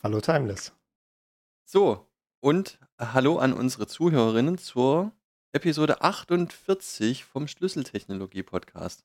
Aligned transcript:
Hallo 0.00 0.20
Timeless. 0.20 0.72
So, 1.64 2.06
und 2.38 2.78
hallo 3.00 3.38
an 3.38 3.52
unsere 3.52 3.88
Zuhörerinnen 3.88 4.56
zur 4.56 5.10
Episode 5.50 6.02
48 6.02 7.24
vom 7.24 7.48
Schlüsseltechnologie-Podcast. 7.48 9.04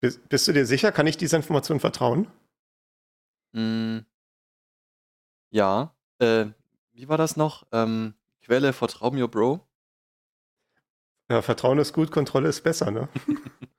Bist, 0.00 0.28
bist, 0.28 0.48
du 0.48 0.52
dir 0.52 0.66
sicher? 0.66 0.90
Kann 0.90 1.06
ich 1.06 1.16
dieser 1.16 1.36
Information 1.36 1.78
vertrauen? 1.78 2.26
Mm, 3.52 3.98
ja. 5.50 5.94
Äh, 6.18 6.46
wie 6.90 7.08
war 7.08 7.16
das 7.16 7.36
noch? 7.36 7.64
Ähm, 7.70 8.14
Quelle, 8.42 8.72
vertrau 8.72 9.12
mir, 9.12 9.28
Bro. 9.28 9.64
Ja, 11.30 11.42
Vertrauen 11.42 11.78
ist 11.78 11.92
gut, 11.92 12.10
Kontrolle 12.10 12.48
ist 12.48 12.62
besser, 12.62 12.90
ne? 12.90 13.08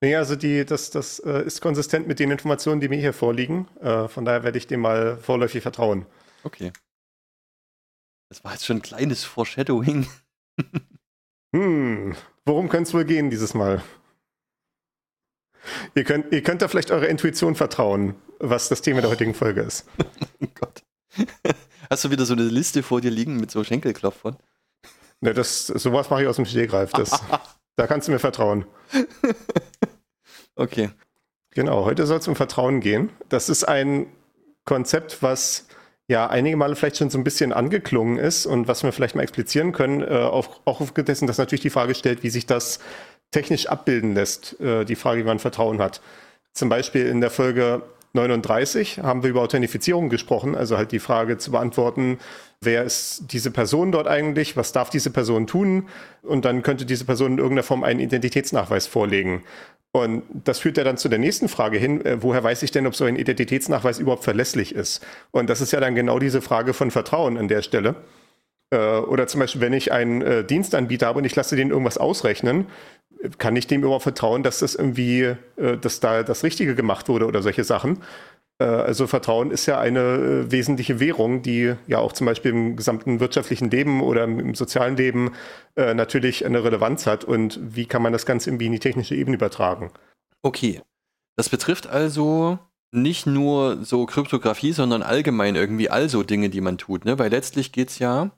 nee, 0.00 0.16
also 0.16 0.36
die, 0.36 0.64
das, 0.64 0.90
das 0.90 1.18
äh, 1.20 1.44
ist 1.44 1.60
konsistent 1.60 2.06
mit 2.06 2.18
den 2.18 2.30
Informationen, 2.30 2.80
die 2.80 2.88
mir 2.88 2.98
hier 2.98 3.12
vorliegen. 3.12 3.68
Äh, 3.80 4.08
von 4.08 4.24
daher 4.24 4.42
werde 4.42 4.58
ich 4.58 4.66
dem 4.66 4.80
mal 4.80 5.16
vorläufig 5.16 5.62
vertrauen. 5.62 6.06
Okay. 6.44 6.72
Das 8.28 8.44
war 8.44 8.52
jetzt 8.52 8.64
schon 8.64 8.78
ein 8.78 8.82
kleines 8.82 9.24
Foreshadowing. 9.24 10.08
hm, 11.54 12.14
worum 12.44 12.68
könnte 12.68 12.88
es 12.88 12.94
wohl 12.94 13.04
gehen 13.04 13.30
dieses 13.30 13.54
Mal? 13.54 13.82
Ihr 15.94 16.04
könnt, 16.04 16.32
ihr 16.32 16.42
könnt 16.42 16.62
da 16.62 16.68
vielleicht 16.68 16.90
eurer 16.90 17.08
Intuition 17.08 17.54
vertrauen, 17.54 18.14
was 18.38 18.68
das 18.68 18.82
Thema 18.82 19.00
der 19.00 19.10
heutigen 19.10 19.34
Folge 19.34 19.62
ist. 19.62 19.86
oh 20.40 20.46
Gott. 20.58 20.82
Hast 21.90 22.04
du 22.04 22.10
wieder 22.10 22.24
so 22.24 22.34
eine 22.34 22.44
Liste 22.44 22.82
vor 22.82 23.00
dir 23.00 23.10
liegen 23.10 23.36
mit 23.38 23.50
so 23.50 23.64
Schenkelklopfern? 23.64 24.36
Ne, 25.20 25.34
das, 25.34 25.66
sowas 25.66 26.08
mache 26.08 26.22
ich 26.22 26.28
aus 26.28 26.36
dem 26.36 26.46
Stehgreif. 26.46 26.92
Das, 26.92 27.20
da 27.76 27.86
kannst 27.86 28.08
du 28.08 28.12
mir 28.12 28.20
vertrauen. 28.20 28.64
Okay. 30.60 30.90
Genau, 31.52 31.84
heute 31.84 32.06
soll 32.06 32.18
es 32.18 32.28
um 32.28 32.36
Vertrauen 32.36 32.80
gehen. 32.80 33.10
Das 33.28 33.48
ist 33.48 33.64
ein 33.64 34.06
Konzept, 34.64 35.22
was 35.22 35.66
ja 36.08 36.28
einige 36.28 36.56
Male 36.56 36.76
vielleicht 36.76 36.96
schon 36.96 37.10
so 37.10 37.18
ein 37.18 37.24
bisschen 37.24 37.52
angeklungen 37.52 38.18
ist 38.18 38.46
und 38.46 38.68
was 38.68 38.82
wir 38.82 38.92
vielleicht 38.92 39.16
mal 39.16 39.22
explizieren 39.22 39.72
können, 39.72 40.02
äh, 40.02 40.06
auch, 40.06 40.60
auch 40.64 40.80
aufgedessen, 40.80 41.26
dass 41.26 41.38
natürlich 41.38 41.62
die 41.62 41.70
Frage 41.70 41.94
stellt, 41.94 42.22
wie 42.22 42.30
sich 42.30 42.46
das 42.46 42.80
technisch 43.30 43.66
abbilden 43.66 44.14
lässt, 44.14 44.60
äh, 44.60 44.84
die 44.84 44.96
Frage, 44.96 45.22
wie 45.22 45.26
man 45.26 45.38
Vertrauen 45.38 45.80
hat. 45.80 46.00
Zum 46.52 46.68
Beispiel 46.68 47.06
in 47.06 47.20
der 47.20 47.30
Folge 47.30 47.82
39 48.12 48.98
haben 48.98 49.22
wir 49.22 49.30
über 49.30 49.42
Authentifizierung 49.42 50.08
gesprochen, 50.08 50.54
also 50.54 50.76
halt 50.76 50.92
die 50.92 50.98
Frage 50.98 51.38
zu 51.38 51.52
beantworten, 51.52 52.18
wer 52.60 52.84
ist 52.84 53.32
diese 53.32 53.50
Person 53.50 53.92
dort 53.92 54.08
eigentlich, 54.08 54.56
was 54.56 54.72
darf 54.72 54.90
diese 54.90 55.10
Person 55.10 55.46
tun 55.46 55.88
und 56.22 56.44
dann 56.44 56.62
könnte 56.62 56.86
diese 56.86 57.04
Person 57.04 57.32
in 57.32 57.38
irgendeiner 57.38 57.62
Form 57.62 57.84
einen 57.84 58.00
Identitätsnachweis 58.00 58.86
vorlegen. 58.86 59.42
Und 59.92 60.22
das 60.44 60.60
führt 60.60 60.76
ja 60.76 60.84
dann 60.84 60.96
zu 60.96 61.08
der 61.08 61.18
nächsten 61.18 61.48
Frage 61.48 61.78
hin, 61.78 62.04
äh, 62.04 62.22
woher 62.22 62.44
weiß 62.44 62.62
ich 62.62 62.70
denn, 62.70 62.86
ob 62.86 62.94
so 62.94 63.04
ein 63.04 63.16
Identitätsnachweis 63.16 63.98
überhaupt 63.98 64.22
verlässlich 64.22 64.74
ist? 64.74 65.04
Und 65.32 65.50
das 65.50 65.60
ist 65.60 65.72
ja 65.72 65.80
dann 65.80 65.96
genau 65.96 66.20
diese 66.20 66.42
Frage 66.42 66.74
von 66.74 66.92
Vertrauen 66.92 67.36
an 67.36 67.48
der 67.48 67.62
Stelle. 67.62 67.96
Äh, 68.70 68.76
oder 68.76 69.26
zum 69.26 69.40
Beispiel, 69.40 69.60
wenn 69.60 69.72
ich 69.72 69.90
einen 69.90 70.22
äh, 70.22 70.44
Dienstanbieter 70.44 71.06
habe 71.06 71.18
und 71.18 71.24
ich 71.24 71.34
lasse 71.34 71.56
den 71.56 71.70
irgendwas 71.70 71.98
ausrechnen, 71.98 72.66
kann 73.38 73.56
ich 73.56 73.66
dem 73.66 73.82
überhaupt 73.82 74.04
vertrauen, 74.04 74.42
dass 74.42 74.60
das 74.60 74.74
irgendwie, 74.74 75.34
dass 75.56 76.00
da 76.00 76.22
das 76.22 76.42
Richtige 76.42 76.74
gemacht 76.74 77.08
wurde 77.08 77.26
oder 77.26 77.42
solche 77.42 77.64
Sachen? 77.64 77.98
Also 78.58 79.06
Vertrauen 79.06 79.50
ist 79.50 79.64
ja 79.64 79.80
eine 79.80 80.50
wesentliche 80.50 81.00
Währung, 81.00 81.40
die 81.40 81.74
ja 81.86 81.98
auch 81.98 82.12
zum 82.12 82.26
Beispiel 82.26 82.50
im 82.50 82.76
gesamten 82.76 83.18
wirtschaftlichen 83.18 83.70
Leben 83.70 84.02
oder 84.02 84.24
im 84.24 84.54
sozialen 84.54 84.96
Leben 84.96 85.32
natürlich 85.76 86.44
eine 86.44 86.62
Relevanz 86.62 87.06
hat. 87.06 87.24
Und 87.24 87.58
wie 87.62 87.86
kann 87.86 88.02
man 88.02 88.12
das 88.12 88.26
Ganze 88.26 88.50
irgendwie 88.50 88.66
in 88.66 88.72
die 88.72 88.78
technische 88.78 89.14
Ebene 89.14 89.36
übertragen? 89.36 89.90
Okay. 90.42 90.82
Das 91.36 91.48
betrifft 91.48 91.86
also 91.86 92.58
nicht 92.92 93.24
nur 93.24 93.82
so 93.82 94.04
Kryptographie, 94.04 94.72
sondern 94.72 95.02
allgemein 95.02 95.54
irgendwie 95.56 95.88
also 95.88 96.22
Dinge, 96.22 96.50
die 96.50 96.60
man 96.60 96.76
tut, 96.76 97.06
ne? 97.06 97.18
Weil 97.18 97.30
letztlich 97.30 97.72
geht 97.72 97.88
es 97.88 97.98
ja 97.98 98.30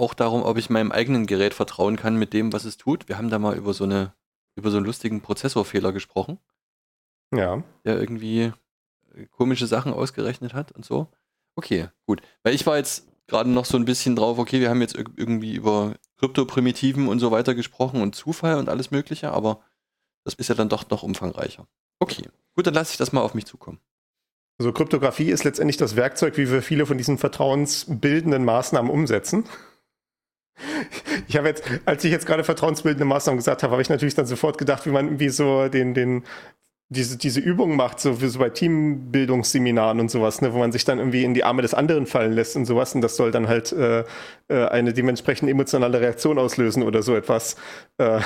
auch 0.00 0.14
darum, 0.14 0.42
ob 0.42 0.56
ich 0.58 0.70
meinem 0.70 0.90
eigenen 0.90 1.26
Gerät 1.26 1.54
vertrauen 1.54 1.96
kann 1.96 2.16
mit 2.16 2.32
dem, 2.32 2.52
was 2.52 2.64
es 2.64 2.76
tut. 2.76 3.08
Wir 3.08 3.18
haben 3.18 3.30
da 3.30 3.38
mal 3.38 3.56
über 3.56 3.74
so 3.74 3.84
eine, 3.84 4.14
über 4.56 4.70
so 4.70 4.78
einen 4.78 4.86
lustigen 4.86 5.20
Prozessorfehler 5.20 5.92
gesprochen. 5.92 6.38
Ja. 7.32 7.62
Der 7.84 8.00
irgendwie 8.00 8.52
äh, 9.14 9.26
komische 9.30 9.66
Sachen 9.66 9.92
ausgerechnet 9.92 10.54
hat 10.54 10.72
und 10.72 10.84
so. 10.84 11.08
Okay, 11.54 11.88
gut. 12.06 12.22
Weil 12.42 12.54
ich 12.54 12.66
war 12.66 12.76
jetzt 12.76 13.06
gerade 13.26 13.50
noch 13.50 13.64
so 13.64 13.76
ein 13.76 13.84
bisschen 13.84 14.16
drauf, 14.16 14.38
okay, 14.38 14.60
wir 14.60 14.70
haben 14.70 14.80
jetzt 14.80 14.96
irgendwie 14.96 15.54
über 15.54 15.94
Kryptoprimitiven 16.18 17.06
und 17.06 17.20
so 17.20 17.30
weiter 17.30 17.54
gesprochen 17.54 18.02
und 18.02 18.14
Zufall 18.14 18.56
und 18.56 18.68
alles 18.68 18.90
Mögliche, 18.90 19.30
aber 19.32 19.60
das 20.24 20.34
ist 20.34 20.48
ja 20.48 20.54
dann 20.54 20.68
doch 20.68 20.88
noch 20.90 21.02
umfangreicher. 21.02 21.66
Okay, 22.00 22.28
gut, 22.54 22.66
dann 22.66 22.74
lasse 22.74 22.92
ich 22.92 22.98
das 22.98 23.12
mal 23.12 23.20
auf 23.20 23.34
mich 23.34 23.46
zukommen. 23.46 23.78
Also 24.58 24.72
Kryptographie 24.72 25.30
ist 25.30 25.44
letztendlich 25.44 25.78
das 25.78 25.96
Werkzeug, 25.96 26.36
wie 26.36 26.50
wir 26.50 26.60
viele 26.60 26.84
von 26.84 26.98
diesen 26.98 27.16
vertrauensbildenden 27.16 28.44
Maßnahmen 28.44 28.90
umsetzen. 28.90 29.44
Ich 31.28 31.36
habe 31.36 31.48
jetzt, 31.48 31.64
als 31.84 32.04
ich 32.04 32.10
jetzt 32.10 32.26
gerade 32.26 32.44
vertrauensbildende 32.44 33.04
Maßnahmen 33.04 33.38
gesagt 33.38 33.62
habe, 33.62 33.72
habe 33.72 33.82
ich 33.82 33.88
natürlich 33.88 34.14
dann 34.14 34.26
sofort 34.26 34.58
gedacht, 34.58 34.86
wie 34.86 34.90
man 34.90 35.06
irgendwie 35.06 35.28
so 35.28 35.68
den, 35.68 35.94
den, 35.94 36.24
diese, 36.88 37.16
diese 37.16 37.40
Übung 37.40 37.76
macht, 37.76 38.00
so, 38.00 38.20
wie 38.20 38.26
so 38.26 38.40
bei 38.40 38.50
Teambildungsseminaren 38.50 40.00
und 40.00 40.10
sowas, 40.10 40.42
ne, 40.42 40.52
wo 40.52 40.58
man 40.58 40.72
sich 40.72 40.84
dann 40.84 40.98
irgendwie 40.98 41.22
in 41.24 41.34
die 41.34 41.44
Arme 41.44 41.62
des 41.62 41.72
anderen 41.72 42.06
fallen 42.06 42.32
lässt 42.32 42.56
und 42.56 42.66
sowas. 42.66 42.94
Und 42.94 43.00
das 43.00 43.16
soll 43.16 43.30
dann 43.30 43.48
halt 43.48 43.72
äh, 43.72 44.04
äh 44.48 44.66
eine 44.66 44.92
dementsprechend 44.92 45.48
emotionale 45.48 46.00
Reaktion 46.00 46.38
auslösen 46.38 46.82
oder 46.82 47.02
so 47.02 47.14
etwas. 47.14 47.54
Äh, 47.98 48.20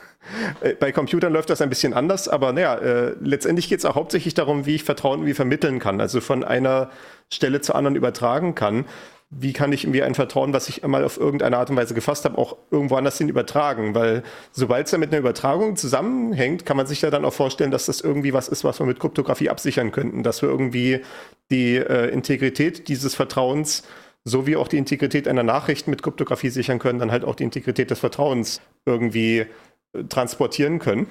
bei 0.80 0.90
Computern 0.90 1.32
läuft 1.32 1.50
das 1.50 1.62
ein 1.62 1.68
bisschen 1.68 1.94
anders, 1.94 2.28
aber 2.28 2.52
naja, 2.52 2.74
äh, 2.76 3.14
letztendlich 3.20 3.68
geht 3.68 3.78
es 3.78 3.84
auch 3.84 3.94
hauptsächlich 3.94 4.34
darum, 4.34 4.66
wie 4.66 4.74
ich 4.74 4.84
Vertrauen 4.84 5.20
irgendwie 5.20 5.34
vermitteln 5.34 5.78
kann, 5.78 6.00
also 6.00 6.20
von 6.20 6.42
einer 6.42 6.90
Stelle 7.32 7.60
zur 7.60 7.76
anderen 7.76 7.94
übertragen 7.96 8.56
kann 8.56 8.86
wie 9.30 9.52
kann 9.52 9.72
ich 9.72 9.84
irgendwie 9.84 10.02
ein 10.02 10.16
Vertrauen, 10.16 10.52
was 10.52 10.68
ich 10.68 10.82
einmal 10.82 11.04
auf 11.04 11.16
irgendeine 11.16 11.56
Art 11.56 11.70
und 11.70 11.76
Weise 11.76 11.94
gefasst 11.94 12.24
habe, 12.24 12.36
auch 12.36 12.56
irgendwo 12.72 12.96
anders 12.96 13.16
hin 13.16 13.28
übertragen? 13.28 13.94
Weil 13.94 14.24
sobald 14.50 14.86
es 14.86 14.92
ja 14.92 14.98
mit 14.98 15.10
einer 15.10 15.20
Übertragung 15.20 15.76
zusammenhängt, 15.76 16.66
kann 16.66 16.76
man 16.76 16.86
sich 16.86 17.00
ja 17.02 17.10
dann 17.10 17.24
auch 17.24 17.32
vorstellen, 17.32 17.70
dass 17.70 17.86
das 17.86 18.00
irgendwie 18.00 18.32
was 18.32 18.48
ist, 18.48 18.64
was 18.64 18.80
wir 18.80 18.86
mit 18.86 18.98
Kryptographie 18.98 19.48
absichern 19.48 19.92
könnten, 19.92 20.24
dass 20.24 20.42
wir 20.42 20.48
irgendwie 20.48 21.02
die 21.50 21.76
äh, 21.76 22.08
Integrität 22.08 22.88
dieses 22.88 23.14
Vertrauens 23.14 23.84
so 24.24 24.46
wie 24.46 24.56
auch 24.56 24.68
die 24.68 24.78
Integrität 24.78 25.28
einer 25.28 25.42
Nachricht 25.42 25.88
mit 25.88 26.02
Kryptographie 26.02 26.50
sichern 26.50 26.78
können, 26.78 26.98
dann 26.98 27.10
halt 27.10 27.24
auch 27.24 27.34
die 27.34 27.44
Integrität 27.44 27.90
des 27.90 28.00
Vertrauens 28.00 28.60
irgendwie 28.84 29.46
äh, 29.92 30.04
transportieren 30.08 30.80
können. 30.80 31.06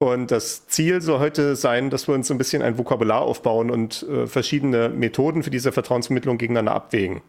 Und 0.00 0.30
das 0.30 0.68
Ziel 0.68 1.00
soll 1.00 1.18
heute 1.18 1.56
sein, 1.56 1.90
dass 1.90 2.06
wir 2.06 2.14
uns 2.14 2.30
ein 2.30 2.38
bisschen 2.38 2.62
ein 2.62 2.78
Vokabular 2.78 3.22
aufbauen 3.22 3.70
und 3.70 4.04
äh, 4.04 4.26
verschiedene 4.26 4.88
Methoden 4.88 5.42
für 5.42 5.50
diese 5.50 5.72
Vertrauensvermittlung 5.72 6.38
gegeneinander 6.38 6.74
abwägen. 6.74 7.22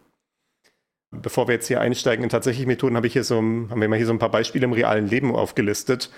Bevor 1.10 1.48
wir 1.48 1.54
jetzt 1.54 1.66
hier 1.66 1.80
einsteigen 1.80 2.22
in 2.22 2.30
tatsächliche 2.30 2.68
Methoden, 2.68 2.96
habe 2.96 3.08
ich 3.08 3.12
hier 3.12 3.24
so, 3.24 3.36
haben 3.36 3.80
wir 3.80 3.88
mal 3.88 3.96
hier 3.96 4.06
so 4.06 4.12
ein 4.12 4.20
paar 4.20 4.30
Beispiele 4.30 4.64
im 4.64 4.72
realen 4.72 5.08
Leben 5.08 5.34
aufgelistet. 5.34 6.10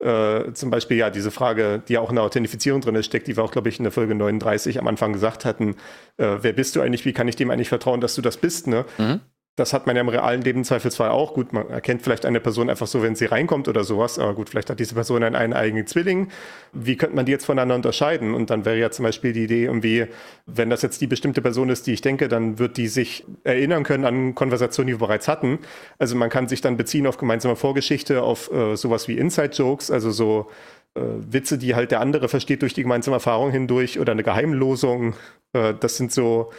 Äh, 0.00 0.52
zum 0.54 0.70
Beispiel 0.70 0.96
ja 0.96 1.10
diese 1.10 1.30
Frage, 1.30 1.80
die 1.86 1.92
ja 1.92 2.00
auch 2.00 2.08
in 2.08 2.16
der 2.16 2.24
Authentifizierung 2.24 2.80
drin 2.80 3.00
steckt, 3.04 3.28
die 3.28 3.36
wir 3.36 3.44
auch, 3.44 3.52
glaube 3.52 3.68
ich, 3.68 3.78
in 3.78 3.84
der 3.84 3.92
Folge 3.92 4.16
39 4.16 4.80
am 4.80 4.88
Anfang 4.88 5.12
gesagt 5.12 5.44
hatten. 5.44 5.76
Äh, 6.16 6.38
wer 6.40 6.52
bist 6.52 6.74
du 6.74 6.80
eigentlich? 6.80 7.04
Wie 7.04 7.12
kann 7.12 7.28
ich 7.28 7.36
dem 7.36 7.50
eigentlich 7.50 7.68
vertrauen, 7.68 8.00
dass 8.00 8.16
du 8.16 8.22
das 8.22 8.38
bist? 8.38 8.66
Ne? 8.66 8.84
Mhm. 8.98 9.20
Das 9.56 9.72
hat 9.72 9.86
man 9.86 9.96
ja 9.96 10.00
im 10.00 10.08
realen 10.08 10.42
Leben 10.42 10.64
zweifelsfrei 10.64 11.10
auch. 11.10 11.34
Gut, 11.34 11.52
man 11.52 11.68
erkennt 11.68 12.02
vielleicht 12.02 12.24
eine 12.24 12.40
Person 12.40 12.70
einfach 12.70 12.86
so, 12.86 13.02
wenn 13.02 13.14
sie 13.14 13.26
reinkommt 13.26 13.68
oder 13.68 13.84
sowas. 13.84 14.18
Aber 14.18 14.34
gut, 14.34 14.48
vielleicht 14.48 14.70
hat 14.70 14.80
diese 14.80 14.94
Person 14.94 15.22
einen, 15.22 15.34
einen 15.34 15.52
eigenen 15.52 15.86
Zwilling. 15.86 16.28
Wie 16.72 16.96
könnte 16.96 17.16
man 17.16 17.26
die 17.26 17.32
jetzt 17.32 17.44
voneinander 17.44 17.74
unterscheiden? 17.74 18.32
Und 18.32 18.48
dann 18.48 18.64
wäre 18.64 18.78
ja 18.78 18.90
zum 18.90 19.04
Beispiel 19.04 19.32
die 19.32 19.44
Idee 19.44 19.64
irgendwie, 19.64 20.06
wenn 20.46 20.70
das 20.70 20.82
jetzt 20.82 21.00
die 21.00 21.06
bestimmte 21.06 21.42
Person 21.42 21.68
ist, 21.68 21.86
die 21.86 21.92
ich 21.92 22.00
denke, 22.00 22.28
dann 22.28 22.58
wird 22.58 22.76
die 22.76 22.88
sich 22.88 23.26
erinnern 23.44 23.82
können 23.82 24.04
an 24.04 24.34
Konversationen, 24.34 24.86
die 24.86 24.94
wir 24.94 25.06
bereits 25.06 25.28
hatten. 25.28 25.58
Also 25.98 26.16
man 26.16 26.30
kann 26.30 26.48
sich 26.48 26.60
dann 26.60 26.76
beziehen 26.76 27.06
auf 27.06 27.18
gemeinsame 27.18 27.56
Vorgeschichte, 27.56 28.22
auf 28.22 28.50
äh, 28.52 28.76
sowas 28.76 29.08
wie 29.08 29.18
Inside-Jokes, 29.18 29.90
also 29.90 30.10
so 30.10 30.50
äh, 30.94 31.00
Witze, 31.02 31.58
die 31.58 31.74
halt 31.74 31.90
der 31.90 32.00
andere 32.00 32.28
versteht 32.28 32.62
durch 32.62 32.74
die 32.74 32.82
gemeinsame 32.82 33.16
Erfahrung 33.16 33.50
hindurch 33.50 34.00
oder 34.00 34.12
eine 34.12 34.22
Geheimlosung. 34.22 35.14
Äh, 35.52 35.74
das 35.78 35.96
sind 35.96 36.12
so 36.12 36.50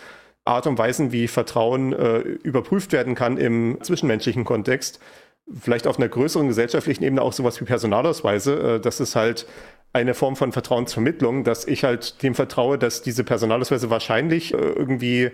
Art 0.45 0.67
und 0.67 0.77
Weisen, 0.77 1.11
wie 1.11 1.27
Vertrauen 1.27 1.93
äh, 1.93 2.19
überprüft 2.19 2.91
werden 2.93 3.15
kann 3.15 3.37
im 3.37 3.77
zwischenmenschlichen 3.81 4.43
Kontext. 4.43 4.99
Vielleicht 5.59 5.87
auf 5.87 5.97
einer 5.97 6.09
größeren 6.09 6.47
gesellschaftlichen 6.47 7.03
Ebene 7.03 7.21
auch 7.21 7.33
sowas 7.33 7.59
wie 7.61 7.65
Personalausweise. 7.65 8.75
Äh, 8.75 8.79
das 8.79 8.99
ist 8.99 9.15
halt 9.15 9.45
eine 9.93 10.13
Form 10.13 10.35
von 10.35 10.51
Vertrauensvermittlung, 10.51 11.43
dass 11.43 11.67
ich 11.67 11.83
halt 11.83 12.23
dem 12.23 12.33
vertraue, 12.33 12.77
dass 12.77 13.01
diese 13.01 13.23
Personalausweise 13.23 13.89
wahrscheinlich 13.89 14.53
äh, 14.53 14.57
irgendwie 14.57 15.31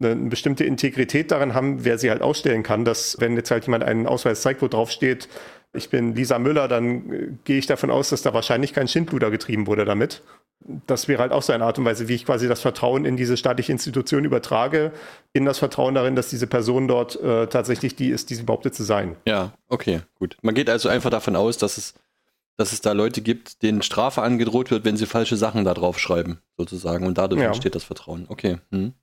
eine, 0.00 0.16
bestimmte 0.16 0.64
Integrität 0.64 1.30
darin 1.30 1.54
haben, 1.54 1.84
wer 1.84 1.98
sie 1.98 2.10
halt 2.10 2.22
ausstellen 2.22 2.62
kann, 2.62 2.84
dass 2.84 3.16
wenn 3.20 3.36
jetzt 3.36 3.50
halt 3.50 3.66
jemand 3.66 3.84
einen 3.84 4.06
Ausweis 4.06 4.42
zeigt, 4.42 4.62
wo 4.62 4.68
drauf 4.68 4.90
steht, 4.90 5.28
ich 5.72 5.90
bin 5.90 6.14
Lisa 6.14 6.38
Müller, 6.38 6.68
dann 6.68 7.12
äh, 7.12 7.28
gehe 7.44 7.58
ich 7.58 7.66
davon 7.66 7.90
aus, 7.90 8.08
dass 8.10 8.22
da 8.22 8.32
wahrscheinlich 8.34 8.72
kein 8.72 8.88
Schindluder 8.88 9.30
getrieben 9.30 9.66
wurde 9.66 9.84
damit. 9.84 10.22
Das 10.86 11.06
wäre 11.06 11.20
halt 11.22 11.30
auch 11.32 11.42
so 11.42 11.52
eine 11.52 11.64
Art 11.64 11.78
und 11.78 11.84
Weise, 11.84 12.08
wie 12.08 12.14
ich 12.14 12.24
quasi 12.26 12.48
das 12.48 12.60
Vertrauen 12.60 13.04
in 13.04 13.16
diese 13.16 13.36
staatliche 13.36 13.70
Institution 13.70 14.24
übertrage, 14.24 14.92
in 15.32 15.44
das 15.44 15.58
Vertrauen 15.58 15.94
darin, 15.94 16.16
dass 16.16 16.30
diese 16.30 16.48
Person 16.48 16.88
dort 16.88 17.20
äh, 17.22 17.46
tatsächlich 17.46 17.94
die 17.94 18.08
ist, 18.08 18.30
die 18.30 18.34
sie 18.34 18.42
behauptet 18.42 18.74
zu 18.74 18.82
sein. 18.82 19.14
Ja, 19.26 19.52
okay, 19.68 20.00
gut. 20.18 20.36
Man 20.42 20.54
geht 20.56 20.68
also 20.68 20.88
einfach 20.88 21.10
davon 21.10 21.36
aus, 21.36 21.58
dass 21.58 21.78
es, 21.78 21.94
dass 22.56 22.72
es 22.72 22.80
da 22.80 22.90
Leute 22.92 23.20
gibt, 23.20 23.62
denen 23.62 23.82
Strafe 23.82 24.22
angedroht 24.22 24.72
wird, 24.72 24.84
wenn 24.84 24.96
sie 24.96 25.06
falsche 25.06 25.36
Sachen 25.36 25.64
da 25.64 25.74
drauf 25.74 25.98
schreiben, 26.00 26.40
sozusagen. 26.56 27.06
Und 27.06 27.18
dadurch 27.18 27.40
Ja. 27.40 27.48
entsteht 27.48 27.76
das 27.76 27.84
Vertrauen. 27.84 28.26
Okay. 28.28 28.58
Hm. 28.72 28.94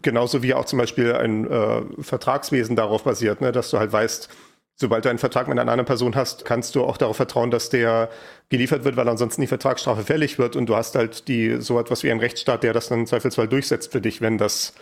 Genauso 0.00 0.44
wie 0.44 0.54
auch 0.54 0.64
zum 0.64 0.78
Beispiel 0.78 1.12
ein 1.14 1.50
äh, 1.50 1.82
Vertragswesen 2.00 2.76
darauf 2.76 3.02
basiert, 3.02 3.40
ne? 3.40 3.50
dass 3.50 3.70
du 3.70 3.78
halt 3.80 3.90
weißt, 3.92 4.28
sobald 4.80 5.04
du 5.04 5.08
einen 5.08 5.18
Vertrag 5.18 5.48
mit 5.48 5.58
einer 5.58 5.70
anderen 5.70 5.86
Person 5.86 6.14
hast, 6.14 6.44
kannst 6.44 6.74
du 6.74 6.84
auch 6.84 6.96
darauf 6.96 7.16
vertrauen, 7.16 7.50
dass 7.50 7.68
der 7.68 8.08
geliefert 8.48 8.84
wird, 8.84 8.96
weil 8.96 9.08
ansonsten 9.08 9.40
die 9.40 9.46
Vertragsstrafe 9.48 10.04
fällig 10.04 10.38
wird 10.38 10.56
und 10.56 10.66
du 10.66 10.76
hast 10.76 10.94
halt 10.94 11.28
die 11.28 11.60
so 11.60 11.78
etwas 11.80 12.02
wie 12.04 12.10
einen 12.10 12.20
Rechtsstaat, 12.20 12.62
der 12.62 12.72
das 12.72 12.88
dann 12.88 13.00
im 13.00 13.06
Zweifelsfall 13.06 13.48
durchsetzt 13.48 13.92
für 13.92 14.00
dich, 14.00 14.20
wenn 14.20 14.38
das, 14.38 14.74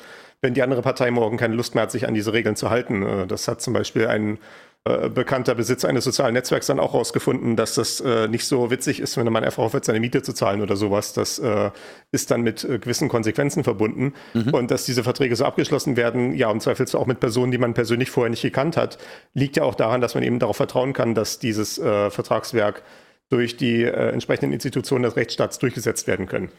wenn 0.43 0.55
die 0.55 0.63
andere 0.63 0.83
Partei 0.83 1.11
morgen 1.11 1.39
keine 1.39 1.55
Lust 1.55 1.75
mehr 1.75 1.83
hat, 1.83 1.91
sich 1.91 2.07
an 2.07 2.15
diese 2.15 2.33
Regeln 2.35 2.57
zu 2.57 2.69
halten. 2.71 3.03
Äh, 3.03 3.27
Das 3.27 3.49
hat 3.49 3.63
zum 3.63 3.73
Beispiel 3.73 4.07
ein 4.07 4.39
äh, 4.87 5.09
bekannter 5.09 5.57
Besitzer 5.57 5.89
eines 5.89 6.05
sozialen 6.05 6.35
Netzwerks 6.35 6.67
dann 6.67 6.79
auch 6.79 6.95
rausgefunden, 6.95 7.57
dass 7.57 7.75
das 7.75 8.01
äh, 8.01 8.29
nicht 8.29 8.45
so 8.47 8.71
witzig 8.71 9.01
ist, 9.01 9.17
wenn 9.17 9.31
man 9.33 9.43
einfach 9.43 9.65
aufhört, 9.65 9.85
seine 9.85 9.99
Miete 9.99 10.23
zu 10.23 10.33
zahlen 10.33 10.63
oder 10.63 10.77
sowas. 10.77 11.13
Das 11.13 11.41
äh, 11.41 11.71
ist 12.13 12.31
dann 12.31 12.43
mit 12.43 12.63
äh, 12.63 12.79
gewissen 12.79 13.09
Konsequenzen 13.09 13.65
verbunden. 13.65 14.15
Und 14.53 14.71
dass 14.71 14.85
diese 14.85 15.03
Verträge 15.03 15.35
so 15.35 15.45
abgeschlossen 15.45 15.97
werden, 15.97 16.35
ja, 16.35 16.51
im 16.53 16.61
Zweifelsfall 16.61 17.01
auch 17.01 17.07
mit 17.07 17.19
Personen, 17.19 17.51
die 17.51 17.59
man 17.59 17.75
persönlich 17.75 18.11
vorher 18.11 18.31
nicht 18.31 18.43
gekannt 18.43 18.77
hat, 18.77 18.99
liegt 19.35 19.57
ja 19.57 19.65
auch 19.65 19.75
daran, 19.75 20.01
dass 20.01 20.15
man 20.15 20.23
eben 20.23 20.39
darauf 20.39 20.57
vertrauen 20.57 20.93
kann, 20.93 21.15
dass 21.15 21.41
dieses 21.41 21.79
äh, 21.79 22.11
Vertragswerk 22.11 22.83
durch 23.29 23.57
die 23.57 23.83
entsprechenden 23.83 24.53
Institutionen 24.53 25.03
des 25.03 25.17
Rechtsstaats 25.17 25.59
durchgesetzt 25.59 26.07
werden 26.07 26.27
können. 26.27 26.53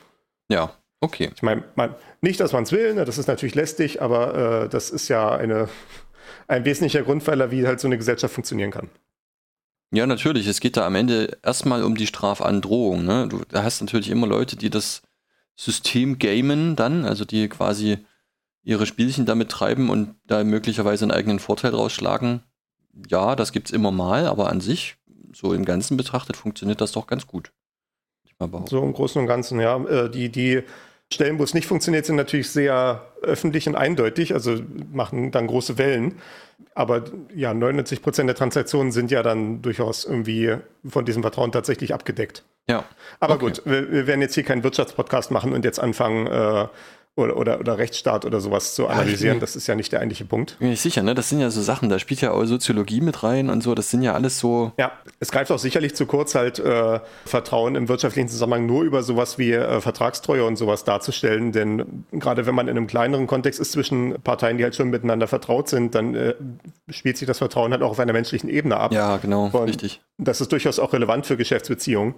Ja, 0.50 0.74
okay. 1.00 1.32
Ich 1.34 1.42
meine, 1.42 1.64
nicht, 2.20 2.42
dass 2.42 2.52
man 2.52 2.64
es 2.64 2.74
will, 2.74 2.94
ne, 2.94 3.06
das 3.06 3.18
ist 3.18 3.28
natürlich 3.28 3.56
lästig, 3.56 4.02
aber 4.02 4.68
das 4.70 4.90
ist 4.90 5.08
ja 5.08 5.34
eine, 5.34 5.70
ein 6.48 6.66
wesentlicher 6.66 7.04
Grundpfeiler, 7.04 7.52
wie 7.52 7.68
halt 7.68 7.80
so 7.80 7.88
eine 7.88 7.98
Gesellschaft 7.98 8.34
funktionieren 8.34 8.72
kann. 8.72 8.90
Ja, 9.92 10.06
natürlich. 10.06 10.48
Es 10.48 10.60
geht 10.60 10.78
da 10.78 10.86
am 10.86 10.96
Ende 10.96 11.38
erstmal 11.44 11.84
um 11.84 11.96
die 11.96 12.08
Strafandrohung. 12.08 13.06
Ne? 13.06 13.28
Du 13.30 13.42
hast 13.54 13.82
natürlich 13.82 14.10
immer 14.10 14.28
Leute, 14.28 14.58
die 14.58 14.70
das 14.70 15.02
System 15.56 16.20
gamen 16.20 16.76
dann, 16.76 17.06
also 17.06 17.26
die 17.26 17.48
quasi 17.48 18.00
ihre 18.64 18.86
Spielchen 18.86 19.26
damit 19.26 19.50
treiben 19.50 19.90
und 19.90 20.16
da 20.26 20.44
möglicherweise 20.44 21.06
einen 21.06 21.12
eigenen 21.12 21.40
Vorteil 21.40 21.74
rausschlagen. 21.74 22.44
Ja, 23.08 23.36
das 23.36 23.54
gibt's 23.54 23.72
immer 23.72 23.92
mal, 23.92 24.28
aber 24.28 24.50
an 24.50 24.60
sich, 24.60 24.98
so 25.32 25.54
im 25.54 25.64
Ganzen 25.64 25.96
betrachtet, 25.96 26.36
funktioniert 26.36 26.82
das 26.82 26.92
doch 26.92 27.08
ganz 27.08 27.28
gut. 27.28 27.52
So 28.68 28.84
im 28.84 28.94
Großen 28.94 29.20
und 29.20 29.28
Ganzen, 29.28 29.60
ja. 29.60 29.84
Äh, 29.86 30.12
die, 30.12 30.30
die 30.30 30.64
Stellen, 31.13 31.39
wo 31.39 31.44
es 31.44 31.54
nicht 31.54 31.68
funktioniert, 31.68 32.06
sind 32.06 32.18
natürlich 32.18 32.50
sehr 32.50 33.01
öffentlich 33.21 33.68
und 33.68 33.75
eindeutig, 33.75 34.33
also 34.33 34.57
machen 34.92 35.31
dann 35.31 35.48
große 35.48 35.77
Wellen. 35.77 36.15
Aber 36.74 37.04
ja, 37.33 37.54
99 37.54 38.01
Prozent 38.01 38.27
der 38.27 38.36
Transaktionen 38.36 38.92
sind 38.92 39.09
ja 39.12 39.24
dann 39.24 39.62
durchaus 39.62 40.04
irgendwie 40.06 40.56
von 40.88 41.06
diesem 41.06 41.21
Vertrauen 41.21 41.51
tatsächlich 41.51 41.94
abgedeckt. 41.94 42.44
Ja, 42.69 42.83
Aber 43.19 43.36
Okay. 43.36 43.45
gut, 43.45 43.62
wir, 43.65 43.89
wir 43.92 44.07
werden 44.07 44.21
jetzt 44.21 44.36
hier 44.36 44.44
keinen 44.44 44.63
Wirtschaftspodcast 44.63 45.31
machen 45.31 45.54
und 45.54 45.63
jetzt 45.63 45.80
anfangen, 45.80 46.27
äh, 46.27 46.68
oder, 47.18 47.36
oder, 47.36 47.60
oder 47.60 47.78
Rechtsstaat 47.78 48.24
oder 48.24 48.40
sowas 48.40 48.75
zu 48.75 48.84
ich 48.84 48.90
analysieren. 48.90 49.36
bin- 49.36 49.42
das 49.42 49.56
ist 49.56 49.68
ja 49.68 49.75
nicht 49.75 49.92
der 49.92 50.00
eigentliche 50.00 50.24
Punkt. 50.24 50.58
bin 50.60 50.69
nicht 50.69 50.81
sicher, 50.81 51.04
ne? 51.04 51.14
Das 51.16 51.28
sind 51.30 51.40
ja 51.42 51.50
so 51.50 51.62
Sachen, 51.62 51.90
da 51.90 52.00
spielt 52.00 52.22
ja 52.22 52.31
auch 52.31 52.46
Soziologie 52.46 53.02
mit 53.02 53.24
rein 53.24 53.50
und 53.50 53.62
so, 53.64 53.75
das 53.75 53.90
sind 53.92 54.04
ja 54.04 54.14
alles 54.14 54.40
so. 54.40 54.72
Ja, 54.78 54.92
es 55.19 55.31
greift 55.31 55.52
auch 55.52 55.60
sicherlich 55.60 55.96
zu 55.96 56.06
kurz, 56.06 56.36
halt 56.36 56.60
äh, 56.60 57.00
Vertrauen 57.25 57.75
im 57.75 57.90
wirtschaftlichen 57.90 58.30
Zusammenhang 58.30 58.66
nur 58.68 58.84
über 58.84 59.04
sowas 59.04 59.38
wie 59.38 59.52
äh, 59.52 59.81
Vertragstreue 59.81 60.46
und 60.46 60.56
sowas 60.56 60.84
darzustellen. 60.84 61.52
Denn 61.52 62.06
gerade 62.12 62.46
wenn 62.46 62.56
man 62.56 62.68
in 62.68 62.78
einem 62.78 62.88
kleineren 62.88 63.28
Kontext 63.28 63.60
ist 63.60 63.72
zwischen 63.72 64.22
Parteien, 64.24 64.58
die 64.58 64.64
halt 64.64 64.75
schon 64.75 64.90
miteinander 64.90 65.28
vertraut 65.28 65.68
sind, 65.69 65.96
dann 65.96 66.14
äh, 66.16 66.36
spielt 66.90 67.18
sich 67.18 67.28
das 67.28 67.40
Vertrauen 67.40 67.72
halt 67.72 67.81
auch 67.81 67.92
auf 67.92 68.00
einer 68.00 68.14
menschlichen 68.14 68.50
Ebene 68.50 68.78
ab. 68.78 68.94
Ja, 68.94 69.18
genau, 69.18 69.50
Und 69.52 69.64
richtig. 69.64 70.02
Das 70.19 70.40
ist 70.40 70.52
durchaus 70.52 70.78
auch 70.80 70.94
relevant 70.94 71.25
für 71.25 71.36
Geschäftsbeziehungen. 71.38 72.14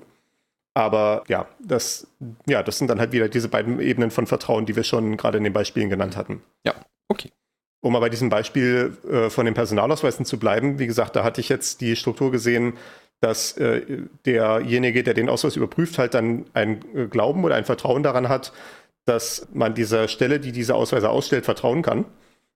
Aber 0.80 1.26
ja, 1.28 1.46
das, 1.60 2.08
ja, 2.48 2.64
das 2.64 2.78
sind 2.78 2.90
dann 2.90 3.02
halt 3.02 3.12
wieder 3.12 3.28
diese 3.28 3.50
beiden 3.50 3.82
Ebenen 3.82 4.12
von 4.12 4.28
Vertrauen, 4.28 4.66
die 4.66 4.78
wir 4.78 4.84
schon 4.84 5.18
gerade 5.18 5.38
in 5.38 5.44
den 5.44 5.52
Beispielen 5.52 5.90
genannt 5.90 6.16
hatten. 6.16 6.42
Ja, 6.66 6.74
okay. 7.10 7.34
Um 7.82 7.92
mal 7.92 8.00
bei 8.00 8.08
diesem 8.08 8.30
Beispiel 8.30 8.98
äh, 9.12 9.30
von 9.30 9.44
den 9.44 9.56
Personalausweisen 9.56 10.24
zu 10.24 10.40
bleiben, 10.40 10.80
wie 10.80 10.88
gesagt, 10.88 11.18
da 11.18 11.26
hatte 11.26 11.42
ich 11.42 11.50
jetzt 11.50 11.82
die 11.82 11.98
Struktur 11.98 12.32
gesehen, 12.32 12.78
dass 13.20 13.58
äh, 13.58 13.82
derjenige, 14.26 15.04
der 15.04 15.14
den 15.14 15.28
Ausweis 15.28 15.58
überprüft, 15.58 15.98
halt 15.98 16.14
dann 16.14 16.46
ein 16.54 16.80
äh, 16.96 17.08
Glauben 17.08 17.44
oder 17.44 17.56
ein 17.56 17.66
Vertrauen 17.66 18.02
daran 18.02 18.30
hat, 18.30 18.54
dass 19.04 19.50
man 19.54 19.76
dieser 19.76 20.08
Stelle, 20.08 20.40
die 20.40 20.54
diese 20.54 20.76
Ausweise 20.76 21.10
ausstellt, 21.10 21.44
vertrauen 21.44 21.82
kann. 21.82 22.06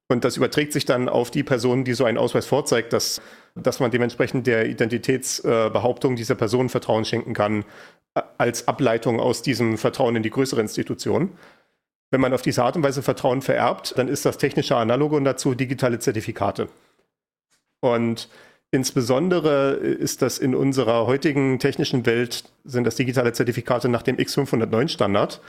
Und 0.08 0.24
das 0.24 0.38
überträgt 0.38 0.72
sich 0.72 0.86
dann 0.86 1.10
auf 1.10 1.30
die 1.30 1.44
Person, 1.44 1.84
die 1.84 1.94
so 1.94 2.06
einen 2.06 2.18
Ausweis 2.18 2.46
vorzeigt, 2.46 2.94
dass, 2.94 3.22
dass 3.56 3.80
man 3.80 3.92
dementsprechend 3.92 4.48
der 4.48 4.68
Identitätsbehauptung 4.68 6.16
dieser 6.16 6.36
Person 6.36 6.70
Vertrauen 6.70 7.06
schenken 7.06 7.34
kann, 7.34 7.66
äh, 8.16 8.22
als 8.38 8.68
Ableitung 8.68 9.20
aus 9.20 9.42
diesem 9.42 9.78
Vertrauen 9.78 10.16
in 10.16 10.24
die 10.24 10.30
größere 10.30 10.62
Institution. 10.62 11.32
Wenn 12.12 12.22
man 12.22 12.34
auf 12.34 12.42
diese 12.42 12.64
Art 12.64 12.76
und 12.76 12.84
Weise 12.84 13.02
Vertrauen 13.02 13.42
vererbt, 13.42 13.96
dann 13.98 14.08
ist 14.08 14.26
das 14.26 14.38
technische 14.38 14.76
Analogon 14.76 15.24
dazu 15.24 15.56
digitale 15.56 16.00
Zertifikate. 16.00 16.70
Und 17.80 18.30
insbesondere 18.72 19.72
ist 19.74 20.22
das 20.22 20.38
in 20.38 20.56
unserer 20.56 21.08
heutigen 21.08 21.60
technischen 21.60 22.06
Welt, 22.06 22.44
sind 22.64 22.86
das 22.86 22.96
digitale 22.96 23.34
Zertifikate 23.34 23.90
nach 23.90 24.04
dem 24.04 24.18
X509 24.18 24.90
Standard. 24.90 25.42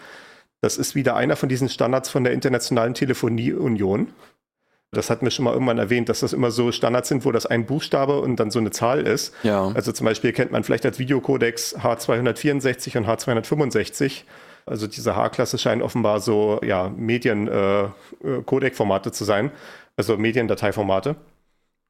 Das 0.63 0.79
ist 0.79 0.95
wieder 0.95 1.17
einer 1.17 1.37
von 1.37 1.51
diesen 1.51 1.69
Standards 1.69 2.09
von 2.09 2.25
der 2.25 2.33
Internationalen 2.33 2.95
Telefonieunion. 2.95 4.15
Das 4.93 5.11
hatten 5.11 5.27
wir 5.27 5.31
schon 5.31 5.45
mal 5.45 5.53
irgendwann 5.53 5.79
erwähnt, 5.79 6.09
dass 6.09 6.21
das 6.21 6.33
immer 6.33 6.51
so 6.51 6.73
Standards 6.73 7.09
sind, 7.09 7.25
wo 7.25 7.33
das 7.33 7.47
ein 7.47 7.67
Buchstabe 7.67 8.21
und 8.21 8.37
dann 8.37 8.51
so 8.51 8.61
eine 8.61 8.71
Zahl 8.71 9.07
ist. 9.07 9.35
Ja. 9.43 9.71
Also 9.75 9.93
zum 9.93 10.07
Beispiel 10.07 10.33
kennt 10.33 10.53
man 10.53 10.65
vielleicht 10.65 10.87
als 10.87 10.99
Videocodex 10.99 11.77
H264 11.79 12.99
und 12.99 13.07
H265. 13.07 14.23
Also 14.67 14.87
diese 14.87 15.17
H-Klasse 15.17 15.59
scheinen 15.59 15.83
offenbar 15.83 16.21
so 16.21 16.59
ja, 16.65 16.91
Medien-Codec-Formate 16.97 19.13
zu 19.13 19.25
sein, 19.25 19.51
also 19.97 20.17
Mediendateiformate. 20.17 21.17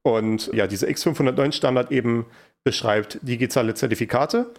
Und 0.03 0.51
ja, 0.53 0.67
dieser 0.67 0.89
X509-Standard 0.89 1.93
eben 1.93 2.27
beschreibt 2.65 3.21
digitale 3.23 3.75
Zertifikate 3.75 4.51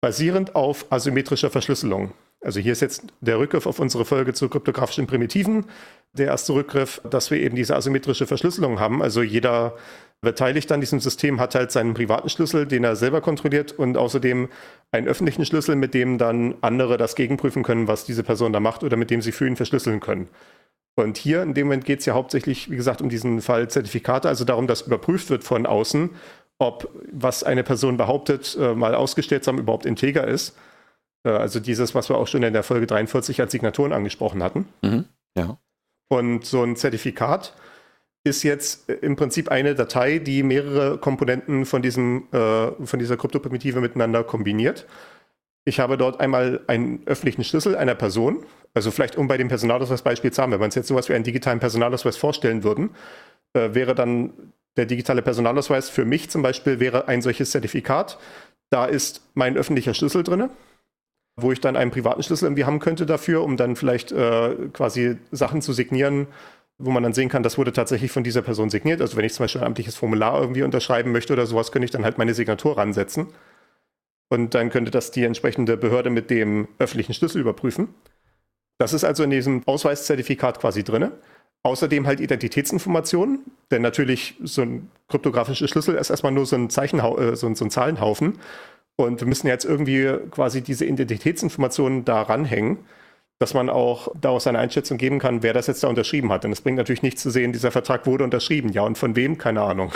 basierend 0.00 0.54
auf 0.54 0.92
asymmetrischer 0.92 1.50
Verschlüsselung. 1.50 2.12
Also 2.44 2.60
hier 2.60 2.72
ist 2.72 2.80
jetzt 2.80 3.06
der 3.20 3.38
Rückgriff 3.38 3.66
auf 3.66 3.78
unsere 3.78 4.04
Folge 4.04 4.34
zu 4.34 4.48
kryptografischen 4.48 5.06
Primitiven. 5.06 5.64
Der 6.12 6.26
erste 6.26 6.52
Rückgriff, 6.52 7.00
dass 7.08 7.30
wir 7.30 7.38
eben 7.38 7.56
diese 7.56 7.74
asymmetrische 7.74 8.26
Verschlüsselung 8.26 8.78
haben. 8.78 9.02
Also 9.02 9.22
jeder 9.22 9.76
Beteiligte 10.20 10.74
an 10.74 10.80
diesem 10.80 11.00
System 11.00 11.40
hat 11.40 11.54
halt 11.54 11.72
seinen 11.72 11.94
privaten 11.94 12.28
Schlüssel, 12.28 12.66
den 12.66 12.84
er 12.84 12.96
selber 12.96 13.20
kontrolliert 13.20 13.72
und 13.72 13.96
außerdem 13.96 14.48
einen 14.92 15.08
öffentlichen 15.08 15.44
Schlüssel, 15.44 15.74
mit 15.76 15.94
dem 15.94 16.18
dann 16.18 16.54
andere 16.60 16.96
das 16.96 17.14
gegenprüfen 17.14 17.62
können, 17.62 17.88
was 17.88 18.04
diese 18.04 18.22
Person 18.22 18.52
da 18.52 18.60
macht 18.60 18.84
oder 18.84 18.96
mit 18.96 19.10
dem 19.10 19.22
sie 19.22 19.32
für 19.32 19.46
ihn 19.46 19.56
verschlüsseln 19.56 20.00
können. 20.00 20.28
Und 20.96 21.16
hier 21.16 21.42
in 21.42 21.54
dem 21.54 21.66
Moment 21.66 21.84
geht 21.84 22.00
es 22.00 22.06
ja 22.06 22.14
hauptsächlich, 22.14 22.70
wie 22.70 22.76
gesagt, 22.76 23.02
um 23.02 23.08
diesen 23.08 23.40
Fall 23.40 23.68
Zertifikate, 23.68 24.28
also 24.28 24.44
darum, 24.44 24.66
dass 24.66 24.82
überprüft 24.82 25.30
wird 25.30 25.44
von 25.44 25.66
außen, 25.66 26.10
ob 26.58 26.88
was 27.10 27.42
eine 27.42 27.64
Person 27.64 27.96
behauptet, 27.96 28.56
äh, 28.60 28.74
mal 28.74 28.94
ausgestellt 28.94 29.44
zu 29.44 29.48
haben, 29.50 29.58
überhaupt 29.58 29.86
integer 29.86 30.26
ist. 30.26 30.56
Äh, 31.24 31.30
also 31.30 31.60
dieses, 31.60 31.94
was 31.94 32.08
wir 32.08 32.16
auch 32.16 32.28
schon 32.28 32.42
in 32.42 32.52
der 32.52 32.62
Folge 32.62 32.86
43 32.86 33.40
als 33.40 33.52
Signaturen 33.52 33.92
angesprochen 33.92 34.42
hatten. 34.42 34.68
Mhm. 34.82 35.04
Ja. 35.36 35.58
Und 36.08 36.44
so 36.44 36.62
ein 36.62 36.76
Zertifikat 36.76 37.54
ist 38.24 38.42
jetzt 38.42 38.88
äh, 38.88 38.94
im 38.94 39.16
Prinzip 39.16 39.50
eine 39.50 39.74
Datei, 39.74 40.18
die 40.18 40.42
mehrere 40.42 40.98
Komponenten 40.98 41.66
von, 41.66 41.82
diesem, 41.82 42.28
äh, 42.32 42.70
von 42.84 42.98
dieser 42.98 43.16
Kryptoprimitive 43.16 43.80
miteinander 43.80 44.24
kombiniert. 44.24 44.86
Ich 45.66 45.80
habe 45.80 45.96
dort 45.96 46.20
einmal 46.20 46.60
einen 46.66 47.02
öffentlichen 47.06 47.42
Schlüssel 47.42 47.74
einer 47.74 47.94
Person, 47.94 48.44
also 48.74 48.90
vielleicht 48.90 49.16
um 49.16 49.28
bei 49.28 49.38
dem 49.38 49.48
Personalausweisbeispiel 49.48 50.30
zu 50.30 50.42
haben, 50.42 50.52
wenn 50.52 50.60
wir 50.60 50.64
uns 50.66 50.74
jetzt 50.74 50.88
sowas 50.88 51.08
wie 51.08 51.14
einen 51.14 51.24
digitalen 51.24 51.60
Personalausweis 51.60 52.18
vorstellen 52.18 52.64
würden, 52.64 52.90
äh, 53.54 53.74
wäre 53.74 53.94
dann 53.94 54.52
der 54.76 54.86
digitale 54.86 55.22
Personalausweis 55.22 55.88
für 55.88 56.04
mich 56.04 56.30
zum 56.30 56.42
Beispiel 56.42 56.80
wäre 56.80 57.08
ein 57.08 57.22
solches 57.22 57.50
Zertifikat. 57.50 58.18
Da 58.70 58.86
ist 58.86 59.22
mein 59.34 59.56
öffentlicher 59.56 59.94
Schlüssel 59.94 60.24
drin, 60.24 60.50
wo 61.36 61.52
ich 61.52 61.60
dann 61.60 61.76
einen 61.76 61.90
privaten 61.90 62.22
Schlüssel 62.22 62.46
irgendwie 62.46 62.64
haben 62.64 62.78
könnte 62.78 63.06
dafür, 63.06 63.42
um 63.42 63.56
dann 63.56 63.76
vielleicht 63.76 64.12
äh, 64.12 64.54
quasi 64.72 65.16
Sachen 65.32 65.62
zu 65.62 65.72
signieren, 65.72 66.28
wo 66.78 66.90
man 66.90 67.02
dann 67.02 67.12
sehen 67.12 67.28
kann, 67.28 67.42
das 67.42 67.58
wurde 67.58 67.72
tatsächlich 67.72 68.10
von 68.10 68.24
dieser 68.24 68.42
Person 68.42 68.70
signiert. 68.70 69.00
Also 69.00 69.16
wenn 69.16 69.24
ich 69.24 69.32
zum 69.32 69.44
Beispiel 69.44 69.60
ein 69.60 69.66
amtliches 69.68 69.96
Formular 69.96 70.40
irgendwie 70.40 70.62
unterschreiben 70.62 71.12
möchte 71.12 71.32
oder 71.32 71.46
sowas, 71.46 71.72
könnte 71.72 71.84
ich 71.84 71.90
dann 71.90 72.04
halt 72.04 72.18
meine 72.18 72.34
Signatur 72.34 72.76
ransetzen. 72.76 73.28
Und 74.28 74.54
dann 74.54 74.70
könnte 74.70 74.90
das 74.90 75.10
die 75.10 75.24
entsprechende 75.24 75.76
Behörde 75.76 76.10
mit 76.10 76.30
dem 76.30 76.68
öffentlichen 76.78 77.14
Schlüssel 77.14 77.40
überprüfen. 77.40 77.94
Das 78.78 78.92
ist 78.92 79.04
also 79.04 79.22
in 79.22 79.30
diesem 79.30 79.62
Ausweiszertifikat 79.66 80.60
quasi 80.60 80.82
drin. 80.82 81.12
Außerdem 81.62 82.06
halt 82.06 82.20
Identitätsinformationen, 82.20 83.40
denn 83.70 83.80
natürlich 83.80 84.34
so 84.42 84.62
ein 84.62 84.90
kryptografischer 85.08 85.66
Schlüssel 85.66 85.94
ist 85.94 86.10
erstmal 86.10 86.32
nur 86.32 86.44
so 86.44 86.56
ein, 86.56 86.68
Zeichenhau 86.68 87.16
äh, 87.18 87.36
so, 87.36 87.46
ein, 87.46 87.54
so 87.54 87.64
ein 87.64 87.70
Zahlenhaufen. 87.70 88.38
Und 88.96 89.20
wir 89.20 89.26
müssen 89.26 89.48
jetzt 89.48 89.64
irgendwie 89.64 90.18
quasi 90.30 90.62
diese 90.62 90.84
Identitätsinformationen 90.84 92.04
da 92.04 92.22
ranhängen, 92.22 92.78
dass 93.38 93.54
man 93.54 93.68
auch 93.68 94.08
daraus 94.20 94.46
eine 94.46 94.58
Einschätzung 94.58 94.98
geben 94.98 95.18
kann, 95.18 95.42
wer 95.42 95.52
das 95.52 95.66
jetzt 95.66 95.82
da 95.82 95.88
unterschrieben 95.88 96.30
hat. 96.30 96.44
Denn 96.44 96.52
es 96.52 96.60
bringt 96.60 96.78
natürlich 96.78 97.02
nichts 97.02 97.22
zu 97.22 97.30
sehen, 97.30 97.52
dieser 97.52 97.72
Vertrag 97.72 98.06
wurde 98.06 98.24
unterschrieben. 98.24 98.70
Ja, 98.70 98.82
und 98.82 98.96
von 98.96 99.16
wem? 99.16 99.38
Keine 99.38 99.62
Ahnung. 99.62 99.92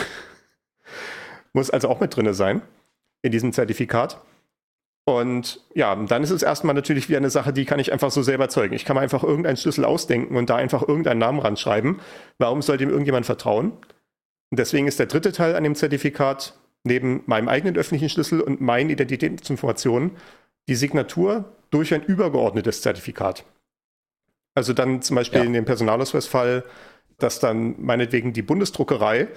Muss 1.53 1.69
also 1.69 1.87
auch 1.89 1.99
mit 1.99 2.15
drin 2.15 2.33
sein 2.33 2.61
in 3.21 3.31
diesem 3.31 3.53
Zertifikat. 3.53 4.21
Und 5.05 5.61
ja, 5.73 5.95
dann 5.95 6.23
ist 6.23 6.29
es 6.29 6.43
erstmal 6.43 6.75
natürlich 6.75 7.09
wie 7.09 7.17
eine 7.17 7.31
Sache, 7.31 7.51
die 7.51 7.65
kann 7.65 7.79
ich 7.79 7.91
einfach 7.91 8.11
so 8.11 8.21
selber 8.21 8.49
zeugen. 8.49 8.75
Ich 8.75 8.85
kann 8.85 8.95
mir 8.95 9.01
einfach 9.01 9.23
irgendeinen 9.23 9.57
Schlüssel 9.57 9.83
ausdenken 9.83 10.35
und 10.35 10.49
da 10.49 10.57
einfach 10.57 10.87
irgendeinen 10.87 11.19
Namen 11.19 11.39
ranschreiben. 11.39 11.99
Warum 12.37 12.61
sollte 12.61 12.83
ihm 12.83 12.91
irgendjemand 12.91 13.25
vertrauen? 13.25 13.71
Und 14.51 14.59
deswegen 14.59 14.87
ist 14.87 14.99
der 14.99 15.07
dritte 15.07 15.31
Teil 15.31 15.55
an 15.55 15.63
dem 15.63 15.73
Zertifikat 15.75 16.53
neben 16.83 17.23
meinem 17.25 17.47
eigenen 17.47 17.75
öffentlichen 17.75 18.09
Schlüssel 18.09 18.41
und 18.41 18.61
meinen 18.61 18.89
Identitätsinformationen 18.89 20.11
die 20.67 20.75
Signatur 20.75 21.45
durch 21.71 21.93
ein 21.93 22.03
übergeordnetes 22.03 22.81
Zertifikat. 22.81 23.43
Also 24.55 24.73
dann 24.73 25.01
zum 25.01 25.15
Beispiel 25.15 25.39
ja. 25.39 25.45
in 25.45 25.53
dem 25.53 25.65
Personalausweisfall, 25.65 26.63
dass 27.17 27.39
dann 27.39 27.75
meinetwegen 27.79 28.33
die 28.33 28.41
Bundesdruckerei 28.41 29.27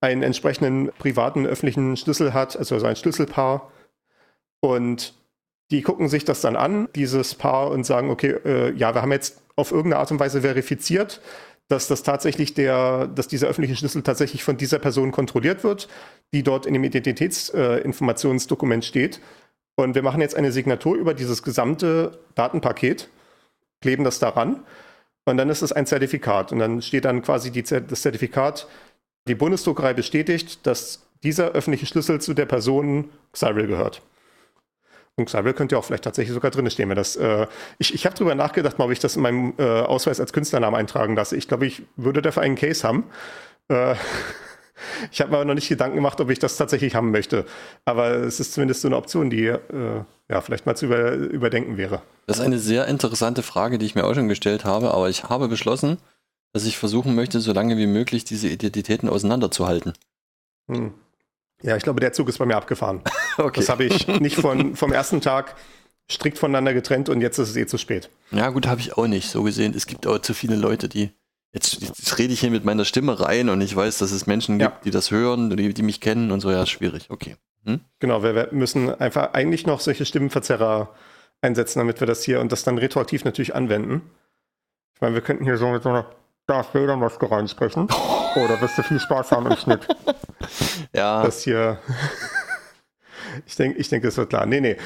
einen 0.00 0.22
entsprechenden 0.22 0.90
privaten 0.98 1.46
öffentlichen 1.46 1.96
Schlüssel 1.96 2.34
hat, 2.34 2.56
also 2.56 2.84
ein 2.84 2.96
Schlüsselpaar. 2.96 3.72
Und 4.60 5.14
die 5.70 5.82
gucken 5.82 6.08
sich 6.08 6.24
das 6.24 6.40
dann 6.40 6.56
an, 6.56 6.88
dieses 6.94 7.34
Paar, 7.34 7.70
und 7.70 7.84
sagen, 7.84 8.10
okay, 8.10 8.36
äh, 8.44 8.72
ja, 8.72 8.94
wir 8.94 9.02
haben 9.02 9.12
jetzt 9.12 9.42
auf 9.56 9.72
irgendeine 9.72 10.00
Art 10.00 10.10
und 10.10 10.20
Weise 10.20 10.42
verifiziert, 10.42 11.20
dass 11.68 11.88
das 11.88 12.02
tatsächlich 12.02 12.54
der, 12.54 13.08
dass 13.08 13.28
dieser 13.28 13.48
öffentliche 13.48 13.76
Schlüssel 13.76 14.02
tatsächlich 14.02 14.44
von 14.44 14.56
dieser 14.56 14.78
Person 14.78 15.10
kontrolliert 15.10 15.64
wird, 15.64 15.88
die 16.32 16.42
dort 16.42 16.66
in 16.66 16.74
dem 16.74 16.84
Identitätsinformationsdokument 16.84 18.84
äh, 18.84 18.86
steht. 18.86 19.20
Und 19.74 19.94
wir 19.94 20.02
machen 20.02 20.20
jetzt 20.20 20.36
eine 20.36 20.52
Signatur 20.52 20.96
über 20.96 21.12
dieses 21.12 21.42
gesamte 21.42 22.18
Datenpaket, 22.34 23.08
kleben 23.80 24.04
das 24.04 24.18
daran 24.18 24.62
und 25.26 25.36
dann 25.36 25.50
ist 25.50 25.62
es 25.62 25.72
ein 25.72 25.86
Zertifikat. 25.86 26.52
Und 26.52 26.60
dann 26.60 26.80
steht 26.80 27.04
dann 27.04 27.22
quasi 27.22 27.50
die, 27.50 27.62
das 27.62 28.02
Zertifikat, 28.02 28.68
die 29.28 29.34
Bundesdruckerei 29.34 29.92
bestätigt, 29.92 30.66
dass 30.66 31.02
dieser 31.24 31.50
öffentliche 31.50 31.86
Schlüssel 31.86 32.20
zu 32.20 32.32
der 32.32 32.46
Person 32.46 33.10
Cyril 33.34 33.66
gehört. 33.66 34.02
Cyril 35.24 35.54
könnte 35.54 35.74
ja 35.74 35.78
auch 35.78 35.84
vielleicht 35.84 36.04
tatsächlich 36.04 36.34
sogar 36.34 36.50
drin 36.50 36.70
stehen, 36.70 36.90
wenn 36.90 36.96
das. 36.96 37.16
Äh, 37.16 37.46
ich 37.78 37.94
ich 37.94 38.04
habe 38.04 38.14
darüber 38.14 38.34
nachgedacht, 38.34 38.78
ob 38.78 38.90
ich 38.90 38.98
das 38.98 39.16
in 39.16 39.22
meinem 39.22 39.54
äh, 39.58 39.62
Ausweis 39.62 40.20
als 40.20 40.32
Künstlernamen 40.32 40.76
eintragen 40.76 41.16
lasse. 41.16 41.36
Ich 41.36 41.48
glaube, 41.48 41.66
ich 41.66 41.82
würde 41.96 42.20
dafür 42.20 42.42
einen 42.42 42.56
Case 42.56 42.86
haben. 42.86 43.04
Äh, 43.68 43.94
ich 45.10 45.22
habe 45.22 45.30
mir 45.30 45.38
aber 45.38 45.46
noch 45.46 45.54
nicht 45.54 45.68
Gedanken 45.68 45.96
gemacht, 45.96 46.20
ob 46.20 46.28
ich 46.28 46.38
das 46.38 46.58
tatsächlich 46.58 46.94
haben 46.94 47.12
möchte. 47.12 47.46
Aber 47.86 48.10
es 48.10 48.40
ist 48.40 48.52
zumindest 48.52 48.82
so 48.82 48.88
eine 48.88 48.96
Option, 48.96 49.30
die 49.30 49.46
äh, 49.46 49.58
ja 50.28 50.40
vielleicht 50.42 50.66
mal 50.66 50.76
zu 50.76 50.84
über, 50.84 51.12
überdenken 51.12 51.78
wäre. 51.78 52.02
Das 52.26 52.38
ist 52.38 52.44
eine 52.44 52.58
sehr 52.58 52.86
interessante 52.86 53.42
Frage, 53.42 53.78
die 53.78 53.86
ich 53.86 53.94
mir 53.94 54.04
auch 54.04 54.14
schon 54.14 54.28
gestellt 54.28 54.66
habe, 54.66 54.92
aber 54.92 55.08
ich 55.08 55.24
habe 55.24 55.48
beschlossen, 55.48 55.96
dass 56.52 56.66
ich 56.66 56.76
versuchen 56.76 57.14
möchte, 57.14 57.40
so 57.40 57.52
lange 57.52 57.78
wie 57.78 57.86
möglich 57.86 58.24
diese 58.24 58.48
Identitäten 58.48 59.08
auseinanderzuhalten. 59.08 59.94
Hm. 60.70 60.92
Ja, 61.66 61.76
ich 61.76 61.82
glaube, 61.82 62.00
der 62.00 62.12
Zug 62.12 62.28
ist 62.28 62.38
bei 62.38 62.46
mir 62.46 62.56
abgefahren. 62.56 63.02
okay. 63.38 63.60
Das 63.60 63.68
habe 63.68 63.84
ich 63.84 64.06
nicht 64.06 64.36
von, 64.36 64.76
vom 64.76 64.92
ersten 64.92 65.20
Tag 65.20 65.56
strikt 66.10 66.38
voneinander 66.38 66.72
getrennt 66.72 67.08
und 67.08 67.20
jetzt 67.20 67.38
ist 67.38 67.50
es 67.50 67.56
eh 67.56 67.66
zu 67.66 67.76
spät. 67.76 68.08
Ja, 68.30 68.50
gut, 68.50 68.68
habe 68.68 68.80
ich 68.80 68.96
auch 68.96 69.08
nicht 69.08 69.28
so 69.28 69.42
gesehen. 69.42 69.74
Es 69.76 69.86
gibt 69.86 70.06
auch 70.06 70.20
zu 70.20 70.32
viele 70.32 70.56
Leute, 70.56 70.88
die. 70.88 71.10
Jetzt, 71.52 71.80
jetzt 71.80 72.18
rede 72.18 72.32
ich 72.34 72.40
hier 72.40 72.50
mit 72.50 72.64
meiner 72.64 72.84
Stimme 72.84 73.18
rein 73.18 73.48
und 73.48 73.60
ich 73.62 73.74
weiß, 73.74 73.98
dass 73.98 74.12
es 74.12 74.26
Menschen 74.26 74.58
gibt, 74.58 74.74
ja. 74.74 74.80
die 74.84 74.90
das 74.90 75.10
hören, 75.10 75.56
die, 75.56 75.72
die, 75.72 75.82
mich 75.82 76.00
kennen 76.00 76.30
und 76.30 76.40
so. 76.40 76.50
Ja, 76.50 76.66
schwierig. 76.66 77.06
Okay. 77.08 77.36
Hm? 77.64 77.80
Genau, 77.98 78.22
wir, 78.22 78.34
wir 78.34 78.48
müssen 78.52 78.94
einfach 79.00 79.32
eigentlich 79.32 79.66
noch 79.66 79.80
solche 79.80 80.04
Stimmenverzerrer 80.04 80.94
einsetzen, 81.40 81.78
damit 81.78 81.98
wir 81.98 82.06
das 82.06 82.22
hier 82.22 82.40
und 82.40 82.52
das 82.52 82.62
dann 82.62 82.78
retroaktiv 82.78 83.24
natürlich 83.24 83.54
anwenden. 83.54 84.02
Ich 84.94 85.00
meine, 85.00 85.14
wir 85.14 85.22
könnten 85.22 85.44
hier 85.44 85.56
so 85.56 85.68
mit 85.68 85.82
so 85.82 85.88
einer 85.88 86.06
Darth 86.46 86.74
Vader 86.74 86.96
Maske 86.96 87.30
reinsprechen. 87.30 87.88
Oh, 88.38 88.46
da 88.46 88.60
wirst 88.60 88.76
du 88.76 88.82
viel 88.82 89.00
Spaß 89.00 89.32
haben 89.32 89.46
im 89.46 89.56
Schnitt. 89.56 89.88
Ja. 90.94 91.22
Das 91.22 91.42
hier. 91.42 91.78
ich 93.46 93.56
denke, 93.56 93.78
ich 93.78 93.88
denke, 93.88 94.08
das 94.08 94.16
wird 94.16 94.30
klar. 94.30 94.46
Nee, 94.46 94.60
nee. 94.60 94.76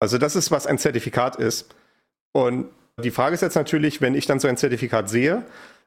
Also, 0.00 0.18
das 0.18 0.36
ist, 0.36 0.50
was 0.50 0.66
ein 0.66 0.78
Zertifikat 0.78 1.36
ist. 1.36 1.74
Und 2.32 2.66
die 2.98 3.10
Frage 3.10 3.34
ist 3.34 3.40
jetzt 3.40 3.54
natürlich, 3.54 4.00
wenn 4.00 4.14
ich 4.14 4.26
dann 4.26 4.40
so 4.40 4.48
ein 4.48 4.56
Zertifikat 4.56 5.08
sehe 5.08 5.44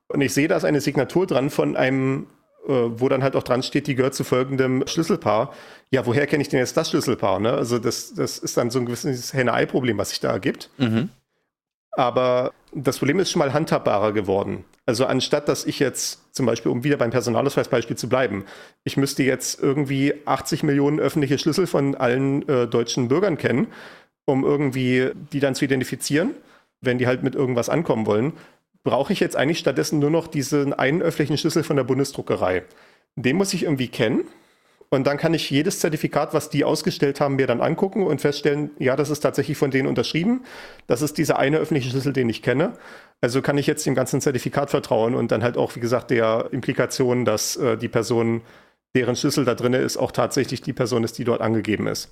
und 0.08 0.22
ich 0.22 0.34
sehe, 0.34 0.48
da 0.48 0.58
ist 0.58 0.66
eine 0.66 0.82
Signatur 0.82 1.28
dran 1.28 1.50
von 1.50 1.76
einem, 1.76 2.28
äh, 2.68 2.72
wo 2.72 3.10
dann 3.10 3.24
halt 3.24 3.36
auch 3.36 3.44
dran 3.44 3.64
steht, 3.64 3.88
die 3.88 3.96
gehört 3.96 4.16
zu 4.16 4.24
folgendem 4.24 4.86
Schlüsselpaar. 4.88 5.54
Ja, 5.92 6.06
woher 6.06 6.28
kenne 6.28 6.42
ich 6.42 6.50
denn 6.50 6.60
jetzt 6.60 6.78
das 6.78 6.90
Schlüsselpaar? 6.90 7.40
Ne? 7.40 7.54
Also, 7.54 7.80
das, 7.80 8.14
das 8.14 8.38
ist 8.38 8.58
dann 8.58 8.70
so 8.70 8.80
ein 8.80 8.86
gewisses 8.86 9.34
Henne-Ei-Problem, 9.34 9.98
was 9.98 10.10
sich 10.10 10.20
da 10.20 10.32
ergibt. 10.32 10.70
Mhm. 10.78 11.10
Aber 11.92 12.54
das 12.75 12.98
Problem 13.00 13.20
ist 13.20 13.32
schon 13.32 13.39
mal 13.39 13.53
handhabbarer 13.53 14.12
geworden. 14.12 14.65
Also 14.86 15.05
anstatt, 15.05 15.48
dass 15.48 15.65
ich 15.65 15.79
jetzt 15.79 16.36
zum 16.36 16.46
Beispiel, 16.46 16.72
um 16.72 16.84
wieder 16.84 16.98
beim 16.98 17.10
Personalausweisbeispiel 17.10 17.96
zu 17.96 18.10
bleiben, 18.10 18.46
ich 18.84 18.98
müsste 18.98 19.24
jetzt 19.24 19.62
irgendwie 19.62 20.13
80 20.25 20.63
Millionen 20.63 21.00
öffentliche 21.00 21.39
Schlüssel 21.39 21.67
von 21.67 21.96
allen 21.96 22.48
äh, 22.50 22.67
deutschen 22.67 23.08
Bürgern 23.08 23.38
kennen, 23.38 23.67
um 24.25 24.44
irgendwie 24.44 25.12
die 25.32 25.39
dann 25.39 25.55
zu 25.55 25.63
identifizieren, 25.63 26.32
wenn 26.82 26.98
die 26.98 27.08
halt 27.08 27.24
mit 27.24 27.34
irgendwas 27.34 27.70
ankommen 27.70 28.05
wollen, 28.05 28.34
brauche 28.84 29.13
ich 29.13 29.22
jetzt 29.22 29.38
eigentlich 29.38 29.60
stattdessen 29.60 30.00
nur 30.00 30.12
noch 30.12 30.27
diesen 30.27 30.74
einen 30.74 31.01
öffentlichen 31.01 31.38
Schlüssel 31.38 31.63
von 31.63 31.77
der 31.77 31.86
Bundesdruckerei. 31.86 32.63
Den 33.15 33.38
muss 33.38 33.53
ich 33.53 33.63
irgendwie 33.63 33.88
kennen 33.88 34.25
und 34.96 35.06
dann 35.06 35.18
kann 35.18 35.34
ich 35.34 35.50
jedes 35.50 35.80
Zertifikat, 35.80 36.34
was 36.34 36.50
die 36.50 36.64
ausgestellt 36.64 37.20
haben, 37.20 37.36
mir 37.36 37.48
dann 37.48 37.62
angucken 37.62 38.08
und 38.08 38.22
feststellen, 38.22 38.72
ja, 38.80 38.96
das 38.96 39.10
ist 39.10 39.20
tatsächlich 39.20 39.58
von 39.58 39.72
denen 39.72 39.88
unterschrieben. 39.88 40.44
Das 40.88 41.02
ist 41.02 41.18
dieser 41.18 41.38
eine 41.38 41.58
öffentliche 41.58 41.90
Schlüssel, 41.90 42.14
den 42.14 42.30
ich 42.30 42.42
kenne. 42.42 42.74
Also 43.22 43.42
kann 43.42 43.58
ich 43.58 43.68
jetzt 43.68 43.86
dem 43.86 43.96
ganzen 43.96 44.22
Zertifikat 44.22 44.70
vertrauen 44.70 45.14
und 45.14 45.32
dann 45.32 45.44
halt 45.44 45.58
auch, 45.58 45.75
wie 45.75 45.80
gesagt, 45.80 46.12
der 46.12 46.50
Implikation, 46.52 47.25
dass 47.25 47.56
äh, 47.58 47.78
die 47.78 47.90
Person, 47.90 48.42
deren 48.96 49.16
Schlüssel 49.16 49.46
da 49.46 49.54
drin 49.54 49.74
ist, 49.74 49.98
auch 49.98 50.12
tatsächlich 50.12 50.62
die 50.62 50.74
Person 50.74 51.04
ist, 51.04 51.18
die 51.18 51.25
dort 51.25 51.42
angegeben 51.42 51.88
ist. 51.88 52.10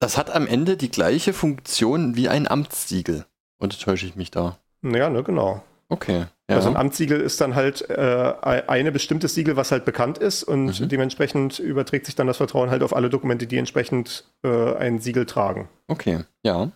Das 0.00 0.18
hat 0.18 0.34
am 0.34 0.46
Ende 0.46 0.76
die 0.76 0.90
gleiche 0.90 1.32
Funktion 1.32 2.16
wie 2.16 2.28
ein 2.28 2.48
Amtssiegel. 2.48 3.24
Und 3.58 3.80
täusche 3.80 4.06
ich 4.06 4.16
mich 4.16 4.32
da? 4.32 4.58
Ja, 4.82 5.08
ne, 5.08 5.22
genau. 5.22 5.62
Okay. 5.88 6.26
Ja. 6.52 6.56
Also 6.56 6.68
ein 6.68 6.76
Amtssiegel 6.76 7.20
ist 7.20 7.40
dann 7.40 7.54
halt 7.54 7.88
äh, 7.90 8.34
eine 8.42 8.92
bestimmte 8.92 9.28
Siegel, 9.28 9.56
was 9.56 9.72
halt 9.72 9.84
bekannt 9.84 10.18
ist 10.18 10.42
und 10.44 10.80
mhm. 10.80 10.88
dementsprechend 10.88 11.58
überträgt 11.58 12.06
sich 12.06 12.14
dann 12.14 12.26
das 12.26 12.36
Vertrauen 12.36 12.70
halt 12.70 12.82
auf 12.82 12.94
alle 12.94 13.10
Dokumente, 13.10 13.46
die 13.46 13.56
entsprechend 13.56 14.24
äh, 14.44 14.74
ein 14.76 14.98
Siegel 14.98 15.26
tragen. 15.26 15.68
Okay, 15.88 16.20
ja. 16.42 16.70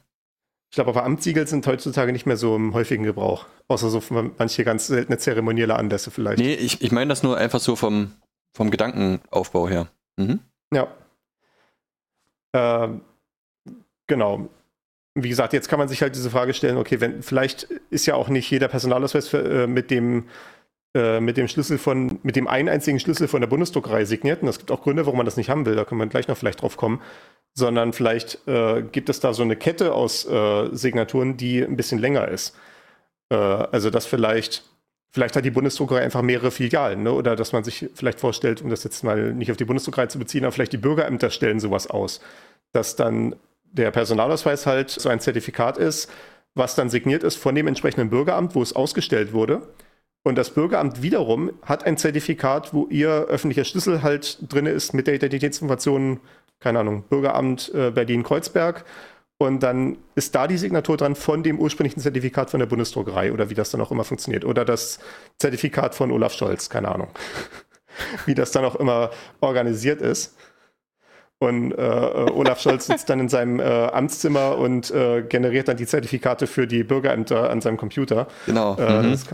Ich 0.71 0.75
glaube, 0.77 0.91
aber 0.91 1.05
Amtssiegel 1.05 1.47
sind 1.47 1.67
heutzutage 1.67 2.13
nicht 2.13 2.27
mehr 2.27 2.37
so 2.37 2.57
im 2.57 2.75
häufigen 2.75 3.05
Gebrauch. 3.05 3.47
Außer 3.69 3.89
so 3.89 4.03
manche 4.11 4.65
ganz 4.65 4.89
seltene 4.89 5.19
zeremonielle 5.19 5.77
Anlässe 5.77 6.11
vielleicht. 6.11 6.39
Nee, 6.39 6.55
ich, 6.55 6.83
ich 6.83 6.93
meine 6.93 7.09
das 7.09 7.23
nur 7.23 7.37
einfach 7.37 7.61
so 7.61 7.77
vom, 7.77 8.13
vom 8.53 8.71
Gedankenaufbau 8.71 9.69
her. 9.69 9.89
Mhm. 10.17 10.41
Ja. 10.73 10.89
Ähm, 12.53 13.03
genau 14.07 14.49
wie 15.17 15.31
gesagt, 15.31 15.53
jetzt 15.53 15.69
kann 15.69 15.79
man 15.79 15.89
sich 15.89 16.03
halt 16.03 16.15
diese 16.15 16.31
Frage 16.31 16.55
stellen, 16.55 16.77
okay, 16.77 17.01
wenn 17.01 17.23
vielleicht 17.23 17.65
ist 17.91 18.07
ja 18.07 18.15
auch 18.15 18.29
nicht 18.29 18.51
jeder 18.51 18.69
Personalausweis 18.69 19.29
für, 19.29 19.63
äh, 19.63 19.67
mit 19.67 19.91
dem 19.91 20.27
äh, 20.95 21.21
mit 21.21 21.37
dem 21.37 21.49
Schlüssel 21.49 21.79
von, 21.79 22.21
mit 22.23 22.37
dem 22.37 22.49
einen 22.49 22.69
einzigen 22.69 23.01
Schlüssel 23.01 23.29
von 23.29 23.41
der 23.43 23.49
Bundesdruckerei 23.49 24.05
signiert. 24.05 24.43
Und 24.43 24.49
es 24.49 24.59
gibt 24.59 24.71
auch 24.71 24.83
Gründe, 24.83 25.05
warum 25.05 25.19
man 25.19 25.27
das 25.27 25.37
nicht 25.37 25.51
haben 25.51 25.67
will, 25.67 25.75
da 25.75 25.85
können 25.85 26.01
wir 26.01 26.07
gleich 26.07 26.29
noch 26.29 26.39
vielleicht 26.39 26.63
drauf 26.63 26.77
kommen. 26.77 27.03
Sondern 27.55 27.93
vielleicht 27.93 28.47
äh, 28.47 28.83
gibt 28.83 29.09
es 29.09 29.21
da 29.21 29.35
so 29.35 29.43
eine 29.43 29.57
Kette 29.57 29.93
aus 29.93 30.27
äh, 30.27 30.69
Signaturen, 30.73 31.37
die 31.37 31.63
ein 31.63 31.77
bisschen 31.77 31.99
länger 31.99 32.29
ist. 32.29 32.57
Äh, 33.31 33.37
also 33.37 33.91
dass 33.91 34.07
vielleicht, 34.07 34.65
vielleicht 35.13 35.37
hat 35.37 35.45
die 35.45 35.51
Bundesdruckerei 35.51 36.03
einfach 36.03 36.23
mehrere 36.23 36.51
Filialen, 36.51 37.03
ne? 37.03 37.13
Oder 37.13 37.37
dass 37.37 37.53
man 37.53 37.65
sich 37.65 37.91
vielleicht 37.95 38.21
vorstellt, 38.21 38.63
um 38.63 38.71
das 38.71 38.85
jetzt 38.85 39.05
mal 39.05 39.35
nicht 39.35 39.51
auf 39.51 39.57
die 39.57 39.65
Bundesdruckerei 39.65 40.07
zu 40.07 40.19
beziehen, 40.19 40.45
aber 40.45 40.53
vielleicht 40.53 40.73
die 40.73 40.79
Bürgerämter 40.79 41.31
stellen 41.31 41.61
sowas 41.61 41.89
aus. 41.89 42.21
Dass 42.73 42.97
dann 42.97 43.37
der 43.73 43.91
Personalausweis 43.91 44.67
halt 44.67 44.91
so 44.91 45.09
ein 45.09 45.21
Zertifikat 45.21 45.79
ist, 45.79 46.11
was 46.55 46.75
dann 46.75 46.89
signiert 46.89 47.23
ist 47.23 47.37
von 47.37 47.55
dem 47.55 47.67
entsprechenden 47.67 48.11
Bürgeramt, 48.11 48.55
wo 48.55 48.63
es 48.63 48.75
ausgestellt 48.75 49.33
wurde. 49.33 49.63
Und 50.23 50.37
das 50.37 50.51
Bürgeramt 50.51 51.03
wiederum 51.03 51.53
hat 51.63 51.85
ein 51.85 51.97
Zertifikat, 51.99 52.75
wo 52.75 52.87
ihr 52.89 53.11
öffentlicher 53.11 53.65
Schlüssel 53.65 54.03
halt 54.03 54.39
drin 54.53 54.67
ist 54.67 54.93
mit 54.93 55.07
der 55.07 55.15
Identitätsinformation, 55.15 56.21
keine 56.59 56.81
Ahnung, 56.81 57.05
Bürgeramt 57.09 57.73
äh, 57.75 57.91
Berlin-Kreuzberg. 57.91 58.85
Und 59.39 59.63
dann 59.63 59.99
ist 60.15 60.35
da 60.35 60.49
die 60.49 60.57
Signatur 60.57 60.97
dran 60.97 61.15
von 61.15 61.43
dem 61.43 61.61
ursprünglichen 61.61 62.01
Zertifikat 62.01 62.51
von 62.51 62.59
der 62.59 62.67
Bundesdruckerei 62.67 63.33
oder 63.33 63.51
wie 63.51 63.55
das 63.55 63.71
dann 63.71 63.83
auch 63.83 63.93
immer 63.93 64.05
funktioniert. 64.05 64.45
Oder 64.45 64.65
das 64.65 64.99
Zertifikat 65.39 65.95
von 65.95 66.11
Olaf 66.11 66.33
Scholz, 66.33 66.71
keine 66.71 66.89
Ahnung. 66.89 67.09
wie 68.27 68.35
das 68.35 68.51
dann 68.51 68.65
auch 68.65 68.77
immer 68.77 69.11
organisiert 69.41 70.01
ist. 70.01 70.37
Und 71.39 71.73
äh, 71.73 71.77
äh, 71.77 72.31
Olaf 72.31 72.61
Scholz 72.61 72.87
sitzt 72.87 73.11
dann 73.11 73.21
in 73.21 73.29
seinem 73.29 73.61
äh, 73.61 73.65
Amtszimmer 73.65 74.57
und 74.57 74.91
äh, 74.91 75.23
generiert 75.23 75.69
dann 75.69 75.77
die 75.77 75.87
Zertifikate 75.87 76.47
für 76.47 76.67
die 76.67 76.83
Bürgerämter 76.83 77.51
an 77.51 77.61
seinem 77.61 77.77
Computer. 77.77 78.27
Genau. 78.47 78.77
Äh, 78.77 79.03
mhm. 79.03 79.11
Das, 79.11 79.27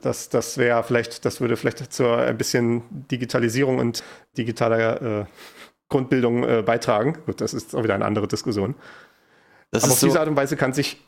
das, 0.00 0.28
das 0.28 0.58
wäre 0.58 0.82
vielleicht, 0.82 1.24
das 1.24 1.40
würde 1.40 1.56
vielleicht 1.56 1.92
zur 1.92 2.18
ein 2.18 2.36
bisschen 2.36 2.82
Digitalisierung 3.10 3.78
und 3.78 4.04
digitaler 4.36 5.20
äh, 5.20 5.24
Grundbildung 5.88 6.44
äh, 6.44 6.62
beitragen. 6.62 7.18
Gut, 7.26 7.40
das 7.40 7.54
ist 7.54 7.74
auch 7.74 7.82
wieder 7.82 7.94
eine 7.94 8.04
andere 8.04 8.28
Diskussion. 8.28 8.74
Das 9.70 9.84
Aber 9.84 9.92
auf 9.92 9.98
so, 9.98 10.06
diese 10.06 10.20
Art 10.20 10.28
und 10.28 10.36
Weise 10.36 10.56
kann 10.56 10.72
sich 10.72 10.98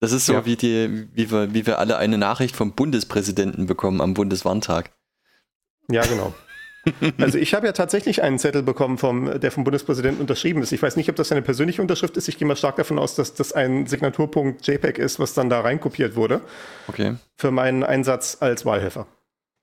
das 0.00 0.12
ist 0.12 0.26
so 0.26 0.34
Ja. 0.34 0.44
wie, 0.44 0.56
die, 0.56 1.08
wie, 1.14 1.30
wir, 1.30 1.54
wie 1.54 1.66
wir 1.66 1.78
alle 1.78 1.96
eine 1.96 2.18
Nachricht 2.18 2.56
vom 2.56 2.72
Bundespräsidenten 2.72 3.64
bekommen 3.64 4.02
am 4.02 4.12
Bundeswarntag. 4.12 4.90
Ja, 5.90 6.02
genau. 6.02 6.34
Also 7.18 7.38
ich 7.38 7.54
habe 7.54 7.66
ja 7.66 7.72
tatsächlich 7.72 8.22
einen 8.22 8.38
Zettel 8.38 8.62
bekommen, 8.62 8.98
vom, 8.98 9.40
der 9.40 9.50
vom 9.50 9.64
Bundespräsidenten 9.64 10.20
unterschrieben 10.20 10.62
ist. 10.62 10.72
Ich 10.72 10.82
weiß 10.82 10.96
nicht, 10.96 11.08
ob 11.08 11.16
das 11.16 11.32
eine 11.32 11.42
persönliche 11.42 11.80
Unterschrift 11.82 12.16
ist. 12.16 12.28
Ich 12.28 12.38
gehe 12.38 12.46
mal 12.46 12.56
stark 12.56 12.76
davon 12.76 12.98
aus, 12.98 13.14
dass 13.14 13.34
das 13.34 13.52
ein 13.52 13.86
Signaturpunkt 13.86 14.66
JPEG 14.66 14.98
ist, 14.98 15.18
was 15.18 15.34
dann 15.34 15.48
da 15.48 15.60
reinkopiert 15.60 16.16
wurde 16.16 16.40
Okay. 16.88 17.16
für 17.36 17.50
meinen 17.50 17.82
Einsatz 17.84 18.38
als 18.40 18.64
Wahlhelfer. 18.66 19.06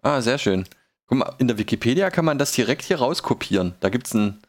Ah, 0.02 0.22
sehr 0.22 0.38
schön. 0.38 0.66
Guck 1.08 1.18
mal, 1.20 1.36
in 1.38 1.48
der 1.48 1.58
Wikipedia 1.58 2.10
kann 2.10 2.26
man 2.26 2.38
das 2.38 2.54
direkt 2.54 2.84
hier 2.84 2.98
rauskopieren. 3.00 3.76
Da 3.82 3.90
gibt 3.90 4.08
es 4.08 4.14
ein, 4.14 4.42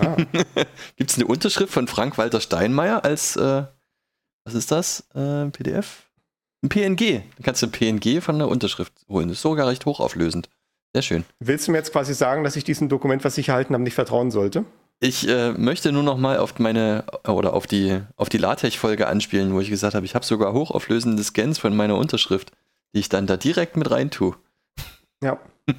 Ah, 0.00 0.16
gibt's 0.96 1.14
eine 1.16 1.26
Unterschrift 1.26 1.72
von 1.72 1.88
Frank-Walter 1.88 2.40
Steinmeier 2.42 3.04
als, 3.04 3.36
äh, 3.36 3.62
was 4.44 4.54
ist 4.54 4.70
das? 4.70 5.08
Äh, 5.14 5.46
PDF? 5.46 6.04
Ein 6.62 6.68
PNG. 6.68 7.22
Da 7.36 7.42
kannst 7.42 7.62
du 7.62 7.66
ein 7.66 7.72
PNG 7.72 8.20
von 8.20 8.38
der 8.38 8.48
Unterschrift 8.48 8.92
holen. 9.08 9.28
Das 9.28 9.38
ist 9.38 9.42
sogar 9.42 9.66
recht 9.68 9.86
hochauflösend. 9.86 10.48
Sehr 10.94 11.02
schön. 11.02 11.24
willst 11.38 11.68
du 11.68 11.72
mir 11.72 11.78
jetzt 11.78 11.92
quasi 11.92 12.14
sagen, 12.14 12.44
dass 12.44 12.56
ich 12.56 12.64
diesem 12.64 12.88
Dokument, 12.88 13.24
was 13.24 13.36
ich 13.38 13.48
erhalten 13.50 13.74
habe, 13.74 13.82
nicht 13.84 13.94
vertrauen 13.94 14.30
sollte? 14.30 14.64
Ich 15.00 15.28
äh, 15.28 15.52
möchte 15.52 15.92
nur 15.92 16.02
noch 16.02 16.16
mal 16.18 16.38
auf 16.38 16.58
meine 16.58 17.04
oder 17.26 17.52
auf 17.52 17.66
die 17.68 18.00
auf 18.16 18.28
die 18.28 18.38
LaTeX-Folge 18.38 19.06
anspielen, 19.06 19.52
wo 19.54 19.60
ich 19.60 19.70
gesagt 19.70 19.94
habe, 19.94 20.04
ich 20.06 20.14
habe 20.16 20.24
sogar 20.24 20.52
hochauflösende 20.52 21.22
Scans 21.22 21.58
von 21.58 21.76
meiner 21.76 21.96
Unterschrift, 21.96 22.50
die 22.94 22.98
ich 23.00 23.08
dann 23.08 23.26
da 23.28 23.36
direkt 23.36 23.76
mit 23.76 23.90
rein 23.90 24.10
tue. 24.10 24.34
Ja. 25.22 25.38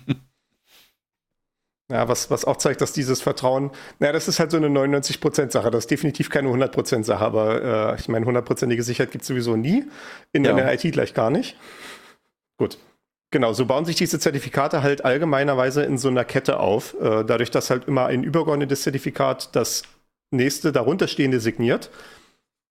Ja, 1.92 2.08
was, 2.08 2.30
was 2.30 2.46
auch 2.46 2.58
zeigt, 2.58 2.82
dass 2.82 2.94
dieses 2.94 3.20
Vertrauen, 3.20 3.72
naja, 3.98 4.14
das 4.14 4.28
ist 4.28 4.40
halt 4.40 4.52
so 4.52 4.58
eine 4.58 4.68
99%-Sache. 4.68 5.72
Das 5.72 5.86
ist 5.86 5.90
definitiv 5.92 6.30
keine 6.30 6.50
100%-Sache, 6.50 7.26
aber 7.26 7.94
äh, 7.94 8.00
ich 8.00 8.08
meine, 8.08 8.28
hundertprozentige 8.28 8.84
Sicherheit 8.84 9.10
gibt 9.12 9.24
es 9.24 9.28
sowieso 9.28 9.56
nie. 9.56 9.86
In 10.32 10.46
Ja. 10.46 10.54
der 10.54 10.72
IT 10.72 10.82
gleich 10.94 11.16
gar 11.16 11.32
nicht. 11.32 11.56
Gut. 12.58 12.78
Genau, 13.32 13.54
so 13.54 13.66
bauen 13.66 13.86
sich 13.86 13.96
diese 13.96 14.20
Zertifikate 14.20 14.82
halt 14.82 15.06
allgemeinerweise 15.06 15.84
in 15.84 15.98
so 15.98 16.08
einer 16.08 16.26
Kette 16.26 16.60
auf, 16.60 16.96
äh, 17.00 17.24
dadurch, 17.24 17.52
dass 17.52 17.70
halt 17.70 17.88
immer 17.88 18.08
ein 18.08 18.24
übergeordnetes 18.24 18.82
Zertifikat 18.82 19.56
das 19.56 19.84
nächste 20.32 20.72
darunterstehende 20.72 21.40
signiert. 21.40 21.92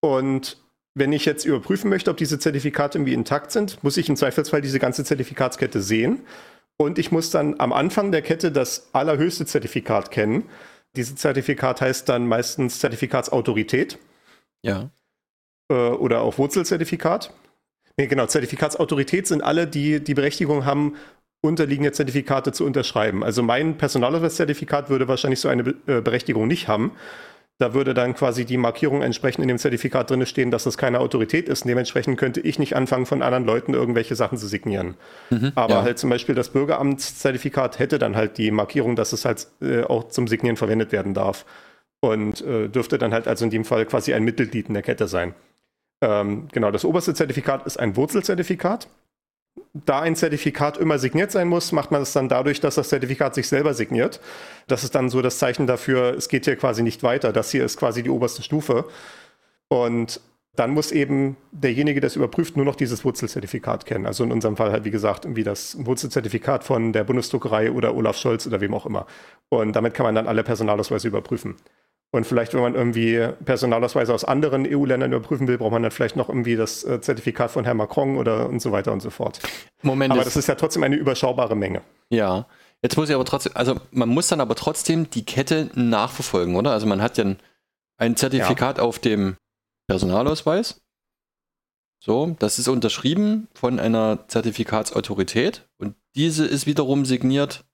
Und 0.00 0.58
wenn 0.94 1.12
ich 1.12 1.24
jetzt 1.24 1.44
überprüfen 1.44 1.88
möchte, 1.90 2.10
ob 2.10 2.16
diese 2.16 2.40
Zertifikate 2.40 2.98
irgendwie 2.98 3.14
intakt 3.14 3.52
sind, 3.52 3.82
muss 3.84 3.96
ich 3.96 4.08
im 4.08 4.16
Zweifelsfall 4.16 4.60
diese 4.60 4.80
ganze 4.80 5.04
Zertifikatskette 5.04 5.80
sehen. 5.80 6.22
Und 6.76 6.98
ich 6.98 7.12
muss 7.12 7.30
dann 7.30 7.58
am 7.60 7.72
Anfang 7.72 8.10
der 8.10 8.22
Kette 8.22 8.50
das 8.50 8.88
allerhöchste 8.92 9.46
Zertifikat 9.46 10.10
kennen. 10.10 10.48
Dieses 10.96 11.16
Zertifikat 11.16 11.80
heißt 11.80 12.08
dann 12.08 12.26
meistens 12.26 12.80
Zertifikatsautorität 12.80 13.98
Ja. 14.64 14.90
äh, 15.70 15.74
oder 15.74 16.22
auch 16.22 16.38
Wurzelzertifikat. 16.38 17.32
Nee, 17.99 18.07
genau, 18.07 18.26
Zertifikatsautorität 18.26 19.26
sind 19.26 19.43
alle, 19.43 19.67
die 19.67 20.02
die 20.02 20.14
Berechtigung 20.14 20.64
haben, 20.64 20.95
unterliegende 21.40 21.93
Zertifikate 21.93 22.52
zu 22.52 22.64
unterschreiben. 22.64 23.25
Also 23.25 23.43
mein 23.43 23.76
Personalausweiszertifikat 23.76 24.88
würde 24.88 25.09
wahrscheinlich 25.09 25.40
so 25.40 25.49
eine 25.49 25.75
äh, 25.87 26.00
Berechtigung 26.00 26.47
nicht 26.47 26.69
haben. 26.69 26.93
Da 27.61 27.75
würde 27.75 27.93
dann 27.93 28.14
quasi 28.14 28.45
die 28.45 28.57
Markierung 28.57 29.02
entsprechend 29.02 29.43
in 29.43 29.49
dem 29.49 29.59
Zertifikat 29.59 30.11
drin 30.11 30.25
stehen, 30.26 30.52
dass 30.52 30.62
das 30.62 30.78
keine 30.78 31.00
Autorität 31.00 31.49
ist. 31.49 31.63
Und 31.63 31.69
dementsprechend 31.69 32.17
könnte 32.17 32.41
ich 32.41 32.61
nicht 32.61 32.76
anfangen, 32.76 33.04
von 33.04 33.21
anderen 33.21 33.45
Leuten 33.45 33.75
irgendwelche 33.75 34.15
Sachen 34.15 34.39
zu 34.39 34.47
signieren. 34.47 34.95
Mhm, 35.30 35.52
Aber 35.56 35.75
ja. 35.75 35.82
halt 35.82 35.99
zum 35.99 36.08
Beispiel 36.08 36.37
das 36.37 36.50
Bürgeramtszertifikat 36.50 37.80
hätte 37.80 37.99
dann 37.99 38.15
halt 38.15 38.39
die 38.39 38.52
Markierung, 38.52 38.95
dass 38.95 39.13
es 39.13 39.25
halt 39.25 39.49
äh, 39.61 39.82
auch 39.82 40.08
zum 40.08 40.28
Signieren 40.28 40.56
verwendet 40.56 40.93
werden 40.93 41.15
darf. 41.15 41.45
Und 42.00 42.43
äh, 42.43 42.69
dürfte 42.69 42.97
dann 42.97 43.13
halt 43.13 43.26
also 43.26 43.45
in 43.45 43.50
dem 43.50 43.65
Fall 43.65 43.87
quasi 43.87 44.15
ein 44.15 44.23
Mittelglied 44.23 44.69
in 44.69 44.75
der 44.75 44.84
Kette 44.84 45.08
sein. 45.08 45.34
Ähm, 46.00 46.49
genau, 46.52 46.71
das 46.71 46.84
oberste 46.84 47.15
Zertifikat 47.15 47.67
ist 47.67 47.78
ein 47.78 47.97
Wurzelzertifikat. 47.97 48.89
Da 49.75 50.00
ein 50.00 50.17
Zertifikat 50.17 50.78
immer 50.78 50.99
signiert 50.99 51.30
sein 51.30 51.49
muss, 51.49 51.73
macht 51.73 51.91
man 51.91 52.02
es 52.02 52.13
dann 52.13 52.28
dadurch, 52.28 52.61
dass 52.61 52.76
das 52.76 52.89
Zertifikat 52.89 53.34
sich 53.34 53.49
selber 53.49 53.75
signiert. 53.75 54.21
Das 54.67 54.84
ist 54.84 54.95
dann 54.95 55.11
so 55.11 55.21
das 55.21 55.39
Zeichen 55.39 55.67
dafür, 55.67 56.15
es 56.15 56.28
geht 56.28 56.45
hier 56.45 56.56
quasi 56.56 56.82
nicht 56.82 57.02
weiter. 57.02 57.32
Das 57.32 57.50
hier 57.50 57.65
ist 57.65 57.76
quasi 57.76 58.02
die 58.02 58.11
oberste 58.11 58.43
Stufe. 58.43 58.87
Und 59.69 60.21
dann 60.58 60.71
muss 60.71 60.91
eben 60.91 61.37
derjenige, 61.52 62.00
der 62.00 62.08
es 62.08 62.17
überprüft, 62.17 62.56
nur 62.56 62.65
noch 62.65 62.75
dieses 62.75 63.04
Wurzelzertifikat 63.04 63.87
kennen. 63.87 64.06
Also 64.06 64.25
in 64.25 64.32
unserem 64.32 64.56
Fall 64.56 64.73
halt, 64.73 64.84
wie 64.84 64.91
gesagt, 64.91 65.25
wie 65.37 65.45
das 65.45 65.84
Wurzelzertifikat 65.87 66.65
von 66.65 66.93
der 66.93 67.04
Bundesdruckerei 67.04 67.71
oder 67.71 67.95
Olaf 67.95 68.17
Scholz 68.17 68.47
oder 68.47 68.61
wem 68.61 68.75
auch 68.75 68.87
immer. 68.87 69.06
Und 69.50 69.75
damit 69.75 69.95
kann 69.95 70.04
man 70.04 70.17
dann 70.17 70.26
alle 70.26 70.43
Personalausweise 70.43 71.06
überprüfen. 71.06 71.56
Und 72.10 72.26
vielleicht, 72.26 72.54
wenn 72.54 72.62
man 72.62 72.75
irgendwie 72.75 73.28
Personalausweise 73.44 74.14
aus 74.14 74.25
anderen 74.25 74.66
EU-Ländern 74.66 75.12
überprüfen 75.12 75.47
will, 75.47 75.58
braucht 75.58 75.73
man 75.73 75.82
dann 75.82 75.92
vielleicht 75.92 76.16
noch 76.16 76.30
irgendwie 76.30 76.56
das 76.56 76.82
äh, 76.84 77.00
Zertifikat 77.00 77.50
von 77.50 77.64
Herrn 77.64 77.76
Macron 77.76 78.16
oder 78.16 78.49
und 78.49 78.60
so 78.60 78.73
weiter 78.73 78.92
und 78.92 79.00
so 79.00 79.10
fort. 79.10 79.40
Moment, 79.82 80.12
Aber 80.12 80.25
das, 80.25 80.36
ist 80.36 80.49
ja 80.49 80.54
trotzdem 80.54 80.82
eine 80.82 80.97
überschaubare 80.97 81.56
Menge. 81.56 81.82
ja. 82.10 82.47
Jetzt 82.80 82.97
muss 82.97 83.08
ich 83.08 83.14
aber 83.16 83.25
trotzdem, 83.25 83.50
also 83.56 83.80
man 83.90 84.08
muss 84.08 84.28
dann 84.28 84.40
aber 84.40 84.54
trotzdem 84.54 85.10
die 85.10 85.25
Kette 85.25 85.68
nachverfolgen, 85.75 86.54
oder? 86.54 86.71
Also 86.71 86.86
man 86.86 87.02
hat 87.02 87.18
ja 87.18 87.25
ein, 87.25 87.38
ein 87.97 88.14
Zertifikat 88.14 88.78
auf 88.78 89.00
dem 89.00 89.36
Personalausweis. 89.88 90.80
So, 92.00 92.36
das 92.38 92.60
ist 92.60 92.68
unterschrieben 92.68 93.49
von 93.52 93.80
einer 93.80 94.28
Zertifikatsautorität 94.28 95.66
und 95.78 95.97
diese 96.14 96.47
ist 96.47 96.66
wiederum 96.66 97.04
signiert 97.04 97.64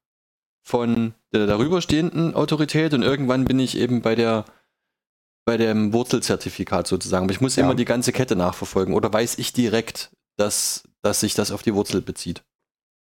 von 0.64 1.14
der 1.32 1.46
darüberstehenden 1.46 2.34
Autorität 2.34 2.94
und 2.94 3.02
irgendwann 3.02 3.44
bin 3.44 3.58
ich 3.58 3.78
eben 3.78 4.02
bei 4.02 4.14
der 4.14 4.44
bei 5.46 5.58
dem 5.58 5.92
Wurzelzertifikat 5.92 6.86
sozusagen. 6.86 7.24
Aber 7.24 7.32
ich 7.32 7.42
muss 7.42 7.56
Ja. 7.56 7.64
immer 7.64 7.74
die 7.74 7.84
ganze 7.84 8.12
Kette 8.12 8.34
nachverfolgen 8.34 8.94
oder 8.94 9.12
weiß 9.12 9.36
ich 9.38 9.52
direkt, 9.52 10.10
dass, 10.38 10.84
dass 11.02 11.20
sich 11.20 11.34
das 11.34 11.50
auf 11.52 11.62
die 11.62 11.74
Wurzel 11.74 12.00
bezieht. 12.00 12.42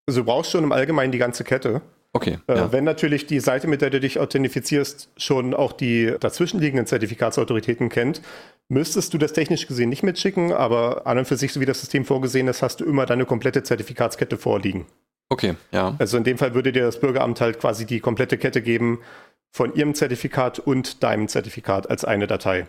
Also 0.09 0.21
du 0.21 0.25
brauchst 0.27 0.51
schon 0.51 0.65
im 0.65 0.73
Allgemeinen 0.73 1.13
die 1.13 1.19
ganze 1.19 1.45
Kette. 1.45 1.83
Okay. 2.15 2.39
Äh, 2.47 2.57
ja. 2.57 2.73
Wenn 2.73 2.85
natürlich 2.85 3.27
die 3.27 3.41
Seite, 3.41 3.69
mit 3.69 3.83
der 3.83 3.91
du 3.91 4.01
dich 4.01 4.19
authentifizierst, 4.19 5.11
schon 5.19 5.53
auch 5.55 5.73
die 5.73 6.15
dazwischenliegenden 6.21 6.87
Zertifikatsautoritäten 6.87 7.89
kennt, 7.91 8.23
müsstest 8.69 9.13
du 9.15 9.19
das 9.19 9.33
technisch 9.35 9.67
gesehen 9.67 9.91
nicht 9.91 10.03
mitschicken, 10.03 10.53
aber 10.53 11.07
an 11.07 11.19
und 11.19 11.27
für 11.27 11.37
sich, 11.37 11.53
so 11.53 11.61
wie 11.61 11.67
das 11.67 11.81
System 11.81 12.05
vorgesehen 12.07 12.49
ist, 12.49 12.63
hast 12.63 12.81
du 12.81 12.85
immer 12.85 13.07
deine 13.07 13.27
komplette 13.27 13.63
Zertifikatskette 13.63 14.37
vorliegen. 14.39 14.87
Okay, 15.29 15.57
ja. 15.71 15.95
Also 15.99 16.17
in 16.17 16.25
dem 16.25 16.39
Fall 16.39 16.55
würde 16.55 16.73
dir 16.73 16.83
das 16.83 17.01
Bürgeramt 17.01 17.41
halt 17.41 17.59
quasi 17.59 17.87
die 17.87 18.01
komplette 18.01 18.37
Kette 18.37 18.61
geben 18.61 19.01
von 19.51 19.75
ihrem 19.75 19.95
Zertifikat 19.95 20.59
und 20.59 21.03
deinem 21.03 21.29
Zertifikat 21.29 21.89
als 21.89 22.05
eine 22.05 22.27
Datei. 22.27 22.67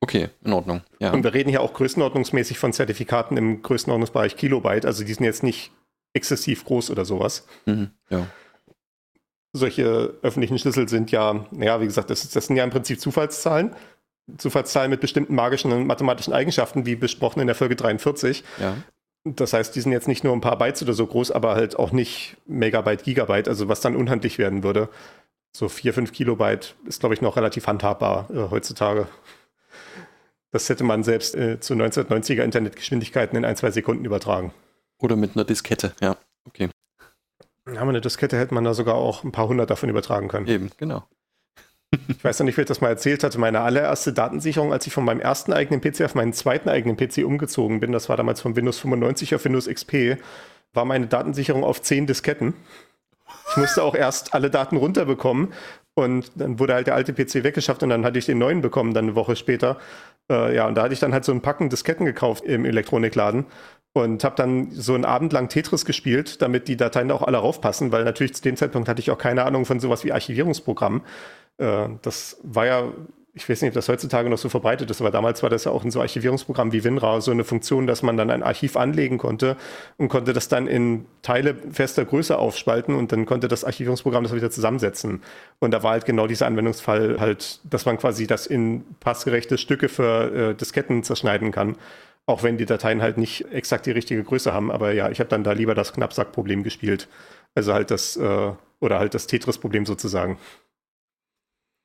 Okay, 0.00 0.28
in 0.44 0.52
Ordnung. 0.52 0.82
Ja. 0.98 1.12
Und 1.12 1.24
wir 1.24 1.32
reden 1.32 1.48
hier 1.48 1.62
auch 1.62 1.72
größenordnungsmäßig 1.72 2.58
von 2.58 2.72
Zertifikaten 2.72 3.36
im 3.36 3.62
Größenordnungsbereich 3.62 4.36
Kilobyte, 4.36 4.84
also 4.84 5.04
die 5.04 5.14
sind 5.14 5.24
jetzt 5.24 5.42
nicht 5.42 5.72
exzessiv 6.12 6.64
groß 6.64 6.90
oder 6.90 7.04
sowas. 7.04 7.46
Mhm, 7.66 7.90
ja. 8.10 8.26
solche 9.52 10.14
öffentlichen 10.22 10.58
Schlüssel 10.58 10.88
sind 10.88 11.10
ja, 11.10 11.46
naja, 11.50 11.80
wie 11.80 11.86
gesagt, 11.86 12.10
das, 12.10 12.28
das 12.28 12.46
sind 12.46 12.56
ja 12.56 12.64
im 12.64 12.70
Prinzip 12.70 13.00
Zufallszahlen. 13.00 13.74
Zufallszahlen 14.38 14.90
mit 14.90 15.00
bestimmten 15.00 15.34
magischen 15.34 15.72
und 15.72 15.86
mathematischen 15.86 16.32
Eigenschaften, 16.32 16.86
wie 16.86 16.96
besprochen 16.96 17.40
in 17.40 17.46
der 17.46 17.56
Folge 17.56 17.76
43. 17.76 18.44
ja. 18.58 18.76
Das 19.24 19.54
heißt, 19.54 19.74
die 19.74 19.80
sind 19.80 19.92
jetzt 19.92 20.06
nicht 20.06 20.22
nur 20.22 20.34
ein 20.34 20.42
paar 20.42 20.58
Bytes 20.58 20.82
oder 20.82 20.92
so 20.92 21.06
groß, 21.06 21.30
aber 21.30 21.54
halt 21.54 21.78
auch 21.78 21.92
nicht 21.92 22.36
Megabyte, 22.46 23.04
Gigabyte, 23.04 23.48
also 23.48 23.68
was 23.68 23.80
dann 23.80 23.96
unhandlich 23.96 24.38
werden 24.38 24.62
würde. 24.62 24.90
So 25.56 25.68
4, 25.68 25.94
5 25.94 26.12
Kilobyte 26.12 26.74
ist, 26.84 27.00
glaube 27.00 27.14
ich, 27.14 27.22
noch 27.22 27.36
relativ 27.36 27.66
handhabbar 27.66 28.28
äh, 28.30 28.50
heutzutage. 28.50 29.08
Das 30.50 30.68
hätte 30.68 30.84
man 30.84 31.02
selbst 31.02 31.34
äh, 31.34 31.58
zu 31.58 31.74
1990er 31.74 32.42
Internetgeschwindigkeiten 32.42 33.36
in 33.36 33.44
ein, 33.44 33.56
zwei 33.56 33.70
Sekunden 33.70 34.04
übertragen. 34.04 34.52
Oder 34.98 35.16
mit 35.16 35.36
einer 35.36 35.44
Diskette, 35.44 35.94
ja. 36.00 36.16
Okay. 36.46 36.68
Ja, 37.66 37.80
aber 37.80 37.90
eine 37.90 38.00
Diskette 38.02 38.38
hätte 38.38 38.52
man 38.52 38.64
da 38.64 38.74
sogar 38.74 38.94
auch 38.94 39.24
ein 39.24 39.32
paar 39.32 39.48
hundert 39.48 39.70
davon 39.70 39.88
übertragen 39.88 40.28
können. 40.28 40.46
Eben, 40.46 40.70
genau. 40.76 41.04
Ich 42.08 42.24
weiß 42.24 42.40
noch 42.40 42.46
nicht, 42.46 42.56
wer 42.56 42.64
das 42.64 42.80
mal 42.80 42.88
erzählt 42.88 43.22
hatte. 43.22 43.38
Meine 43.38 43.60
allererste 43.60 44.12
Datensicherung, 44.12 44.72
als 44.72 44.86
ich 44.86 44.92
von 44.92 45.04
meinem 45.04 45.20
ersten 45.20 45.52
eigenen 45.52 45.80
PC 45.80 46.02
auf 46.02 46.14
meinen 46.14 46.32
zweiten 46.32 46.68
eigenen 46.68 46.96
PC 46.96 47.24
umgezogen 47.24 47.80
bin, 47.80 47.92
das 47.92 48.08
war 48.08 48.16
damals 48.16 48.40
von 48.40 48.56
Windows 48.56 48.78
95 48.80 49.34
auf 49.34 49.44
Windows 49.44 49.68
XP, 49.68 50.18
war 50.72 50.84
meine 50.84 51.06
Datensicherung 51.06 51.64
auf 51.64 51.82
zehn 51.82 52.06
Disketten. 52.06 52.54
Ich 53.50 53.56
musste 53.56 53.82
auch 53.82 53.94
erst 53.94 54.34
alle 54.34 54.50
Daten 54.50 54.76
runterbekommen 54.76 55.52
und 55.94 56.32
dann 56.34 56.58
wurde 56.58 56.74
halt 56.74 56.86
der 56.88 56.94
alte 56.94 57.12
PC 57.12 57.44
weggeschafft 57.44 57.82
und 57.82 57.90
dann 57.90 58.04
hatte 58.04 58.18
ich 58.18 58.26
den 58.26 58.38
neuen 58.38 58.60
bekommen, 58.60 58.94
dann 58.94 59.04
eine 59.04 59.14
Woche 59.14 59.36
später. 59.36 59.78
Äh, 60.30 60.56
ja, 60.56 60.66
und 60.66 60.74
da 60.74 60.82
hatte 60.82 60.94
ich 60.94 61.00
dann 61.00 61.12
halt 61.12 61.24
so 61.24 61.32
ein 61.32 61.40
Packen 61.40 61.70
Disketten 61.70 62.04
gekauft 62.04 62.44
im 62.44 62.64
Elektronikladen. 62.64 63.46
Und 63.94 64.24
habe 64.24 64.34
dann 64.34 64.72
so 64.72 64.94
einen 64.94 65.04
Abend 65.04 65.32
lang 65.32 65.48
Tetris 65.48 65.84
gespielt, 65.84 66.42
damit 66.42 66.66
die 66.66 66.76
Dateien 66.76 67.08
da 67.08 67.14
auch 67.14 67.22
alle 67.22 67.38
raufpassen, 67.38 67.92
weil 67.92 68.02
natürlich 68.02 68.34
zu 68.34 68.42
dem 68.42 68.56
Zeitpunkt 68.56 68.88
hatte 68.88 69.00
ich 69.00 69.10
auch 69.12 69.18
keine 69.18 69.44
Ahnung 69.44 69.64
von 69.64 69.78
sowas 69.78 70.04
wie 70.04 70.12
Archivierungsprogramm. 70.12 71.02
Äh, 71.58 71.88
das 72.02 72.38
war 72.42 72.66
ja, 72.66 72.92
ich 73.34 73.48
weiß 73.48 73.62
nicht, 73.62 73.68
ob 73.68 73.74
das 73.74 73.88
heutzutage 73.88 74.28
noch 74.28 74.38
so 74.38 74.48
verbreitet 74.48 74.90
ist, 74.90 75.00
aber 75.00 75.12
damals 75.12 75.44
war 75.44 75.50
das 75.50 75.62
ja 75.62 75.70
auch 75.70 75.84
in 75.84 75.92
so 75.92 76.00
Archivierungsprogrammen 76.00 76.72
wie 76.72 76.82
WinRAR 76.82 77.20
so 77.20 77.30
eine 77.30 77.44
Funktion, 77.44 77.86
dass 77.86 78.02
man 78.02 78.16
dann 78.16 78.30
ein 78.30 78.42
Archiv 78.42 78.76
anlegen 78.76 79.16
konnte 79.16 79.56
und 79.96 80.08
konnte 80.08 80.32
das 80.32 80.48
dann 80.48 80.66
in 80.66 81.06
Teile 81.22 81.54
fester 81.70 82.04
Größe 82.04 82.36
aufspalten 82.36 82.96
und 82.96 83.12
dann 83.12 83.26
konnte 83.26 83.46
das 83.46 83.62
Archivierungsprogramm 83.62 84.24
das 84.24 84.34
wieder 84.34 84.50
zusammensetzen. 84.50 85.22
Und 85.60 85.70
da 85.70 85.84
war 85.84 85.92
halt 85.92 86.04
genau 86.04 86.26
dieser 86.26 86.46
Anwendungsfall 86.46 87.20
halt, 87.20 87.60
dass 87.62 87.86
man 87.86 87.96
quasi 87.98 88.26
das 88.26 88.48
in 88.48 88.84
passgerechte 88.98 89.56
Stücke 89.56 89.88
für 89.88 90.50
äh, 90.50 90.54
Disketten 90.56 91.04
zerschneiden 91.04 91.52
kann. 91.52 91.76
Auch 92.26 92.42
wenn 92.42 92.56
die 92.56 92.66
Dateien 92.66 93.02
halt 93.02 93.18
nicht 93.18 93.52
exakt 93.52 93.86
die 93.86 93.90
richtige 93.90 94.24
Größe 94.24 94.52
haben. 94.52 94.70
Aber 94.70 94.92
ja, 94.92 95.10
ich 95.10 95.20
habe 95.20 95.28
dann 95.28 95.44
da 95.44 95.52
lieber 95.52 95.74
das 95.74 95.92
Knappsack-Problem 95.92 96.62
gespielt. 96.62 97.08
Also 97.54 97.74
halt 97.74 97.90
das, 97.90 98.16
äh, 98.16 98.52
oder 98.80 98.98
halt 98.98 99.14
das 99.14 99.26
Tetris-Problem 99.26 99.86
sozusagen. 99.86 100.38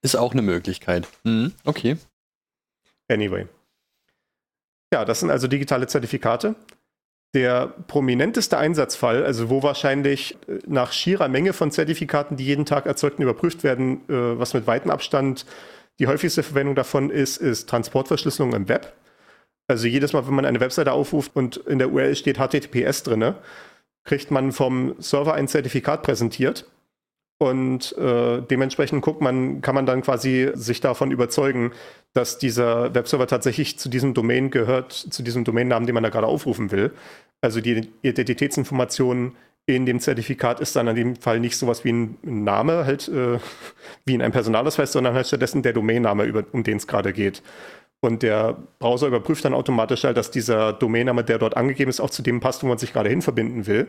Ist 0.02 0.15
auch 0.15 0.32
eine 0.32 0.41
Möglichkeit. 0.41 1.08
Mhm, 1.23 1.54
okay. 1.65 1.97
Anyway. 3.10 3.47
Ja, 4.93 5.06
das 5.06 5.19
sind 5.19 5.30
also 5.30 5.47
digitale 5.47 5.88
Zertifikate. 5.88 6.56
Der 7.36 7.67
prominenteste 7.67 8.58
Einsatzfall, 8.58 9.23
also 9.23 9.49
wo 9.49 9.62
wahrscheinlich 9.62 10.38
äh, 10.47 10.60
nach 10.65 10.91
schierer 10.93 11.28
Menge 11.28 11.54
von 11.54 11.69
Zertifikaten, 11.69 12.38
die 12.38 12.45
jeden 12.45 12.65
Tag 12.65 12.86
erzeugt 12.86 13.19
und 13.19 13.23
überprüft 13.23 13.63
werden, 13.63 14.02
äh, 14.10 14.39
was 14.39 14.54
mit 14.54 14.65
weitem 14.65 14.89
Abstand 14.89 15.45
die 15.99 16.08
häufigste 16.08 16.41
Verwendung 16.43 16.75
davon 16.75 17.10
ist, 17.10 17.38
ist 17.38 17.69
Transportverschlüsselung 17.69 18.54
im 18.54 18.67
Web. 18.67 18.93
Also 19.70 19.88
jedes 19.88 20.14
Mal, 20.14 20.26
wenn 20.26 20.34
man 20.34 20.46
eine 20.46 20.60
Webseite 20.60 20.92
aufruft 20.94 21.36
und 21.36 21.58
in 21.58 21.78
der 21.78 21.92
URL 21.92 22.16
steht 22.16 22.40
HTTPS 22.40 23.04
drin, 23.04 23.36
kriegt 24.04 24.32
man 24.32 24.52
vom 24.52 24.96
Server 24.98 25.36
ein 25.36 25.48
Zertifikat 25.48 26.02
präsentiert. 26.02 26.66
Und 27.38 27.96
äh, 27.98 28.42
dementsprechend 28.42 29.04
guckt 29.04 29.22
man, 29.22 29.62
kann 29.62 29.76
man 29.76 29.86
dann 29.86 30.02
quasi 30.02 30.50
sich 30.56 30.82
davon 30.82 31.12
überzeugen, 31.12 31.72
dass 32.14 32.40
dieser 32.40 32.96
Webserver 32.96 33.28
tatsächlich 33.28 33.78
zu 33.78 33.90
diesem 33.90 34.16
Domain 34.16 34.50
gehört, 34.50 34.92
zu 34.92 35.22
diesem 35.22 35.44
Domainnamen, 35.44 35.86
den 35.86 35.94
man 35.94 36.04
da 36.04 36.10
gerade 36.10 36.28
aufrufen 36.28 36.72
will. 36.72 36.92
Also 37.40 37.62
die 37.62 37.88
Identitätsinformation 38.02 39.36
in 39.68 39.86
dem 39.86 40.00
Zertifikat 40.00 40.60
ist 40.60 40.76
dann 40.76 40.88
in 40.88 40.96
dem 40.96 41.16
Fall 41.16 41.40
nicht 41.40 41.56
sowas 41.56 41.86
wie 41.86 41.94
ein 41.94 42.18
Name, 42.24 42.86
halt 42.86 43.08
äh, 43.08 43.38
wie 44.04 44.16
in 44.16 44.22
einem 44.24 44.34
Personalausweis, 44.34 44.92
sondern 44.92 45.14
halt 45.14 45.28
stattdessen 45.28 45.62
der 45.62 45.74
Domainname, 45.74 46.44
um 46.52 46.64
den 46.64 46.78
es 46.78 46.88
gerade 46.88 47.14
geht. 47.14 47.44
Und 48.02 48.24
der 48.24 48.58
Browser 48.80 49.08
überprüft 49.08 49.44
dann 49.44 49.54
automatisch 49.54 50.04
halt, 50.04 50.16
dass 50.16 50.32
dieser 50.32 50.74
Domainname, 50.74 51.24
der 51.24 51.38
dort 51.38 51.58
angegeben 51.58 51.90
ist, 51.90 52.00
auch 52.00 52.10
zu 52.10 52.22
dem 52.22 52.40
passt, 52.40 52.64
wo 52.64 52.68
man 52.68 52.78
sich 52.78 52.94
gerade 52.94 53.10
hin 53.10 53.22
verbinden 53.22 53.68
will. 53.68 53.88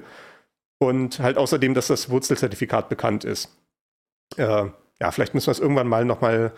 Und 0.79 1.21
halt 1.21 1.37
außerdem, 1.37 1.75
dass 1.75 1.87
das 1.87 2.11
Wurzelzertifikat 2.11 2.89
bekannt 2.89 3.25
ist. 3.25 3.57
Äh, 4.37 4.67
ja, 5.01 5.11
vielleicht 5.11 5.35
müssen 5.35 5.47
wir 5.47 5.53
es 5.53 5.61
irgendwann 5.61 5.89
mal 5.89 6.05
nochmal, 6.05 6.53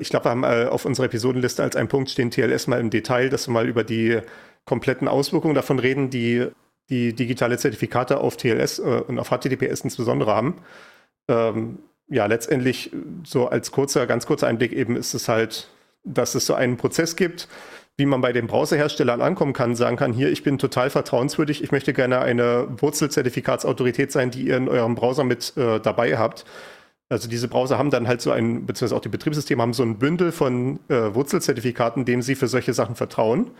ich 0.00 0.10
glaube, 0.10 0.26
wir 0.26 0.30
haben 0.30 0.44
äh, 0.44 0.66
auf 0.66 0.84
unserer 0.84 1.06
Episodenliste 1.06 1.62
als 1.62 1.76
einen 1.76 1.88
Punkt 1.88 2.10
stehen 2.10 2.30
TLS 2.30 2.66
mal 2.66 2.80
im 2.80 2.90
Detail, 2.90 3.28
dass 3.30 3.48
wir 3.48 3.52
mal 3.52 3.66
über 3.66 3.84
die 3.84 4.20
kompletten 4.64 5.08
Auswirkungen 5.08 5.54
davon 5.54 5.78
reden, 5.78 6.10
die 6.10 6.48
die 6.88 7.14
digitale 7.14 7.58
Zertifikate 7.58 8.18
auf 8.18 8.36
TLS 8.36 8.78
äh, 8.78 8.82
und 8.82 9.18
auf 9.18 9.30
HTTPS 9.30 9.80
insbesondere 9.80 10.34
haben. 10.34 10.62
Ähm, 11.28 11.78
ja, 12.08 12.26
letztendlich 12.26 12.92
so 13.24 13.48
als 13.48 13.72
kurzer, 13.72 14.06
ganz 14.06 14.26
kurzer 14.26 14.46
Einblick 14.46 14.72
eben 14.72 14.96
ist 14.96 15.14
es 15.14 15.28
halt 15.28 15.68
dass 16.06 16.34
es 16.34 16.46
so 16.46 16.54
einen 16.54 16.76
Prozess 16.76 17.16
gibt, 17.16 17.48
wie 17.98 18.06
man 18.06 18.20
bei 18.20 18.32
den 18.32 18.46
Browserherstellern 18.46 19.20
ankommen 19.20 19.52
kann, 19.52 19.74
sagen 19.74 19.96
kann, 19.96 20.12
hier, 20.12 20.30
ich 20.30 20.42
bin 20.42 20.58
total 20.58 20.90
vertrauenswürdig, 20.90 21.62
ich 21.62 21.72
möchte 21.72 21.92
gerne 21.92 22.20
eine 22.20 22.68
Wurzelzertifikatsautorität 22.80 24.12
sein, 24.12 24.30
die 24.30 24.46
ihr 24.46 24.56
in 24.56 24.68
eurem 24.68 24.94
Browser 24.94 25.24
mit 25.24 25.56
äh, 25.56 25.80
dabei 25.80 26.16
habt. 26.18 26.44
Also 27.08 27.28
diese 27.28 27.48
Browser 27.48 27.78
haben 27.78 27.90
dann 27.90 28.08
halt 28.08 28.20
so 28.20 28.32
ein, 28.32 28.66
beziehungsweise 28.66 28.96
auch 28.96 29.00
die 29.00 29.08
Betriebssysteme 29.08 29.62
haben 29.62 29.72
so 29.72 29.82
ein 29.82 29.98
Bündel 29.98 30.32
von 30.32 30.80
äh, 30.88 31.14
Wurzelzertifikaten, 31.14 32.04
dem 32.04 32.20
sie 32.20 32.34
für 32.34 32.48
solche 32.48 32.74
Sachen 32.74 32.96
vertrauen. 32.96 33.50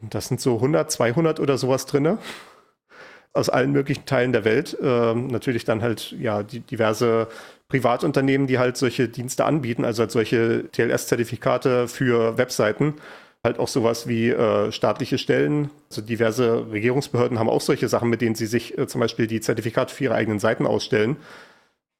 Und 0.00 0.14
das 0.14 0.28
sind 0.28 0.40
so 0.40 0.56
100, 0.56 0.90
200 0.90 1.40
oder 1.40 1.56
sowas 1.58 1.86
drinne 1.86 2.18
aus 3.34 3.48
allen 3.48 3.72
möglichen 3.72 4.06
Teilen 4.06 4.32
der 4.32 4.44
Welt. 4.44 4.76
Ähm, 4.80 5.26
natürlich 5.26 5.64
dann 5.64 5.82
halt 5.82 6.14
ja 6.18 6.42
die, 6.42 6.60
diverse 6.60 7.28
Privatunternehmen, 7.68 8.46
die 8.46 8.58
halt 8.58 8.76
solche 8.76 9.08
Dienste 9.08 9.44
anbieten, 9.44 9.84
also 9.84 10.02
halt 10.02 10.12
solche 10.12 10.70
TLS-Zertifikate 10.70 11.88
für 11.88 12.38
Webseiten. 12.38 12.94
Halt 13.42 13.58
auch 13.58 13.68
sowas 13.68 14.08
wie 14.08 14.30
äh, 14.30 14.72
staatliche 14.72 15.18
Stellen, 15.18 15.70
also 15.90 16.00
diverse 16.00 16.70
Regierungsbehörden 16.70 17.38
haben 17.38 17.50
auch 17.50 17.60
solche 17.60 17.88
Sachen, 17.88 18.08
mit 18.08 18.22
denen 18.22 18.34
sie 18.34 18.46
sich 18.46 18.78
äh, 18.78 18.86
zum 18.86 19.00
Beispiel 19.00 19.26
die 19.26 19.40
Zertifikate 19.40 19.92
für 19.92 20.04
ihre 20.04 20.14
eigenen 20.14 20.38
Seiten 20.38 20.66
ausstellen. 20.66 21.16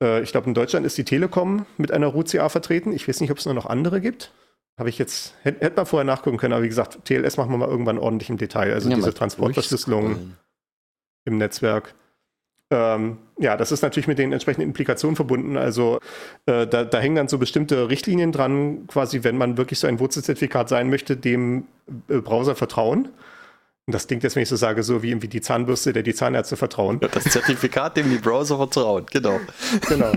Äh, 0.03 0.23
ich 0.23 0.31
glaube, 0.31 0.47
in 0.47 0.55
Deutschland 0.55 0.87
ist 0.87 0.97
die 0.97 1.05
Telekom 1.05 1.67
mit 1.77 1.93
einer 1.93 2.07
RUCA 2.07 2.49
vertreten. 2.49 2.93
Ich 2.93 3.07
weiß 3.09 3.21
nicht, 3.21 3.31
ob 3.31 3.39
es 3.39 3.45
nur 3.45 3.55
noch 3.55 3.67
andere 3.67 4.01
gibt. 4.01 4.33
Habe 4.79 4.89
ich 4.89 4.99
jetzt, 4.99 5.35
hätte 5.43 5.61
hätt 5.65 5.77
man 5.77 5.87
vorher 5.87 6.05
nachgucken 6.05 6.39
können, 6.39 6.55
aber 6.55 6.63
wie 6.63 6.69
gesagt, 6.69 7.05
TLS 7.05 7.37
machen 7.37 7.51
wir 7.51 7.59
mal 7.59 7.69
irgendwann 7.69 7.99
ordentlich 7.99 8.31
im 8.31 8.39
Detail. 8.39 8.73
Also 8.73 8.89
ja, 8.89 8.97
diese 8.97 9.13
Transportverschlüsselung 9.13 10.35
im 11.25 11.39
Netzwerk. 11.39 11.95
Ähm, 12.71 13.19
ja, 13.39 13.57
das 13.57 13.73
ist 13.73 13.83
natürlich 13.83 14.07
mit 14.07 14.19
den 14.19 14.33
entsprechenden 14.33 14.69
Implikationen 14.69 15.17
verbunden. 15.17 15.57
Also 15.57 16.01
äh, 16.47 16.67
da, 16.67 16.85
da, 16.85 16.99
hängen 16.99 17.17
dann 17.17 17.29
so 17.29 17.39
bestimmte 17.39 17.89
Richtlinien 17.89 18.33
dran, 18.33 18.87
quasi, 18.87 19.23
wenn 19.23 19.37
man 19.37 19.57
wirklich 19.57 19.79
so 19.79 19.87
ein 19.87 20.01
Wurzelzertifikat 20.01 20.69
sein 20.69 20.89
möchte, 20.89 21.17
dem 21.17 21.67
äh, 22.09 22.19
Browser 22.19 22.55
vertrauen. 22.55 23.11
Und 23.87 23.95
das 23.95 24.07
klingt 24.07 24.23
jetzt, 24.23 24.35
wenn 24.35 24.43
ich 24.43 24.49
so 24.49 24.57
sage, 24.57 24.83
so 24.83 25.03
wie 25.03 25.11
irgendwie 25.11 25.29
die 25.29 25.43
Zahnbürste, 25.43 25.93
der 25.93 26.03
die 26.03 26.15
Zahnärzte 26.15 26.57
vertrauen. 26.57 27.01
Das 27.01 27.25
Zertifikat, 27.25 27.99
dem 27.99 28.09
die 28.09 28.17
Browser 28.17 28.57
vertrauen, 28.57 29.05
genau. 29.11 29.39
Genau. 29.89 30.13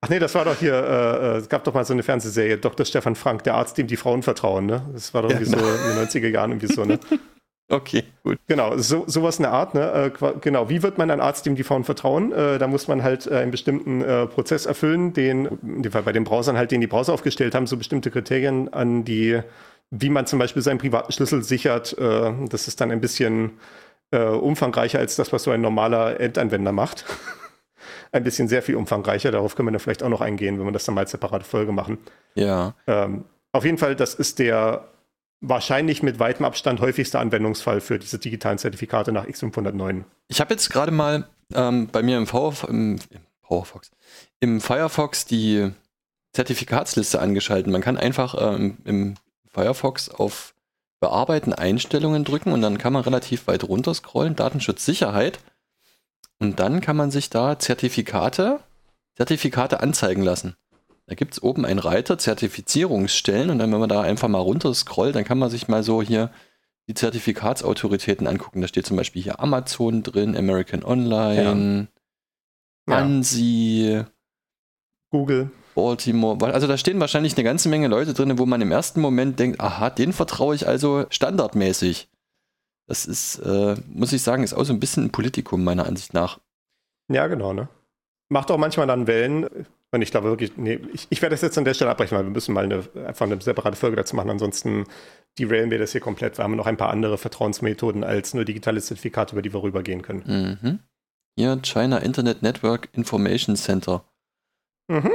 Ach 0.00 0.08
nee, 0.08 0.20
das 0.20 0.34
war 0.36 0.44
doch 0.44 0.56
hier, 0.56 0.74
äh, 0.74 1.36
äh, 1.36 1.38
es 1.38 1.48
gab 1.48 1.64
doch 1.64 1.74
mal 1.74 1.84
so 1.84 1.92
eine 1.92 2.04
Fernsehserie, 2.04 2.58
Dr. 2.58 2.86
Stefan 2.86 3.16
Frank, 3.16 3.42
der 3.42 3.54
Arzt, 3.54 3.78
dem 3.78 3.88
die 3.88 3.96
Frauen 3.96 4.22
vertrauen, 4.22 4.66
ne? 4.66 4.88
Das 4.92 5.12
war 5.12 5.22
doch 5.22 5.30
irgendwie 5.30 5.50
ja, 5.50 5.58
so 5.58 5.66
in 5.66 5.96
den 5.96 6.06
90er 6.06 6.28
Jahren 6.28 6.52
irgendwie 6.52 6.72
so, 6.72 6.84
ne? 6.84 7.00
Okay, 7.68 8.04
gut. 8.22 8.38
Genau, 8.46 8.76
so, 8.78 9.04
sowas 9.08 9.38
in 9.38 9.42
der 9.42 9.52
Art. 9.52 9.74
Ne? 9.74 10.12
Äh, 10.20 10.32
genau, 10.40 10.68
wie 10.68 10.84
wird 10.84 10.98
man 10.98 11.10
ein 11.10 11.20
Arzt, 11.20 11.46
dem 11.46 11.56
die 11.56 11.64
Frauen 11.64 11.82
vertrauen? 11.82 12.30
Äh, 12.32 12.58
da 12.58 12.68
muss 12.68 12.86
man 12.86 13.02
halt 13.02 13.26
äh, 13.26 13.38
einen 13.38 13.50
bestimmten 13.50 14.02
äh, 14.02 14.26
Prozess 14.26 14.66
erfüllen, 14.66 15.12
den, 15.12 15.46
in 15.62 15.82
dem 15.82 15.90
Fall 15.90 16.04
bei 16.04 16.12
den 16.12 16.22
Browsern 16.22 16.56
halt, 16.56 16.70
den 16.70 16.80
die 16.80 16.86
Browser 16.86 17.12
aufgestellt 17.12 17.56
haben, 17.56 17.66
so 17.66 17.76
bestimmte 17.76 18.12
Kriterien 18.12 18.72
an 18.72 19.04
die, 19.04 19.40
wie 19.90 20.10
man 20.10 20.26
zum 20.26 20.38
Beispiel 20.38 20.62
seinen 20.62 20.78
privaten 20.78 21.10
Schlüssel 21.10 21.42
sichert. 21.42 21.98
Äh, 21.98 22.32
das 22.48 22.68
ist 22.68 22.80
dann 22.80 22.92
ein 22.92 23.00
bisschen 23.00 23.58
äh, 24.12 24.22
umfangreicher 24.22 25.00
als 25.00 25.16
das, 25.16 25.32
was 25.32 25.42
so 25.42 25.50
ein 25.50 25.60
normaler 25.60 26.20
Endanwender 26.20 26.70
macht. 26.70 27.04
ein 28.12 28.22
bisschen 28.22 28.46
sehr 28.46 28.62
viel 28.62 28.76
umfangreicher. 28.76 29.32
Darauf 29.32 29.56
können 29.56 29.66
wir 29.66 29.72
dann 29.72 29.80
vielleicht 29.80 30.04
auch 30.04 30.08
noch 30.08 30.20
eingehen, 30.20 30.60
wenn 30.60 30.66
wir 30.66 30.72
das 30.72 30.84
dann 30.84 30.94
mal 30.94 31.00
als 31.00 31.10
separate 31.10 31.44
Folge 31.44 31.72
machen. 31.72 31.98
Ja. 32.36 32.74
Ähm, 32.86 33.24
auf 33.50 33.64
jeden 33.64 33.78
Fall, 33.78 33.96
das 33.96 34.14
ist 34.14 34.38
der 34.38 34.86
wahrscheinlich 35.40 36.02
mit 36.02 36.18
weitem 36.18 36.44
Abstand 36.44 36.80
häufigster 36.80 37.20
Anwendungsfall 37.20 37.80
für 37.80 37.98
diese 37.98 38.18
digitalen 38.18 38.58
Zertifikate 38.58 39.12
nach 39.12 39.26
X509. 39.26 40.04
Ich 40.28 40.40
habe 40.40 40.54
jetzt 40.54 40.70
gerade 40.70 40.92
mal 40.92 41.28
ähm, 41.54 41.88
bei 41.88 42.02
mir 42.02 42.18
im, 42.18 42.26
Power, 42.26 42.54
im, 42.68 42.98
im 43.10 43.20
Powerfox, 43.42 43.90
im 44.40 44.60
Firefox 44.60 45.26
die 45.26 45.70
Zertifikatsliste 46.32 47.20
angeschaltet. 47.20 47.72
Man 47.72 47.82
kann 47.82 47.96
einfach 47.96 48.34
ähm, 48.38 48.78
im 48.84 49.14
Firefox 49.48 50.08
auf 50.08 50.54
Bearbeiten 51.00 51.52
Einstellungen 51.52 52.24
drücken 52.24 52.52
und 52.52 52.62
dann 52.62 52.78
kann 52.78 52.92
man 52.92 53.02
relativ 53.02 53.46
weit 53.46 53.64
runter 53.64 53.94
scrollen, 53.94 54.36
Datenschutz, 54.36 54.84
Sicherheit. 54.84 55.40
Und 56.38 56.60
dann 56.60 56.80
kann 56.80 56.96
man 56.96 57.10
sich 57.10 57.30
da 57.30 57.58
Zertifikate, 57.58 58.60
Zertifikate 59.14 59.80
anzeigen 59.80 60.22
lassen. 60.22 60.56
Da 61.08 61.14
gibt 61.14 61.34
es 61.34 61.42
oben 61.42 61.64
einen 61.64 61.78
Reiter 61.78 62.18
Zertifizierungsstellen 62.18 63.50
und 63.50 63.58
dann, 63.58 63.72
wenn 63.72 63.80
man 63.80 63.88
da 63.88 64.02
einfach 64.02 64.28
mal 64.28 64.38
runter 64.38 64.74
scrollt, 64.74 65.14
dann 65.14 65.24
kann 65.24 65.38
man 65.38 65.50
sich 65.50 65.68
mal 65.68 65.82
so 65.82 66.02
hier 66.02 66.30
die 66.88 66.94
Zertifikatsautoritäten 66.94 68.26
angucken. 68.26 68.60
Da 68.60 68.68
steht 68.68 68.86
zum 68.86 68.96
Beispiel 68.96 69.22
hier 69.22 69.40
Amazon 69.40 70.02
drin, 70.02 70.36
American 70.36 70.84
Online, 70.84 71.88
ja. 72.88 72.96
ANSI, 72.96 73.92
ja. 73.92 74.06
Google. 75.10 75.50
Baltimore. 75.76 76.52
Also 76.52 76.66
da 76.66 76.78
stehen 76.78 76.98
wahrscheinlich 77.00 77.36
eine 77.36 77.44
ganze 77.44 77.68
Menge 77.68 77.88
Leute 77.88 78.14
drin, 78.14 78.38
wo 78.38 78.46
man 78.46 78.60
im 78.62 78.72
ersten 78.72 79.00
Moment 79.00 79.38
denkt, 79.38 79.60
aha, 79.60 79.90
den 79.90 80.12
vertraue 80.12 80.54
ich 80.54 80.66
also 80.66 81.06
standardmäßig. 81.10 82.08
Das 82.88 83.04
ist, 83.04 83.38
äh, 83.40 83.76
muss 83.92 84.12
ich 84.12 84.22
sagen, 84.22 84.42
ist 84.42 84.54
auch 84.54 84.64
so 84.64 84.72
ein 84.72 84.80
bisschen 84.80 85.04
ein 85.04 85.12
Politikum 85.12 85.62
meiner 85.62 85.86
Ansicht 85.86 86.14
nach. 86.14 86.40
Ja, 87.08 87.26
genau, 87.26 87.52
ne? 87.52 87.68
Macht 88.28 88.50
auch 88.50 88.58
manchmal 88.58 88.86
dann 88.86 89.06
Wellen. 89.06 89.66
Und 89.92 90.02
ich 90.02 90.10
glaube 90.10 90.28
wirklich, 90.28 90.56
nee, 90.56 90.80
ich, 90.92 91.06
ich 91.10 91.22
werde 91.22 91.34
das 91.34 91.42
jetzt 91.42 91.56
an 91.56 91.64
der 91.64 91.72
Stelle 91.74 91.90
abbrechen, 91.90 92.16
weil 92.18 92.24
wir 92.24 92.30
müssen 92.30 92.52
mal 92.52 92.64
eine, 92.64 92.84
einfach 93.06 93.24
eine 93.26 93.40
separate 93.40 93.76
Folge 93.76 93.96
dazu 93.96 94.16
machen. 94.16 94.30
Ansonsten 94.30 94.84
derailen 95.38 95.70
wir 95.70 95.78
das 95.78 95.92
hier 95.92 96.00
komplett. 96.00 96.38
Wir 96.38 96.44
haben 96.44 96.56
noch 96.56 96.66
ein 96.66 96.76
paar 96.76 96.90
andere 96.90 97.18
Vertrauensmethoden 97.18 98.02
als 98.04 98.34
nur 98.34 98.44
digitale 98.44 98.80
Zertifikate, 98.82 99.32
über 99.32 99.42
die 99.42 99.52
wir 99.52 99.62
rübergehen 99.62 100.02
können. 100.02 100.58
Mhm. 100.62 100.78
Hier, 101.38 101.58
China 101.62 101.98
Internet 101.98 102.42
Network 102.42 102.88
Information 102.94 103.56
Center. 103.56 104.04
Mhm. 104.88 105.10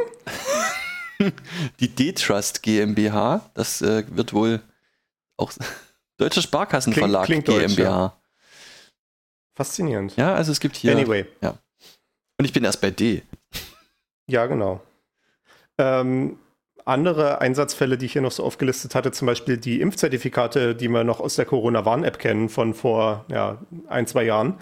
die 1.80 1.90
D-Trust 1.90 2.64
GmbH, 2.64 3.50
das 3.54 3.82
äh, 3.82 4.04
wird 4.10 4.34
wohl 4.34 4.62
auch 5.38 5.52
Deutscher 6.18 6.42
Sparkassenverlag 6.42 7.26
Klingt- 7.26 7.46
klingt 7.46 7.62
deutsch, 7.64 7.76
GmbH. 7.76 8.16
Faszinierend. 9.56 10.16
Ja, 10.16 10.34
also 10.36 10.52
es 10.52 10.60
gibt 10.60 10.76
hier. 10.78 10.96
Anyway. 10.96 11.26
Und 11.42 12.46
ich 12.46 12.54
bin 12.54 12.64
erst 12.64 12.80
bei 12.82 12.90
D. 12.92 13.24
Ja, 14.28 14.46
genau. 14.46 14.82
Ähm, 15.78 16.38
andere 16.86 17.42
Einsatzfälle, 17.42 17.98
die 17.98 18.08
ich 18.08 18.14
hier 18.14 18.22
noch 18.22 18.32
so 18.32 18.44
aufgelistet 18.44 18.96
hatte, 18.96 19.12
zum 19.12 19.26
Beispiel 19.26 19.58
die 19.58 19.82
Impfzertifikate, 19.82 20.76
die 20.76 20.88
wir 20.88 21.04
noch 21.04 21.20
aus 21.20 21.36
der 21.36 21.46
Corona-Warn-App 21.46 22.20
kennen 22.20 22.50
von 22.50 22.74
vor 22.74 23.26
ja, 23.30 23.58
ein, 23.88 24.08
zwei 24.08 24.24
Jahren. 24.24 24.56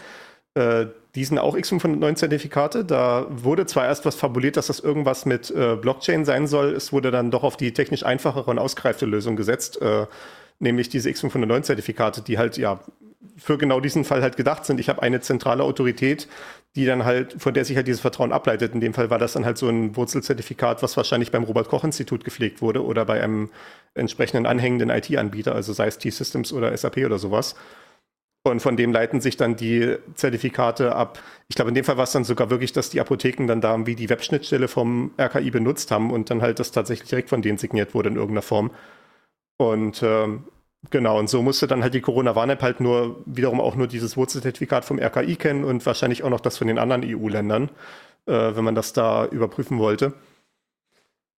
Äh, 0.56 0.88
die 1.16 1.26
sind 1.26 1.40
auch 1.40 1.56
X509-Zertifikate. 1.56 2.86
Da 2.86 3.26
wurde 3.30 3.66
zwar 3.66 3.86
erst 3.86 4.06
was 4.06 4.16
fabuliert, 4.16 4.58
dass 4.58 4.68
das 4.68 4.80
irgendwas 4.80 5.26
mit 5.26 5.50
äh, 5.52 5.76
Blockchain 5.76 6.26
sein 6.26 6.46
soll. 6.46 6.74
Es 6.74 6.94
wurde 6.94 7.12
dann 7.12 7.32
doch 7.32 7.44
auf 7.44 7.58
die 7.58 7.74
technisch 7.74 8.06
einfachere 8.06 8.50
und 8.50 8.60
ausgereifte 8.60 9.06
Lösung 9.06 9.36
gesetzt, 9.36 9.82
äh, 9.82 10.06
nämlich 10.60 10.90
diese 10.90 11.10
X509-Zertifikate, 11.10 12.22
die 12.22 12.38
halt 12.38 12.58
ja 12.58 12.80
für 13.36 13.58
genau 13.58 13.80
diesen 13.80 14.06
Fall 14.06 14.22
halt 14.22 14.38
gedacht 14.38 14.66
sind. 14.66 14.80
Ich 14.80 14.90
habe 14.90 15.02
eine 15.02 15.20
zentrale 15.20 15.64
Autorität, 15.64 16.28
die 16.76 16.86
dann 16.86 17.04
halt, 17.04 17.36
von 17.42 17.54
der 17.54 17.66
sich 17.66 17.76
halt 17.76 17.88
dieses 17.88 18.02
Vertrauen 18.02 18.32
ableitet. 18.32 18.74
In 18.74 18.80
dem 18.80 18.94
Fall 18.94 19.10
war 19.10 19.20
das 19.20 19.34
dann 19.34 19.46
halt 19.46 19.58
so 19.58 19.68
ein 19.68 19.96
Wurzelzertifikat, 19.96 20.82
was 20.84 20.96
wahrscheinlich 20.96 21.32
beim 21.32 21.44
Robert-Koch-Institut 21.44 22.24
gepflegt 22.24 22.62
wurde 22.62 22.84
oder 22.86 23.06
bei 23.06 23.22
einem 23.22 23.50
entsprechenden 23.94 24.46
anhängenden 24.46 24.90
IT-Anbieter, 24.90 25.54
also 25.54 25.74
sei 25.74 25.88
es 25.88 25.98
T-Systems 25.98 26.54
oder 26.54 26.76
SAP 26.76 26.98
oder 26.98 27.20
sowas. 27.20 27.56
Und 28.44 28.62
von 28.62 28.78
dem 28.78 28.94
leiten 28.94 29.20
sich 29.20 29.36
dann 29.36 29.58
die 29.58 29.98
Zertifikate 30.16 30.96
ab. 30.96 31.20
Ich 31.50 31.56
glaube, 31.56 31.70
in 31.70 31.76
dem 31.76 31.84
Fall 31.84 31.98
war 31.98 32.06
es 32.06 32.14
dann 32.14 32.24
sogar 32.24 32.50
wirklich, 32.50 32.72
dass 32.72 32.90
die 32.90 33.02
Apotheken 33.02 33.48
dann 33.48 33.60
da 33.60 33.86
wie 33.86 33.96
die 33.96 34.10
Webschnittstelle 34.10 34.70
vom 34.70 35.12
RKI 35.20 35.52
benutzt 35.52 35.92
haben 35.92 36.12
und 36.12 36.30
dann 36.30 36.42
halt 36.42 36.60
das 36.60 36.72
tatsächlich 36.72 37.10
direkt 37.10 37.30
von 37.30 37.42
denen 37.42 37.58
signiert 37.58 37.94
wurde 37.94 38.10
in 38.10 38.16
irgendeiner 38.16 38.42
Form. 38.42 38.72
Und 39.58 40.02
ähm, 40.04 40.46
genau, 40.90 41.20
und 41.20 41.30
so 41.30 41.42
musste 41.42 41.68
dann 41.68 41.84
halt 41.84 41.94
die 41.94 42.02
Corona-Warn-App 42.02 42.62
halt 42.62 42.80
nur 42.80 43.22
wiederum 43.26 43.62
auch 43.62 43.76
nur 43.76 43.88
dieses 43.88 44.18
Wurzelzertifikat 44.18 44.86
vom 44.86 45.00
RKI 45.00 45.36
kennen 45.36 45.64
und 45.64 45.86
wahrscheinlich 45.86 46.24
auch 46.24 46.30
noch 46.30 46.40
das 46.40 46.58
von 46.58 46.68
den 46.68 46.80
anderen 46.80 47.04
EU-Ländern, 47.06 47.70
äh, 48.26 48.56
wenn 48.56 48.64
man 48.64 48.76
das 48.76 48.94
da 48.94 49.26
überprüfen 49.26 49.80
wollte. 49.80 50.14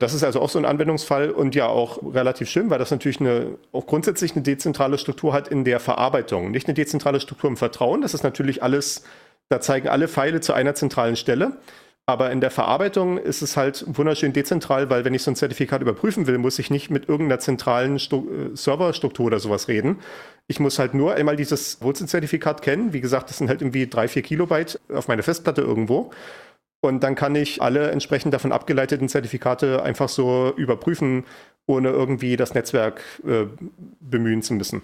Das 0.01 0.15
ist 0.15 0.23
also 0.23 0.41
auch 0.41 0.49
so 0.49 0.58
ein 0.58 0.65
Anwendungsfall 0.65 1.30
und 1.30 1.54
ja 1.54 1.67
auch 1.67 2.01
relativ 2.15 2.49
schön, 2.49 2.71
weil 2.71 2.80
das 2.80 2.89
natürlich 2.89 3.19
eine, 3.19 3.60
auch 3.71 3.86
grundsätzlich 3.86 4.32
eine 4.32 4.41
dezentrale 4.41 4.97
Struktur 4.97 5.32
hat 5.32 5.47
in 5.47 5.63
der 5.63 5.80
Verarbeitung. 5.80 6.49
Nicht 6.49 6.67
eine 6.67 6.73
dezentrale 6.73 7.19
Struktur 7.19 7.51
im 7.51 7.58
Vertrauen, 7.58 8.01
das 8.01 8.15
ist 8.15 8.23
natürlich 8.23 8.63
alles, 8.63 9.04
da 9.49 9.62
zeigen 9.62 9.89
alle 9.89 10.08
Pfeile 10.08 10.41
zu 10.41 10.54
einer 10.54 10.73
zentralen 10.73 11.15
Stelle. 11.15 11.58
Aber 12.07 12.31
in 12.31 12.41
der 12.41 12.51
Verarbeitung 12.51 13.17
ist 13.17 13.41
es 13.41 13.55
halt 13.55 13.85
wunderschön 13.87 14.33
dezentral, 14.33 14.89
weil 14.89 15.05
wenn 15.05 15.13
ich 15.13 15.23
so 15.23 15.31
ein 15.31 15.35
Zertifikat 15.35 15.81
überprüfen 15.81 16.27
will, 16.27 16.39
muss 16.39 16.59
ich 16.59 16.69
nicht 16.69 16.89
mit 16.89 17.07
irgendeiner 17.07 17.39
zentralen 17.39 17.99
Stu 17.99 18.27
äh, 18.29 18.55
Serverstruktur 18.55 19.27
oder 19.27 19.39
sowas 19.39 19.67
reden. 19.67 19.99
Ich 20.47 20.59
muss 20.59 20.79
halt 20.79 20.93
nur 20.93 21.13
einmal 21.13 21.35
dieses 21.35 21.81
Wurzelzertifikat 21.81 22.61
kennen. 22.61 22.91
Wie 22.91 23.01
gesagt, 23.01 23.29
das 23.29 23.37
sind 23.37 23.49
halt 23.49 23.61
irgendwie 23.61 23.87
drei, 23.87 24.07
vier 24.07 24.23
Kilobyte 24.23 24.79
auf 24.93 25.07
meine 25.07 25.23
Festplatte 25.23 25.61
irgendwo. 25.61 26.11
Und 26.81 27.03
dann 27.03 27.13
kann 27.15 27.35
ich 27.35 27.61
alle 27.61 27.91
entsprechend 27.91 28.33
davon 28.33 28.51
abgeleiteten 28.51 29.07
Zertifikate 29.07 29.83
einfach 29.83 30.09
so 30.09 30.51
überprüfen, 30.57 31.25
ohne 31.67 31.89
irgendwie 31.89 32.35
das 32.35 32.55
Netzwerk 32.55 33.01
äh, 33.25 33.45
bemühen 33.99 34.41
zu 34.41 34.55
müssen. 34.55 34.81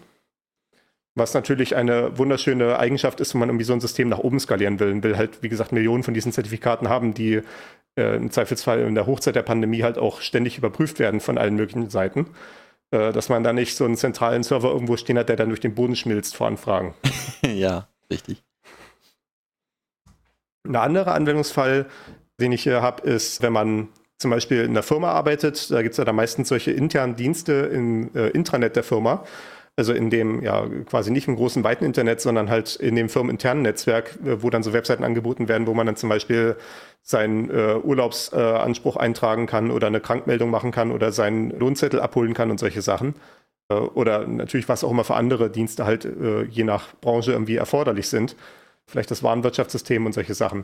Was 1.18 1.34
natürlich 1.34 1.76
eine 1.76 2.18
wunderschöne 2.18 2.78
Eigenschaft 2.78 3.20
ist, 3.20 3.34
wenn 3.34 3.40
man 3.40 3.50
irgendwie 3.50 3.66
so 3.66 3.74
ein 3.74 3.82
System 3.82 4.10
nach 4.10 4.20
oben 4.20 4.40
skalieren 4.40 4.80
will. 4.80 4.92
Und 4.92 5.04
will 5.04 5.18
halt, 5.18 5.42
wie 5.42 5.50
gesagt, 5.50 5.72
Millionen 5.72 6.04
von 6.04 6.14
diesen 6.14 6.32
Zertifikaten 6.32 6.90
haben, 6.90 7.14
die 7.14 7.42
äh, 7.98 8.16
im 8.16 8.30
Zweifelsfall 8.30 8.82
in 8.82 8.96
der 8.96 9.08
Hochzeit 9.08 9.36
der 9.36 9.42
Pandemie 9.42 9.82
halt 9.82 9.98
auch 9.98 10.22
ständig 10.22 10.58
überprüft 10.58 11.00
werden 11.00 11.20
von 11.20 11.38
allen 11.38 11.56
möglichen 11.56 11.90
Seiten. 11.90 12.28
Äh, 12.92 13.12
dass 13.12 13.30
man 13.30 13.44
da 13.44 13.52
nicht 13.52 13.76
so 13.76 13.84
einen 13.84 13.98
zentralen 13.98 14.44
Server 14.44 14.72
irgendwo 14.72 14.96
stehen 14.96 15.18
hat, 15.18 15.28
der 15.28 15.36
dann 15.36 15.50
durch 15.50 15.60
den 15.60 15.76
Boden 15.76 15.96
schmilzt 15.96 16.36
vor 16.36 16.48
Anfragen. 16.48 16.94
ja, 17.46 17.88
richtig. 18.12 18.44
Ein 20.66 20.76
anderer 20.76 21.14
Anwendungsfall, 21.14 21.88
den 22.40 22.52
ich 22.52 22.64
hier 22.64 22.82
habe, 22.82 23.02
ist, 23.02 23.42
wenn 23.42 23.54
man 23.54 23.90
zum 24.18 24.32
Beispiel 24.32 24.64
in 24.64 24.74
der 24.74 24.84
Firma 24.84 25.12
arbeitet, 25.12 25.70
da 25.70 25.82
gibt 25.82 25.94
es 25.94 25.98
ja 25.98 26.06
da 26.06 26.14
meistens 26.14 26.50
solche 26.50 26.72
internen 26.72 27.16
Dienste 27.16 27.54
im 27.54 28.10
äh, 28.16 28.30
Intranet 28.30 28.76
der 28.76 28.84
Firma. 28.84 29.26
Also 29.78 29.94
in 29.94 30.10
dem, 30.10 30.42
ja, 30.42 30.68
quasi 30.86 31.12
nicht 31.12 31.28
im 31.28 31.36
großen, 31.36 31.64
weiten 31.64 31.86
Internet, 31.86 32.20
sondern 32.20 32.50
halt 32.50 32.76
in 32.76 32.96
dem 32.96 33.10
firmeninternen 33.10 33.64
Netzwerk, 33.64 34.18
äh, 34.26 34.42
wo 34.42 34.50
dann 34.50 34.64
so 34.64 34.74
Webseiten 34.74 35.04
angeboten 35.04 35.48
werden, 35.48 35.68
wo 35.68 35.74
man 35.74 35.86
dann 35.86 35.96
zum 35.96 36.10
Beispiel 36.10 36.56
seinen 37.04 37.50
äh, 37.50 37.76
Urlaubsanspruch 37.76 38.98
äh, 38.98 39.00
eintragen 39.00 39.46
kann 39.46 39.72
oder 39.72 39.88
eine 39.88 40.02
Krankmeldung 40.02 40.50
machen 40.50 40.72
kann 40.72 40.92
oder 40.92 41.12
seinen 41.12 41.52
Lohnzettel 41.52 42.02
abholen 42.02 42.34
kann 42.34 42.52
und 42.52 42.60
solche 42.60 42.82
Sachen. 42.82 43.16
Äh, 43.70 43.76
oder 43.76 44.28
natürlich, 44.28 44.68
was 44.68 44.84
auch 44.84 44.92
immer 44.92 45.04
für 45.04 45.16
andere 45.16 45.50
Dienste 45.50 45.86
halt 45.86 46.06
äh, 46.06 46.44
je 46.44 46.64
nach 46.64 46.96
Branche 47.00 47.32
irgendwie 47.32 47.56
erforderlich 47.56 48.10
sind 48.10 48.36
vielleicht 48.88 49.12
das 49.12 49.24
Warenwirtschaftssystem 49.24 50.06
und 50.06 50.14
solche 50.14 50.34
Sachen. 50.34 50.64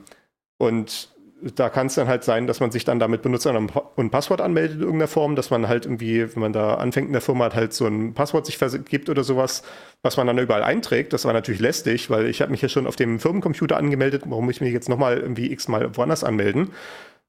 Und 0.57 1.12
da 1.55 1.69
kann 1.69 1.87
es 1.87 1.95
dann 1.95 2.07
halt 2.07 2.23
sein, 2.23 2.47
dass 2.47 2.59
man 2.59 2.71
sich 2.71 2.85
dann 2.85 2.99
damit 2.99 3.21
Benutzer 3.21 3.53
und 3.95 4.09
Passwort 4.11 4.41
anmeldet 4.41 4.77
in 4.77 4.81
irgendeiner 4.83 5.07
Form, 5.07 5.35
dass 5.35 5.49
man 5.49 5.67
halt 5.67 5.85
irgendwie, 5.85 6.33
wenn 6.33 6.41
man 6.41 6.53
da 6.53 6.75
anfängt 6.75 7.07
in 7.07 7.13
der 7.13 7.21
Firma, 7.21 7.53
halt 7.53 7.73
so 7.73 7.85
ein 7.85 8.13
Passwort 8.13 8.45
sich 8.45 8.57
gibt 8.85 9.09
oder 9.09 9.23
sowas, 9.23 9.63
was 10.01 10.17
man 10.17 10.27
dann 10.27 10.37
überall 10.37 10.63
einträgt. 10.63 11.11
Das 11.11 11.25
war 11.25 11.33
natürlich 11.33 11.59
lästig, 11.59 12.09
weil 12.09 12.27
ich 12.27 12.41
habe 12.41 12.51
mich 12.51 12.61
ja 12.61 12.69
schon 12.69 12.87
auf 12.87 12.95
dem 12.95 13.19
Firmencomputer 13.19 13.77
angemeldet. 13.77 14.23
Warum 14.25 14.45
muss 14.45 14.55
ich 14.55 14.61
mich 14.61 14.73
jetzt 14.73 14.89
nochmal 14.89 15.17
irgendwie 15.17 15.51
x-mal 15.51 15.95
woanders 15.97 16.23
anmelden? 16.23 16.71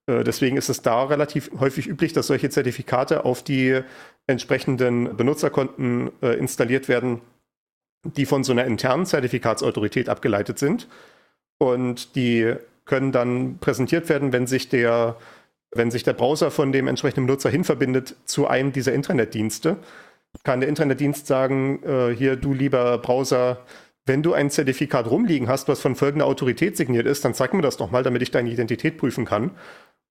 Äh, 0.06 0.22
deswegen 0.22 0.56
ist 0.56 0.68
es 0.68 0.82
da 0.82 1.04
relativ 1.04 1.50
häufig 1.58 1.86
üblich, 1.88 2.12
dass 2.12 2.28
solche 2.28 2.50
Zertifikate 2.50 3.24
auf 3.24 3.42
die 3.42 3.80
entsprechenden 4.26 5.16
Benutzerkonten 5.16 6.10
äh, 6.22 6.38
installiert 6.38 6.88
werden, 6.88 7.20
die 8.04 8.26
von 8.26 8.44
so 8.44 8.52
einer 8.52 8.64
internen 8.64 9.06
Zertifikatsautorität 9.06 10.08
abgeleitet 10.08 10.58
sind. 10.58 10.88
Und 11.58 12.16
die 12.16 12.54
können 12.84 13.12
dann 13.12 13.58
präsentiert 13.58 14.08
werden, 14.08 14.32
wenn 14.32 14.46
sich 14.46 14.68
der, 14.68 15.16
wenn 15.72 15.90
sich 15.90 16.02
der 16.02 16.12
Browser 16.12 16.50
von 16.50 16.72
dem 16.72 16.88
entsprechenden 16.88 17.26
Benutzer 17.26 17.50
hinverbindet 17.50 18.16
zu 18.24 18.46
einem 18.46 18.72
dieser 18.72 18.92
Internetdienste. 18.92 19.76
Kann 20.42 20.60
der 20.60 20.68
Internetdienst 20.68 21.26
sagen, 21.26 21.82
äh, 21.84 22.14
hier 22.14 22.36
du 22.36 22.52
lieber 22.52 22.98
Browser, 22.98 23.58
wenn 24.06 24.22
du 24.22 24.34
ein 24.34 24.50
Zertifikat 24.50 25.08
rumliegen 25.08 25.48
hast, 25.48 25.68
was 25.68 25.80
von 25.80 25.94
folgender 25.94 26.26
Autorität 26.26 26.76
signiert 26.76 27.06
ist, 27.06 27.24
dann 27.24 27.34
zeig 27.34 27.54
mir 27.54 27.62
das 27.62 27.76
doch 27.76 27.90
mal, 27.90 28.02
damit 28.02 28.20
ich 28.22 28.30
deine 28.30 28.50
Identität 28.50 28.98
prüfen 28.98 29.24
kann. 29.24 29.52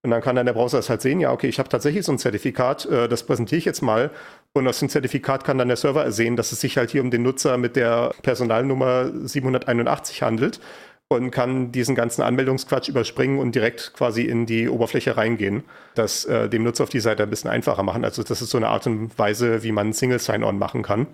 Und 0.02 0.10
dann 0.10 0.20
kann 0.20 0.36
dann 0.36 0.44
der 0.44 0.52
Browser 0.52 0.78
das 0.78 0.90
halt 0.90 1.00
sehen, 1.00 1.20
ja, 1.20 1.32
okay, 1.32 1.48
ich 1.48 1.58
habe 1.58 1.68
tatsächlich 1.68 2.04
so 2.04 2.12
ein 2.12 2.18
Zertifikat, 2.18 2.84
äh, 2.86 3.08
das 3.08 3.22
präsentiere 3.22 3.58
ich 3.58 3.64
jetzt 3.64 3.80
mal. 3.80 4.10
Und 4.52 4.66
aus 4.68 4.80
dem 4.80 4.88
Zertifikat 4.88 5.44
kann 5.44 5.56
dann 5.58 5.68
der 5.68 5.76
Server 5.76 6.04
ersehen, 6.04 6.36
dass 6.36 6.52
es 6.52 6.60
sich 6.60 6.76
halt 6.76 6.90
hier 6.90 7.02
um 7.02 7.10
den 7.10 7.22
Nutzer 7.22 7.56
mit 7.56 7.76
der 7.76 8.12
Personalnummer 8.22 9.10
781 9.26 10.22
handelt 10.22 10.60
und 11.08 11.30
kann 11.30 11.72
diesen 11.72 11.94
ganzen 11.94 12.22
Anmeldungsquatsch 12.22 12.88
überspringen 12.88 13.38
und 13.38 13.54
direkt 13.54 13.92
quasi 13.94 14.22
in 14.22 14.46
die 14.46 14.68
Oberfläche 14.68 15.16
reingehen, 15.16 15.64
das 15.94 16.24
äh, 16.24 16.48
dem 16.48 16.64
Nutzer 16.64 16.84
auf 16.84 16.90
die 16.90 17.00
Seite 17.00 17.22
ein 17.22 17.30
bisschen 17.30 17.50
einfacher 17.50 17.82
machen. 17.82 18.04
Also 18.04 18.22
das 18.22 18.42
ist 18.42 18.50
so 18.50 18.58
eine 18.58 18.68
Art 18.68 18.86
und 18.86 19.18
Weise, 19.18 19.62
wie 19.62 19.72
man 19.72 19.92
Single 19.92 20.18
Sign-On 20.18 20.58
machen 20.58 20.82
kann. 20.82 21.06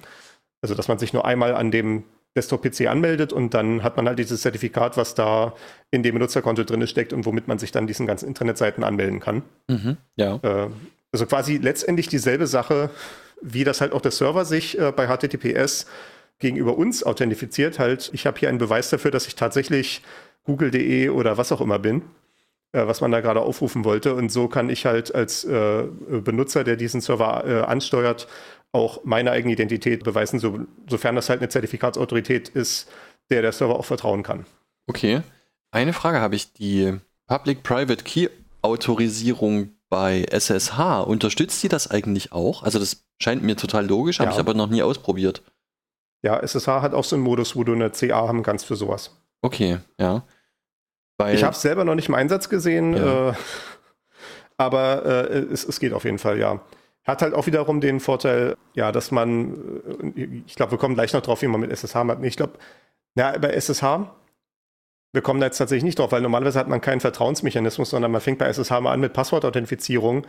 Also 0.63 0.75
dass 0.75 0.89
man 0.89 0.99
sich 0.99 1.13
nur 1.13 1.25
einmal 1.25 1.55
an 1.55 1.71
dem 1.71 2.05
Desktop-PC 2.37 2.87
anmeldet 2.87 3.33
und 3.33 3.55
dann 3.55 3.83
hat 3.83 3.97
man 3.97 4.07
halt 4.07 4.19
dieses 4.19 4.43
Zertifikat, 4.43 4.97
was 4.97 5.15
da 5.15 5.55
in 5.91 6.03
dem 6.03 6.15
Benutzerkonto 6.15 6.63
drin 6.63 6.87
steckt 6.87 7.13
und 7.13 7.27
womit 7.27 7.49
man 7.49 7.59
sich 7.59 7.73
dann 7.73 7.89
diesen 7.89 8.07
ganzen 8.07 8.29
Internetseiten 8.29 8.85
anmelden 8.85 9.19
kann. 9.19 9.43
Mhm, 9.69 9.97
ja. 10.15 10.39
Äh, 10.43 10.69
also 11.13 11.27
quasi 11.27 11.57
letztendlich 11.57 12.07
dieselbe 12.07 12.47
Sache, 12.47 12.91
wie 13.43 13.65
das 13.65 13.81
halt 13.81 13.93
auch 13.93 14.01
der 14.01 14.13
Server 14.13 14.45
sich 14.45 14.79
äh, 14.79 14.93
bei 14.93 15.09
HTTPS 15.09 15.87
gegenüber 16.41 16.77
uns 16.77 17.05
authentifiziert. 17.05 17.79
Halt, 17.79 18.11
ich 18.13 18.27
habe 18.27 18.39
hier 18.39 18.49
einen 18.49 18.59
Beweis 18.59 18.91
dafür, 18.91 19.11
dass 19.13 19.27
ich 19.29 19.37
tatsächlich 19.37 20.03
google.de 20.45 21.11
oder 21.11 21.37
was 21.39 21.53
auch 21.53 21.61
immer 21.61 21.79
bin, 21.79 22.03
äh, 22.73 22.87
was 22.87 23.01
man 23.01 23.13
da 23.13 23.21
gerade 23.21 23.41
aufrufen 23.41 23.85
wollte. 23.85 24.15
Und 24.15 24.31
so 24.33 24.49
kann 24.49 24.69
ich 24.71 24.87
halt 24.87 25.15
als 25.15 25.45
äh, 25.45 25.85
Benutzer, 26.09 26.65
der 26.65 26.77
diesen 26.77 27.01
Server 27.01 27.45
äh, 27.47 27.61
ansteuert, 27.63 28.27
auch 28.73 29.05
meine 29.05 29.31
eigene 29.33 29.53
Identität 29.53 30.05
beweisen, 30.05 30.39
so, 30.39 30.61
sofern 30.89 31.15
das 31.17 31.29
halt 31.29 31.41
eine 31.41 31.49
Zertifikatsautorität 31.49 32.49
ist, 32.49 32.89
der 33.29 33.43
der 33.43 33.53
Server 33.53 33.79
auch 33.79 33.85
vertrauen 33.85 34.23
kann. 34.23 34.47
Okay. 34.87 35.23
Eine 35.73 35.93
Frage 35.93 36.21
habe 36.21 36.35
ich. 36.37 36.53
Die 36.53 36.97
Public-Private 37.27 38.03
Key-Autorisierung 38.05 39.71
bei 39.89 40.25
SSH, 40.31 41.01
unterstützt 41.03 41.63
die 41.63 41.69
das 41.69 41.91
eigentlich 41.91 42.33
auch? 42.33 42.63
Also 42.63 42.79
das 42.79 43.05
scheint 43.21 43.43
mir 43.43 43.57
total 43.57 43.87
logisch, 43.87 44.21
habe 44.21 44.31
Ja. 44.31 44.35
ich 44.37 44.41
aber 44.41 44.55
noch 44.55 44.69
nie 44.71 44.83
ausprobiert. 44.83 45.43
Ja, 46.23 46.39
SSH 46.39 46.69
hat 46.83 46.95
auch 46.95 47.05
so 47.05 47.17
einen 47.17 47.25
Modus, 47.25 47.57
wo 47.57 47.65
du 47.65 47.73
eine 47.73 47.91
CA 47.91 48.29
haben 48.29 48.43
kannst 48.43 48.67
für 48.67 48.77
sowas. 48.77 49.17
Okay, 49.43 49.79
ja. 49.99 50.23
Weil, 51.19 51.35
Ich 51.35 51.43
habe 51.45 51.55
es 51.55 51.63
selber 51.63 51.85
noch 51.85 51.95
nicht 51.95 52.09
im 52.09 52.15
Einsatz 52.15 52.49
gesehen, 52.49 52.95
Ja. 52.97 53.31
äh, 53.31 53.35
aber 54.57 55.05
äh, 55.07 55.39
es, 55.53 55.65
es 55.65 55.81
geht 55.81 55.93
auf 55.93 56.05
jeden 56.05 56.19
Fall, 56.19 56.39
ja. 56.39 56.61
Hat 57.05 57.23
halt 57.23 57.33
auch 57.35 57.47
wiederum 57.47 57.81
den 57.81 57.99
Vorteil, 58.01 58.57
ja, 58.75 58.93
dass 58.93 59.11
man, 59.11 60.13
äh, 60.17 60.43
ich 60.47 60.55
glaube, 60.55 60.73
wir 60.73 60.79
kommen 60.79 60.95
gleich 60.95 61.13
noch 61.13 61.23
drauf, 61.23 61.41
wie 61.43 61.47
man 61.47 61.61
mit 61.61 61.71
SSH 61.71 62.05
macht. 62.05 62.23
Ich 62.23 62.37
glaube, 62.37 62.55
ja, 63.17 63.37
bei 63.39 63.51
SSH, 63.51 64.11
wir 65.13 65.23
kommen 65.23 65.41
da 65.41 65.47
jetzt 65.47 65.59
tatsächlich 65.59 65.85
nicht 65.85 65.99
drauf, 65.99 66.13
weil 66.13 66.21
normalerweise 66.21 66.59
hat 66.59 66.69
man 66.69 66.81
keinen 66.81 67.01
Vertrauensmechanismus, 67.01 67.91
sondern 67.91 68.13
man 68.13 68.21
fängt 68.21 68.39
bei 68.39 68.47
SSH 68.53 68.81
mal 68.81 68.93
an 68.93 69.01
mit 69.01 69.13
Passwortauthentifizierung 69.13 70.27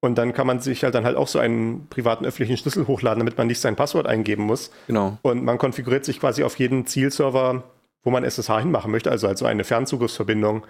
Und 0.00 0.16
dann 0.16 0.34
kann 0.34 0.46
man 0.46 0.60
sich 0.60 0.84
halt 0.84 0.94
dann 0.94 1.04
halt 1.04 1.16
auch 1.16 1.28
so 1.28 1.38
einen 1.38 1.88
privaten 1.88 2.26
öffentlichen 2.26 2.58
Schlüssel 2.58 2.86
hochladen, 2.86 3.20
damit 3.20 3.38
man 3.38 3.46
nicht 3.46 3.60
sein 3.60 3.74
Passwort 3.74 4.06
eingeben 4.06 4.44
muss. 4.44 4.70
Genau. 4.86 5.18
Und 5.22 5.44
man 5.44 5.56
konfiguriert 5.56 6.04
sich 6.04 6.20
quasi 6.20 6.44
auf 6.44 6.58
jeden 6.58 6.86
Zielserver, 6.86 7.64
wo 8.02 8.10
man 8.10 8.22
SSH 8.22 8.58
hinmachen 8.60 8.90
möchte, 8.90 9.10
also 9.10 9.26
halt 9.26 9.38
so 9.38 9.46
eine 9.46 9.64
Fernzugriffsverbindung, 9.64 10.66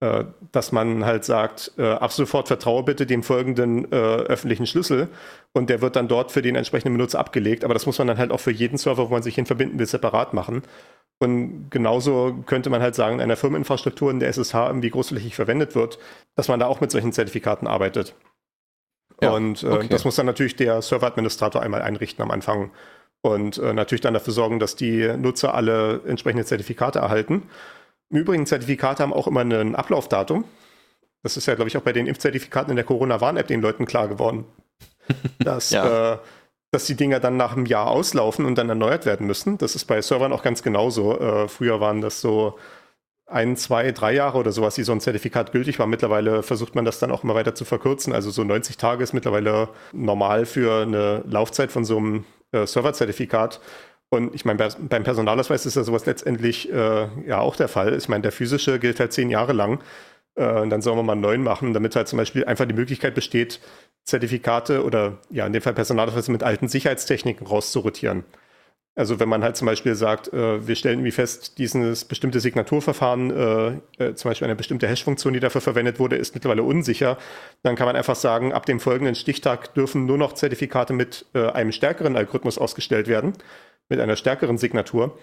äh, 0.00 0.24
dass 0.50 0.72
man 0.72 1.04
halt 1.04 1.26
sagt, 1.26 1.72
äh, 1.76 1.90
ab 1.90 2.10
sofort 2.10 2.48
vertraue 2.48 2.82
bitte 2.82 3.04
dem 3.04 3.22
folgenden 3.22 3.84
äh, 3.92 3.96
öffentlichen 3.96 4.66
Schlüssel 4.66 5.08
und 5.52 5.68
der 5.68 5.82
wird 5.82 5.94
dann 5.94 6.08
dort 6.08 6.32
für 6.32 6.40
den 6.40 6.56
entsprechenden 6.56 6.94
Benutzer 6.94 7.18
abgelegt. 7.18 7.64
Aber 7.64 7.74
das 7.74 7.84
muss 7.84 7.98
man 7.98 8.06
dann 8.06 8.16
halt 8.16 8.30
auch 8.30 8.40
für 8.40 8.50
jeden 8.50 8.78
Server, 8.78 9.10
wo 9.10 9.12
man 9.12 9.22
sich 9.22 9.34
hin 9.34 9.44
verbinden 9.44 9.78
will, 9.78 9.86
separat 9.86 10.32
machen. 10.32 10.62
Und 11.18 11.68
genauso 11.70 12.34
könnte 12.46 12.70
man 12.70 12.80
halt 12.80 12.94
sagen, 12.94 13.16
in 13.16 13.20
einer 13.20 13.36
Firmeninfrastruktur, 13.36 14.10
in 14.10 14.20
der 14.20 14.30
SSH 14.30 14.54
irgendwie 14.54 14.88
großflächig 14.88 15.34
verwendet 15.34 15.74
wird, 15.74 15.98
dass 16.34 16.48
man 16.48 16.60
da 16.60 16.66
auch 16.66 16.80
mit 16.80 16.90
solchen 16.90 17.12
Zertifikaten 17.12 17.66
arbeitet. 17.66 18.14
Ja, 19.22 19.30
und 19.32 19.62
äh, 19.62 19.66
okay. 19.66 19.88
das 19.88 20.04
muss 20.04 20.16
dann 20.16 20.26
natürlich 20.26 20.56
der 20.56 20.82
Serveradministrator 20.82 21.62
einmal 21.62 21.82
einrichten 21.82 22.22
am 22.22 22.30
Anfang 22.30 22.70
und 23.22 23.58
äh, 23.58 23.72
natürlich 23.72 24.00
dann 24.00 24.14
dafür 24.14 24.32
sorgen, 24.32 24.58
dass 24.58 24.76
die 24.76 25.06
Nutzer 25.16 25.54
alle 25.54 26.00
entsprechende 26.06 26.44
Zertifikate 26.44 27.00
erhalten. 27.00 27.42
Im 28.10 28.18
Übrigen, 28.18 28.46
Zertifikate 28.46 29.02
haben 29.02 29.12
auch 29.12 29.26
immer 29.26 29.42
ein 29.42 29.74
Ablaufdatum. 29.76 30.44
Das 31.22 31.36
ist 31.36 31.46
ja, 31.46 31.54
glaube 31.54 31.68
ich, 31.68 31.76
auch 31.76 31.82
bei 31.82 31.92
den 31.92 32.06
Impfzertifikaten 32.06 32.70
in 32.70 32.76
der 32.76 32.84
Corona-Warn-App 32.84 33.46
den 33.46 33.60
Leuten 33.60 33.84
klar 33.84 34.08
geworden, 34.08 34.44
dass, 35.38 35.70
Ja. 35.70 36.14
äh, 36.14 36.18
dass 36.70 36.86
die 36.86 36.94
Dinger 36.94 37.20
dann 37.20 37.36
nach 37.36 37.54
einem 37.56 37.66
Jahr 37.66 37.88
auslaufen 37.88 38.46
und 38.46 38.56
dann 38.56 38.68
erneuert 38.68 39.04
werden 39.04 39.26
müssen. 39.26 39.58
Das 39.58 39.74
ist 39.74 39.84
bei 39.84 40.00
Servern 40.00 40.32
auch 40.32 40.42
ganz 40.42 40.62
genauso. 40.62 41.18
Äh, 41.20 41.48
früher 41.48 41.80
waren 41.80 42.00
das 42.00 42.20
so 42.20 42.58
ein, 43.30 43.56
zwei, 43.56 43.92
drei 43.92 44.12
Jahre 44.12 44.38
oder 44.38 44.52
sowas, 44.52 44.74
die 44.74 44.82
so 44.82 44.92
ein 44.92 45.00
Zertifikat 45.00 45.52
gültig 45.52 45.78
war. 45.78 45.86
Mittlerweile 45.86 46.42
versucht 46.42 46.74
man 46.74 46.84
das 46.84 46.98
dann 46.98 47.10
auch 47.10 47.24
immer 47.24 47.34
weiter 47.34 47.54
zu 47.54 47.64
verkürzen. 47.64 48.12
Also 48.12 48.30
so 48.30 48.44
90 48.44 48.76
Tage 48.76 49.02
ist 49.04 49.12
mittlerweile 49.12 49.68
normal 49.92 50.46
für 50.46 50.82
eine 50.82 51.22
Laufzeit 51.26 51.70
von 51.72 51.84
so 51.84 51.96
einem 51.98 52.24
äh, 52.52 52.66
Serverzertifikat. 52.66 53.60
Und 54.08 54.34
ich 54.34 54.44
meine, 54.44 54.58
bei- 54.58 54.68
beim 54.80 55.04
Personalausweis 55.04 55.66
ist 55.66 55.76
ja 55.76 55.84
sowas 55.84 56.04
letztendlich 56.06 56.72
äh, 56.72 57.08
ja 57.26 57.38
auch 57.38 57.54
der 57.56 57.68
Fall. 57.68 57.96
Ich 57.96 58.08
meine, 58.08 58.22
der 58.22 58.32
physische 58.32 58.78
gilt 58.80 58.98
halt 59.00 59.12
zehn 59.12 59.30
Jahre 59.30 59.52
lang. 59.52 59.80
Äh, 60.34 60.60
und 60.62 60.70
dann 60.70 60.82
sollen 60.82 60.98
wir 60.98 61.02
mal 61.04 61.12
einen 61.12 61.20
neuen 61.20 61.42
machen, 61.44 61.72
damit 61.72 61.94
halt 61.96 62.08
zum 62.08 62.16
Beispiel 62.16 62.44
einfach 62.44 62.66
die 62.66 62.74
Möglichkeit 62.74 63.14
besteht, 63.14 63.60
Zertifikate 64.04 64.84
oder 64.84 65.18
ja, 65.30 65.46
in 65.46 65.52
dem 65.52 65.62
Fall 65.62 65.74
Personalausweise 65.74 66.32
mit 66.32 66.42
alten 66.42 66.68
Sicherheitstechniken 66.68 67.46
rauszurotieren. 67.46 68.24
Also 68.96 69.20
wenn 69.20 69.28
man 69.28 69.44
halt 69.44 69.56
zum 69.56 69.66
Beispiel 69.66 69.94
sagt, 69.94 70.32
äh, 70.32 70.66
wir 70.66 70.74
stellen 70.74 70.98
irgendwie 70.98 71.12
fest, 71.12 71.58
dieses 71.58 72.04
bestimmte 72.04 72.40
Signaturverfahren, 72.40 73.30
äh, 73.30 74.04
äh, 74.04 74.14
zum 74.14 74.30
Beispiel 74.30 74.46
eine 74.46 74.56
bestimmte 74.56 74.88
Hash-Funktion, 74.88 75.32
die 75.32 75.40
dafür 75.40 75.60
verwendet 75.60 76.00
wurde, 76.00 76.16
ist 76.16 76.34
mittlerweile 76.34 76.64
unsicher, 76.64 77.16
dann 77.62 77.76
kann 77.76 77.86
man 77.86 77.96
einfach 77.96 78.16
sagen, 78.16 78.52
ab 78.52 78.66
dem 78.66 78.80
folgenden 78.80 79.14
Stichtag 79.14 79.74
dürfen 79.74 80.06
nur 80.06 80.18
noch 80.18 80.32
Zertifikate 80.32 80.92
mit 80.92 81.26
äh, 81.34 81.46
einem 81.50 81.72
stärkeren 81.72 82.16
Algorithmus 82.16 82.58
ausgestellt 82.58 83.06
werden, 83.06 83.34
mit 83.88 84.00
einer 84.00 84.16
stärkeren 84.16 84.58
Signatur. 84.58 85.16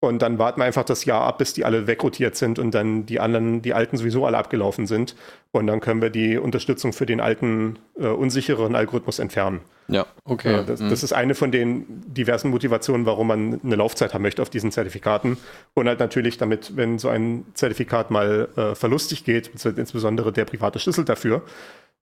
Und 0.00 0.22
dann 0.22 0.38
warten 0.38 0.60
wir 0.60 0.64
einfach 0.64 0.84
das 0.84 1.04
Jahr 1.06 1.22
ab, 1.22 1.38
bis 1.38 1.54
die 1.54 1.64
alle 1.64 1.88
wegrotiert 1.88 2.36
sind 2.36 2.60
und 2.60 2.72
dann 2.72 3.04
die 3.06 3.18
anderen, 3.18 3.62
die 3.62 3.74
alten 3.74 3.96
sowieso 3.96 4.26
alle 4.26 4.38
abgelaufen 4.38 4.86
sind. 4.86 5.16
Und 5.50 5.66
dann 5.66 5.80
können 5.80 6.00
wir 6.00 6.10
die 6.10 6.38
Unterstützung 6.38 6.92
für 6.92 7.04
den 7.04 7.20
alten, 7.20 7.80
äh, 7.98 8.06
unsicheren 8.06 8.76
Algorithmus 8.76 9.18
entfernen. 9.18 9.60
Ja, 9.88 10.06
okay. 10.24 10.52
Ja, 10.52 10.62
das, 10.62 10.78
Mhm. 10.80 10.90
das 10.90 11.02
ist 11.02 11.12
eine 11.12 11.34
von 11.34 11.50
den 11.50 11.84
diversen 12.06 12.50
Motivationen, 12.50 13.06
warum 13.06 13.26
man 13.26 13.60
eine 13.64 13.74
Laufzeit 13.74 14.14
haben 14.14 14.22
möchte 14.22 14.40
auf 14.40 14.50
diesen 14.50 14.70
Zertifikaten. 14.70 15.36
Und 15.74 15.88
halt 15.88 15.98
natürlich 15.98 16.38
damit, 16.38 16.76
wenn 16.76 17.00
so 17.00 17.08
ein 17.08 17.44
Zertifikat 17.54 18.12
mal 18.12 18.48
äh, 18.56 18.74
verlustig 18.76 19.24
geht, 19.24 19.50
insbesondere 19.64 20.32
der 20.32 20.44
private 20.44 20.78
Schlüssel 20.78 21.06
dafür, 21.06 21.42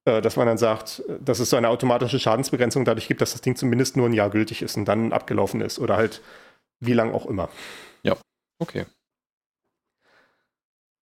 äh, 0.04 0.20
dass 0.20 0.37
man 0.37 0.46
dann 0.46 0.59
sagt, 0.59 1.02
dass 1.24 1.38
es 1.38 1.48
so 1.48 1.56
eine 1.56 1.70
automatische 1.70 2.18
Schadensbegrenzung 2.18 2.85
dadurch 2.85 3.09
gibt, 3.09 3.22
dass 3.22 3.32
das 3.32 3.40
Ding 3.40 3.56
zumindest 3.56 3.96
nur 3.96 4.06
ein 4.06 4.12
Jahr 4.12 4.28
gültig 4.28 4.61
ist 4.61 4.76
und 4.76 4.85
dann 4.85 5.14
abgelaufen 5.14 5.62
ist 5.62 5.78
oder 5.78 5.96
halt 5.96 6.20
wie 6.80 6.92
lang 6.92 7.14
auch 7.14 7.24
immer. 7.24 7.48
Okay. 8.59 8.87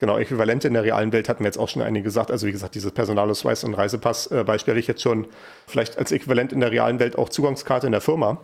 Genau, 0.00 0.18
Äquivalente 0.18 0.68
in 0.68 0.74
der 0.74 0.82
realen 0.82 1.12
Welt 1.12 1.28
hatten 1.28 1.44
wir 1.44 1.46
jetzt 1.46 1.58
auch 1.58 1.68
schon 1.68 1.80
einige 1.80 2.04
gesagt. 2.04 2.30
Also 2.30 2.46
wie 2.46 2.52
gesagt, 2.52 2.74
dieses 2.74 2.92
Personalausweis 2.92 3.64
und 3.64 3.74
Reisepass-Beispiel 3.74 4.76
ich 4.76 4.86
jetzt 4.86 5.02
schon 5.02 5.26
vielleicht 5.66 5.98
als 5.98 6.10
Äquivalent 6.10 6.52
in 6.52 6.60
der 6.60 6.72
realen 6.72 6.98
Welt 6.98 7.16
auch 7.16 7.28
Zugangskarte 7.28 7.86
in 7.86 7.92
der 7.92 8.00
Firma. 8.00 8.40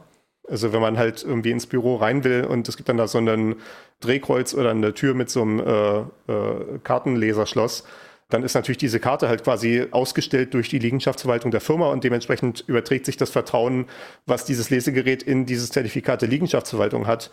Also 0.48 0.72
wenn 0.72 0.80
man 0.80 0.96
halt 0.96 1.22
irgendwie 1.22 1.50
ins 1.50 1.66
Büro 1.66 1.96
rein 1.96 2.24
will 2.24 2.44
und 2.44 2.68
es 2.68 2.76
gibt 2.76 2.88
dann 2.88 2.96
da 2.96 3.06
so 3.08 3.18
ein 3.18 3.56
Drehkreuz 4.00 4.54
oder 4.54 4.70
eine 4.70 4.94
Tür 4.94 5.14
mit 5.14 5.28
so 5.28 5.42
einem 5.42 5.60
äh, 5.60 5.98
äh, 6.32 6.78
Kartenleserschloss, 6.82 7.84
dann 8.30 8.42
ist 8.44 8.54
natürlich 8.54 8.78
diese 8.78 9.00
Karte 9.00 9.28
halt 9.28 9.44
quasi 9.44 9.86
ausgestellt 9.90 10.54
durch 10.54 10.68
die 10.68 10.78
Liegenschaftsverwaltung 10.78 11.50
der 11.50 11.60
Firma 11.60 11.88
und 11.88 12.04
dementsprechend 12.04 12.64
überträgt 12.68 13.06
sich 13.06 13.16
das 13.16 13.30
Vertrauen, 13.30 13.86
was 14.24 14.44
dieses 14.44 14.70
Lesegerät 14.70 15.22
in 15.22 15.46
dieses 15.46 15.70
Zertifikat 15.70 16.22
der 16.22 16.28
Liegenschaftsverwaltung 16.28 17.06
hat 17.06 17.30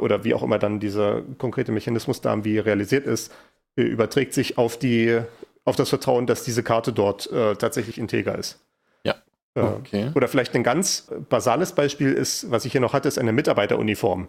oder 0.00 0.24
wie 0.24 0.34
auch 0.34 0.42
immer 0.42 0.58
dann 0.58 0.80
dieser 0.80 1.22
konkrete 1.38 1.72
Mechanismus 1.72 2.20
da 2.20 2.44
wie 2.44 2.58
realisiert 2.58 3.06
ist, 3.06 3.32
äh, 3.76 3.82
überträgt 3.82 4.34
sich 4.34 4.58
auf 4.58 4.78
die 4.78 5.20
auf 5.64 5.76
das 5.76 5.90
Vertrauen, 5.90 6.26
dass 6.26 6.42
diese 6.42 6.62
Karte 6.62 6.92
dort 6.92 7.30
äh, 7.30 7.54
tatsächlich 7.54 7.98
integer 7.98 8.36
ist. 8.38 8.58
Ja. 9.04 9.14
Äh, 9.54 9.60
Okay. 9.60 10.10
Oder 10.14 10.28
vielleicht 10.28 10.54
ein 10.54 10.62
ganz 10.62 11.08
basales 11.28 11.72
Beispiel 11.72 12.12
ist, 12.12 12.50
was 12.50 12.64
ich 12.64 12.72
hier 12.72 12.80
noch 12.80 12.92
hatte, 12.92 13.08
ist 13.08 13.18
eine 13.18 13.32
Mitarbeiteruniform. 13.32 14.28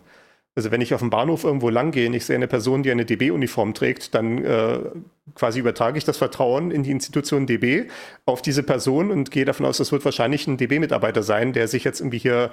Also 0.53 0.69
wenn 0.69 0.81
ich 0.81 0.93
auf 0.93 0.99
dem 0.99 1.10
Bahnhof 1.10 1.45
irgendwo 1.45 1.69
lang 1.69 1.91
gehe 1.91 2.07
und 2.07 2.13
ich 2.13 2.25
sehe 2.25 2.36
eine 2.36 2.47
Person, 2.47 2.84
die 2.84 2.91
eine 2.91 3.05
DB-Uniform 3.05 3.73
trägt, 3.73 4.13
dann 4.13 4.43
äh, 4.43 4.79
quasi 5.34 5.60
übertrage 5.60 5.97
ich 5.97 6.03
das 6.03 6.17
Vertrauen 6.17 6.71
in 6.71 6.84
die 6.84 6.91
Institution 6.91 7.47
DB 7.47 7.88
auf 8.25 8.41
diese 8.41 8.62
Person 8.62 9.12
und 9.12 9.31
gehe 9.31 9.45
davon 9.45 9.65
aus, 9.65 9.77
das 9.77 9.93
wird 9.93 10.03
wahrscheinlich 10.03 10.47
ein 10.47 10.57
DB-Mitarbeiter 10.57 11.23
sein, 11.23 11.53
der 11.53 11.69
sich 11.69 11.86
jetzt 11.86 12.01
irgendwie 12.01 12.17
hier, 12.17 12.45
äh, 12.45 12.49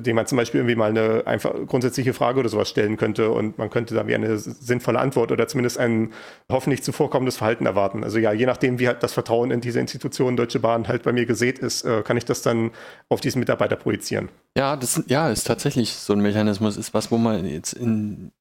dem 0.00 0.16
man 0.16 0.26
zum 0.26 0.36
Beispiel 0.36 0.60
irgendwie 0.60 0.76
mal 0.76 0.90
eine 0.90 1.26
einfach 1.26 1.52
grundsätzliche 1.66 2.12
Frage 2.12 2.40
oder 2.40 2.48
sowas 2.48 2.68
stellen 2.68 2.96
könnte 2.96 3.30
und 3.30 3.58
man 3.58 3.70
könnte 3.70 3.94
da 3.94 4.06
wie 4.06 4.14
eine 4.14 4.38
sinnvolle 4.38 4.98
Antwort 4.98 5.32
oder 5.32 5.46
zumindest 5.48 5.78
ein 5.78 6.12
hoffentlich 6.50 6.82
zuvorkommendes 6.82 7.36
Verhalten 7.36 7.66
erwarten. 7.66 8.04
Also 8.04 8.18
ja, 8.18 8.32
je 8.32 8.46
nachdem, 8.46 8.78
wie 8.78 8.86
halt 8.86 9.02
das 9.02 9.12
Vertrauen 9.12 9.50
in 9.50 9.60
diese 9.60 9.80
Institution 9.80 10.36
Deutsche 10.36 10.60
Bahn 10.60 10.88
halt 10.88 11.02
bei 11.02 11.12
mir 11.12 11.26
gesät 11.26 11.58
ist, 11.58 11.84
äh, 11.84 12.02
kann 12.02 12.16
ich 12.16 12.24
das 12.24 12.42
dann 12.42 12.70
auf 13.08 13.20
diesen 13.20 13.40
Mitarbeiter 13.40 13.76
projizieren. 13.76 14.28
Ja, 14.56 14.76
das 14.76 15.02
ja, 15.06 15.30
ist 15.30 15.44
tatsächlich 15.44 15.92
so 15.92 16.12
ein 16.12 16.20
Mechanismus, 16.20 16.76
ist 16.76 16.94
was, 16.94 17.10
wo 17.10 17.18
man 17.18 17.46
jetzt 17.46 17.72
in, 17.72 18.32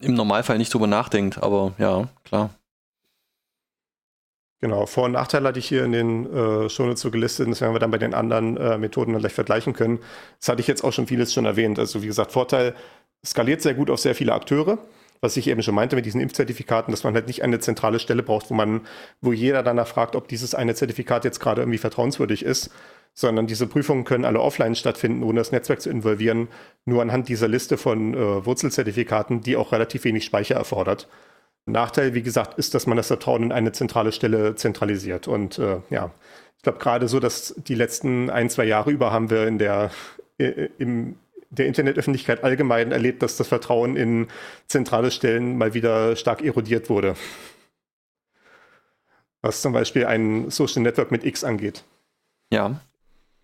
im 0.00 0.14
Normalfall 0.14 0.58
nicht 0.58 0.72
drüber 0.72 0.86
nachdenkt, 0.86 1.42
aber 1.42 1.72
ja, 1.78 2.08
klar. 2.24 2.50
Genau, 4.62 4.84
Vor- 4.84 5.04
und 5.04 5.12
Nachteile 5.12 5.48
hatte 5.48 5.58
ich 5.58 5.66
hier 5.66 5.84
in 5.84 5.92
den 5.92 6.26
äh, 6.26 6.68
Shownotes 6.68 7.00
so 7.00 7.10
gelistet, 7.10 7.48
das 7.50 7.62
werden 7.62 7.74
wir 7.74 7.78
dann 7.78 7.90
bei 7.90 7.98
den 7.98 8.12
anderen 8.12 8.58
äh, 8.58 8.76
Methoden 8.76 9.12
dann 9.12 9.20
gleich 9.20 9.32
vergleichen 9.32 9.72
können. 9.72 10.00
Das 10.38 10.50
hatte 10.50 10.60
ich 10.60 10.66
jetzt 10.66 10.84
auch 10.84 10.92
schon 10.92 11.06
vieles 11.06 11.32
schon 11.32 11.46
erwähnt. 11.46 11.78
Also 11.78 12.02
wie 12.02 12.06
gesagt, 12.06 12.32
Vorteil, 12.32 12.74
skaliert 13.24 13.62
sehr 13.62 13.74
gut 13.74 13.90
auf 13.90 14.00
sehr 14.00 14.14
viele 14.14 14.34
Akteure, 14.34 14.78
was 15.22 15.36
ich 15.38 15.48
eben 15.48 15.62
schon 15.62 15.74
meinte 15.74 15.96
mit 15.96 16.04
diesen 16.04 16.20
Impfzertifikaten, 16.20 16.92
dass 16.92 17.04
man 17.04 17.14
halt 17.14 17.26
nicht 17.26 17.42
eine 17.42 17.58
zentrale 17.58 17.98
Stelle 17.98 18.22
braucht, 18.22 18.50
wo 18.50 18.54
man, 18.54 18.82
wo 19.22 19.32
jeder 19.32 19.62
danach 19.62 19.86
fragt, 19.86 20.14
ob 20.14 20.28
dieses 20.28 20.54
eine 20.54 20.74
Zertifikat 20.74 21.24
jetzt 21.24 21.40
gerade 21.40 21.62
irgendwie 21.62 21.78
vertrauenswürdig 21.78 22.44
ist, 22.44 22.70
sondern 23.14 23.46
diese 23.46 23.66
Prüfungen 23.66 24.04
können 24.04 24.24
alle 24.24 24.40
offline 24.40 24.74
stattfinden, 24.74 25.22
ohne 25.22 25.40
das 25.40 25.52
Netzwerk 25.52 25.80
zu 25.80 25.90
involvieren, 25.90 26.48
nur 26.84 27.02
anhand 27.02 27.28
dieser 27.28 27.48
Liste 27.48 27.76
von 27.76 28.14
äh, 28.14 28.46
Wurzelzertifikaten, 28.46 29.40
die 29.40 29.56
auch 29.56 29.72
relativ 29.72 30.04
wenig 30.04 30.24
Speicher 30.24 30.56
erfordert. 30.56 31.08
Nachteil, 31.66 32.14
wie 32.14 32.22
gesagt, 32.22 32.58
ist, 32.58 32.74
dass 32.74 32.86
man 32.86 32.96
das 32.96 33.08
Vertrauen 33.08 33.42
in 33.44 33.52
eine 33.52 33.72
zentrale 33.72 34.12
Stelle 34.12 34.54
zentralisiert. 34.54 35.28
Und 35.28 35.58
äh, 35.58 35.80
ja, 35.90 36.12
ich 36.56 36.62
glaube 36.62 36.78
gerade 36.78 37.08
so, 37.08 37.20
dass 37.20 37.54
die 37.56 37.74
letzten 37.74 38.30
ein, 38.30 38.50
zwei 38.50 38.64
Jahre 38.64 38.90
über 38.90 39.12
haben 39.12 39.30
wir 39.30 39.46
in 39.46 39.58
der, 39.58 39.90
äh, 40.38 40.68
im, 40.78 41.16
der 41.50 41.66
Internetöffentlichkeit 41.66 42.44
allgemein 42.44 42.92
erlebt, 42.92 43.22
dass 43.22 43.36
das 43.36 43.48
Vertrauen 43.48 43.96
in 43.96 44.28
zentrale 44.66 45.10
Stellen 45.10 45.58
mal 45.58 45.74
wieder 45.74 46.16
stark 46.16 46.42
erodiert 46.42 46.88
wurde. 46.90 47.14
Was 49.42 49.62
zum 49.62 49.72
Beispiel 49.72 50.06
ein 50.06 50.50
Social 50.50 50.82
Network 50.82 51.10
mit 51.10 51.24
X 51.24 51.44
angeht. 51.44 51.84
Ja, 52.52 52.80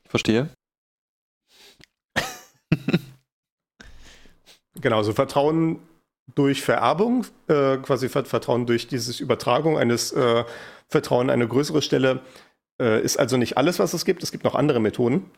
ich 0.04 0.10
verstehe. 0.10 0.50
Genau, 4.80 5.02
so 5.02 5.12
Vertrauen 5.12 5.78
durch 6.34 6.62
Vererbung, 6.62 7.24
äh, 7.48 7.76
quasi 7.78 8.08
Ver- 8.08 8.24
Vertrauen 8.24 8.66
durch 8.66 8.88
dieses 8.88 9.20
Übertragung 9.20 9.78
eines 9.78 10.12
äh, 10.12 10.44
Vertrauen 10.88 11.30
an 11.30 11.34
eine 11.34 11.48
größere 11.48 11.82
Stelle, 11.82 12.20
äh, 12.80 13.00
ist 13.02 13.18
also 13.18 13.36
nicht 13.36 13.56
alles, 13.56 13.78
was 13.78 13.94
es 13.94 14.04
gibt. 14.04 14.22
Es 14.22 14.32
gibt 14.32 14.44
noch 14.44 14.54
andere 14.54 14.80
Methoden. 14.80 15.30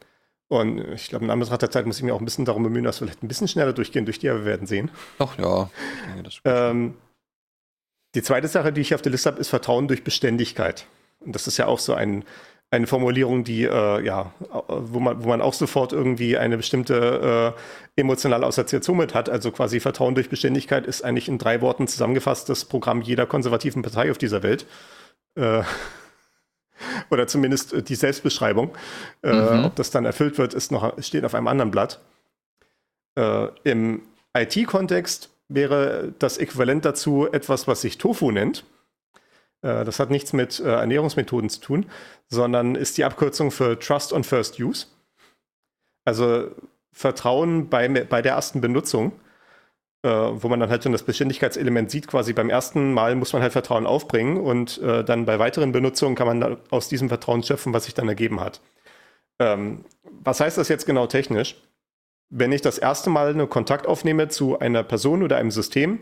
Und 0.48 0.78
ich 0.94 1.08
glaube, 1.08 1.26
in 1.26 1.30
Anbetracht 1.30 1.60
der 1.60 1.70
Zeit 1.70 1.84
muss 1.84 1.98
ich 1.98 2.02
mir 2.02 2.14
auch 2.14 2.20
ein 2.20 2.24
bisschen 2.24 2.46
darum 2.46 2.62
bemühen, 2.62 2.84
dass 2.84 3.00
wir 3.00 3.06
vielleicht 3.06 3.22
ein 3.22 3.28
bisschen 3.28 3.48
schneller 3.48 3.74
durchgehen, 3.74 4.06
durch 4.06 4.18
die 4.18 4.30
aber 4.30 4.40
wir 4.40 4.46
werden 4.46 4.66
sehen. 4.66 4.90
Doch, 5.18 5.38
ja. 5.38 5.68
Denke, 6.16 6.30
Ähm, 6.44 6.94
die 8.14 8.22
zweite 8.22 8.48
Sache, 8.48 8.72
die 8.72 8.80
ich 8.80 8.94
auf 8.94 9.02
der 9.02 9.12
Liste 9.12 9.30
habe, 9.30 9.40
ist 9.40 9.50
Vertrauen 9.50 9.88
durch 9.88 10.02
Beständigkeit. 10.04 10.86
Und 11.20 11.34
das 11.34 11.46
ist 11.46 11.58
ja 11.58 11.66
auch 11.66 11.78
so 11.78 11.92
ein, 11.92 12.24
eine 12.70 12.86
Formulierung, 12.86 13.44
die, 13.44 13.64
äh, 13.64 14.04
ja, 14.04 14.32
wo 14.68 15.00
man, 15.00 15.24
wo 15.24 15.28
man 15.28 15.40
auch 15.40 15.54
sofort 15.54 15.92
irgendwie 15.92 16.36
eine 16.36 16.58
bestimmte 16.58 17.54
äh, 17.96 18.00
emotionale 18.00 18.46
Assoziation 18.46 18.98
mit 18.98 19.14
hat. 19.14 19.30
Also 19.30 19.50
quasi 19.52 19.80
Vertrauen 19.80 20.14
durch 20.14 20.28
Beständigkeit 20.28 20.86
ist 20.86 21.02
eigentlich 21.02 21.28
in 21.28 21.38
drei 21.38 21.62
Worten 21.62 21.88
zusammengefasst 21.88 22.48
das 22.48 22.66
Programm 22.66 23.00
jeder 23.00 23.26
konservativen 23.26 23.82
Partei 23.82 24.10
auf 24.10 24.18
dieser 24.18 24.42
Welt. 24.42 24.66
Äh, 25.34 25.62
Oder 27.10 27.26
zumindest 27.26 27.72
äh, 27.72 27.82
die 27.82 27.94
Selbstbeschreibung. 27.94 28.76
Äh, 29.22 29.32
Mhm. 29.32 29.64
ob 29.64 29.76
das 29.76 29.90
dann 29.90 30.04
erfüllt 30.04 30.36
wird, 30.38 30.52
ist 30.54 30.70
noch, 30.70 31.02
steht 31.02 31.24
auf 31.24 31.34
einem 31.34 31.48
anderen 31.48 31.70
Blatt. 31.70 32.00
Äh, 33.16 33.48
Im 33.64 34.02
IT-Kontext 34.36 35.30
wäre 35.48 36.12
das 36.18 36.36
Äquivalent 36.36 36.84
dazu 36.84 37.26
etwas, 37.32 37.66
was 37.66 37.80
sich 37.80 37.96
Tofu 37.96 38.30
nennt. 38.30 38.64
Äh, 39.62 39.84
das 39.84 40.00
hat 40.00 40.10
nichts 40.10 40.32
mit 40.32 40.60
äh, 40.60 40.68
Ernährungsmethoden 40.68 41.50
zu 41.50 41.60
tun, 41.60 41.86
sondern 42.28 42.74
ist 42.74 42.98
die 42.98 43.04
Abkürzung 43.04 43.50
für 43.50 43.78
Trust 43.78 44.12
on 44.12 44.24
First 44.24 44.58
Use. 44.60 44.86
Also 46.04 46.50
Vertrauen 46.92 47.68
bei, 47.68 47.88
bei 47.88 48.22
der 48.22 48.32
ersten 48.32 48.60
Benutzung, 48.60 49.12
äh, 50.02 50.08
wo 50.08 50.48
man 50.48 50.60
dann 50.60 50.70
halt 50.70 50.82
schon 50.82 50.92
das 50.92 51.02
Beständigkeitselement 51.02 51.90
sieht, 51.90 52.08
quasi 52.08 52.32
beim 52.32 52.50
ersten 52.50 52.92
Mal 52.92 53.14
muss 53.14 53.32
man 53.32 53.42
halt 53.42 53.52
Vertrauen 53.52 53.86
aufbringen 53.86 54.38
und 54.38 54.80
dann 54.82 55.26
bei 55.26 55.38
weiteren 55.38 55.72
Benutzungen 55.72 56.14
kann 56.14 56.26
man 56.26 56.56
aus 56.70 56.88
diesem 56.88 57.08
Vertrauen 57.08 57.42
schöpfen, 57.42 57.72
was 57.72 57.84
sich 57.84 57.94
dann 57.94 58.08
ergeben 58.08 58.40
hat. 58.40 58.60
Ähm, 59.38 59.84
was 60.02 60.40
heißt 60.40 60.58
das 60.58 60.68
jetzt 60.68 60.86
genau 60.86 61.06
technisch? 61.06 61.56
Wenn 62.30 62.52
ich 62.52 62.60
das 62.60 62.78
erste 62.78 63.10
Mal 63.10 63.28
einen 63.28 63.48
Kontakt 63.48 63.86
aufnehme 63.86 64.28
zu 64.28 64.58
einer 64.58 64.82
Person 64.82 65.22
oder 65.22 65.36
einem 65.36 65.50
System, 65.50 66.00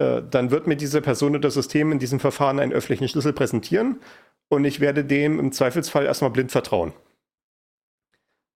äh, 0.00 0.22
dann 0.28 0.50
wird 0.50 0.66
mir 0.66 0.76
diese 0.76 1.02
Person 1.02 1.36
oder 1.36 1.50
System 1.50 1.92
in 1.92 1.98
diesem 1.98 2.20
Verfahren 2.20 2.58
einen 2.58 2.72
öffentlichen 2.72 3.06
Schlüssel 3.06 3.34
präsentieren 3.34 4.00
und 4.48 4.64
ich 4.64 4.80
werde 4.80 5.04
dem 5.04 5.38
im 5.38 5.52
Zweifelsfall 5.52 6.06
erstmal 6.06 6.30
blind 6.30 6.50
vertrauen. 6.50 6.92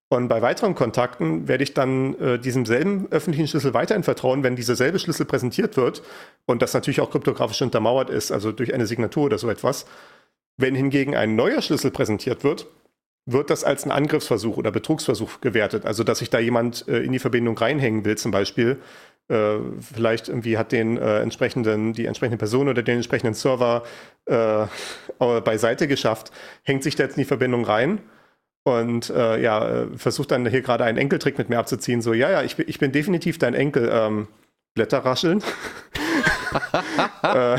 Und 0.08 0.28
bei 0.28 0.40
weiteren 0.42 0.74
Kontakten 0.74 1.46
werde 1.46 1.64
ich 1.64 1.74
dann 1.74 2.18
äh, 2.18 2.38
diesem 2.38 2.64
selben 2.64 3.08
öffentlichen 3.10 3.48
Schlüssel 3.48 3.74
weiterhin 3.74 4.04
vertrauen, 4.04 4.42
wenn 4.42 4.56
dieser 4.56 4.74
selbe 4.74 4.98
Schlüssel 4.98 5.26
präsentiert 5.26 5.76
wird 5.76 6.02
und 6.46 6.62
das 6.62 6.72
natürlich 6.72 7.00
auch 7.00 7.10
kryptografisch 7.10 7.60
untermauert 7.60 8.10
ist, 8.10 8.32
also 8.32 8.50
durch 8.50 8.72
eine 8.72 8.86
Signatur 8.86 9.24
oder 9.24 9.38
so 9.38 9.50
etwas. 9.50 9.86
Wenn 10.56 10.74
hingegen 10.74 11.14
ein 11.14 11.36
neuer 11.36 11.60
Schlüssel 11.60 11.90
präsentiert 11.90 12.42
wird, 12.42 12.66
wird 13.26 13.50
das 13.50 13.64
als 13.64 13.84
ein 13.84 13.90
Angriffsversuch 13.90 14.56
oder 14.56 14.70
Betrugsversuch 14.70 15.40
gewertet. 15.40 15.84
Also, 15.84 16.04
dass 16.04 16.18
sich 16.18 16.30
da 16.30 16.38
jemand 16.38 16.86
äh, 16.88 17.00
in 17.00 17.12
die 17.12 17.18
Verbindung 17.18 17.58
reinhängen 17.58 18.04
will, 18.04 18.16
zum 18.16 18.30
Beispiel. 18.30 18.80
Äh, 19.28 19.56
vielleicht 19.80 20.28
irgendwie 20.28 20.58
hat 20.58 20.72
den 20.72 20.98
äh, 20.98 21.20
entsprechenden, 21.20 21.92
die 21.92 22.06
entsprechende 22.06 22.36
Person 22.36 22.68
oder 22.68 22.82
den 22.82 22.96
entsprechenden 22.96 23.34
Server 23.34 23.82
äh, 24.26 24.66
beiseite 25.18 25.88
geschafft, 25.88 26.30
hängt 26.62 26.82
sich 26.82 26.96
da 26.96 27.04
jetzt 27.04 27.16
in 27.16 27.22
die 27.22 27.28
Verbindung 27.28 27.64
rein 27.64 28.00
und 28.64 29.10
äh, 29.10 29.40
ja, 29.40 29.82
äh, 29.82 29.86
versucht 29.96 30.30
dann 30.30 30.46
hier 30.46 30.62
gerade 30.62 30.84
einen 30.84 30.98
Enkeltrick 30.98 31.38
mit 31.38 31.48
mir 31.48 31.58
abzuziehen. 31.58 32.02
So, 32.02 32.12
ja, 32.12 32.30
ja, 32.30 32.42
ich 32.42 32.56
bin, 32.56 32.68
ich 32.68 32.78
bin 32.78 32.92
definitiv 32.92 33.38
dein 33.38 33.54
Enkel. 33.54 33.88
Ähm, 33.92 34.28
Blätter 34.74 34.98
rascheln. 34.98 35.42
äh, 37.22 37.58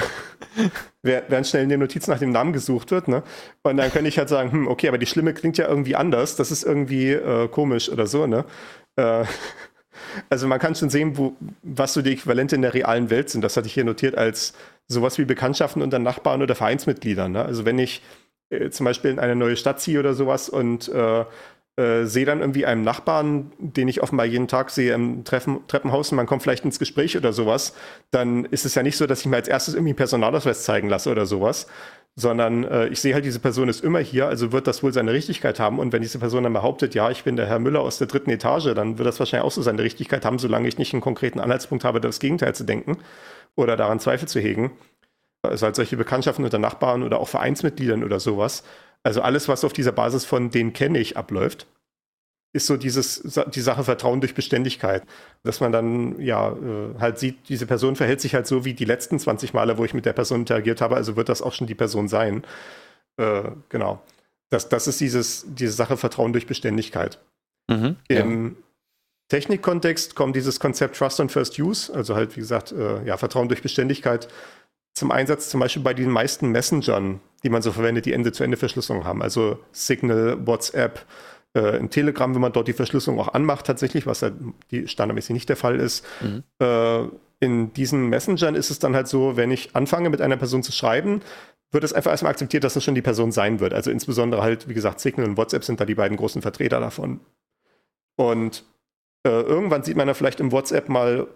während 1.02 1.48
schnell 1.48 1.64
in 1.64 1.70
den 1.70 1.80
Notizen 1.80 2.12
nach 2.12 2.20
dem 2.20 2.32
Namen 2.32 2.54
gesucht 2.54 2.92
wird. 2.92 3.08
Ne? 3.08 3.24
Und 3.64 3.78
dann 3.78 3.92
könnte 3.92 4.10
ich 4.10 4.18
halt 4.18 4.30
sagen, 4.30 4.52
hm, 4.52 4.68
okay, 4.68 4.88
aber 4.88 4.98
die 4.98 5.06
Schlimme 5.06 5.34
klingt 5.34 5.58
ja 5.58 5.68
irgendwie 5.68 5.96
anders. 5.96 6.36
Das 6.36 6.52
ist 6.52 6.64
irgendwie 6.64 7.12
äh, 7.12 7.48
komisch 7.48 7.90
oder 7.90 8.08
so. 8.08 8.28
Ne? 8.28 8.46
Äh, 8.98 9.24
also 10.30 10.48
man 10.48 10.60
kann 10.60 10.76
schon 10.76 10.90
sehen, 10.90 11.18
wo, 11.18 11.34
was 11.64 11.94
so 11.94 12.02
die 12.02 12.14
Äquivalente 12.14 12.56
in 12.56 12.62
der 12.62 12.74
realen 12.74 13.10
Welt 13.10 13.30
sind. 13.30 13.42
Das 13.42 13.58
hatte 13.58 13.68
ich 13.68 13.74
hier 13.74 13.86
notiert 13.86 14.18
als 14.18 14.54
sowas 14.88 15.18
wie 15.18 15.26
Bekanntschaften 15.26 15.82
unter 15.82 16.00
Nachbarn 16.00 16.42
oder 16.42 16.56
Vereinsmitgliedern. 16.56 17.32
Ne? 17.32 17.44
Also 17.44 17.66
wenn 17.66 17.80
ich 17.80 18.02
äh, 18.50 18.70
zum 18.70 18.86
Beispiel 18.86 19.12
in 19.12 19.20
eine 19.20 19.36
neue 19.36 19.58
Stadt 19.58 19.80
ziehe 19.80 20.00
oder 20.00 20.14
sowas 20.14 20.50
und 20.50 20.90
äh, 20.90 21.26
äh, 21.78 22.06
sehe 22.06 22.26
dann 22.26 22.40
irgendwie 22.40 22.66
einen 22.66 22.84
Nachbarn, 22.84 23.52
den 23.60 23.90
ich 23.90 24.02
offenbar 24.02 24.26
jeden 24.26 24.48
Tag 24.48 24.70
sehe 24.70 24.94
im 24.94 25.26
Treffen, 25.26 25.68
Treppenhaus 25.68 26.10
und 26.10 26.16
man 26.16 26.26
kommt 26.26 26.42
vielleicht 26.42 26.64
ins 26.64 26.80
Gespräch 26.80 27.18
oder 27.18 27.34
sowas, 27.34 27.74
dann 28.12 28.46
ist 28.46 28.66
es 28.66 28.76
ja 28.76 28.84
nicht 28.84 28.96
so, 28.96 29.08
dass 29.08 29.20
ich 29.20 29.26
mir 29.26 29.36
als 29.36 29.50
erstes 29.50 29.74
irgendwie 29.74 29.90
einen 29.90 29.98
Personalausweis 29.98 30.64
zeigen 30.64 30.88
lasse 30.88 31.12
oder 31.12 31.26
sowas, 31.26 31.68
sondern 32.16 32.64
äh, 32.64 32.88
ich 32.88 33.02
sehe 33.02 33.14
halt, 33.14 33.26
diese 33.26 33.40
Person 33.40 33.68
ist 33.68 33.84
immer 33.84 34.00
hier, 34.00 34.28
also 34.28 34.52
wird 34.52 34.68
das 34.68 34.84
wohl 34.84 34.94
seine 34.94 35.12
Richtigkeit 35.12 35.60
haben. 35.60 35.80
Und 35.80 35.92
wenn 35.92 36.02
diese 36.02 36.20
Person 36.20 36.44
dann 36.44 36.54
behauptet, 36.54 36.96
ja, 36.96 37.12
ich 37.12 37.24
bin 37.24 37.36
der 37.36 37.46
Herr 37.48 37.60
Müller 37.60 37.82
aus 37.82 37.98
der 37.98 38.08
dritten 38.08 38.30
Etage, 38.30 38.74
dann 38.74 38.98
wird 38.98 39.08
das 39.08 39.20
wahrscheinlich 39.20 39.46
auch 39.46 39.52
so 39.52 39.62
seine 39.62 39.84
Richtigkeit 39.84 40.24
haben, 40.24 40.40
solange 40.40 40.68
ich 40.68 40.78
nicht 40.78 40.94
einen 40.94 41.02
konkreten 41.02 41.40
Anhaltspunkt 41.40 41.84
habe, 41.84 42.00
das 42.00 42.20
Gegenteil 42.20 42.56
zu 42.56 42.64
denken 42.64 42.98
oder 43.56 43.76
daran 43.76 44.00
Zweifel 44.00 44.28
zu 44.28 44.40
hegen. 44.40 44.72
Also 45.44 45.66
halt 45.66 45.76
solche 45.76 45.98
Bekanntschaften 45.98 46.46
unter 46.46 46.58
Nachbarn 46.58 47.04
oder 47.04 47.20
auch 47.20 47.28
Vereinsmitgliedern 47.28 48.04
oder 48.04 48.20
sowas. 48.20 48.64
Also 49.04 49.22
alles, 49.22 49.48
was 49.48 49.64
auf 49.64 49.74
dieser 49.74 49.92
Basis 49.92 50.26
von 50.26 50.50
den 50.50 50.74
kenne 50.74 51.00
ich 51.00 51.18
abläuft, 51.18 51.68
ist 52.56 52.68
so 52.68 52.78
dieses, 52.78 53.22
die 53.54 53.62
Sache 53.62 53.84
Vertrauen 53.84 54.22
durch 54.22 54.34
Beständigkeit. 54.34 55.04
Dass 55.44 55.60
man 55.60 55.72
dann 55.72 56.20
ja 56.20 56.54
äh, 56.54 57.00
halt 57.00 57.20
sieht, 57.20 57.50
diese 57.50 57.66
Person 57.66 57.96
verhält 57.96 58.22
sich 58.22 58.34
halt 58.34 58.48
so 58.48 58.64
wie 58.64 58.74
die 58.74 58.86
letzten 58.86 59.20
20 59.20 59.54
Male, 59.54 59.78
wo 59.78 59.84
ich 59.84 59.94
mit 59.94 60.06
der 60.06 60.14
Person 60.14 60.40
interagiert 60.40 60.80
habe, 60.82 60.96
also 60.96 61.18
wird 61.18 61.30
das 61.30 61.42
auch 61.42 61.54
schon 61.54 61.68
die 61.68 61.76
Person 61.76 62.08
sein. 62.08 62.44
Äh, 63.18 63.44
genau. 63.70 64.02
Das, 64.50 64.70
das 64.70 64.88
ist 64.88 65.02
dieses, 65.02 65.46
diese 65.48 65.74
Sache 65.74 65.98
Vertrauen 65.98 66.32
durch 66.32 66.48
Beständigkeit. 66.48 67.20
Mhm, 67.68 67.98
Im 68.08 68.58
Technikkontext 69.30 70.16
kommt 70.16 70.36
dieses 70.36 70.60
Konzept 70.60 70.98
Trust 70.98 71.20
on 71.20 71.30
First 71.30 71.60
Use, 71.60 71.94
also 71.94 72.16
halt, 72.16 72.36
wie 72.36 72.42
gesagt, 72.42 72.72
äh, 72.72 73.04
ja, 73.06 73.18
Vertrauen 73.18 73.50
durch 73.50 73.62
Beständigkeit 73.62 74.30
zum 74.94 75.12
Einsatz, 75.12 75.50
zum 75.50 75.60
Beispiel 75.60 75.84
bei 75.84 75.94
den 75.94 76.10
meisten 76.10 76.52
Messengern, 76.52 77.20
die 77.44 77.50
man 77.50 77.62
so 77.62 77.74
verwendet, 77.74 78.06
die 78.06 78.14
Ende-zu-Ende-Verschlüsselung 78.14 79.04
haben. 79.04 79.22
Also 79.22 79.60
Signal, 79.74 80.38
WhatsApp, 80.48 81.06
äh, 81.56 81.78
in 81.78 81.90
Telegram, 81.90 82.34
wenn 82.34 82.42
man 82.42 82.54
dort 82.54 82.68
die 82.68 82.74
Verschlüsselung 82.74 83.20
auch 83.20 83.34
anmacht, 83.34 83.66
tatsächlich, 83.66 84.06
was 84.06 84.22
halt 84.22 84.34
die 84.72 84.88
standardmäßig 84.88 85.34
nicht 85.34 85.50
der 85.50 85.56
Fall 85.56 85.80
ist. 85.80 86.06
Mhm. 86.22 86.44
Äh, 86.60 87.08
in 87.40 87.74
diesen 87.74 88.10
Messengern 88.10 88.56
ist 88.56 88.70
es 88.70 88.80
dann 88.80 88.96
halt 88.96 89.08
so, 89.08 89.38
wenn 89.38 89.52
ich 89.52 89.76
anfange 89.76 90.10
mit 90.10 90.22
einer 90.22 90.38
Person 90.38 90.64
zu 90.64 90.72
schreiben, 90.72 91.22
wird 91.72 91.84
es 91.84 91.94
einfach 91.94 92.12
erstmal 92.12 92.32
akzeptiert, 92.32 92.64
dass 92.64 92.76
es 92.76 92.84
schon 92.84 92.96
die 92.96 93.02
Person 93.02 93.32
sein 93.32 93.60
wird. 93.60 93.74
Also 93.74 93.92
insbesondere 93.92 94.42
halt, 94.42 94.70
wie 94.70 94.74
gesagt, 94.74 95.00
Signal 95.00 95.28
und 95.28 95.38
WhatsApp 95.38 95.64
sind 95.64 95.80
da 95.80 95.86
die 95.86 95.96
beiden 95.96 96.18
großen 96.18 96.42
Vertreter 96.42 96.80
davon. 96.80 97.20
Und 98.18 98.64
äh, 99.26 99.42
irgendwann 99.42 99.84
sieht 99.84 99.98
man 99.98 100.08
da 100.08 100.14
vielleicht 100.14 100.40
im 100.40 100.52
WhatsApp 100.52 100.88
mal 100.88 101.28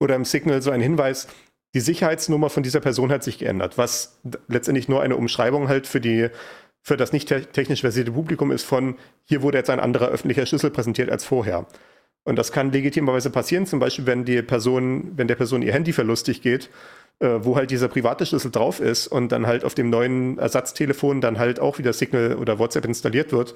oder 0.00 0.14
im 0.14 0.24
Signal 0.24 0.62
so 0.62 0.70
einen 0.70 0.82
Hinweis, 0.82 1.28
die 1.74 1.80
Sicherheitsnummer 1.80 2.50
von 2.50 2.62
dieser 2.62 2.80
Person 2.80 3.10
hat 3.10 3.22
sich 3.22 3.38
geändert, 3.38 3.78
was 3.78 4.20
letztendlich 4.48 4.88
nur 4.88 5.02
eine 5.02 5.16
Umschreibung 5.16 5.68
halt 5.68 5.86
für 5.86 6.00
die 6.00 6.28
für 6.82 6.96
das 6.96 7.12
nicht 7.12 7.28
te 7.28 7.46
technisch 7.46 7.82
versierte 7.82 8.12
Publikum 8.12 8.50
ist 8.50 8.64
von 8.64 8.96
hier 9.24 9.42
wurde 9.42 9.58
jetzt 9.58 9.70
ein 9.70 9.80
anderer 9.80 10.08
öffentlicher 10.08 10.46
Schlüssel 10.46 10.70
präsentiert 10.70 11.10
als 11.10 11.24
vorher. 11.24 11.66
Und 12.24 12.36
das 12.36 12.52
kann 12.52 12.70
legitimerweise 12.70 13.30
passieren, 13.30 13.66
zum 13.66 13.80
Beispiel 13.80 14.06
wenn 14.06 14.24
die 14.24 14.42
Person, 14.42 15.12
wenn 15.16 15.28
der 15.28 15.36
Person 15.36 15.62
ihr 15.62 15.72
Handy 15.72 15.92
verlustig 15.92 16.42
geht, 16.42 16.70
äh, 17.20 17.38
wo 17.40 17.56
halt 17.56 17.70
dieser 17.70 17.88
private 17.88 18.26
Schlüssel 18.26 18.50
drauf 18.50 18.80
ist 18.80 19.06
und 19.06 19.32
dann 19.32 19.46
halt 19.46 19.64
auf 19.64 19.74
dem 19.74 19.90
neuen 19.90 20.38
Ersatztelefon 20.38 21.20
dann 21.20 21.38
halt 21.38 21.60
auch 21.60 21.78
wieder 21.78 21.92
Signal 21.92 22.36
oder 22.36 22.58
WhatsApp 22.58 22.84
installiert 22.84 23.32
wird, 23.32 23.54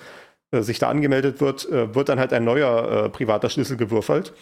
äh, 0.51 0.63
sich 0.63 0.79
da 0.79 0.89
angemeldet 0.89 1.41
wird, 1.41 1.69
äh, 1.71 1.95
wird 1.95 2.09
dann 2.09 2.19
halt 2.19 2.33
ein 2.33 2.45
neuer 2.45 3.07
äh, 3.07 3.09
privater 3.11 3.51
Schlüssel 3.51 3.77
gewürfelt, 3.77 4.33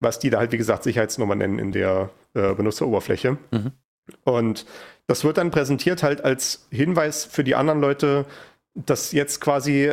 was 0.00 0.18
die 0.18 0.30
da 0.30 0.38
halt 0.38 0.52
wie 0.52 0.58
gesagt 0.58 0.82
Sicherheitsnummer 0.82 1.34
nennen 1.34 1.58
in 1.58 1.72
der 1.72 2.10
äh, 2.34 2.54
Benutzeroberfläche. 2.54 3.38
Mhm. 3.50 3.72
Und 4.24 4.66
das 5.06 5.24
wird 5.24 5.38
dann 5.38 5.50
präsentiert 5.50 6.02
halt 6.02 6.24
als 6.24 6.66
Hinweis 6.70 7.24
für 7.24 7.44
die 7.44 7.54
anderen 7.54 7.80
Leute, 7.80 8.26
dass 8.74 9.12
jetzt 9.12 9.40
quasi 9.40 9.92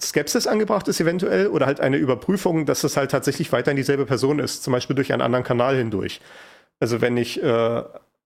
Skepsis 0.00 0.46
angebracht 0.46 0.88
ist 0.88 1.00
eventuell 1.00 1.46
oder 1.46 1.66
halt 1.66 1.80
eine 1.80 1.96
Überprüfung, 1.96 2.66
dass 2.66 2.82
es 2.84 2.96
halt 2.96 3.10
tatsächlich 3.10 3.52
weiterhin 3.52 3.76
dieselbe 3.76 4.04
Person 4.04 4.38
ist, 4.38 4.62
zum 4.64 4.72
Beispiel 4.72 4.96
durch 4.96 5.12
einen 5.12 5.22
anderen 5.22 5.44
Kanal 5.44 5.76
hindurch. 5.76 6.20
Also 6.80 7.00
wenn 7.00 7.16
ich 7.16 7.40
äh, 7.40 7.82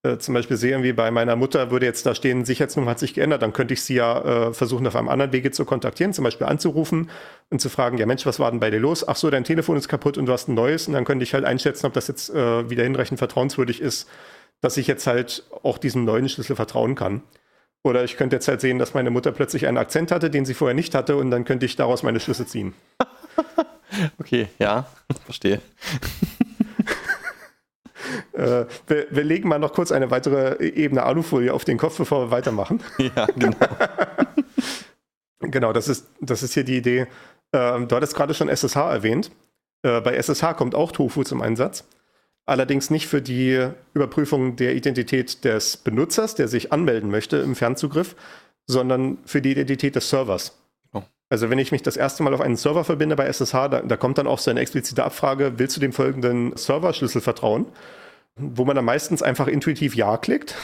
äh, 0.06 0.18
zum 0.18 0.34
Beispiel 0.34 0.56
sehe, 0.56 0.82
wie 0.82 0.92
bei 0.92 1.10
meiner 1.10 1.36
Mutter 1.36 1.70
würde 1.70 1.86
jetzt 1.86 2.06
da 2.06 2.14
stehen, 2.14 2.44
Sicherheitsnummer 2.44 2.90
hat 2.90 2.98
sich 2.98 3.14
geändert, 3.14 3.42
dann 3.42 3.52
könnte 3.52 3.74
ich 3.74 3.82
sie 3.82 3.94
ja 3.94 4.48
äh, 4.48 4.54
versuchen, 4.54 4.86
auf 4.86 4.96
einem 4.96 5.08
anderen 5.08 5.32
Wege 5.32 5.50
zu 5.50 5.64
kontaktieren, 5.64 6.12
zum 6.12 6.24
Beispiel 6.24 6.46
anzurufen 6.46 7.10
und 7.50 7.60
zu 7.60 7.68
fragen, 7.68 7.98
ja 7.98 8.06
Mensch, 8.06 8.24
was 8.24 8.38
war 8.38 8.50
denn 8.50 8.60
bei 8.60 8.70
dir 8.70 8.80
los? 8.80 9.06
Ach 9.06 9.16
so, 9.16 9.30
dein 9.30 9.44
Telefon 9.44 9.76
ist 9.76 9.88
kaputt 9.88 10.16
und 10.18 10.26
du 10.26 10.32
hast 10.32 10.48
ein 10.48 10.54
neues 10.54 10.86
und 10.88 10.94
dann 10.94 11.04
könnte 11.04 11.24
ich 11.24 11.34
halt 11.34 11.44
einschätzen, 11.44 11.86
ob 11.86 11.92
das 11.92 12.08
jetzt 12.08 12.30
äh, 12.30 12.70
wieder 12.70 12.84
hinreichend 12.84 13.18
vertrauenswürdig 13.18 13.80
ist, 13.80 14.08
dass 14.60 14.76
ich 14.76 14.86
jetzt 14.86 15.06
halt 15.06 15.44
auch 15.62 15.78
diesem 15.78 16.04
neuen 16.04 16.28
Schlüssel 16.28 16.56
vertrauen 16.56 16.94
kann. 16.94 17.22
Oder 17.84 18.02
ich 18.02 18.16
könnte 18.16 18.36
jetzt 18.36 18.48
halt 18.48 18.60
sehen, 18.60 18.78
dass 18.78 18.94
meine 18.94 19.10
Mutter 19.10 19.30
plötzlich 19.30 19.66
einen 19.66 19.78
Akzent 19.78 20.10
hatte, 20.10 20.28
den 20.28 20.44
sie 20.44 20.54
vorher 20.54 20.74
nicht 20.74 20.94
hatte, 20.94 21.16
und 21.16 21.30
dann 21.30 21.44
könnte 21.44 21.66
ich 21.66 21.76
daraus 21.76 22.02
meine 22.02 22.20
Schlüsse 22.20 22.46
ziehen. 22.46 22.74
Okay, 24.18 24.48
ja, 24.58 24.86
verstehe. 25.24 25.60
Äh, 28.32 28.66
wir, 28.86 29.06
wir, 29.10 29.24
legen 29.24 29.48
mal 29.48 29.58
noch 29.58 29.72
kurz 29.72 29.90
eine 29.90 30.10
weitere 30.10 30.62
Ebene 30.64 31.02
Alufolie 31.02 31.52
auf 31.52 31.64
den 31.64 31.78
Kopf, 31.78 31.96
bevor 31.96 32.26
wir 32.26 32.30
weitermachen. 32.30 32.80
Ja, 32.98 33.26
genau. 33.34 33.56
genau, 35.40 35.72
das 35.72 35.88
ist, 35.88 36.06
das 36.20 36.42
ist 36.42 36.54
hier 36.54 36.62
die 36.62 36.76
Idee. 36.76 37.06
Ähm, 37.52 37.88
du 37.88 37.96
hattest 37.96 38.14
gerade 38.14 38.34
schon 38.34 38.48
SSH 38.48 38.76
erwähnt. 38.76 39.30
Äh, 39.82 40.00
bei 40.02 40.14
SSH 40.14 40.54
kommt 40.56 40.74
auch 40.74 40.92
Tofu 40.92 41.24
zum 41.24 41.40
Einsatz. 41.40 41.88
Allerdings 42.46 42.90
nicht 42.90 43.08
für 43.08 43.20
die 43.20 43.70
Überprüfung 43.92 44.54
der 44.54 44.76
Identität 44.76 45.44
des 45.44 45.76
Benutzers, 45.76 46.36
der 46.36 46.46
sich 46.46 46.72
anmelden 46.72 47.10
möchte 47.10 47.38
im 47.38 47.56
Fernzugriff, 47.56 48.14
sondern 48.68 49.18
für 49.26 49.42
die 49.42 49.50
Identität 49.50 49.96
des 49.96 50.08
Servers. 50.08 50.56
Oh. 50.92 51.02
Also 51.28 51.50
wenn 51.50 51.58
ich 51.58 51.72
mich 51.72 51.82
das 51.82 51.96
erste 51.96 52.22
Mal 52.22 52.34
auf 52.34 52.40
einen 52.40 52.56
Server 52.56 52.84
verbinde 52.84 53.16
bei 53.16 53.26
SSH, 53.26 53.68
da, 53.68 53.82
da 53.82 53.96
kommt 53.96 54.18
dann 54.18 54.28
auch 54.28 54.38
so 54.38 54.52
eine 54.52 54.60
explizite 54.60 55.02
Abfrage, 55.04 55.54
willst 55.56 55.76
du 55.76 55.80
dem 55.80 55.92
folgenden 55.92 56.56
Serverschlüssel 56.56 57.20
vertrauen? 57.20 57.66
Wo 58.36 58.64
man 58.64 58.76
dann 58.76 58.84
meistens 58.84 59.22
einfach 59.22 59.48
intuitiv 59.48 59.96
Ja 59.96 60.16
klickt. 60.16 60.54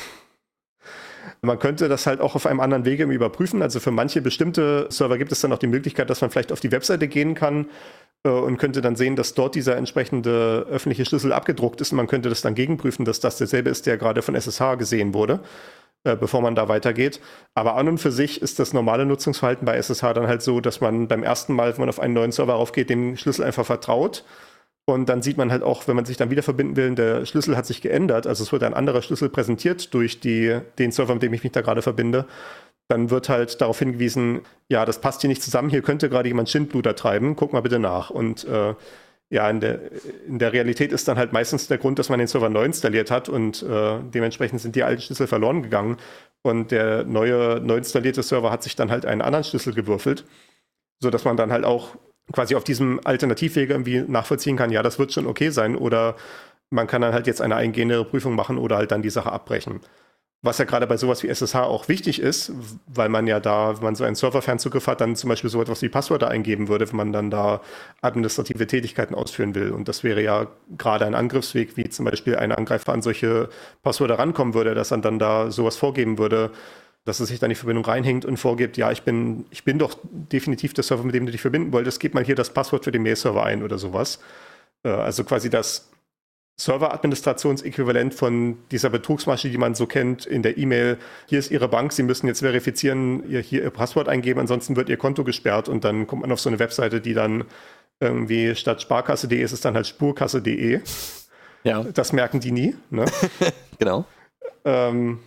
Man 1.41 1.59
könnte 1.59 1.89
das 1.89 2.07
halt 2.07 2.21
auch 2.21 2.37
auf 2.37 2.47
einem 2.47 2.61
anderen 2.61 2.85
Wege 2.85 3.05
überprüfen. 3.05 3.61
Also 3.61 3.81
für 3.81 3.91
manche 3.91 4.23
bestimmte 4.23 4.87
Server 4.91 5.19
gibt 5.19 5.33
es 5.33 5.41
dann 5.41 5.53
auch 5.53 5.59
die 5.59 5.67
Möglichkeit, 5.67 6.11
dass 6.11 6.21
man 6.21 6.31
vielleicht 6.31 6.53
auf 6.53 6.61
die 6.61 6.71
Webseite 6.71 7.09
gehen 7.09 7.35
kann 7.35 7.67
und 8.29 8.57
könnte 8.59 8.81
dann 8.81 8.97
sehen, 8.97 9.17
dass 9.17 9.35
dort 9.35 9.55
dieser 9.55 9.77
entsprechende 9.77 10.67
öffentliche 10.71 11.05
Schlüssel 11.05 11.33
abgedruckt 11.33 11.81
ist 11.81 11.93
und 11.93 11.97
man 11.97 12.07
könnte 12.07 12.29
das 12.29 12.41
dann 12.41 12.55
gegenprüfen, 12.55 13.05
dass 13.05 13.21
das 13.21 13.39
derselbe 13.39 13.71
ist, 13.71 13.87
der 13.87 13.99
gerade 13.99 14.23
von 14.23 14.35
SSH 14.35 14.77
gesehen 14.77 15.13
wurde, 15.13 15.41
äh, 16.05 16.17
bevor 16.17 16.41
man 16.41 16.55
da 16.55 16.69
weitergeht. 16.69 17.21
Aber 17.55 17.77
an 17.77 17.89
und 17.89 17.99
für 17.99 18.13
sich 18.13 18.41
ist 18.41 18.59
das 18.59 18.73
normale 18.73 19.07
Nutzungsverhalten 19.07 19.65
bei 19.67 19.77
SSH 19.77 20.13
dann 20.15 20.29
halt 20.29 20.43
so, 20.43 20.61
dass 20.61 20.81
man 20.81 21.09
beim 21.09 21.23
ersten 21.23 21.55
Mal, 21.55 21.73
wenn 21.73 21.81
man 21.81 21.89
auf 21.89 22.01
einen 22.01 22.15
neuen 22.15 22.33
Server 22.33 22.55
aufgeht, 22.55 22.91
dem 22.91 23.17
Schlüssel 23.17 23.45
einfach 23.45 23.67
vertraut 23.67 24.25
und 24.85 25.09
dann 25.09 25.23
sieht 25.23 25.37
man 25.37 25.53
halt 25.53 25.63
auch, 25.63 25.87
wenn 25.87 25.95
man 25.95 26.05
sich 26.05 26.17
dann 26.17 26.31
wieder 26.31 26.43
verbinden 26.43 26.77
will, 26.77 26.95
der 26.97 27.25
Schlüssel 27.25 27.57
hat 27.57 27.67
sich 27.67 27.83
geändert. 27.83 28.27
Also 28.27 28.43
es 28.43 28.51
wird 28.51 28.65
ein 28.65 28.75
anderer 28.75 29.01
Schlüssel 29.01 29.29
präsentiert 29.29 29.95
durch 29.95 30.19
die, 30.19 30.59
den 30.79 30.91
Server, 30.91 31.15
mit 31.15 31.23
dem 31.23 31.33
ich 31.33 31.45
mich 31.45 31.53
da 31.53 31.61
gerade 31.61 31.83
verbinde. 31.83 32.27
Dann 32.89 33.11
wird 33.11 33.29
halt 33.29 33.61
darauf 33.61 33.79
hingewiesen, 33.79 34.43
ja, 34.69 34.85
das 34.85 35.01
passt 35.01 35.21
hier 35.21 35.29
nicht 35.29 35.43
zusammen, 35.43 35.71
hier 35.71 35.83
könnte 35.83 36.09
gerade 36.09 36.29
jemand 36.29 36.51
Schindluder 36.51 36.95
treiben, 36.95 37.37
guck 37.37 37.53
mal 37.53 37.63
bitte 37.63 37.79
nach. 37.79 38.11
Und 38.11 38.45
äh, 38.45 38.75
ja, 39.31 39.49
in 39.49 39.61
der, 39.61 39.81
in 40.27 40.39
der 40.39 40.53
Realität 40.53 40.93
ist 40.93 41.09
dann 41.09 41.17
halt 41.17 41.33
meistens 41.33 41.67
der 41.67 41.79
Grund, 41.79 41.99
dass 41.99 42.11
man 42.11 42.19
den 42.19 42.29
Server 42.29 42.51
neu 42.51 42.65
installiert 42.65 43.11
hat 43.11 43.31
und 43.31 43.63
äh, 43.63 43.99
dementsprechend 44.03 44.61
sind 44.61 44.77
die 44.77 44.83
alten 44.83 45.01
Schlüssel 45.01 45.27
verloren 45.27 45.63
gegangen. 45.63 45.97
Und 46.43 46.71
der 46.71 47.05
neue, 47.05 47.61
neu 47.61 47.77
installierte 47.77 48.23
Server 48.23 48.51
hat 48.51 48.63
sich 48.63 48.77
dann 48.77 48.91
halt 48.91 49.07
einen 49.07 49.23
anderen 49.23 49.45
Schlüssel 49.45 49.73
gewürfelt, 49.73 50.27
sodass 51.01 51.25
man 51.25 51.37
dann 51.37 51.51
halt 51.51 51.65
auch 51.65 51.97
quasi 52.33 52.55
auf 52.55 52.65
diesem 52.65 53.01
Alternativweg 53.05 53.71
irgendwie 53.71 54.03
nachvollziehen 54.03 54.57
kann, 54.57 54.71
ja, 54.71 54.83
das 54.83 54.99
wird 54.99 55.13
schon 55.13 55.27
okay 55.27 55.51
sein 55.51 55.77
oder 55.77 56.17
man 56.71 56.87
kann 56.87 57.03
dann 57.03 57.13
halt 57.13 57.27
jetzt 57.27 57.41
eine 57.41 57.57
eingehende 57.57 58.05
Prüfung 58.05 58.35
machen 58.35 58.59
oder 58.59 58.77
halt 58.77 58.91
dann 58.93 59.03
die 59.03 59.11
Sache 59.11 59.33
abbrechen. 59.33 59.81
Was 60.45 60.59
ja 60.59 60.65
gerade 60.65 60.89
bei 60.89 60.97
sowas 60.97 61.23
wie 61.23 61.29
SSH 61.29 61.55
auch 61.55 61.87
wichtig 61.87 62.21
ist, 62.21 62.53
weil 62.89 63.09
man 63.09 63.29
ja 63.29 63.39
da, 63.39 63.77
wenn 63.77 63.85
man 63.85 63.95
so 63.95 64.03
einen 64.03 64.17
Server-Fernzugriff 64.17 64.89
hat, 64.89 65.01
dann 65.01 65.15
zum 65.15 65.29
Beispiel 65.29 65.49
so 65.49 65.63
etwas 65.63 65.83
wie 65.83 65.89
Passwörter 65.89 66.29
eingeben 66.29 66.67
würde, 66.67 66.89
wenn 66.89 66.97
man 66.97 67.13
dann 67.13 67.31
da 67.31 67.61
administrative 68.01 68.67
Tätigkeiten 68.67 69.15
ausführen 69.15 69.55
will. 69.55 69.71
Und 69.71 69.87
das 69.87 70.03
wäre 70.03 70.21
ja 70.21 70.49
gerade 70.77 71.07
ein 71.07 71.15
Angriffsweg, 71.15 71.77
wie 71.77 71.89
zum 71.89 72.07
Beispiel 72.07 72.35
ein 72.35 72.51
Angreifer 72.51 72.93
an 72.93 73.03
solche 73.03 73.51
Passwörter 73.85 74.19
rankommen 74.19 74.53
würde, 74.55 74.75
dass 74.75 74.91
er 74.91 74.99
dann 74.99 75.21
da 75.21 75.53
sowas 75.53 75.77
vorgeben 75.77 76.19
würde, 76.19 76.51
dass 77.05 77.21
es 77.21 77.29
sich 77.29 77.39
dann 77.39 77.51
die 77.51 77.57
Verbindung 77.57 77.85
reinhängt 77.85 78.25
und 78.25 78.37
vorgibt, 78.37 78.77
ja, 78.77 78.91
ich 78.91 79.03
bin, 79.03 79.47
ich 79.51 79.63
bin 79.63 79.79
doch 79.79 79.97
definitiv 80.03 80.75
der 80.75 80.83
Server, 80.83 81.05
mit 81.05 81.15
dem 81.15 81.27
du 81.27 81.33
dich 81.33 81.41
verbinden 81.41 81.73
wolltest, 81.73 82.01
gib 82.01 82.15
mal 82.15 82.25
hier 82.25 82.35
das 82.37 82.53
Passwort 82.53 82.85
für 82.85 82.93
den 82.93 83.03
Mail-Server 83.03 83.45
ein 83.45 83.63
oder 83.63 83.79
sowas. 83.79 84.19
Äh, 84.85 84.89
also 84.89 85.23
quasi 85.23 85.51
das 85.51 85.89
Server-Administrationsäquivalent 86.57 88.15
von 88.15 88.59
dieser 88.71 88.91
Betrugsmasche, 88.91 89.51
die 89.51 89.59
man 89.59 89.75
so 89.75 89.87
kennt 89.87 90.27
in 90.27 90.43
der 90.43 90.59
E-Mail. 90.59 90.99
Hier 91.27 91.39
ist 91.39 91.51
Ihre 91.51 91.69
Bank, 91.69 91.93
Sie 91.93 92.03
müssen 92.03 92.27
jetzt 92.27 92.41
verifizieren, 92.41 93.29
ihr, 93.29 93.41
hier 93.41 93.63
Ihr 93.63 93.71
Passwort 93.71 94.09
eingeben, 94.09 94.41
ansonsten 94.41 94.77
wird 94.77 94.89
Ihr 94.89 94.97
Konto 94.97 95.25
gesperrt 95.25 95.69
und 95.69 95.85
dann 95.85 96.07
kommt 96.07 96.23
man 96.23 96.33
auf 96.33 96.41
so 96.41 96.49
eine 96.49 96.59
Webseite, 96.59 97.01
die 97.01 97.15
dann 97.15 97.45
irgendwie 98.01 98.55
statt 98.55 98.83
sparkasse.de 98.83 99.41
ist 99.41 99.53
es 99.53 99.61
dann 99.61 99.75
halt 99.75 99.87
spurkasse.de. 99.87 100.81
Ja. 101.65 101.85
Das 101.85 102.13
merken 102.13 102.41
die 102.41 102.51
nie. 102.51 102.75
Ne? 102.91 103.05
genau. 103.79 104.05
Ähm, 104.65 105.21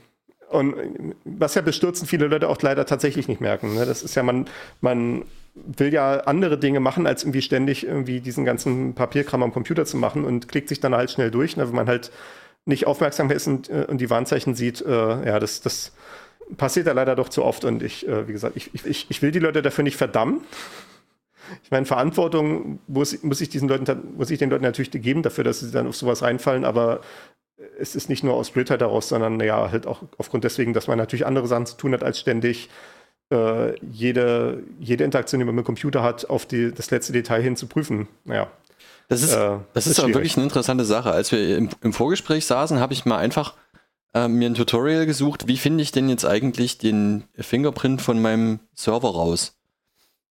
und 0.49 1.15
was 1.23 1.55
ja 1.55 1.61
bestürzen 1.61 2.07
viele 2.07 2.27
Leute 2.27 2.49
auch 2.49 2.61
leider 2.61 2.85
tatsächlich 2.85 3.27
nicht 3.27 3.41
merken. 3.41 3.73
Ne? 3.73 3.85
Das 3.85 4.03
ist 4.03 4.15
ja, 4.15 4.23
man, 4.23 4.47
man 4.81 5.23
will 5.55 5.93
ja 5.93 6.19
andere 6.21 6.57
Dinge 6.57 6.79
machen, 6.79 7.07
als 7.07 7.23
irgendwie 7.23 7.41
ständig 7.41 7.85
irgendwie 7.85 8.19
diesen 8.19 8.45
ganzen 8.45 8.93
Papierkram 8.93 9.41
am 9.41 9.53
Computer 9.53 9.85
zu 9.85 9.97
machen 9.97 10.25
und 10.25 10.47
klickt 10.47 10.69
sich 10.69 10.81
dann 10.81 10.93
halt 10.93 11.11
schnell 11.11 11.31
durch, 11.31 11.55
ne? 11.55 11.67
wenn 11.67 11.75
man 11.75 11.87
halt 11.87 12.11
nicht 12.65 12.87
aufmerksam 12.87 13.31
ist 13.31 13.47
und, 13.47 13.69
äh, 13.69 13.85
und 13.87 13.99
die 13.99 14.09
Warnzeichen 14.09 14.55
sieht. 14.55 14.81
Äh, 14.81 15.27
ja, 15.27 15.39
das, 15.39 15.61
das 15.61 15.93
passiert 16.57 16.87
ja 16.87 16.93
leider 16.93 17.15
doch 17.15 17.29
zu 17.29 17.43
oft 17.43 17.63
und 17.63 17.81
ich, 17.83 18.07
äh, 18.07 18.27
wie 18.27 18.33
gesagt, 18.33 18.57
ich, 18.57 18.71
ich, 18.73 19.05
ich 19.09 19.21
will 19.21 19.31
die 19.31 19.39
Leute 19.39 19.61
dafür 19.61 19.83
nicht 19.83 19.97
verdammen. 19.97 20.41
Ich 21.63 21.71
meine, 21.71 21.85
Verantwortung 21.85 22.79
muss, 22.87 23.21
muss, 23.23 23.39
ich 23.39 23.49
diesen 23.49 23.69
Leuten, 23.69 23.85
muss 24.17 24.31
ich 24.31 24.39
den 24.39 24.49
Leuten 24.49 24.63
natürlich 24.63 24.91
geben 24.91 25.21
dafür, 25.21 25.43
dass 25.43 25.59
sie 25.59 25.71
dann 25.71 25.87
auf 25.87 25.95
sowas 25.95 26.23
reinfallen, 26.23 26.65
aber 26.65 27.01
es 27.79 27.95
ist 27.95 28.09
nicht 28.09 28.23
nur 28.23 28.33
aus 28.33 28.51
Blödheit 28.51 28.81
daraus, 28.81 29.09
sondern 29.09 29.39
ja, 29.39 29.71
halt 29.71 29.85
auch 29.87 30.01
aufgrund 30.17 30.43
deswegen, 30.43 30.73
dass 30.73 30.87
man 30.87 30.97
natürlich 30.97 31.25
andere 31.25 31.47
Sachen 31.47 31.67
zu 31.67 31.77
tun 31.77 31.93
hat, 31.93 32.03
als 32.03 32.19
ständig 32.19 32.69
äh, 33.31 33.77
jede, 33.79 34.63
jede 34.79 35.03
Interaktion, 35.03 35.39
die 35.39 35.45
man 35.45 35.55
mit 35.55 35.63
dem 35.63 35.65
Computer 35.65 36.03
hat, 36.03 36.29
auf 36.29 36.45
die, 36.45 36.71
das 36.71 36.91
letzte 36.91 37.13
Detail 37.13 37.41
hin 37.41 37.55
zu 37.55 37.67
prüfen. 37.67 38.07
Naja. 38.23 38.47
Das 39.07 39.21
ist, 39.21 39.33
äh, 39.33 39.57
das 39.73 39.87
ist, 39.87 39.99
ist 39.99 40.07
wirklich 40.07 40.35
eine 40.35 40.45
interessante 40.45 40.85
Sache. 40.85 41.11
Als 41.11 41.31
wir 41.31 41.57
im, 41.57 41.69
im 41.81 41.93
Vorgespräch 41.93 42.45
saßen, 42.45 42.79
habe 42.79 42.93
ich 42.93 43.05
mal 43.05 43.17
einfach 43.17 43.53
äh, 44.13 44.27
mir 44.27 44.49
ein 44.49 44.55
Tutorial 44.55 45.05
gesucht, 45.05 45.47
wie 45.47 45.57
finde 45.57 45.83
ich 45.83 45.91
denn 45.91 46.09
jetzt 46.09 46.25
eigentlich 46.25 46.77
den 46.77 47.23
Fingerprint 47.37 48.01
von 48.01 48.21
meinem 48.21 48.59
Server 48.73 49.09
raus. 49.09 49.55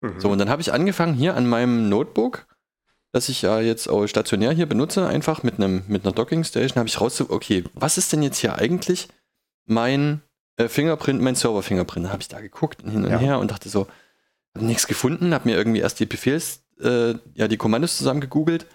Mhm. 0.01 0.21
So, 0.21 0.29
und 0.31 0.39
dann 0.39 0.49
habe 0.49 0.63
ich 0.63 0.73
angefangen 0.73 1.15
hier 1.15 1.37
an 1.37 1.47
meinem 1.47 1.89
Notebook 1.89 2.47
das 3.15 3.29
ich 3.29 3.43
ja 3.43 3.61
jetzt 3.61 3.89
auch 3.89 4.09
stationär 4.09 4.51
hier 4.51 4.67
benutze, 4.67 5.07
einfach 5.07 5.45
mit 5.45 5.55
einem 5.55 5.85
mit 5.87 6.05
einer 6.05 6.13
Docking 6.13 6.43
Station, 6.43 6.81
habe 6.81 6.89
ich 6.89 7.01
raus, 7.01 7.21
okay, 7.21 7.63
was 7.73 7.97
ist 7.97 8.13
denn 8.13 8.25
jetzt 8.25 8.39
hier 8.39 8.57
eigentlich 8.57 9.07
mein 9.67 10.21
äh, 10.57 10.69
Fingerprint, 10.69 11.21
mein 11.21 11.35
Server-Fingerprint? 11.35 12.07
Da 12.07 12.11
habe 12.11 12.23
ich 12.23 12.29
da 12.29 12.41
geguckt 12.41 12.83
und 12.83 12.91
hin 12.91 13.05
und 13.05 13.11
ja. 13.11 13.19
her 13.19 13.39
und 13.39 13.51
dachte 13.51 13.69
so, 13.69 13.87
habe 14.55 14.67
nichts 14.67 14.87
gefunden, 14.87 15.35
habe 15.35 15.49
mir 15.49 15.57
irgendwie 15.57 15.81
erst 15.81 16.01
die 16.01 16.07
Befehls, 16.07 16.63
äh, 16.81 17.15
ja, 17.35 17.49
die 17.49 17.57
Kommandos 17.57 17.97
zusammen 17.99 18.21
gegoogelt 18.21 18.67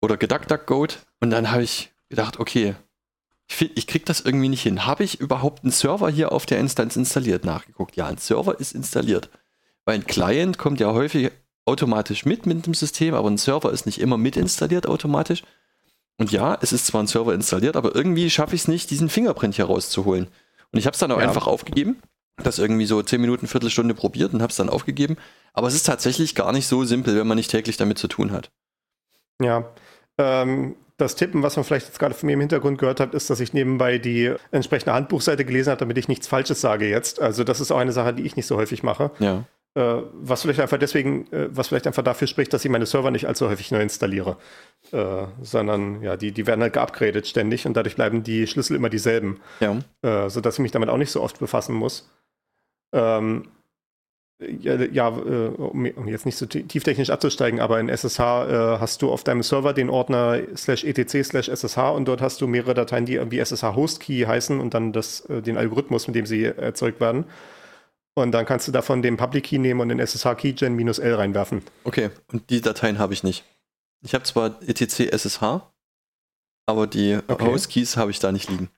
oder 0.00 0.16
geduckduckgoat 0.16 0.98
und 1.20 1.30
dann 1.30 1.50
habe 1.50 1.62
ich 1.62 1.92
gedacht, 2.08 2.38
okay, 2.38 2.74
ich, 3.50 3.76
ich 3.76 3.86
krieg 3.86 4.06
das 4.06 4.20
irgendwie 4.20 4.48
nicht 4.48 4.62
hin. 4.62 4.86
Habe 4.86 5.04
ich 5.04 5.20
überhaupt 5.20 5.64
einen 5.64 5.72
Server 5.72 6.08
hier 6.08 6.32
auf 6.32 6.46
der 6.46 6.58
Instanz 6.58 6.96
installiert? 6.96 7.44
Nachgeguckt. 7.44 7.96
Ja, 7.96 8.06
ein 8.06 8.18
Server 8.18 8.58
ist 8.60 8.74
installiert. 8.74 9.28
Weil 9.84 9.96
ein 9.96 10.06
Client 10.06 10.58
kommt 10.58 10.80
ja 10.80 10.92
häufig 10.92 11.32
automatisch 11.64 12.24
mit 12.24 12.46
mit 12.46 12.66
dem 12.66 12.74
System, 12.74 13.14
aber 13.14 13.28
ein 13.28 13.38
Server 13.38 13.72
ist 13.72 13.86
nicht 13.86 14.00
immer 14.00 14.18
mit 14.18 14.36
installiert 14.36 14.86
automatisch. 14.86 15.42
Und 16.20 16.32
ja, 16.32 16.58
es 16.60 16.74
ist 16.74 16.86
zwar 16.86 17.02
ein 17.02 17.06
Server 17.06 17.32
installiert, 17.32 17.76
aber 17.76 17.94
irgendwie 17.94 18.28
schaffe 18.28 18.54
ich 18.54 18.60
es 18.60 18.68
nicht, 18.68 18.90
diesen 18.90 19.08
Fingerprint 19.08 19.54
hier 19.54 19.64
rauszuholen. 19.64 20.26
Und 20.70 20.78
ich 20.78 20.84
habe 20.84 20.92
es 20.92 21.00
dann 21.00 21.10
auch 21.12 21.18
ja. 21.18 21.26
einfach 21.26 21.46
aufgegeben. 21.46 21.96
Das 22.36 22.58
irgendwie 22.58 22.84
so 22.84 23.02
10 23.02 23.22
Minuten, 23.22 23.46
Viertelstunde 23.46 23.94
probiert 23.94 24.34
und 24.34 24.42
habe 24.42 24.50
es 24.50 24.56
dann 24.56 24.68
aufgegeben. 24.68 25.16
Aber 25.54 25.66
es 25.66 25.74
ist 25.74 25.84
tatsächlich 25.84 26.34
gar 26.34 26.52
nicht 26.52 26.66
so 26.66 26.84
simpel, 26.84 27.16
wenn 27.16 27.26
man 27.26 27.38
nicht 27.38 27.50
täglich 27.50 27.78
damit 27.78 27.96
zu 27.96 28.06
tun 28.06 28.32
hat. 28.32 28.50
Ja, 29.40 29.70
ähm, 30.18 30.76
das 30.98 31.16
Tippen, 31.16 31.42
was 31.42 31.56
man 31.56 31.64
vielleicht 31.64 31.86
jetzt 31.86 31.98
gerade 31.98 32.14
von 32.14 32.26
mir 32.26 32.34
im 32.34 32.40
Hintergrund 32.40 32.76
gehört 32.76 33.00
hat, 33.00 33.14
ist, 33.14 33.30
dass 33.30 33.40
ich 33.40 33.54
nebenbei 33.54 33.96
die 33.96 34.34
entsprechende 34.50 34.92
Handbuchseite 34.92 35.46
gelesen 35.46 35.70
habe, 35.70 35.80
damit 35.80 35.96
ich 35.96 36.08
nichts 36.08 36.26
Falsches 36.26 36.60
sage 36.60 36.86
jetzt. 36.86 37.18
Also 37.18 37.44
das 37.44 37.60
ist 37.60 37.70
auch 37.72 37.78
eine 37.78 37.92
Sache, 37.92 38.12
die 38.12 38.24
ich 38.24 38.36
nicht 38.36 38.46
so 38.46 38.58
häufig 38.58 38.82
mache. 38.82 39.10
Ja. 39.20 39.44
Äh, 39.74 40.02
was 40.12 40.42
vielleicht 40.42 40.58
einfach 40.58 40.78
deswegen, 40.78 41.32
äh, 41.32 41.48
was 41.50 41.68
vielleicht 41.68 41.86
einfach 41.86 42.02
dafür 42.02 42.26
spricht, 42.26 42.52
dass 42.52 42.64
ich 42.64 42.70
meine 42.70 42.86
Server 42.86 43.12
nicht 43.12 43.26
allzu 43.26 43.48
häufig 43.48 43.70
neu 43.70 43.80
installiere. 43.80 44.36
Äh, 44.90 45.26
sondern 45.42 46.02
ja, 46.02 46.16
die, 46.16 46.32
die 46.32 46.46
werden 46.48 46.60
halt 46.60 46.72
geupgradet 46.72 47.28
ständig 47.28 47.66
und 47.66 47.74
dadurch 47.76 47.94
bleiben 47.94 48.24
die 48.24 48.48
Schlüssel 48.48 48.74
immer 48.74 48.90
dieselben. 48.90 49.40
Ja. 49.60 49.78
Äh, 50.02 50.28
sodass 50.28 50.54
ich 50.54 50.60
mich 50.60 50.72
damit 50.72 50.88
auch 50.88 50.96
nicht 50.96 51.12
so 51.12 51.22
oft 51.22 51.38
befassen 51.38 51.76
muss. 51.76 52.10
Ähm, 52.92 53.46
ja, 54.40 54.74
ja 54.74 55.08
äh, 55.08 55.48
um, 55.50 55.86
um, 55.86 56.08
jetzt 56.08 56.26
nicht 56.26 56.36
so 56.36 56.46
tieftechnisch 56.46 57.10
abzusteigen, 57.10 57.60
aber 57.60 57.78
in 57.78 57.88
SSH 57.88 58.18
äh, 58.18 58.78
hast 58.80 59.02
du 59.02 59.12
auf 59.12 59.22
deinem 59.22 59.44
Server 59.44 59.72
den 59.72 59.88
Ordner 59.88 60.40
slash 60.56 60.82
etc 60.82 61.22
slash 61.22 61.48
SSH 61.48 61.90
und 61.90 62.06
dort 62.06 62.22
hast 62.22 62.40
du 62.40 62.48
mehrere 62.48 62.74
Dateien, 62.74 63.06
die 63.06 63.14
irgendwie 63.14 63.38
SSH 63.38 63.76
Host 63.76 64.00
Key 64.00 64.24
heißen 64.26 64.58
und 64.58 64.74
dann 64.74 64.92
das, 64.92 65.28
den 65.28 65.56
Algorithmus, 65.56 66.08
mit 66.08 66.16
dem 66.16 66.26
sie 66.26 66.44
erzeugt 66.44 67.00
werden. 67.00 67.26
Und 68.20 68.32
dann 68.32 68.46
kannst 68.46 68.68
du 68.68 68.72
davon 68.72 69.02
den 69.02 69.16
Public 69.16 69.44
Key 69.44 69.58
nehmen 69.58 69.80
und 69.80 69.88
den 69.88 69.98
SSH 69.98 70.34
Keygen 70.36 70.74
minus 70.76 70.98
L 70.98 71.14
reinwerfen. 71.14 71.62
Okay, 71.84 72.10
und 72.32 72.50
die 72.50 72.60
Dateien 72.60 72.98
habe 72.98 73.12
ich 73.12 73.22
nicht. 73.22 73.44
Ich 74.02 74.14
habe 74.14 74.24
zwar 74.24 74.60
etc 74.66 75.12
SSH, 75.12 75.62
aber 76.66 76.86
die 76.86 77.18
okay. 77.28 77.44
Host 77.44 77.70
Keys 77.70 77.96
habe 77.96 78.10
ich 78.10 78.18
da 78.18 78.32
nicht 78.32 78.48
liegen. 78.48 78.70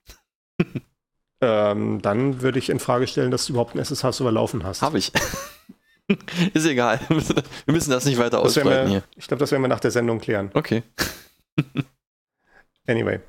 ähm, 1.40 2.02
dann 2.02 2.40
würde 2.42 2.58
ich 2.58 2.70
in 2.70 2.78
Frage 2.78 3.06
stellen, 3.06 3.30
dass 3.30 3.46
du 3.46 3.52
überhaupt 3.52 3.72
einen 3.72 3.84
SSH-Server 3.84 4.32
laufen 4.32 4.64
hast. 4.64 4.82
Habe 4.82 4.98
ich. 4.98 5.12
Ist 6.54 6.66
egal. 6.66 7.00
Wir 7.08 7.74
müssen 7.74 7.90
das 7.90 8.04
nicht 8.04 8.18
weiter 8.18 8.42
das 8.42 8.58
ausbreiten 8.58 8.86
wir, 8.86 8.88
hier. 8.88 9.02
Ich 9.16 9.28
glaube, 9.28 9.38
das 9.38 9.50
werden 9.52 9.62
wir 9.62 9.68
nach 9.68 9.80
der 9.80 9.92
Sendung 9.92 10.18
klären. 10.18 10.50
Okay. 10.52 10.82
anyway. 12.86 13.20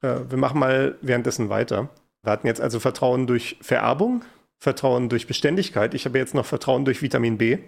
Äh, 0.00 0.20
wir 0.28 0.38
machen 0.38 0.58
mal 0.58 0.96
währenddessen 1.02 1.50
weiter. 1.50 1.88
Wir 2.22 2.32
hatten 2.32 2.46
jetzt 2.46 2.60
also 2.60 2.80
Vertrauen 2.80 3.26
durch 3.26 3.58
Vererbung. 3.60 4.24
Vertrauen 4.62 5.08
durch 5.08 5.26
Beständigkeit. 5.26 5.92
Ich 5.92 6.04
habe 6.04 6.18
jetzt 6.18 6.36
noch 6.36 6.46
Vertrauen 6.46 6.84
durch 6.84 7.02
Vitamin 7.02 7.36
B. 7.36 7.58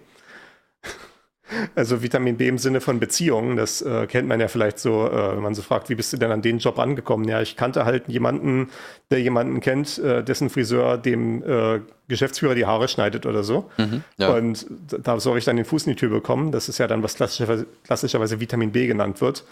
Also 1.75 2.01
Vitamin 2.01 2.37
B 2.37 2.47
im 2.47 2.57
Sinne 2.57 2.79
von 2.79 3.01
Beziehungen, 3.01 3.57
das 3.57 3.81
äh, 3.81 4.07
kennt 4.07 4.29
man 4.29 4.39
ja 4.39 4.47
vielleicht 4.47 4.79
so, 4.79 5.05
äh, 5.05 5.35
wenn 5.35 5.43
man 5.43 5.53
so 5.53 5.61
fragt, 5.61 5.89
wie 5.89 5.95
bist 5.95 6.13
du 6.13 6.17
denn 6.17 6.31
an 6.31 6.41
den 6.41 6.57
Job 6.57 6.79
angekommen? 6.79 7.27
Ja, 7.27 7.41
ich 7.41 7.57
kannte 7.57 7.83
halt 7.83 8.07
jemanden, 8.07 8.69
der 9.11 9.19
jemanden 9.19 9.59
kennt, 9.59 9.99
äh, 9.99 10.23
dessen 10.23 10.49
Friseur 10.49 10.97
dem 10.97 11.43
äh, 11.43 11.81
Geschäftsführer 12.07 12.55
die 12.55 12.65
Haare 12.65 12.87
schneidet 12.87 13.25
oder 13.25 13.43
so. 13.43 13.69
Mhm, 13.77 14.03
ja. 14.15 14.33
Und 14.33 14.65
da 14.87 15.19
soll 15.19 15.37
ich 15.37 15.43
dann 15.43 15.57
den 15.57 15.65
Fuß 15.65 15.87
in 15.87 15.91
die 15.91 15.97
Tür 15.97 16.09
bekommen. 16.09 16.53
Das 16.53 16.69
ist 16.69 16.77
ja 16.77 16.87
dann, 16.87 17.03
was 17.03 17.15
klassischerweise, 17.15 17.67
klassischerweise 17.83 18.39
Vitamin 18.39 18.71
B 18.71 18.87
genannt 18.87 19.19
wird. 19.19 19.43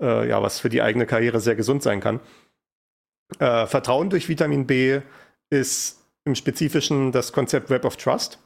Äh, 0.00 0.30
ja, 0.30 0.42
was 0.42 0.60
für 0.60 0.70
die 0.70 0.80
eigene 0.80 1.04
Karriere 1.04 1.40
sehr 1.40 1.56
gesund 1.56 1.82
sein 1.82 2.00
kann. 2.00 2.20
Äh, 3.38 3.66
Vertrauen 3.66 4.08
durch 4.08 4.30
Vitamin 4.30 4.66
B 4.66 5.00
ist 5.50 6.05
im 6.26 6.34
Spezifischen 6.34 7.12
das 7.12 7.32
Konzept 7.32 7.70
Web 7.70 7.84
of 7.84 7.96
Trust, 7.96 8.38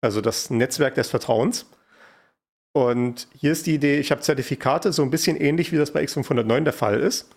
also 0.00 0.20
das 0.20 0.48
Netzwerk 0.48 0.94
des 0.94 1.10
Vertrauens. 1.10 1.66
Und 2.72 3.28
hier 3.34 3.52
ist 3.52 3.66
die 3.66 3.74
Idee, 3.74 3.98
ich 3.98 4.10
habe 4.10 4.20
Zertifikate, 4.20 4.92
so 4.92 5.02
ein 5.02 5.10
bisschen 5.10 5.36
ähnlich 5.36 5.72
wie 5.72 5.76
das 5.76 5.92
bei 5.92 6.04
X509 6.04 6.60
der 6.60 6.72
Fall 6.72 7.00
ist. 7.00 7.34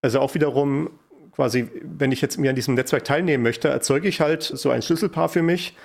Also 0.00 0.20
auch 0.20 0.34
wiederum 0.34 0.90
quasi, 1.32 1.68
wenn 1.82 2.12
ich 2.12 2.22
jetzt 2.22 2.38
mir 2.38 2.50
an 2.50 2.56
diesem 2.56 2.74
Netzwerk 2.74 3.04
teilnehmen 3.04 3.42
möchte, 3.42 3.68
erzeuge 3.68 4.08
ich 4.08 4.20
halt 4.20 4.42
so 4.42 4.70
ein 4.70 4.82
Schlüsselpaar 4.82 5.28
für 5.28 5.42
mich 5.42 5.76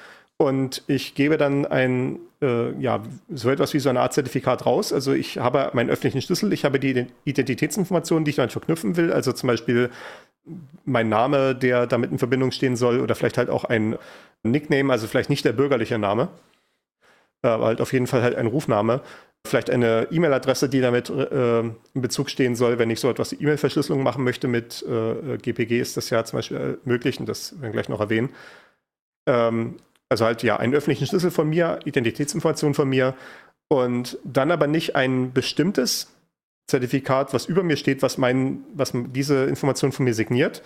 und 0.41 0.83
ich 0.87 1.13
gebe 1.13 1.37
dann 1.37 1.67
ein, 1.67 2.19
äh, 2.41 2.71
ja, 2.81 3.03
so 3.29 3.51
etwas 3.51 3.75
wie 3.75 3.79
so 3.79 3.89
eine 3.89 4.01
Art 4.01 4.13
Zertifikat 4.13 4.65
raus. 4.65 4.91
Also 4.91 5.13
ich 5.13 5.37
habe 5.37 5.69
meinen 5.73 5.91
öffentlichen 5.91 6.19
Schlüssel, 6.19 6.51
ich 6.51 6.65
habe 6.65 6.79
die 6.79 7.05
Identitätsinformationen, 7.25 8.25
die 8.25 8.31
ich 8.31 8.37
dann 8.37 8.49
verknüpfen 8.49 8.97
will. 8.97 9.13
Also 9.13 9.33
zum 9.33 9.45
Beispiel 9.45 9.91
mein 10.83 11.09
Name, 11.09 11.53
der 11.53 11.85
damit 11.85 12.11
in 12.11 12.17
Verbindung 12.17 12.51
stehen 12.51 12.75
soll, 12.75 13.01
oder 13.01 13.13
vielleicht 13.13 13.37
halt 13.37 13.51
auch 13.51 13.65
ein 13.65 13.99
Nickname, 14.41 14.91
also 14.91 15.05
vielleicht 15.05 15.29
nicht 15.29 15.45
der 15.45 15.53
bürgerliche 15.53 15.99
Name, 15.99 16.29
aber 17.43 17.67
halt 17.67 17.79
auf 17.79 17.93
jeden 17.93 18.07
Fall 18.07 18.23
halt 18.23 18.33
ein 18.35 18.47
Rufname. 18.47 19.01
Vielleicht 19.45 19.69
eine 19.69 20.07
E-Mail-Adresse, 20.09 20.69
die 20.69 20.81
damit 20.81 21.11
äh, 21.11 21.59
in 21.59 21.75
Bezug 21.93 22.31
stehen 22.31 22.55
soll, 22.55 22.79
wenn 22.79 22.89
ich 22.89 22.99
so 22.99 23.11
etwas 23.11 23.31
wie 23.31 23.43
E-Mail-Verschlüsselung 23.43 24.01
machen 24.01 24.23
möchte 24.23 24.47
mit 24.47 24.83
äh, 24.87 25.37
GPG, 25.37 25.79
ist 25.79 25.97
das 25.97 26.09
ja 26.09 26.23
zum 26.25 26.39
Beispiel 26.39 26.79
möglich 26.83 27.19
und 27.19 27.29
das 27.29 27.53
werden 27.53 27.63
wir 27.63 27.71
gleich 27.71 27.89
noch 27.89 27.99
erwähnen. 27.99 28.29
Ähm, 29.27 29.75
also 30.11 30.25
halt 30.25 30.43
ja 30.43 30.57
einen 30.57 30.73
öffentlichen 30.73 31.07
Schlüssel 31.07 31.31
von 31.31 31.49
mir, 31.49 31.79
Identitätsinformation 31.85 32.73
von 32.73 32.89
mir 32.89 33.15
und 33.69 34.19
dann 34.25 34.51
aber 34.51 34.67
nicht 34.67 34.97
ein 34.97 35.31
bestimmtes 35.31 36.11
Zertifikat, 36.67 37.33
was 37.33 37.45
über 37.45 37.63
mir 37.63 37.77
steht, 37.77 38.01
was, 38.01 38.17
mein, 38.17 38.65
was 38.73 38.91
diese 38.93 39.45
Information 39.45 39.93
von 39.93 40.03
mir 40.03 40.13
signiert, 40.13 40.63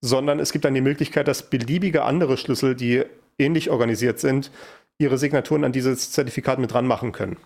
sondern 0.00 0.38
es 0.38 0.52
gibt 0.52 0.64
dann 0.64 0.74
die 0.74 0.80
Möglichkeit, 0.80 1.26
dass 1.26 1.50
beliebige 1.50 2.04
andere 2.04 2.36
Schlüssel, 2.36 2.76
die 2.76 3.02
ähnlich 3.36 3.68
organisiert 3.68 4.20
sind, 4.20 4.52
ihre 4.98 5.18
Signaturen 5.18 5.64
an 5.64 5.72
dieses 5.72 6.12
Zertifikat 6.12 6.60
mit 6.60 6.72
dran 6.72 6.86
machen 6.86 7.10
können. 7.10 7.36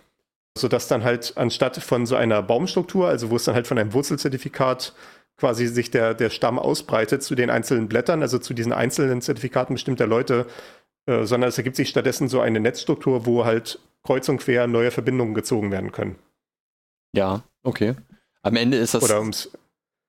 Sodass 0.55 0.87
dann 0.87 1.03
halt 1.03 1.33
anstatt 1.35 1.77
von 1.77 2.05
so 2.05 2.15
einer 2.15 2.43
Baumstruktur, 2.43 3.07
also 3.07 3.31
wo 3.31 3.37
es 3.37 3.43
dann 3.43 3.55
halt 3.55 3.65
von 3.65 3.79
einem 3.79 3.93
Wurzelzertifikat 3.93 4.93
quasi 5.39 5.65
sich 5.65 5.89
der, 5.89 6.13
der 6.13 6.29
Stamm 6.29 6.59
ausbreitet 6.59 7.23
zu 7.23 7.33
den 7.33 7.49
einzelnen 7.49 7.87
Blättern, 7.87 8.21
also 8.21 8.37
zu 8.37 8.53
diesen 8.53 8.73
einzelnen 8.73 9.21
Zertifikaten 9.21 9.73
bestimmter 9.73 10.05
Leute, 10.05 10.45
äh, 11.05 11.25
sondern 11.25 11.49
es 11.49 11.57
ergibt 11.57 11.75
sich 11.75 11.89
stattdessen 11.89 12.27
so 12.27 12.39
eine 12.41 12.59
Netzstruktur, 12.59 13.25
wo 13.25 13.45
halt 13.45 13.79
kreuz 14.03 14.29
und 14.29 14.37
quer 14.37 14.67
neue 14.67 14.91
Verbindungen 14.91 15.33
gezogen 15.33 15.71
werden 15.71 15.91
können. 15.91 16.15
Ja, 17.13 17.43
okay. 17.63 17.95
Am 18.41 18.55
Ende 18.55 18.77
ist 18.77 18.93
das. 18.93 19.03
Oder 19.03 19.19
ums, 19.19 19.51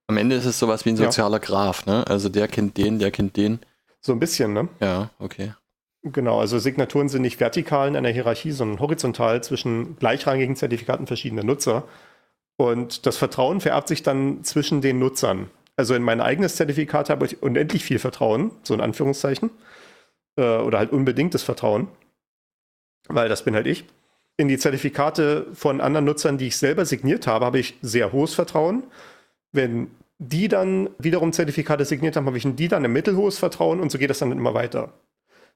am 0.07 0.17
Ende 0.17 0.37
ist 0.37 0.45
es 0.45 0.59
sowas 0.59 0.85
wie 0.85 0.91
ein 0.91 0.97
sozialer 0.97 1.39
ja. 1.39 1.45
Graph, 1.45 1.87
ne? 1.87 2.07
Also 2.07 2.29
der 2.29 2.49
kennt 2.49 2.77
den, 2.77 2.99
der 2.99 3.11
kennt 3.11 3.37
den. 3.37 3.61
So 4.01 4.13
ein 4.13 4.19
bisschen, 4.19 4.53
ne? 4.53 4.69
Ja, 4.81 5.11
okay. 5.19 5.55
Genau, 6.03 6.41
also 6.41 6.59
Signaturen 6.59 7.09
sind 7.09 7.23
nicht 7.23 7.41
vertikal 7.41 7.89
in 7.89 7.97
einer 7.97 8.09
Hierarchie, 8.09 8.53
sondern 8.53 8.81
horizontal 8.81 9.43
zwischen 9.43 9.97
gleichrangigen 9.97 10.57
Zertifikaten 10.57 11.07
verschiedener 11.07 11.45
Nutzer. 11.45 11.85
Und 12.57 13.07
das 13.07 13.19
Vertrauen 13.19 13.61
vererbt 13.61 13.89
sich 13.89 14.03
dann 14.03 14.43
zwischen 14.43 14.81
den 14.81 14.99
Nutzern. 14.99 15.51
Also 15.77 15.95
in 15.95 16.03
mein 16.03 16.21
eigenes 16.21 16.57
Zertifikat 16.57 17.11
habe 17.11 17.27
ich 17.27 17.43
unendlich 17.43 17.85
viel 17.85 17.99
Vertrauen, 17.99 18.51
so 18.63 18.75
in 18.75 18.81
Anführungszeichen. 18.81 19.51
Äh, 20.41 20.59
oder 20.59 20.79
halt 20.79 20.91
unbedingtes 20.91 21.43
Vertrauen, 21.43 21.89
weil 23.09 23.29
das 23.29 23.45
bin 23.45 23.55
halt 23.55 23.67
ich 23.67 23.85
in 24.39 24.49
die 24.49 24.57
Zertifikate 24.57 25.47
von 25.53 25.83
anderen 25.83 26.07
Nutzern, 26.07 26.39
die 26.39 26.47
ich 26.47 26.57
selber 26.57 26.87
signiert 26.87 27.27
habe, 27.27 27.45
habe 27.45 27.59
ich 27.59 27.77
sehr 27.83 28.11
hohes 28.11 28.33
Vertrauen. 28.33 28.85
Wenn 29.53 29.91
die 30.19 30.49
dann 30.49 30.89
wiederum 30.99 31.35
Zertifikate 31.35 31.85
signiert 31.85 32.17
haben, 32.17 32.25
habe 32.25 32.39
ich 32.39 32.47
in 32.47 32.57
die 32.57 32.69
dann 32.69 32.83
ein 32.83 32.93
mittelhohes 32.93 33.39
Vertrauen 33.39 33.81
und 33.81 33.93
so 33.93 33.99
geht 33.99 34.09
das 34.09 34.21
dann 34.21 34.33
immer 34.33 34.55
weiter. 34.55 34.95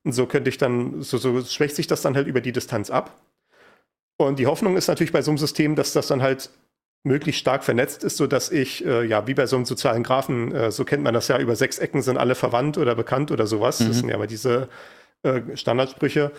Und 0.04 0.12
so 0.12 0.26
könnte 0.26 0.50
ich 0.50 0.58
dann, 0.58 1.00
so, 1.00 1.16
so 1.16 1.40
schwächt 1.40 1.76
sich 1.76 1.86
das 1.86 2.02
dann 2.02 2.14
halt 2.14 2.26
über 2.26 2.42
die 2.42 2.52
Distanz 2.52 2.90
ab. 2.90 3.18
Und 4.18 4.38
die 4.38 4.46
Hoffnung 4.46 4.76
ist 4.76 4.88
natürlich 4.88 5.12
bei 5.12 5.22
so 5.22 5.30
einem 5.30 5.38
System, 5.38 5.76
dass 5.76 5.94
das 5.94 6.08
dann 6.08 6.20
halt 6.20 6.50
möglichst 7.04 7.40
stark 7.40 7.64
vernetzt 7.64 8.02
ist, 8.02 8.16
sodass 8.16 8.50
ich, 8.50 8.84
äh, 8.84 9.04
ja, 9.04 9.26
wie 9.26 9.34
bei 9.34 9.46
so 9.46 9.56
einem 9.56 9.64
sozialen 9.64 10.02
Graphen, 10.02 10.52
äh, 10.52 10.70
so 10.70 10.84
kennt 10.84 11.04
man 11.04 11.14
das 11.14 11.28
ja, 11.28 11.38
über 11.38 11.54
sechs 11.54 11.78
Ecken 11.78 12.02
sind 12.02 12.16
alle 12.16 12.34
verwandt 12.34 12.78
oder 12.78 12.94
bekannt 12.94 13.30
oder 13.30 13.46
sowas. 13.46 13.80
Mhm. 13.80 13.88
Das 13.88 13.96
sind 13.98 14.08
ja 14.08 14.14
immer 14.16 14.26
diese 14.26 14.68
äh, 15.22 15.40
Standardsprüche 15.54 16.32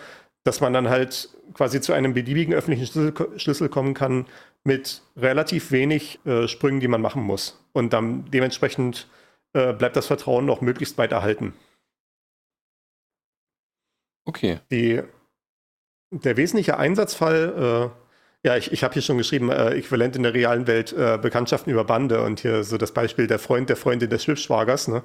dass 0.46 0.60
man 0.60 0.72
dann 0.72 0.88
halt 0.88 1.28
quasi 1.54 1.80
zu 1.80 1.92
einem 1.92 2.14
beliebigen 2.14 2.54
öffentlichen 2.54 2.86
Schlüssel, 2.86 3.38
Schlüssel 3.38 3.68
kommen 3.68 3.94
kann 3.94 4.26
mit 4.62 5.02
relativ 5.16 5.72
wenig 5.72 6.24
äh, 6.24 6.46
Sprüngen, 6.46 6.80
die 6.80 6.88
man 6.88 7.00
machen 7.00 7.22
muss. 7.22 7.60
Und 7.72 7.92
dann 7.92 8.30
dementsprechend 8.30 9.08
äh, 9.54 9.72
bleibt 9.72 9.96
das 9.96 10.06
Vertrauen 10.06 10.46
noch 10.46 10.60
möglichst 10.60 10.98
weit 10.98 11.12
erhalten. 11.12 11.52
Okay. 14.24 14.60
Die, 14.70 15.02
der 16.10 16.36
wesentliche 16.36 16.78
Einsatzfall, 16.78 17.92
äh, 17.92 18.05
ja, 18.46 18.56
ich, 18.56 18.70
ich 18.70 18.84
habe 18.84 18.94
hier 18.94 19.02
schon 19.02 19.18
geschrieben, 19.18 19.50
äh, 19.50 19.70
äquivalent 19.70 20.14
in 20.14 20.22
der 20.22 20.32
realen 20.32 20.68
Welt 20.68 20.92
äh, 20.92 21.18
Bekanntschaften 21.20 21.72
über 21.72 21.82
Bande 21.82 22.22
und 22.22 22.38
hier 22.38 22.62
so 22.62 22.78
das 22.78 22.92
Beispiel 22.92 23.26
der 23.26 23.40
Freund 23.40 23.68
der 23.68 23.76
Freundin 23.76 24.08
des 24.08 24.22
Schwibschwagers, 24.22 24.86
ne? 24.86 25.02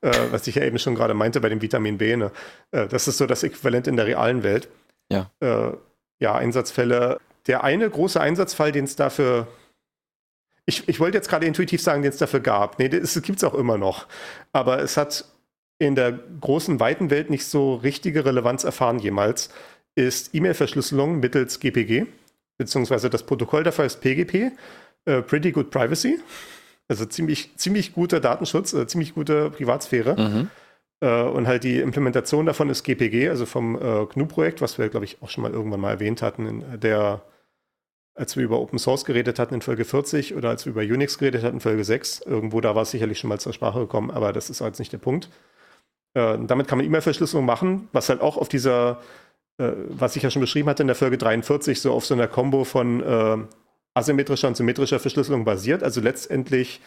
Äh, 0.00 0.12
was 0.30 0.46
ich 0.46 0.54
ja 0.54 0.62
eben 0.62 0.78
schon 0.78 0.94
gerade 0.94 1.12
meinte 1.12 1.40
bei 1.40 1.48
dem 1.48 1.60
Vitamin 1.60 1.98
B. 1.98 2.16
Ne? 2.16 2.30
Äh, 2.70 2.86
das 2.86 3.08
ist 3.08 3.18
so 3.18 3.26
das 3.26 3.42
Äquivalent 3.42 3.88
in 3.88 3.96
der 3.96 4.06
realen 4.06 4.44
Welt 4.44 4.68
ja. 5.10 5.28
Äh, 5.40 5.72
ja, 6.20 6.36
Einsatzfälle. 6.36 7.20
Der 7.48 7.64
eine 7.64 7.90
große 7.90 8.20
Einsatzfall, 8.20 8.70
den 8.70 8.84
es 8.84 8.94
dafür 8.94 9.48
ich, 10.66 10.88
ich 10.88 11.00
wollte 11.00 11.18
jetzt 11.18 11.28
gerade 11.28 11.46
intuitiv 11.46 11.82
sagen, 11.82 12.02
den 12.02 12.10
es 12.10 12.16
dafür 12.16 12.40
gab. 12.40 12.78
Nee, 12.78 12.88
das 12.88 13.20
gibt 13.20 13.38
es 13.38 13.44
auch 13.44 13.54
immer 13.54 13.76
noch. 13.76 14.06
Aber 14.52 14.78
es 14.78 14.96
hat 14.96 15.26
in 15.78 15.96
der 15.96 16.12
großen, 16.12 16.80
weiten 16.80 17.10
Welt 17.10 17.28
nicht 17.28 17.44
so 17.44 17.74
richtige 17.74 18.24
Relevanz 18.24 18.64
erfahren 18.64 18.98
jemals, 18.98 19.50
ist 19.94 20.34
E-Mail-Verschlüsselung 20.34 21.20
mittels 21.20 21.60
GPG, 21.60 22.06
beziehungsweise 22.58 23.10
das 23.10 23.24
Protokoll 23.24 23.64
dafür 23.64 23.84
ist 23.84 24.00
PGP, 24.00 24.52
äh, 25.06 25.22
Pretty 25.22 25.52
Good 25.52 25.70
Privacy. 25.70 26.18
Also 26.88 27.06
ziemlich, 27.06 27.56
ziemlich 27.56 27.94
guter 27.94 28.20
Datenschutz, 28.20 28.74
äh, 28.74 28.86
ziemlich 28.86 29.14
gute 29.14 29.50
Privatsphäre. 29.50 30.20
Mhm. 30.20 30.50
Äh, 31.00 31.22
und 31.22 31.46
halt 31.46 31.64
die 31.64 31.80
Implementation 31.80 32.46
davon 32.46 32.68
ist 32.70 32.84
GPG, 32.84 33.28
also 33.28 33.46
vom 33.46 33.76
äh, 33.76 34.06
GNU-Projekt, 34.06 34.60
was 34.60 34.78
wir, 34.78 34.88
glaube 34.88 35.04
ich, 35.06 35.22
auch 35.22 35.30
schon 35.30 35.42
mal 35.42 35.52
irgendwann 35.52 35.80
mal 35.80 35.92
erwähnt 35.92 36.22
hatten, 36.22 36.46
in 36.46 36.80
der, 36.80 37.22
als 38.14 38.36
wir 38.36 38.44
über 38.44 38.60
Open 38.60 38.78
Source 38.78 39.04
geredet 39.04 39.38
hatten 39.38 39.54
in 39.54 39.62
Folge 39.62 39.84
40 39.84 40.34
oder 40.34 40.50
als 40.50 40.66
wir 40.66 40.72
über 40.72 40.82
Unix 40.82 41.18
geredet 41.18 41.42
hatten 41.42 41.56
in 41.56 41.60
Folge 41.60 41.84
6. 41.84 42.20
Irgendwo 42.20 42.60
da 42.60 42.74
war 42.74 42.82
es 42.82 42.90
sicherlich 42.90 43.18
schon 43.18 43.28
mal 43.28 43.40
zur 43.40 43.52
Sprache 43.52 43.80
gekommen, 43.80 44.10
aber 44.10 44.32
das 44.32 44.50
ist 44.50 44.60
jetzt 44.60 44.78
nicht 44.78 44.92
der 44.92 44.98
Punkt. 44.98 45.30
Äh, 46.14 46.38
damit 46.46 46.68
kann 46.68 46.78
man 46.78 46.86
E-Mail-Verschlüsselung 46.86 47.44
machen, 47.44 47.88
was 47.92 48.08
halt 48.08 48.20
auch 48.20 48.36
auf 48.36 48.48
dieser, 48.48 49.00
äh, 49.58 49.72
was 49.88 50.16
ich 50.16 50.22
ja 50.22 50.30
schon 50.30 50.40
beschrieben 50.40 50.68
hatte 50.68 50.82
in 50.82 50.88
der 50.88 50.96
Folge 50.96 51.18
43, 51.18 51.80
so 51.80 51.92
auf 51.92 52.06
so 52.06 52.14
einer 52.14 52.28
Combo 52.28 52.64
von 52.64 53.02
äh, 53.02 53.38
asymmetrischer 53.94 54.48
und 54.48 54.56
symmetrischer 54.56 54.98
Verschlüsselung 54.98 55.44
basiert. 55.44 55.82
Also 55.82 56.00
letztendlich 56.00 56.80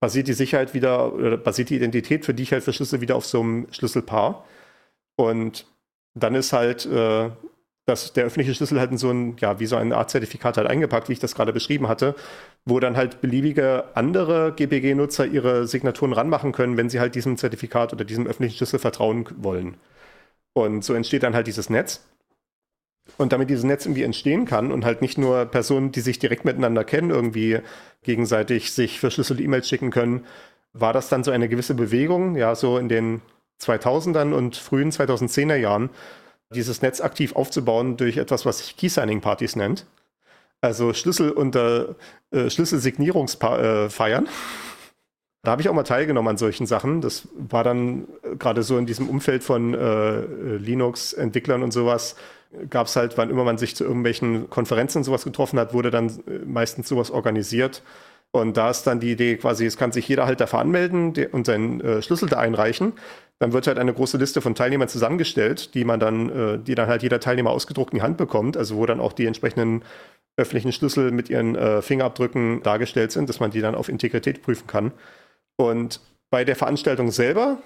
basiert 0.00 0.28
die 0.28 0.32
Sicherheit 0.32 0.74
wieder, 0.74 1.12
oder 1.12 1.36
basiert 1.36 1.70
die 1.70 1.76
Identität, 1.76 2.24
für 2.24 2.34
die 2.34 2.42
ich 2.42 2.52
halt 2.52 2.64
verschlüssel, 2.64 3.00
wieder 3.00 3.16
auf 3.16 3.26
so 3.26 3.40
einem 3.40 3.66
Schlüsselpaar. 3.72 4.44
Und 5.16 5.66
dann 6.14 6.34
ist 6.34 6.52
halt 6.52 6.86
äh, 6.86 7.30
das, 7.86 8.12
der 8.14 8.24
öffentliche 8.24 8.54
Schlüssel 8.54 8.80
halt 8.80 8.90
in 8.90 8.98
so 8.98 9.10
ein, 9.10 9.36
ja, 9.38 9.60
wie 9.60 9.66
so 9.66 9.76
eine 9.76 9.96
Art 9.96 10.10
Zertifikat 10.10 10.56
halt 10.56 10.66
eingepackt, 10.66 11.08
wie 11.08 11.12
ich 11.12 11.18
das 11.18 11.34
gerade 11.34 11.52
beschrieben 11.52 11.88
hatte, 11.88 12.14
wo 12.64 12.80
dann 12.80 12.96
halt 12.96 13.20
beliebige 13.20 13.84
andere 13.94 14.52
GPG-Nutzer 14.52 15.26
ihre 15.26 15.66
Signaturen 15.66 16.12
ranmachen 16.12 16.52
können, 16.52 16.76
wenn 16.76 16.88
sie 16.88 17.00
halt 17.00 17.14
diesem 17.14 17.36
Zertifikat 17.36 17.92
oder 17.92 18.04
diesem 18.04 18.26
öffentlichen 18.26 18.56
Schlüssel 18.56 18.78
vertrauen 18.78 19.26
wollen. 19.36 19.76
Und 20.54 20.84
so 20.84 20.94
entsteht 20.94 21.24
dann 21.24 21.34
halt 21.34 21.46
dieses 21.46 21.68
Netz. 21.68 22.06
Und 23.16 23.32
damit 23.32 23.50
dieses 23.50 23.64
Netz 23.64 23.84
irgendwie 23.84 24.02
entstehen 24.02 24.44
kann 24.46 24.72
und 24.72 24.84
halt 24.84 25.02
nicht 25.02 25.18
nur 25.18 25.44
Personen, 25.44 25.92
die 25.92 26.00
sich 26.00 26.18
direkt 26.18 26.44
miteinander 26.44 26.84
kennen, 26.84 27.10
irgendwie 27.10 27.60
gegenseitig 28.02 28.72
sich 28.72 28.98
verschlüsselte 28.98 29.42
E-Mails 29.42 29.68
schicken 29.68 29.90
können, 29.90 30.24
war 30.72 30.92
das 30.92 31.08
dann 31.08 31.22
so 31.22 31.30
eine 31.30 31.48
gewisse 31.48 31.74
Bewegung, 31.74 32.36
ja, 32.36 32.54
so 32.54 32.78
in 32.78 32.88
den 32.88 33.22
2000ern 33.60 34.32
und 34.32 34.56
frühen 34.56 34.90
2010er 34.90 35.56
Jahren, 35.56 35.90
dieses 36.54 36.82
Netz 36.82 37.00
aktiv 37.00 37.36
aufzubauen 37.36 37.96
durch 37.96 38.16
etwas, 38.16 38.44
was 38.46 38.58
sich 38.58 38.76
Key-Signing-Partys 38.76 39.56
nennt. 39.56 39.86
Also 40.60 40.92
Schlüssel 40.94 41.30
unter 41.30 41.94
äh, 42.30 42.48
Schlüsselsignierungsfeiern. 42.48 44.26
Äh, 44.26 44.28
da 45.44 45.52
habe 45.52 45.62
ich 45.62 45.68
auch 45.68 45.74
mal 45.74 45.84
teilgenommen 45.84 46.30
an 46.30 46.36
solchen 46.36 46.66
Sachen. 46.66 47.00
Das 47.00 47.28
war 47.34 47.62
dann 47.62 48.08
äh, 48.22 48.36
gerade 48.36 48.62
so 48.62 48.76
in 48.78 48.86
diesem 48.86 49.08
Umfeld 49.08 49.44
von 49.44 49.74
äh, 49.74 50.20
Linux-Entwicklern 50.56 51.62
und 51.62 51.72
sowas 51.72 52.16
gab 52.70 52.86
es 52.86 52.96
halt, 52.96 53.18
wann 53.18 53.30
immer 53.30 53.44
man 53.44 53.58
sich 53.58 53.74
zu 53.76 53.84
irgendwelchen 53.84 54.48
Konferenzen 54.50 54.98
und 54.98 55.04
sowas 55.04 55.24
getroffen 55.24 55.58
hat, 55.58 55.72
wurde 55.72 55.90
dann 55.90 56.08
äh, 56.08 56.38
meistens 56.46 56.88
sowas 56.88 57.10
organisiert. 57.10 57.82
Und 58.30 58.56
da 58.56 58.70
ist 58.70 58.82
dann 58.84 58.98
die 58.98 59.12
Idee 59.12 59.36
quasi, 59.36 59.64
es 59.64 59.76
kann 59.76 59.92
sich 59.92 60.08
jeder 60.08 60.26
halt 60.26 60.40
dafür 60.40 60.58
anmelden 60.58 61.14
und 61.30 61.46
seinen 61.46 61.80
äh, 61.80 62.02
Schlüssel 62.02 62.28
da 62.28 62.38
einreichen. 62.38 62.94
Dann 63.38 63.52
wird 63.52 63.68
halt 63.68 63.78
eine 63.78 63.92
große 63.92 64.16
Liste 64.16 64.40
von 64.40 64.56
Teilnehmern 64.56 64.88
zusammengestellt, 64.88 65.74
die 65.74 65.84
man 65.84 66.00
dann, 66.00 66.30
äh, 66.30 66.58
die 66.58 66.74
dann 66.74 66.88
halt 66.88 67.02
jeder 67.02 67.20
Teilnehmer 67.20 67.50
ausgedruckt 67.50 67.92
in 67.92 67.98
die 67.98 68.02
Hand 68.02 68.16
bekommt, 68.16 68.56
also 68.56 68.76
wo 68.76 68.86
dann 68.86 68.98
auch 69.00 69.12
die 69.12 69.26
entsprechenden 69.26 69.82
öffentlichen 70.36 70.72
Schlüssel 70.72 71.12
mit 71.12 71.30
ihren 71.30 71.54
äh, 71.54 71.80
Fingerabdrücken 71.80 72.62
dargestellt 72.62 73.12
sind, 73.12 73.28
dass 73.28 73.38
man 73.38 73.52
die 73.52 73.60
dann 73.60 73.76
auf 73.76 73.88
Integrität 73.88 74.42
prüfen 74.42 74.66
kann. 74.66 74.92
Und 75.56 76.00
bei 76.30 76.44
der 76.44 76.56
Veranstaltung 76.56 77.10
selber 77.10 77.58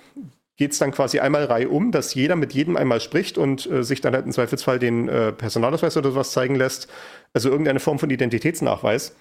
geht 0.56 0.72
es 0.72 0.78
dann 0.78 0.90
quasi 0.90 1.20
einmal 1.20 1.44
Reihe 1.44 1.68
um, 1.68 1.92
dass 1.92 2.14
jeder 2.14 2.36
mit 2.36 2.52
jedem 2.52 2.76
einmal 2.76 3.00
spricht 3.00 3.38
und 3.38 3.70
äh, 3.70 3.84
sich 3.84 4.00
dann 4.00 4.14
halt 4.14 4.26
im 4.26 4.32
Zweifelsfall 4.32 4.78
den 4.78 5.08
äh, 5.08 5.32
Personalausweis 5.32 5.96
oder 5.96 6.10
sowas 6.10 6.32
zeigen 6.32 6.56
lässt. 6.56 6.88
Also 7.32 7.48
irgendeine 7.48 7.80
Form 7.80 7.98
von 7.98 8.10
Identitätsnachweis. 8.10 9.14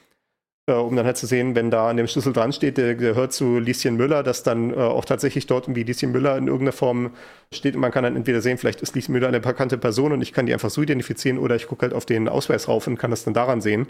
Äh, 0.70 0.74
um 0.74 0.96
dann 0.96 1.06
halt 1.06 1.16
zu 1.18 1.28
sehen, 1.28 1.56
wenn 1.56 1.72
da 1.72 1.90
an 1.90 1.98
dem 1.98 2.08
Schlüssel 2.08 2.34
dran 2.34 2.52
steht, 2.52 2.78
der 2.78 2.96
gehört 2.96 3.32
zu 3.32 3.58
Lieschen 3.58 3.96
Müller, 3.96 4.22
dass 4.22 4.44
dann 4.44 4.72
äh, 4.72 4.76
auch 4.76 5.06
tatsächlich 5.06 5.48
dort 5.48 5.66
irgendwie 5.66 5.84
Lieschen 5.84 6.12
Müller 6.12 6.38
in 6.38 6.48
irgendeiner 6.48 6.74
Form 6.74 7.12
steht 7.54 7.76
und 7.76 7.82
man 7.82 7.92
kann 7.92 8.04
dann 8.04 8.18
entweder 8.18 8.42
sehen, 8.42 8.58
vielleicht 8.58 8.82
ist 8.82 8.94
Lieschen 8.94 9.14
Müller 9.14 9.30
eine 9.30 9.40
bekannte 9.40 9.78
Person 9.78 10.12
und 10.12 10.22
ich 10.22 10.34
kann 10.34 10.46
die 10.46 10.54
einfach 10.54 10.70
so 10.70 10.82
identifizieren 10.82 11.38
oder 11.38 11.56
ich 11.56 11.68
gucke 11.68 11.84
halt 11.84 11.94
auf 11.94 12.06
den 12.06 12.28
Ausweis 12.28 12.68
rauf 12.68 12.86
und 12.88 12.98
kann 12.98 13.12
das 13.12 13.24
dann 13.24 13.34
daran 13.34 13.62
sehen. 13.62 13.88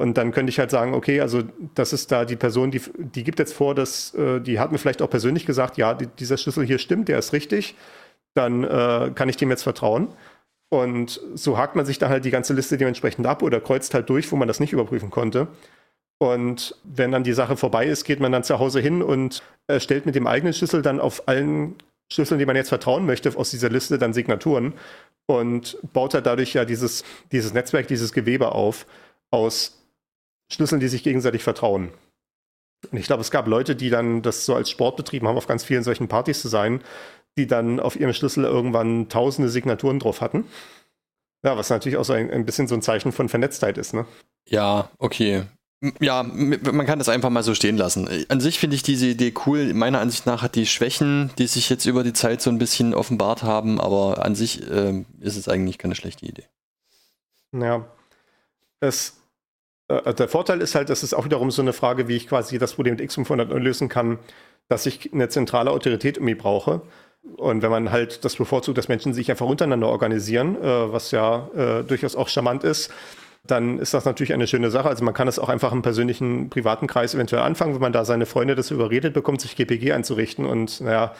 Und 0.00 0.16
dann 0.16 0.32
könnte 0.32 0.48
ich 0.48 0.58
halt 0.58 0.70
sagen, 0.70 0.94
okay, 0.94 1.20
also 1.20 1.42
das 1.74 1.92
ist 1.92 2.10
da 2.10 2.24
die 2.24 2.36
Person, 2.36 2.70
die, 2.70 2.80
die 2.96 3.22
gibt 3.22 3.38
jetzt 3.38 3.52
vor, 3.52 3.74
dass 3.74 4.14
äh, 4.14 4.40
die 4.40 4.58
hat 4.58 4.72
mir 4.72 4.78
vielleicht 4.78 5.02
auch 5.02 5.10
persönlich 5.10 5.44
gesagt, 5.44 5.76
ja, 5.76 5.92
die, 5.92 6.06
dieser 6.06 6.38
Schlüssel 6.38 6.64
hier 6.64 6.78
stimmt, 6.78 7.08
der 7.08 7.18
ist 7.18 7.34
richtig, 7.34 7.74
dann 8.32 8.64
äh, 8.64 9.10
kann 9.14 9.28
ich 9.28 9.36
dem 9.36 9.50
jetzt 9.50 9.62
vertrauen. 9.62 10.08
Und 10.70 11.20
so 11.34 11.58
hakt 11.58 11.76
man 11.76 11.84
sich 11.84 11.98
dann 11.98 12.08
halt 12.08 12.24
die 12.24 12.30
ganze 12.30 12.54
Liste 12.54 12.78
dementsprechend 12.78 13.26
ab 13.26 13.42
oder 13.42 13.60
kreuzt 13.60 13.92
halt 13.92 14.08
durch, 14.08 14.32
wo 14.32 14.36
man 14.36 14.48
das 14.48 14.58
nicht 14.58 14.72
überprüfen 14.72 15.10
konnte. 15.10 15.48
Und 16.16 16.76
wenn 16.82 17.12
dann 17.12 17.24
die 17.24 17.34
Sache 17.34 17.58
vorbei 17.58 17.84
ist, 17.84 18.04
geht 18.04 18.20
man 18.20 18.32
dann 18.32 18.42
zu 18.42 18.58
Hause 18.58 18.80
hin 18.80 19.02
und 19.02 19.42
erstellt 19.66 20.06
mit 20.06 20.14
dem 20.14 20.26
eigenen 20.26 20.54
Schlüssel 20.54 20.80
dann 20.80 20.98
auf 20.98 21.28
allen 21.28 21.74
Schlüsseln, 22.10 22.38
die 22.38 22.46
man 22.46 22.56
jetzt 22.56 22.70
vertrauen 22.70 23.04
möchte, 23.04 23.36
aus 23.36 23.50
dieser 23.50 23.68
Liste 23.68 23.98
dann 23.98 24.14
Signaturen 24.14 24.72
und 25.26 25.76
baut 25.92 26.14
halt 26.14 26.24
dadurch 26.24 26.54
ja 26.54 26.64
dieses, 26.64 27.04
dieses 27.32 27.52
Netzwerk, 27.52 27.86
dieses 27.86 28.12
Gewebe 28.12 28.52
auf 28.52 28.86
aus 29.30 29.79
Schlüsseln, 30.50 30.80
die 30.80 30.88
sich 30.88 31.02
gegenseitig 31.02 31.42
vertrauen. 31.42 31.90
Und 32.90 32.98
ich 32.98 33.06
glaube, 33.06 33.20
es 33.20 33.30
gab 33.30 33.46
Leute, 33.46 33.76
die 33.76 33.90
dann 33.90 34.22
das 34.22 34.46
so 34.46 34.54
als 34.54 34.70
Sport 34.70 34.96
betrieben 34.96 35.28
haben, 35.28 35.36
auf 35.36 35.46
ganz 35.46 35.64
vielen 35.64 35.84
solchen 35.84 36.08
Partys 36.08 36.40
zu 36.40 36.48
sein, 36.48 36.82
die 37.36 37.46
dann 37.46 37.78
auf 37.78 37.98
ihrem 37.98 38.12
Schlüssel 38.12 38.44
irgendwann 38.44 39.08
tausende 39.08 39.48
Signaturen 39.48 39.98
drauf 39.98 40.20
hatten. 40.20 40.46
Ja, 41.44 41.56
was 41.56 41.70
natürlich 41.70 41.98
auch 41.98 42.04
so 42.04 42.12
ein, 42.12 42.30
ein 42.30 42.44
bisschen 42.44 42.68
so 42.68 42.74
ein 42.74 42.82
Zeichen 42.82 43.12
von 43.12 43.28
Vernetztheit 43.28 43.78
ist, 43.78 43.94
ne? 43.94 44.06
Ja, 44.48 44.90
okay. 44.98 45.44
Ja, 45.98 46.22
man 46.22 46.84
kann 46.84 46.98
das 46.98 47.08
einfach 47.08 47.30
mal 47.30 47.42
so 47.42 47.54
stehen 47.54 47.78
lassen. 47.78 48.26
An 48.28 48.40
sich 48.40 48.58
finde 48.58 48.76
ich 48.76 48.82
diese 48.82 49.06
Idee 49.06 49.32
cool. 49.46 49.72
Meiner 49.72 50.00
Ansicht 50.00 50.26
nach 50.26 50.42
hat 50.42 50.54
die 50.54 50.66
Schwächen, 50.66 51.30
die 51.38 51.46
sich 51.46 51.70
jetzt 51.70 51.86
über 51.86 52.04
die 52.04 52.12
Zeit 52.12 52.42
so 52.42 52.50
ein 52.50 52.58
bisschen 52.58 52.92
offenbart 52.92 53.42
haben, 53.42 53.80
aber 53.80 54.22
an 54.22 54.34
sich 54.34 54.68
äh, 54.70 55.04
ist 55.20 55.36
es 55.36 55.48
eigentlich 55.48 55.78
keine 55.78 55.94
schlechte 55.94 56.26
Idee. 56.26 56.44
Ja. 57.52 57.86
Es 58.80 59.19
äh, 59.90 60.14
der 60.14 60.28
Vorteil 60.28 60.60
ist 60.60 60.74
halt, 60.74 60.90
das 60.90 61.02
ist 61.02 61.14
auch 61.14 61.24
wiederum 61.24 61.50
so 61.50 61.62
eine 61.62 61.72
Frage, 61.72 62.08
wie 62.08 62.16
ich 62.16 62.28
quasi 62.28 62.58
das 62.58 62.74
Problem 62.74 62.96
mit 62.96 63.10
X500 63.10 63.52
lösen 63.58 63.88
kann, 63.88 64.18
dass 64.68 64.86
ich 64.86 65.12
eine 65.12 65.28
zentrale 65.28 65.70
Autorität 65.70 66.16
irgendwie 66.16 66.34
brauche. 66.34 66.82
Und 67.36 67.62
wenn 67.62 67.70
man 67.70 67.90
halt 67.90 68.24
das 68.24 68.36
bevorzugt, 68.36 68.78
dass 68.78 68.88
Menschen 68.88 69.12
sich 69.12 69.30
einfach 69.30 69.46
untereinander 69.46 69.88
organisieren, 69.88 70.56
äh, 70.56 70.92
was 70.92 71.10
ja 71.10 71.48
äh, 71.54 71.84
durchaus 71.84 72.16
auch 72.16 72.28
charmant 72.28 72.64
ist, 72.64 72.90
dann 73.44 73.78
ist 73.78 73.94
das 73.94 74.04
natürlich 74.04 74.32
eine 74.32 74.46
schöne 74.46 74.70
Sache. 74.70 74.88
Also 74.88 75.04
man 75.04 75.14
kann 75.14 75.28
es 75.28 75.38
auch 75.38 75.48
einfach 75.48 75.72
im 75.72 75.82
persönlichen, 75.82 76.50
privaten 76.50 76.86
Kreis 76.86 77.14
eventuell 77.14 77.42
anfangen, 77.42 77.74
wenn 77.74 77.80
man 77.80 77.92
da 77.92 78.04
seine 78.04 78.26
Freunde 78.26 78.54
das 78.54 78.70
überredet 78.70 79.14
bekommt, 79.14 79.40
sich 79.40 79.56
GPG 79.56 79.92
einzurichten. 79.92 80.44
Und 80.44 80.80
naja, 80.80 81.14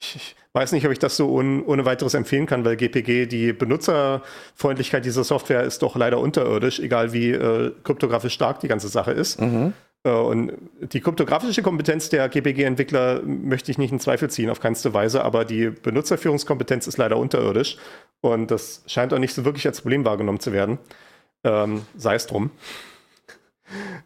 ich 0.00 0.36
weiß 0.52 0.72
nicht, 0.72 0.86
ob 0.86 0.92
ich 0.92 0.98
das 0.98 1.16
so 1.16 1.32
un, 1.34 1.64
ohne 1.64 1.84
weiteres 1.84 2.14
empfehlen 2.14 2.46
kann, 2.46 2.64
weil 2.64 2.76
GPG, 2.76 3.26
die 3.26 3.52
Benutzerfreundlichkeit 3.52 5.04
dieser 5.04 5.24
Software 5.24 5.62
ist 5.62 5.82
doch 5.82 5.96
leider 5.96 6.18
unterirdisch, 6.18 6.80
egal 6.80 7.12
wie 7.12 7.30
äh, 7.30 7.72
kryptografisch 7.82 8.34
stark 8.34 8.60
die 8.60 8.68
ganze 8.68 8.88
Sache 8.88 9.12
ist. 9.12 9.40
Mhm. 9.40 9.72
Äh, 10.04 10.10
und 10.10 10.52
die 10.80 11.00
kryptografische 11.00 11.62
Kompetenz 11.62 12.08
der 12.08 12.28
GPG-Entwickler 12.28 13.22
möchte 13.22 13.70
ich 13.70 13.78
nicht 13.78 13.92
in 13.92 14.00
Zweifel 14.00 14.30
ziehen, 14.30 14.50
auf 14.50 14.60
keinste 14.60 14.94
Weise, 14.94 15.24
aber 15.24 15.44
die 15.44 15.70
Benutzerführungskompetenz 15.70 16.86
ist 16.86 16.96
leider 16.96 17.16
unterirdisch. 17.16 17.76
Und 18.20 18.50
das 18.50 18.82
scheint 18.86 19.12
auch 19.12 19.18
nicht 19.18 19.34
so 19.34 19.44
wirklich 19.44 19.66
als 19.66 19.80
Problem 19.80 20.04
wahrgenommen 20.04 20.40
zu 20.40 20.52
werden. 20.52 20.78
Ähm, 21.44 21.82
sei 21.96 22.14
es 22.14 22.26
drum. 22.26 22.50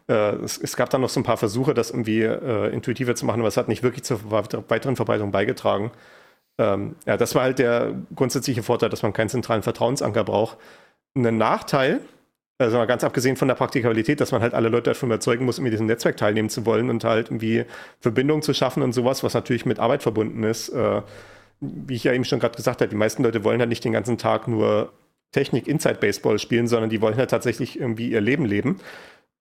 Äh, 0.07 0.35
es, 0.43 0.57
es, 0.57 0.75
gab 0.75 0.89
dann 0.89 1.01
noch 1.01 1.09
so 1.09 1.19
ein 1.19 1.23
paar 1.23 1.37
Versuche, 1.37 1.73
das 1.73 1.91
irgendwie 1.91 2.21
äh, 2.21 2.73
intuitiver 2.73 3.15
zu 3.15 3.25
machen, 3.25 3.39
aber 3.39 3.47
es 3.47 3.57
hat 3.57 3.67
nicht 3.67 3.83
wirklich 3.83 4.03
zur 4.03 4.19
weiteren 4.31 4.95
Verbreitung 4.95 5.31
beigetragen. 5.31 5.91
Ähm, 6.57 6.95
ja, 7.05 7.17
das 7.17 7.35
war 7.35 7.43
halt 7.43 7.59
der 7.59 7.93
grundsätzliche 8.15 8.63
Vorteil, 8.63 8.89
dass 8.89 9.03
man 9.03 9.13
keinen 9.13 9.29
zentralen 9.29 9.63
Vertrauensanker 9.63 10.23
braucht. 10.23 10.57
Ein 11.15 11.37
Nachteil, 11.37 12.01
also 12.61 12.77
ganz 12.85 13.03
abgesehen 13.03 13.35
von 13.35 13.47
der 13.47 13.55
Praktikabilität, 13.55 14.21
dass 14.21 14.31
man 14.31 14.41
halt 14.41 14.53
alle 14.53 14.69
Leute 14.69 14.91
davon 14.91 15.09
überzeugen 15.09 15.45
muss, 15.45 15.57
in 15.57 15.65
diesem 15.65 15.87
Netzwerk 15.87 16.17
teilnehmen 16.17 16.49
zu 16.49 16.65
wollen 16.65 16.89
und 16.89 17.03
halt 17.03 17.29
irgendwie 17.29 17.65
Verbindungen 17.99 18.43
zu 18.43 18.53
schaffen 18.53 18.83
und 18.83 18.93
sowas, 18.93 19.23
was 19.23 19.33
natürlich 19.33 19.65
mit 19.65 19.79
Arbeit 19.79 20.03
verbunden 20.03 20.43
ist. 20.43 20.69
Äh, 20.69 21.01
wie 21.59 21.95
ich 21.95 22.03
ja 22.03 22.13
eben 22.13 22.25
schon 22.25 22.39
gerade 22.39 22.55
gesagt 22.55 22.81
habe, 22.81 22.89
die 22.89 22.95
meisten 22.95 23.23
Leute 23.23 23.43
wollen 23.43 23.59
halt 23.59 23.69
nicht 23.69 23.83
den 23.83 23.91
ganzen 23.93 24.17
Tag 24.17 24.47
nur 24.47 24.91
Technik 25.31 25.67
Inside 25.67 25.95
Baseball 25.95 26.39
spielen, 26.39 26.67
sondern 26.67 26.89
die 26.89 27.01
wollen 27.01 27.15
halt 27.15 27.29
tatsächlich 27.29 27.79
irgendwie 27.79 28.09
ihr 28.09 28.21
Leben 28.21 28.45
leben. 28.45 28.79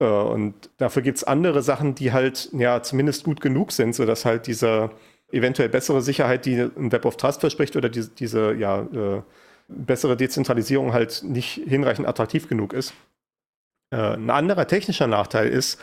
Äh, 0.01 0.05
und 0.05 0.71
dafür 0.79 1.03
gibt 1.03 1.19
es 1.19 1.25
andere 1.25 1.63
Sachen, 1.63 1.95
die 1.95 2.13
halt 2.13 2.51
ja 2.53 2.83
zumindest 2.83 3.25
gut 3.25 3.41
genug 3.41 3.73
sind, 3.73 3.95
sodass 3.95 4.25
halt 4.25 4.47
diese 4.47 4.91
eventuell 5.31 5.69
bessere 5.69 6.03
Sicherheit, 6.03 6.45
die 6.47 6.57
ein 6.59 6.91
Web 6.91 7.05
of 7.05 7.17
Trust 7.17 7.41
verspricht, 7.41 7.77
oder 7.77 7.89
diese, 7.89 8.11
diese 8.11 8.55
ja, 8.55 8.81
äh, 8.81 9.23
bessere 9.69 10.17
Dezentralisierung 10.17 10.93
halt 10.93 11.23
nicht 11.23 11.63
hinreichend 11.67 12.09
attraktiv 12.09 12.49
genug 12.49 12.73
ist. 12.73 12.95
Äh, 13.93 14.15
ein 14.15 14.31
anderer 14.31 14.67
technischer 14.67 15.07
Nachteil 15.07 15.49
ist, 15.49 15.81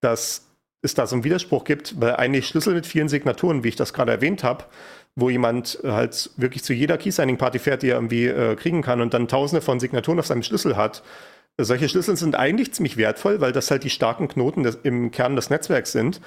dass 0.00 0.46
es 0.82 0.94
da 0.94 1.06
so 1.06 1.14
einen 1.14 1.24
Widerspruch 1.24 1.64
gibt, 1.64 2.00
weil 2.00 2.16
eigentlich 2.16 2.48
Schlüssel 2.48 2.74
mit 2.74 2.86
vielen 2.86 3.08
Signaturen, 3.08 3.64
wie 3.64 3.68
ich 3.68 3.76
das 3.76 3.92
gerade 3.92 4.12
erwähnt 4.12 4.44
habe, 4.44 4.64
wo 5.16 5.30
jemand 5.30 5.78
halt 5.84 6.30
wirklich 6.36 6.62
zu 6.62 6.72
jeder 6.72 6.98
Key-Signing-Party 6.98 7.58
fährt, 7.58 7.82
die 7.82 7.88
er 7.88 7.96
irgendwie 7.96 8.26
äh, 8.26 8.56
kriegen 8.56 8.82
kann 8.82 9.00
und 9.00 9.14
dann 9.14 9.28
tausende 9.28 9.60
von 9.60 9.80
Signaturen 9.80 10.18
auf 10.18 10.26
seinem 10.26 10.42
Schlüssel 10.42 10.76
hat, 10.76 11.02
solche 11.58 11.88
Schlüssel 11.88 12.16
sind 12.16 12.36
eigentlich 12.36 12.72
ziemlich 12.72 12.96
wertvoll, 12.96 13.40
weil 13.40 13.52
das 13.52 13.70
halt 13.70 13.84
die 13.84 13.90
starken 13.90 14.28
Knoten 14.28 14.62
des, 14.62 14.78
im 14.82 15.10
Kern 15.10 15.36
des 15.36 15.50
Netzwerks 15.50 15.92
sind. 15.92 16.20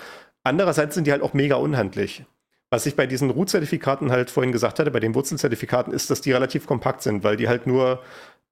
Andererseits 0.43 0.95
sind 0.95 1.07
die 1.07 1.11
halt 1.11 1.21
auch 1.21 1.33
mega 1.33 1.55
unhandlich. 1.55 2.25
Was 2.69 2.85
ich 2.85 2.95
bei 2.95 3.07
diesen 3.07 3.29
Root-Zertifikaten 3.29 4.11
halt 4.11 4.29
vorhin 4.29 4.51
gesagt 4.51 4.79
hatte, 4.79 4.91
bei 4.91 4.99
den 4.99 5.15
Wurzelzertifikaten, 5.15 5.93
ist, 5.93 6.09
dass 6.09 6.21
die 6.21 6.31
relativ 6.31 6.65
kompakt 6.65 7.03
sind, 7.03 7.23
weil 7.23 7.37
die 7.37 7.47
halt 7.47 7.67
nur 7.67 8.01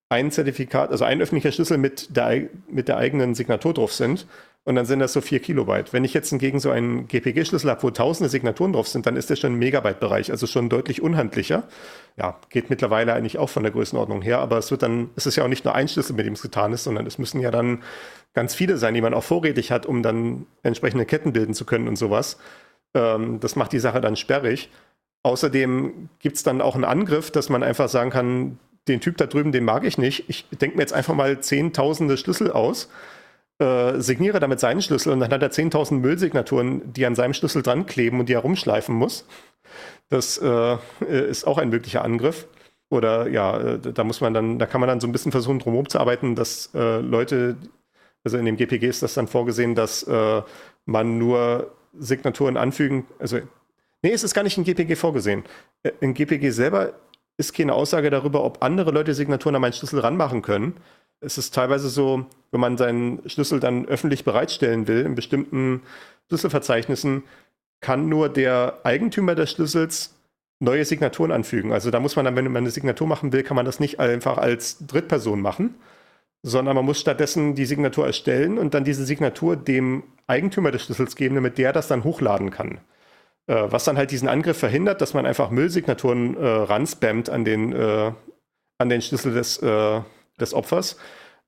ein 0.10 0.32
Zertifikat, 0.32 0.92
also 0.92 1.06
ein 1.06 1.22
öffentlicher 1.22 1.52
Schlüssel 1.52 1.78
mit 1.78 2.16
der, 2.16 2.50
mit 2.70 2.88
der 2.88 2.98
eigenen 2.98 3.34
Signatur 3.34 3.74
drauf 3.74 3.94
sind 3.94 4.28
und 4.64 4.76
dann 4.76 4.86
sind 4.86 5.00
das 5.00 5.14
so 5.14 5.22
4 5.22 5.40
Kilobyte. 5.40 5.92
Wenn 5.92 6.04
ich 6.04 6.14
jetzt 6.14 6.30
hingegen 6.30 6.60
so 6.60 6.70
einen 6.70 7.08
GPG-Schlüssel 7.08 7.70
habe, 7.70 7.82
wo 7.82 7.90
tausende 7.90 8.30
Signaturen 8.30 8.74
drauf 8.74 8.88
sind, 8.88 9.08
dann 9.08 9.16
ist 9.16 9.30
der 9.32 9.36
schon 9.36 9.54
im 9.54 9.60
Megabyte-Bereich, 9.60 10.30
also 10.30 10.46
schon 10.46 10.70
deutlich 10.70 11.02
unhandlicher. 11.02 11.64
Ja, 12.16 12.40
geht 12.50 12.70
mittlerweile 12.70 13.14
eigentlich 13.14 13.40
auch 13.40 13.50
von 13.50 13.64
der 13.64 13.72
Größenordnung 13.72 14.22
her, 14.22 14.38
aber 14.38 14.60
es 14.60 14.70
wird 14.70 14.84
dann, 14.84 15.10
es 15.16 15.26
ist 15.26 15.36
ja 15.36 15.44
auch 15.44 15.48
nicht 15.48 15.66
nur 15.66 15.74
ein 15.74 15.88
Schlüssel, 15.88 16.16
mit 16.16 16.28
dem 16.28 16.34
es 16.34 16.44
getan 16.44 16.74
ist, 16.74 16.84
sondern 16.84 17.08
es 17.08 17.18
müssen 17.18 17.42
ja 17.42 17.50
dann 17.50 17.82
ganz 18.34 18.54
viele 18.54 18.78
sein, 18.78 18.94
die 18.94 19.02
man 19.02 19.16
auch 19.16 19.24
vorrätig 19.24 19.72
hat, 19.72 19.88
um 19.88 20.04
dann 20.04 20.46
entsprechende 20.62 21.06
Ketten 21.06 21.34
bilden 21.34 21.56
zu 21.56 21.66
können 21.66 21.88
und 21.88 21.96
sowas. 21.96 22.38
Ähm, 22.94 23.40
das 23.40 23.56
macht 23.56 23.72
die 23.72 23.80
Sache 23.80 24.00
dann 24.00 24.16
sperrig. 24.16 24.70
Außerdem 25.24 26.10
gibt 26.20 26.38
es 26.38 26.44
dann 26.44 26.62
auch 26.62 26.76
einen 26.76 26.84
Angriff, 26.84 27.32
dass 27.32 27.50
man 27.50 27.64
einfach 27.64 27.90
sagen 27.90 28.12
kann, 28.12 28.60
den 28.88 29.02
Typ 29.02 29.18
da 29.18 29.26
drüben, 29.26 29.52
den 29.52 29.66
mag 29.66 29.86
ich 29.86 29.98
nicht. 29.98 30.26
Ich 30.28 30.48
denke 30.50 30.78
mir 30.78 30.84
jetzt 30.84 30.94
einfach 30.94 31.16
mal 31.16 31.40
zehntausende 31.40 32.18
Schlüssel 32.18 32.52
aus 32.52 32.90
äh, 33.62 34.02
signiere 34.02 34.40
damit 34.40 34.60
seinen 34.60 34.82
Schlüssel 34.82 35.14
und 35.14 35.20
dann 35.20 35.32
hat 35.32 35.42
er 35.42 35.52
10.000 35.52 35.94
Müllsignaturen, 36.00 36.92
die 36.94 37.06
an 37.06 37.16
seinem 37.16 37.34
Schlüssel 37.34 37.62
dran 37.62 37.86
kleben 37.86 38.20
und 38.20 38.28
die 38.28 38.34
er 38.34 38.40
rumschleifen 38.40 38.96
muss. 38.96 39.26
Das 40.10 40.38
äh, 40.40 40.78
ist 41.10 41.46
auch 41.46 41.58
ein 41.58 41.70
möglicher 41.70 42.04
Angriff. 42.04 42.48
Oder 42.90 43.30
ja, 43.30 43.58
äh, 43.58 43.80
da 43.80 44.04
muss 44.04 44.20
man 44.20 44.34
dann, 44.34 44.60
da 44.60 44.66
kann 44.66 44.82
man 44.82 44.90
dann 44.90 45.00
so 45.00 45.08
ein 45.08 45.12
bisschen 45.14 45.32
versuchen, 45.32 45.60
drumherum 45.60 45.88
zu 45.88 46.00
arbeiten, 46.00 46.36
dass 46.36 46.72
äh, 46.74 47.00
Leute, 47.00 47.56
also 48.24 48.38
in 48.38 48.46
dem 48.46 48.58
GPG 48.58 48.88
ist 48.88 49.04
das 49.04 49.14
dann 49.14 49.28
vorgesehen, 49.28 49.76
dass 49.76 50.04
äh, 50.04 50.42
man 50.86 51.18
nur 51.18 51.72
Signaturen 51.98 52.58
anfügen, 52.58 53.06
also 53.20 53.38
nee, 54.02 54.12
es 54.12 54.24
ist 54.24 54.34
gar 54.34 54.44
nicht 54.44 54.58
in 54.58 54.64
GPG 54.64 54.96
vorgesehen. 54.96 55.44
Äh, 55.84 55.92
in 56.02 56.14
GPG 56.14 56.50
selber 56.50 56.94
ist 57.38 57.54
keine 57.54 57.74
Aussage 57.74 58.10
darüber, 58.10 58.44
ob 58.44 58.62
andere 58.62 58.92
Leute 58.92 59.14
Signaturen 59.14 59.56
an 59.56 59.62
meinen 59.62 59.74
Schlüssel 59.74 60.00
ranmachen 60.00 60.42
können 60.42 60.76
es 61.22 61.38
ist 61.38 61.54
teilweise 61.54 61.90
so, 61.90 62.26
wenn 62.52 62.60
man 62.60 62.78
seinen 62.78 63.28
Schlüssel 63.30 63.60
dann 63.60 63.86
öffentlich 63.86 64.26
bereitstellen 64.26 64.88
will, 64.88 65.06
in 65.06 65.16
bestimmten 65.16 65.84
Schlüsselverzeichnissen, 66.28 67.24
kann 67.80 68.10
nur 68.10 68.30
der 68.30 68.80
Eigentümer 68.84 69.36
des 69.36 69.52
Schlüssels 69.52 70.16
neue 70.60 70.86
Signaturen 70.86 71.32
anfügen. 71.32 71.72
Also 71.72 71.90
da 71.90 72.00
muss 72.00 72.16
man 72.16 72.26
dann, 72.26 72.36
wenn 72.36 72.46
man 72.46 72.58
eine 72.58 72.72
Signatur 72.72 73.08
machen 73.08 73.34
will, 73.34 73.44
kann 73.44 73.56
man 73.56 73.66
das 73.66 73.80
nicht 73.80 74.00
einfach 74.00 74.38
als 74.38 74.86
Drittperson 74.86 75.42
machen, 75.42 75.76
sondern 76.44 76.76
man 76.76 76.86
muss 76.86 77.00
stattdessen 77.00 77.56
die 77.56 77.66
Signatur 77.66 78.06
erstellen 78.06 78.58
und 78.58 78.74
dann 78.74 78.84
diese 78.84 79.06
Signatur 79.06 79.56
dem 79.56 80.04
Eigentümer 80.28 80.72
des 80.72 80.84
Schlüssels 80.86 81.16
geben, 81.16 81.36
damit 81.36 81.58
der 81.58 81.74
das 81.74 81.88
dann 81.88 82.04
hochladen 82.04 82.52
kann. 82.52 82.80
Äh, 83.48 83.72
was 83.72 83.84
dann 83.86 83.98
halt 83.98 84.12
diesen 84.12 84.28
Angriff 84.28 84.58
verhindert, 84.58 85.02
dass 85.02 85.14
man 85.14 85.26
einfach 85.26 85.50
Müllsignaturen 85.50 86.38
äh, 86.38 86.48
ranspammt 86.48 87.30
an 87.30 87.44
den, 87.44 87.74
äh, 87.74 88.12
an 88.78 88.90
den 88.90 89.02
Schlüssel 89.02 89.34
des, 89.34 89.58
äh, 89.58 90.02
des 90.42 90.54
Opfers. 90.54 90.98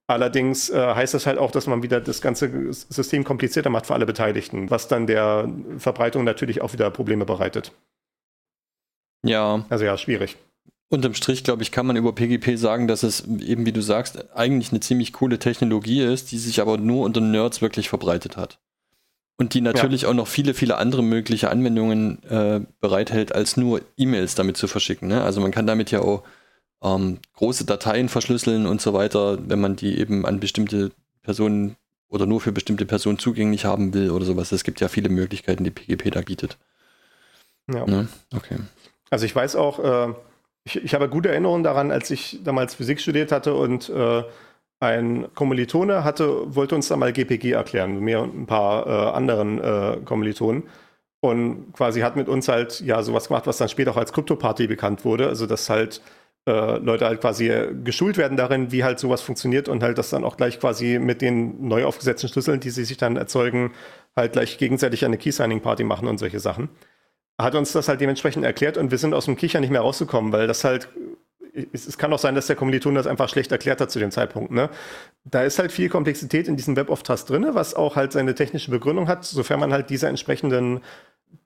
Allerdings 0.07 0.69
äh, 0.69 0.95
heißt 0.95 1.13
das 1.13 1.25
halt 1.25 1.37
auch, 1.37 1.51
dass 1.51 1.65
man 1.65 1.81
wieder 1.81 2.01
das 2.01 2.21
ganze 2.21 2.73
System 2.73 3.23
komplizierter 3.23 3.69
macht 3.69 3.85
für 3.85 3.93
alle 3.93 4.05
Beteiligten, 4.05 4.69
was 4.69 4.87
dann 4.87 5.07
der 5.07 5.49
Verbreitung 5.77 6.25
natürlich 6.25 6.61
auch 6.61 6.73
wieder 6.73 6.89
Probleme 6.91 7.25
bereitet. 7.25 7.71
Ja. 9.25 9.65
Also 9.69 9.85
ja, 9.85 9.97
schwierig. 9.97 10.37
Unterm 10.89 11.13
Strich, 11.13 11.43
glaube 11.43 11.63
ich, 11.63 11.71
kann 11.71 11.85
man 11.85 11.95
über 11.95 12.13
PGP 12.13 12.57
sagen, 12.57 12.87
dass 12.87 13.03
es 13.03 13.25
eben, 13.25 13.65
wie 13.65 13.71
du 13.71 13.81
sagst, 13.81 14.35
eigentlich 14.35 14.71
eine 14.71 14.81
ziemlich 14.81 15.13
coole 15.13 15.39
Technologie 15.39 16.01
ist, 16.01 16.31
die 16.31 16.37
sich 16.37 16.61
aber 16.61 16.77
nur 16.77 17.05
unter 17.05 17.21
Nerds 17.21 17.61
wirklich 17.61 17.89
verbreitet 17.89 18.37
hat. 18.37 18.59
Und 19.37 19.55
die 19.55 19.61
natürlich 19.61 20.03
ja. 20.03 20.09
auch 20.09 20.13
noch 20.13 20.27
viele, 20.27 20.53
viele 20.53 20.77
andere 20.77 21.01
mögliche 21.01 21.49
Anwendungen 21.49 22.21
äh, 22.23 22.61
bereithält, 22.79 23.33
als 23.33 23.57
nur 23.57 23.81
E-Mails 23.97 24.35
damit 24.35 24.57
zu 24.57 24.67
verschicken. 24.67 25.07
Ne? 25.07 25.23
Also 25.23 25.41
man 25.41 25.51
kann 25.51 25.65
damit 25.65 25.89
ja 25.89 26.01
auch 26.01 26.23
ähm, 26.83 27.19
große 27.35 27.65
Dateien 27.65 28.09
verschlüsseln 28.09 28.67
und 28.67 28.81
so 28.81 28.93
weiter, 28.93 29.37
wenn 29.47 29.61
man 29.61 29.75
die 29.75 29.97
eben 29.97 30.25
an 30.25 30.39
bestimmte 30.39 30.91
Personen 31.21 31.75
oder 32.09 32.25
nur 32.25 32.41
für 32.41 32.51
bestimmte 32.51 32.85
Personen 32.85 33.17
zugänglich 33.17 33.65
haben 33.65 33.93
will 33.93 34.11
oder 34.11 34.25
sowas. 34.25 34.51
Es 34.51 34.63
gibt 34.63 34.81
ja 34.81 34.87
viele 34.87 35.09
Möglichkeiten, 35.09 35.63
die 35.63 35.71
PGP 35.71 36.11
da 36.11 36.21
bietet. 36.21 36.57
Ja. 37.73 37.85
Ne? 37.85 38.07
Okay. 38.35 38.57
Also 39.09 39.25
ich 39.25 39.35
weiß 39.35 39.55
auch, 39.55 39.79
äh, 39.79 40.13
ich, 40.65 40.83
ich, 40.83 40.93
habe 40.93 41.09
gute 41.09 41.29
Erinnerungen 41.29 41.63
daran, 41.63 41.91
als 41.91 42.11
ich 42.11 42.39
damals 42.43 42.75
Physik 42.75 42.99
studiert 42.99 43.31
hatte 43.31 43.53
und 43.55 43.89
äh, 43.89 44.23
ein 44.79 45.27
Kommilitone 45.33 46.03
hatte, 46.03 46.53
wollte 46.53 46.75
uns 46.75 46.89
da 46.89 46.97
mal 46.97 47.13
GPG 47.13 47.51
erklären, 47.51 47.99
mir 47.99 48.21
und 48.21 48.37
ein 48.37 48.45
paar 48.45 48.85
äh, 48.85 49.15
anderen 49.15 49.61
äh, 49.61 49.97
Kommilitonen. 50.03 50.63
Und 51.21 51.71
quasi 51.73 52.01
hat 52.01 52.17
mit 52.17 52.27
uns 52.27 52.49
halt 52.49 52.81
ja 52.81 53.01
sowas 53.01 53.29
gemacht, 53.29 53.47
was 53.47 53.57
dann 53.57 53.69
später 53.69 53.91
auch 53.91 53.97
als 53.97 54.11
Krypto-Party 54.11 54.67
bekannt 54.67 55.05
wurde. 55.05 55.29
Also 55.29 55.45
dass 55.45 55.69
halt 55.69 56.01
äh, 56.45 56.77
Leute 56.77 57.05
halt 57.05 57.21
quasi 57.21 57.51
geschult 57.83 58.17
werden 58.17 58.37
darin, 58.37 58.71
wie 58.71 58.83
halt 58.83 58.99
sowas 58.99 59.21
funktioniert 59.21 59.69
und 59.69 59.81
halt 59.83 59.97
das 59.97 60.09
dann 60.09 60.23
auch 60.23 60.37
gleich 60.37 60.59
quasi 60.59 60.99
mit 60.99 61.21
den 61.21 61.67
neu 61.67 61.85
aufgesetzten 61.85 62.29
Schlüsseln, 62.29 62.59
die 62.59 62.69
sie 62.69 62.83
sich 62.83 62.97
dann 62.97 63.15
erzeugen, 63.15 63.71
halt 64.15 64.33
gleich 64.33 64.57
gegenseitig 64.57 65.05
eine 65.05 65.17
Key-Signing-Party 65.17 65.83
machen 65.83 66.07
und 66.07 66.17
solche 66.17 66.39
Sachen. 66.39 66.69
Hat 67.39 67.55
uns 67.55 67.71
das 67.71 67.87
halt 67.87 68.01
dementsprechend 68.01 68.45
erklärt 68.45 68.77
und 68.77 68.91
wir 68.91 68.97
sind 68.97 69.13
aus 69.13 69.25
dem 69.25 69.35
Kicher 69.35 69.59
nicht 69.59 69.71
mehr 69.71 69.81
rausgekommen, 69.81 70.31
weil 70.31 70.47
das 70.47 70.63
halt 70.63 70.89
es, 71.71 71.87
es, 71.87 71.97
kann 71.97 72.11
auch 72.11 72.19
sein, 72.19 72.35
dass 72.35 72.47
der 72.47 72.55
Kommiliton 72.55 72.95
das 72.95 73.07
einfach 73.07 73.29
schlecht 73.29 73.51
erklärt 73.51 73.79
hat 73.79 73.91
zu 73.91 73.99
dem 73.99 74.11
Zeitpunkt. 74.11 74.51
Ne? 74.51 74.69
Da 75.23 75.43
ist 75.43 75.59
halt 75.59 75.71
viel 75.71 75.87
Komplexität 75.87 76.47
in 76.47 76.57
diesem 76.57 76.75
Web 76.75 76.89
of 76.89 77.03
Trust 77.03 77.29
drin, 77.29 77.45
was 77.51 77.75
auch 77.75 77.95
halt 77.95 78.11
seine 78.11 78.33
technische 78.33 78.71
Begründung 78.71 79.07
hat, 79.07 79.23
sofern 79.23 79.59
man 79.59 79.71
halt 79.71 79.89
diese 79.89 80.07
entsprechenden 80.07 80.81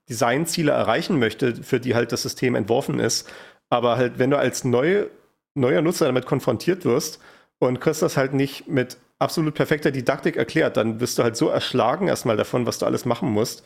Designziele 0.08 0.72
erreichen 0.72 1.18
möchte, 1.18 1.54
für 1.56 1.80
die 1.80 1.94
halt 1.94 2.12
das 2.12 2.22
System 2.22 2.54
entworfen 2.54 2.98
ist. 2.98 3.30
Aber 3.70 3.96
halt, 3.96 4.18
wenn 4.18 4.30
du 4.30 4.38
als 4.38 4.64
neu, 4.64 5.06
neuer 5.54 5.82
Nutzer 5.82 6.06
damit 6.06 6.26
konfrontiert 6.26 6.84
wirst 6.84 7.20
und 7.58 7.80
kriegst 7.80 8.02
das 8.02 8.16
halt 8.16 8.34
nicht 8.34 8.68
mit 8.68 8.96
absolut 9.18 9.54
perfekter 9.54 9.90
Didaktik 9.90 10.36
erklärt, 10.36 10.76
dann 10.76 11.00
wirst 11.00 11.18
du 11.18 11.22
halt 11.22 11.36
so 11.36 11.48
erschlagen 11.48 12.08
erstmal 12.08 12.36
davon, 12.36 12.66
was 12.66 12.78
du 12.78 12.86
alles 12.86 13.04
machen 13.04 13.30
musst. 13.30 13.64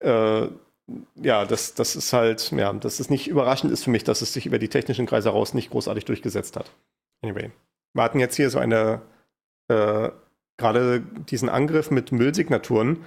Äh, 0.00 0.46
ja, 1.16 1.44
das, 1.44 1.74
das 1.74 1.96
ist 1.96 2.12
halt, 2.12 2.50
ja, 2.52 2.72
dass 2.72 3.00
es 3.00 3.10
nicht 3.10 3.28
überraschend 3.28 3.72
ist 3.72 3.84
für 3.84 3.90
mich, 3.90 4.04
dass 4.04 4.22
es 4.22 4.32
sich 4.32 4.46
über 4.46 4.58
die 4.58 4.68
technischen 4.68 5.06
Kreise 5.06 5.30
raus 5.30 5.52
nicht 5.52 5.70
großartig 5.70 6.04
durchgesetzt 6.04 6.56
hat. 6.56 6.70
Anyway. 7.22 7.50
Wir 7.94 8.02
hatten 8.02 8.20
jetzt 8.20 8.36
hier 8.36 8.50
so 8.50 8.58
eine, 8.58 9.02
äh, 9.68 10.10
gerade 10.56 11.00
diesen 11.00 11.48
Angriff 11.48 11.90
mit 11.90 12.12
Müllsignaturen 12.12 13.04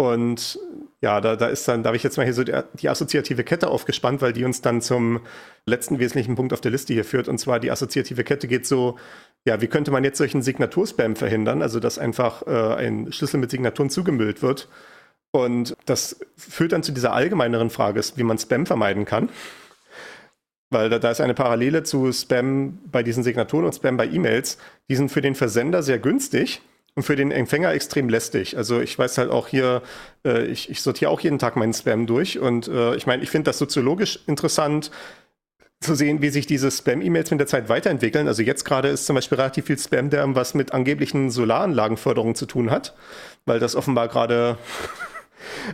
und 0.00 0.58
ja, 1.02 1.20
da, 1.20 1.36
da 1.36 1.48
ist 1.48 1.68
dann, 1.68 1.82
da 1.82 1.88
habe 1.88 1.96
ich 1.96 2.02
jetzt 2.02 2.16
mal 2.16 2.24
hier 2.24 2.32
so 2.32 2.42
die, 2.42 2.58
die, 2.74 2.88
assoziative 2.88 3.44
Kette 3.44 3.68
aufgespannt, 3.68 4.22
weil 4.22 4.32
die 4.32 4.44
uns 4.44 4.62
dann 4.62 4.80
zum 4.80 5.20
letzten 5.66 5.98
wesentlichen 5.98 6.36
Punkt 6.36 6.54
auf 6.54 6.62
der 6.62 6.70
Liste 6.70 6.94
hier 6.94 7.04
führt. 7.04 7.28
Und 7.28 7.38
zwar 7.38 7.60
die 7.60 7.70
assoziative 7.70 8.24
Kette 8.24 8.48
geht 8.48 8.66
so, 8.66 8.98
ja, 9.44 9.60
wie 9.60 9.66
könnte 9.66 9.90
man 9.90 10.02
jetzt 10.02 10.16
solchen 10.16 10.40
Signaturspam 10.40 11.16
verhindern? 11.16 11.60
Also, 11.60 11.80
dass 11.80 11.98
einfach 11.98 12.46
äh, 12.46 12.74
ein 12.76 13.12
Schlüssel 13.12 13.40
mit 13.40 13.50
Signaturen 13.50 13.90
zugemüllt 13.90 14.40
wird. 14.40 14.68
Und 15.32 15.76
das 15.84 16.18
führt 16.36 16.72
dann 16.72 16.82
zu 16.82 16.92
dieser 16.92 17.12
allgemeineren 17.12 17.68
Frage, 17.68 18.00
wie 18.16 18.22
man 18.22 18.38
Spam 18.38 18.64
vermeiden 18.64 19.04
kann. 19.04 19.28
Weil 20.70 20.88
da, 20.88 20.98
da 20.98 21.10
ist 21.10 21.20
eine 21.20 21.34
Parallele 21.34 21.82
zu 21.82 22.10
Spam 22.12 22.78
bei 22.90 23.02
diesen 23.02 23.22
Signaturen 23.22 23.66
und 23.66 23.74
Spam 23.74 23.98
bei 23.98 24.06
E-Mails. 24.06 24.56
Die 24.88 24.96
sind 24.96 25.10
für 25.10 25.20
den 25.20 25.34
Versender 25.34 25.82
sehr 25.82 25.98
günstig 25.98 26.62
und 26.94 27.02
für 27.02 27.16
den 27.16 27.30
Empfänger 27.30 27.72
extrem 27.72 28.08
lästig. 28.08 28.56
Also 28.56 28.80
ich 28.80 28.98
weiß 28.98 29.18
halt 29.18 29.30
auch 29.30 29.48
hier, 29.48 29.82
äh, 30.24 30.44
ich, 30.46 30.70
ich 30.70 30.82
sortiere 30.82 31.10
auch 31.10 31.20
jeden 31.20 31.38
Tag 31.38 31.56
meinen 31.56 31.72
Spam 31.72 32.06
durch 32.06 32.38
und 32.38 32.68
äh, 32.68 32.94
ich 32.96 33.06
meine, 33.06 33.22
ich 33.22 33.30
finde 33.30 33.50
das 33.50 33.58
soziologisch 33.58 34.20
interessant 34.26 34.90
zu 35.80 35.94
sehen, 35.94 36.20
wie 36.20 36.28
sich 36.28 36.46
diese 36.46 36.70
Spam-E-Mails 36.70 37.30
mit 37.30 37.40
der 37.40 37.46
Zeit 37.46 37.70
weiterentwickeln. 37.70 38.28
Also 38.28 38.42
jetzt 38.42 38.64
gerade 38.64 38.88
ist 38.88 39.06
zum 39.06 39.16
Beispiel 39.16 39.36
relativ 39.36 39.66
viel 39.66 39.78
Spam, 39.78 40.10
der 40.10 40.34
was 40.34 40.52
mit 40.52 40.72
angeblichen 40.74 41.30
Solaranlagenförderung 41.30 42.34
zu 42.34 42.44
tun 42.44 42.70
hat, 42.70 42.94
weil 43.46 43.60
das 43.60 43.76
offenbar 43.76 44.08
gerade 44.08 44.58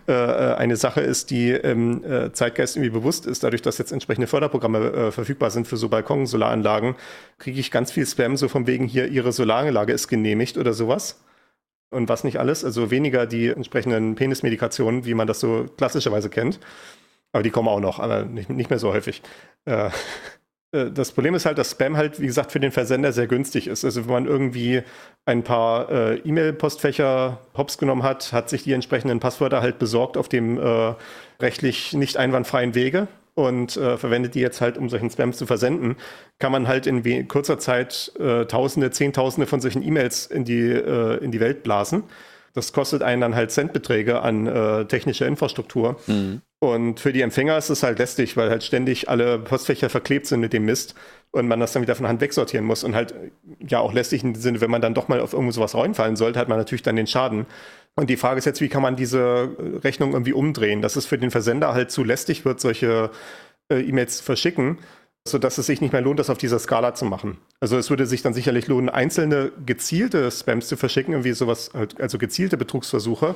äh, 0.08 0.12
äh, 0.12 0.54
eine 0.54 0.76
Sache 0.76 1.00
ist, 1.00 1.30
die 1.30 1.50
im 1.50 2.04
äh, 2.04 2.32
Zeitgeist 2.32 2.76
irgendwie 2.76 2.90
bewusst 2.90 3.26
ist, 3.26 3.44
dadurch, 3.44 3.62
dass 3.62 3.78
jetzt 3.78 3.92
entsprechende 3.92 4.26
Förderprogramme 4.26 5.12
verfügbar 5.12 5.50
sind 5.50 5.66
für 5.66 5.76
so 5.76 5.88
Balkon, 5.88 6.26
Solaranlagen, 6.26 6.94
kriege 7.38 7.60
ich 7.60 7.70
ganz 7.70 7.92
viel 7.92 8.06
Spam, 8.06 8.36
so 8.36 8.48
von 8.48 8.66
wegen 8.66 8.86
hier, 8.86 9.08
Ihre 9.08 9.32
Solaranlage 9.32 9.92
ist 9.92 10.08
genehmigt 10.08 10.58
oder 10.58 10.72
sowas. 10.72 11.20
Und 11.90 12.08
was 12.08 12.24
nicht 12.24 12.38
alles, 12.38 12.64
also 12.64 12.90
weniger 12.90 13.26
die 13.26 13.48
entsprechenden 13.48 14.16
Penismedikationen, 14.16 15.04
wie 15.04 15.14
man 15.14 15.26
das 15.26 15.40
so 15.40 15.66
klassischerweise 15.76 16.30
kennt. 16.30 16.58
Aber 17.32 17.42
die 17.42 17.50
kommen 17.50 17.68
auch 17.68 17.80
noch, 17.80 18.00
aber 18.00 18.24
nicht, 18.24 18.50
nicht 18.50 18.70
mehr 18.70 18.78
so 18.78 18.92
häufig. 18.92 19.22
Äh, 19.66 19.90
das 20.90 21.12
Problem 21.12 21.34
ist 21.34 21.46
halt, 21.46 21.58
dass 21.58 21.72
Spam 21.72 21.96
halt, 21.96 22.20
wie 22.20 22.26
gesagt, 22.26 22.52
für 22.52 22.60
den 22.60 22.72
Versender 22.72 23.12
sehr 23.12 23.26
günstig 23.26 23.66
ist. 23.66 23.84
Also 23.84 24.04
wenn 24.04 24.12
man 24.12 24.26
irgendwie 24.26 24.82
ein 25.24 25.42
paar 25.42 25.90
äh, 25.90 26.16
E-Mail-Postfächer 26.18 27.38
hops 27.56 27.78
genommen 27.78 28.02
hat, 28.02 28.32
hat 28.32 28.48
sich 28.48 28.62
die 28.62 28.72
entsprechenden 28.72 29.20
Passwörter 29.20 29.62
halt 29.62 29.78
besorgt 29.78 30.16
auf 30.16 30.28
dem 30.28 30.58
äh, 30.58 30.94
rechtlich 31.40 31.92
nicht 31.92 32.16
einwandfreien 32.16 32.74
Wege 32.74 33.08
und 33.34 33.76
äh, 33.76 33.98
verwendet 33.98 34.34
die 34.34 34.40
jetzt 34.40 34.60
halt, 34.60 34.78
um 34.78 34.88
solchen 34.88 35.10
Spam 35.10 35.32
zu 35.32 35.46
versenden, 35.46 35.96
kann 36.38 36.52
man 36.52 36.66
halt 36.66 36.86
in 36.86 37.28
kurzer 37.28 37.58
Zeit 37.58 38.12
äh, 38.18 38.46
Tausende, 38.46 38.90
Zehntausende 38.90 39.46
von 39.46 39.60
solchen 39.60 39.82
E-Mails 39.82 40.26
in, 40.26 40.44
die 40.44 40.70
äh, 40.70 41.22
in 41.22 41.30
die 41.30 41.40
Welt 41.40 41.62
blasen. 41.62 42.04
Das 42.54 42.72
kostet 42.72 43.02
einen 43.02 43.20
dann 43.20 43.34
halt 43.34 43.50
Centbeträge 43.50 44.22
an 44.22 44.46
äh, 44.46 44.86
technischer 44.86 45.26
Infrastruktur. 45.26 46.00
Mhm. 46.06 46.40
Und 46.58 47.00
für 47.00 47.12
die 47.12 47.20
Empfänger 47.20 47.58
ist 47.58 47.68
es 47.68 47.82
halt 47.82 47.98
lästig, 47.98 48.36
weil 48.36 48.48
halt 48.48 48.62
ständig 48.62 49.10
alle 49.10 49.38
Postfächer 49.38 49.90
verklebt 49.90 50.26
sind 50.26 50.40
mit 50.40 50.54
dem 50.54 50.64
Mist 50.64 50.94
und 51.30 51.48
man 51.48 51.60
das 51.60 51.72
dann 51.72 51.82
wieder 51.82 51.94
von 51.94 52.08
Hand 52.08 52.22
wegsortieren 52.22 52.64
muss. 52.64 52.82
Und 52.82 52.94
halt 52.94 53.14
ja 53.60 53.78
auch 53.80 53.92
lästig 53.92 54.24
im 54.24 54.34
Sinne, 54.34 54.60
wenn 54.62 54.70
man 54.70 54.80
dann 54.80 54.94
doch 54.94 55.08
mal 55.08 55.20
auf 55.20 55.34
irgendwo 55.34 55.52
sowas 55.52 55.74
reinfallen 55.74 56.16
sollte, 56.16 56.38
hat 56.38 56.48
man 56.48 56.56
natürlich 56.56 56.82
dann 56.82 56.96
den 56.96 57.06
Schaden. 57.06 57.46
Und 57.94 58.08
die 58.08 58.16
Frage 58.16 58.38
ist 58.38 58.46
jetzt, 58.46 58.60
wie 58.62 58.68
kann 58.68 58.82
man 58.82 58.96
diese 58.96 59.54
Rechnung 59.84 60.12
irgendwie 60.12 60.32
umdrehen, 60.32 60.80
dass 60.80 60.96
es 60.96 61.04
für 61.04 61.18
den 61.18 61.30
Versender 61.30 61.74
halt 61.74 61.90
zu 61.90 62.04
lästig 62.04 62.44
wird, 62.44 62.60
solche 62.60 63.10
äh, 63.70 63.80
E-Mails 63.80 64.20
verschicken 64.20 64.78
sodass 65.28 65.58
es 65.58 65.66
sich 65.66 65.80
nicht 65.80 65.92
mehr 65.92 66.02
lohnt, 66.02 66.18
das 66.18 66.30
auf 66.30 66.38
dieser 66.38 66.58
Skala 66.58 66.94
zu 66.94 67.04
machen. 67.04 67.38
Also 67.60 67.76
es 67.76 67.90
würde 67.90 68.06
sich 68.06 68.22
dann 68.22 68.34
sicherlich 68.34 68.68
lohnen, 68.68 68.88
einzelne 68.88 69.52
gezielte 69.64 70.30
Spams 70.30 70.68
zu 70.68 70.76
verschicken, 70.76 71.12
irgendwie 71.12 71.32
sowas, 71.32 71.70
halt, 71.74 72.00
also 72.00 72.18
gezielte 72.18 72.56
Betrugsversuche, 72.56 73.34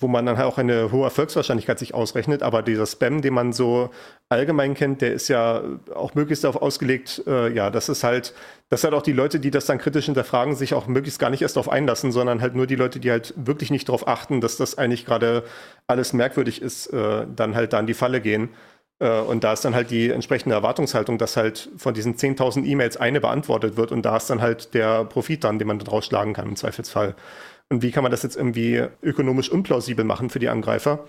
wo 0.00 0.06
man 0.06 0.24
dann 0.26 0.36
halt 0.36 0.46
auch 0.46 0.58
eine 0.58 0.92
hohe 0.92 1.04
Erfolgswahrscheinlichkeit 1.04 1.78
sich 1.78 1.92
ausrechnet. 1.92 2.42
Aber 2.42 2.62
dieser 2.62 2.86
Spam, 2.86 3.20
den 3.20 3.34
man 3.34 3.52
so 3.52 3.90
allgemein 4.28 4.74
kennt, 4.74 5.02
der 5.02 5.12
ist 5.12 5.28
ja 5.28 5.62
auch 5.92 6.14
möglichst 6.14 6.44
darauf 6.44 6.62
ausgelegt, 6.62 7.22
äh, 7.26 7.52
ja, 7.52 7.70
das 7.70 7.88
ist 7.88 8.04
halt, 8.04 8.32
dass 8.68 8.84
halt 8.84 8.94
auch 8.94 9.02
die 9.02 9.12
Leute, 9.12 9.40
die 9.40 9.50
das 9.50 9.66
dann 9.66 9.78
kritisch 9.78 10.04
hinterfragen, 10.04 10.54
sich 10.54 10.74
auch 10.74 10.86
möglichst 10.86 11.18
gar 11.18 11.30
nicht 11.30 11.42
erst 11.42 11.56
darauf 11.56 11.68
einlassen, 11.68 12.12
sondern 12.12 12.40
halt 12.40 12.54
nur 12.54 12.68
die 12.68 12.76
Leute, 12.76 13.00
die 13.00 13.10
halt 13.10 13.34
wirklich 13.36 13.70
nicht 13.70 13.88
darauf 13.88 14.06
achten, 14.06 14.40
dass 14.40 14.56
das 14.56 14.78
eigentlich 14.78 15.04
gerade 15.04 15.42
alles 15.88 16.12
merkwürdig 16.12 16.62
ist, 16.62 16.86
äh, 16.92 17.26
dann 17.34 17.56
halt 17.56 17.72
da 17.72 17.80
in 17.80 17.86
die 17.86 17.94
Falle 17.94 18.20
gehen. 18.20 18.50
Äh, 19.00 19.20
und 19.20 19.44
da 19.44 19.52
ist 19.52 19.64
dann 19.64 19.74
halt 19.74 19.90
die 19.90 20.10
entsprechende 20.10 20.54
Erwartungshaltung, 20.54 21.18
dass 21.18 21.36
halt 21.36 21.70
von 21.76 21.94
diesen 21.94 22.16
10.000 22.16 22.64
E-Mails 22.64 22.96
eine 22.96 23.20
beantwortet 23.20 23.76
wird 23.76 23.92
und 23.92 24.02
da 24.02 24.16
ist 24.16 24.30
dann 24.30 24.40
halt 24.40 24.74
der 24.74 25.04
Profit 25.04 25.44
dann, 25.44 25.58
den 25.58 25.68
man 25.68 25.78
daraus 25.80 26.06
schlagen 26.06 26.34
kann 26.34 26.48
im 26.48 26.56
Zweifelsfall. 26.56 27.14
Und 27.70 27.82
wie 27.82 27.90
kann 27.90 28.02
man 28.02 28.10
das 28.10 28.22
jetzt 28.22 28.36
irgendwie 28.36 28.84
ökonomisch 29.02 29.50
unplausibel 29.50 30.04
machen 30.04 30.30
für 30.30 30.38
die 30.38 30.48
Angreifer? 30.48 31.04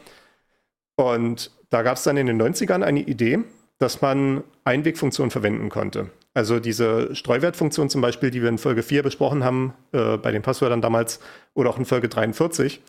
Und 0.95 1.51
da 1.69 1.81
gab 1.81 1.97
es 1.97 2.03
dann 2.03 2.17
in 2.17 2.27
den 2.27 2.41
90ern 2.41 2.83
eine 2.83 3.01
Idee, 3.01 3.39
dass 3.77 4.01
man 4.01 4.43
Einwegfunktionen 4.65 5.31
verwenden 5.31 5.69
konnte. 5.69 6.09
Also 6.33 6.59
diese 6.59 7.15
Streuwertfunktion 7.15 7.89
zum 7.89 8.01
Beispiel, 8.01 8.29
die 8.29 8.41
wir 8.41 8.49
in 8.49 8.57
Folge 8.57 8.83
4 8.83 9.03
besprochen 9.03 9.43
haben, 9.43 9.73
äh, 9.93 10.17
bei 10.17 10.31
den 10.31 10.41
Passwörtern 10.41 10.81
damals, 10.81 11.21
oder 11.53 11.69
auch 11.69 11.77
in 11.77 11.85
Folge 11.85 12.09
43. 12.09 12.81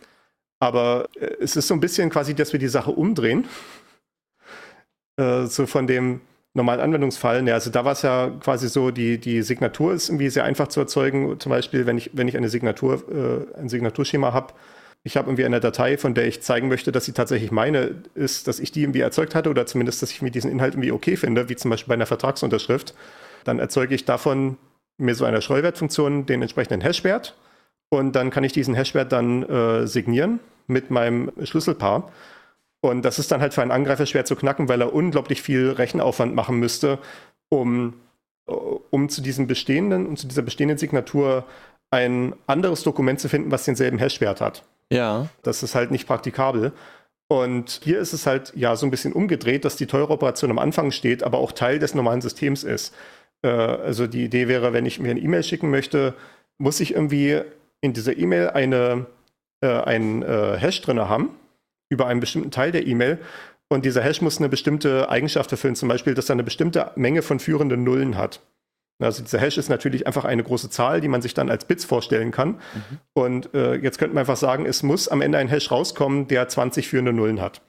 Aber 0.59 1.09
äh, 1.19 1.37
es 1.41 1.57
ist 1.57 1.69
so 1.69 1.75
ein 1.75 1.81
bisschen 1.81 2.11
quasi, 2.11 2.35
dass 2.35 2.53
wir 2.53 2.59
die 2.59 2.69
Sache 2.69 2.91
umdrehen 2.91 3.47
äh, 5.21 5.47
so 5.47 5.67
von 5.67 5.87
dem 5.87 6.21
normalen 6.55 6.81
Anwendungsfall. 6.81 7.47
Ja, 7.47 7.55
also 7.55 7.71
da 7.71 7.85
war 7.85 7.93
es 7.93 8.03
ja 8.03 8.31
quasi 8.41 8.69
so, 8.69 8.91
die, 8.91 9.19
die 9.19 9.43
Signatur 9.43 9.93
ist 9.95 10.09
irgendwie 10.09 10.31
sehr 10.31 10.45
einfach 10.45 10.69
zu 10.69 10.81
erzeugen. 10.81 11.39
Zum 11.39 11.51
Beispiel, 11.51 11.87
wenn 11.87 11.99
ich, 11.99 12.11
wenn 12.13 12.29
ich 12.29 12.37
eine 12.37 12.49
Signatur, 12.49 13.05
äh, 13.09 13.59
ein 13.59 13.69
Signaturschema 13.69 14.33
habe, 14.33 14.55
ich 15.03 15.17
habe 15.17 15.29
irgendwie 15.29 15.47
eine 15.47 15.61
Datei, 15.61 15.97
von 15.97 16.15
der 16.15 16.27
ich 16.27 16.43
zeigen 16.43 16.69
möchte, 16.69 16.93
dass 16.93 17.07
sie 17.07 17.13
tatsächlich 17.13 17.51
meine 17.51 18.03
ist, 18.15 18.49
dass 18.49 18.61
ich 18.61 18.71
die 18.71 18.83
irgendwie 18.83 19.01
erzeugt 19.01 19.35
hatte 19.35 19.49
oder 19.49 19.65
zumindest, 19.65 20.03
dass 20.03 20.11
ich 20.11 20.21
mir 20.21 20.31
diesen 20.31 20.51
Inhalt 20.51 20.75
irgendwie 20.75 20.93
okay 20.93 21.17
finde, 21.17 21.49
wie 21.49 21.57
zum 21.57 21.71
Beispiel 21.71 21.89
bei 21.89 21.95
einer 21.95 22.07
Vertragsunterschrift, 22.07 22.95
dann 23.45 23.59
erzeuge 23.59 23.95
ich 23.95 24.05
davon 24.05 24.59
mir 24.99 25.15
so 25.15 25.25
einer 25.25 25.41
Scrollwertfunktion 25.41 26.27
den 26.27 26.43
entsprechenden 26.43 26.83
Hashwert 26.83 27.35
und 27.89 28.15
dann 28.15 28.31
kann 28.31 28.45
ich 28.45 28.53
diesen 28.53 28.75
Hashwert 28.75 29.13
dann 29.13 29.43
äh, 29.45 29.87
signieren 29.87 30.41
mit 30.67 30.91
meinem 30.91 31.33
Schlüsselpaar. 31.43 32.13
Und 32.81 33.03
das 33.03 33.19
ist 33.19 33.31
dann 33.31 33.41
halt 33.41 33.53
für 33.55 33.63
einen 33.63 33.71
Angreifer 33.71 34.07
schwer 34.07 34.25
zu 34.25 34.37
knacken, 34.37 34.69
weil 34.69 34.81
er 34.81 34.93
unglaublich 34.93 35.43
viel 35.43 35.71
Rechenaufwand 35.71 36.35
machen 36.35 36.59
müsste, 36.59 36.99
um, 37.51 37.95
äh, 38.49 38.53
um 38.53 39.09
zu 39.09 39.21
diesem 39.21 39.47
bestehenden 39.47 40.07
und 40.07 40.19
zu 40.19 40.27
dieser 40.27 40.43
bestehenden 40.43 40.79
Signatur 40.79 41.45
ein 41.91 42.35
anderes 42.47 42.83
Dokument 42.83 43.21
zu 43.21 43.29
finden, 43.29 43.51
was 43.51 43.65
denselben 43.65 43.99
Hashwert 43.99 44.41
hat. 44.41 44.65
Ja. 44.93 45.29
Das 45.43 45.63
ist 45.63 45.75
halt 45.75 45.91
nicht 45.91 46.07
praktikabel. 46.07 46.73
Und 47.29 47.81
hier 47.85 48.01
ist 48.01 48.13
es 48.13 48.27
halt 48.27 48.53
ja 48.57 48.75
so 48.77 48.87
ein 48.87 48.91
bisschen 48.91 49.13
umgedreht, 49.13 49.65
dass 49.65 49.77
die 49.77 49.87
teure 49.87 50.13
Operation 50.13 50.51
am 50.51 50.59
Anfang 50.59 50.91
steht, 50.91 51.23
aber 51.23 51.39
auch 51.39 51.53
Teil 51.53 51.79
des 51.79 51.95
normalen 51.95 52.21
Systems 52.21 52.65
ist. 52.65 52.95
Äh, 53.43 53.49
also 53.49 54.07
die 54.07 54.25
Idee 54.25 54.49
wäre, 54.49 54.73
wenn 54.73 54.87
ich 54.87 54.99
mir 54.99 55.11
eine 55.11 55.21
E-Mail 55.21 55.43
schicken 55.43 55.71
möchte, 55.71 56.15
muss 56.59 56.81
ich 56.81 56.95
irgendwie 56.95 57.41
in 57.81 57.93
dieser 57.93 58.17
E-Mail 58.17 58.51
eine, 58.51 59.07
äh, 59.61 59.69
einen 59.69 60.23
äh, 60.23 60.57
Hash 60.59 60.81
drin 60.83 61.01
haben 61.01 61.31
über 61.91 62.07
einen 62.07 62.21
bestimmten 62.21 62.51
Teil 62.51 62.73
der 62.73 62.87
E-Mail. 62.87 63.19
Und 63.69 63.85
dieser 63.85 64.03
Hash 64.03 64.23
muss 64.23 64.39
eine 64.39 64.49
bestimmte 64.49 65.11
Eigenschaft 65.11 65.53
erfüllen, 65.53 65.77
zum 65.77 65.89
Beispiel, 65.89 66.15
dass 66.15 66.29
er 66.29 66.33
eine 66.33 66.43
bestimmte 66.43 66.91
Menge 66.97 67.23
von 67.23 67.39
führenden 67.39 67.85
Nullen 67.85 68.17
hat. 68.17 68.41
Also 68.99 69.23
dieser 69.23 69.39
Hash 69.39 69.59
ist 69.59 69.69
natürlich 69.69 70.07
einfach 70.07 70.25
eine 70.25 70.43
große 70.43 70.71
Zahl, 70.71 71.01
die 71.01 71.09
man 71.09 71.23
sich 71.23 71.35
dann 71.35 71.51
als 71.51 71.65
Bits 71.65 71.85
vorstellen 71.85 72.33
kann. 72.33 72.49
Mhm. 72.51 72.99
Und 73.15 73.55
äh, 73.55 73.75
jetzt 73.77 73.99
könnte 73.99 74.15
man 74.15 74.23
einfach 74.23 74.37
sagen, 74.37 74.67
es 74.67 74.83
muss 74.83 75.09
am 75.09 75.21
Ende 75.21 75.39
ein 75.39 75.49
Hash 75.49 75.71
rauskommen, 75.71 76.29
der 76.29 76.49
20 76.49 76.89
führende 76.89 77.13
Nullen 77.13 77.41
hat. 77.41 77.63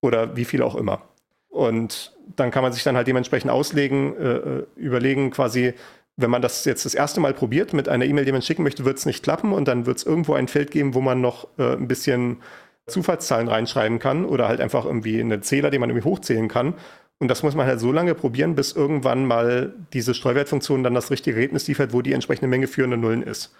Oder 0.00 0.36
wie 0.36 0.44
viel 0.44 0.62
auch 0.62 0.74
immer. 0.74 1.02
Und 1.48 2.12
dann 2.36 2.50
kann 2.50 2.62
man 2.62 2.72
sich 2.72 2.82
dann 2.82 2.96
halt 2.96 3.06
dementsprechend 3.06 3.50
auslegen, 3.50 4.16
äh, 4.16 4.32
äh 4.32 4.66
überlegen 4.76 5.30
quasi, 5.30 5.74
wenn 6.16 6.30
man 6.30 6.42
das 6.42 6.64
jetzt 6.64 6.84
das 6.84 6.94
erste 6.94 7.20
Mal 7.20 7.34
probiert 7.34 7.72
mit 7.72 7.88
einer 7.88 8.04
E-Mail, 8.04 8.24
die 8.24 8.32
man 8.32 8.42
schicken 8.42 8.64
möchte, 8.64 8.84
wird 8.84 8.98
es 8.98 9.06
nicht 9.06 9.22
klappen 9.22 9.52
und 9.52 9.68
dann 9.68 9.86
wird 9.86 9.98
es 9.98 10.04
irgendwo 10.04 10.34
ein 10.34 10.48
Feld 10.48 10.70
geben, 10.70 10.94
wo 10.94 11.00
man 11.00 11.20
noch 11.20 11.46
äh, 11.58 11.74
ein 11.74 11.86
bisschen 11.86 12.38
Zufallszahlen 12.86 13.48
reinschreiben 13.48 13.98
kann 13.98 14.24
oder 14.24 14.48
halt 14.48 14.60
einfach 14.60 14.84
irgendwie 14.84 15.20
einen 15.20 15.42
Zähler, 15.42 15.70
den 15.70 15.80
man 15.80 15.90
irgendwie 15.90 16.08
hochzählen 16.08 16.48
kann. 16.48 16.74
Und 17.18 17.28
das 17.28 17.42
muss 17.42 17.54
man 17.54 17.66
halt 17.66 17.80
so 17.80 17.92
lange 17.92 18.14
probieren, 18.14 18.54
bis 18.54 18.72
irgendwann 18.72 19.24
mal 19.24 19.72
diese 19.92 20.14
Streuwertfunktion 20.14 20.82
dann 20.82 20.94
das 20.94 21.10
richtige 21.10 21.36
Ergebnis 21.36 21.66
liefert, 21.66 21.92
wo 21.92 22.02
die 22.02 22.12
entsprechende 22.12 22.48
Menge 22.48 22.66
führende 22.66 22.96
Nullen 22.96 23.22
ist. 23.22 23.54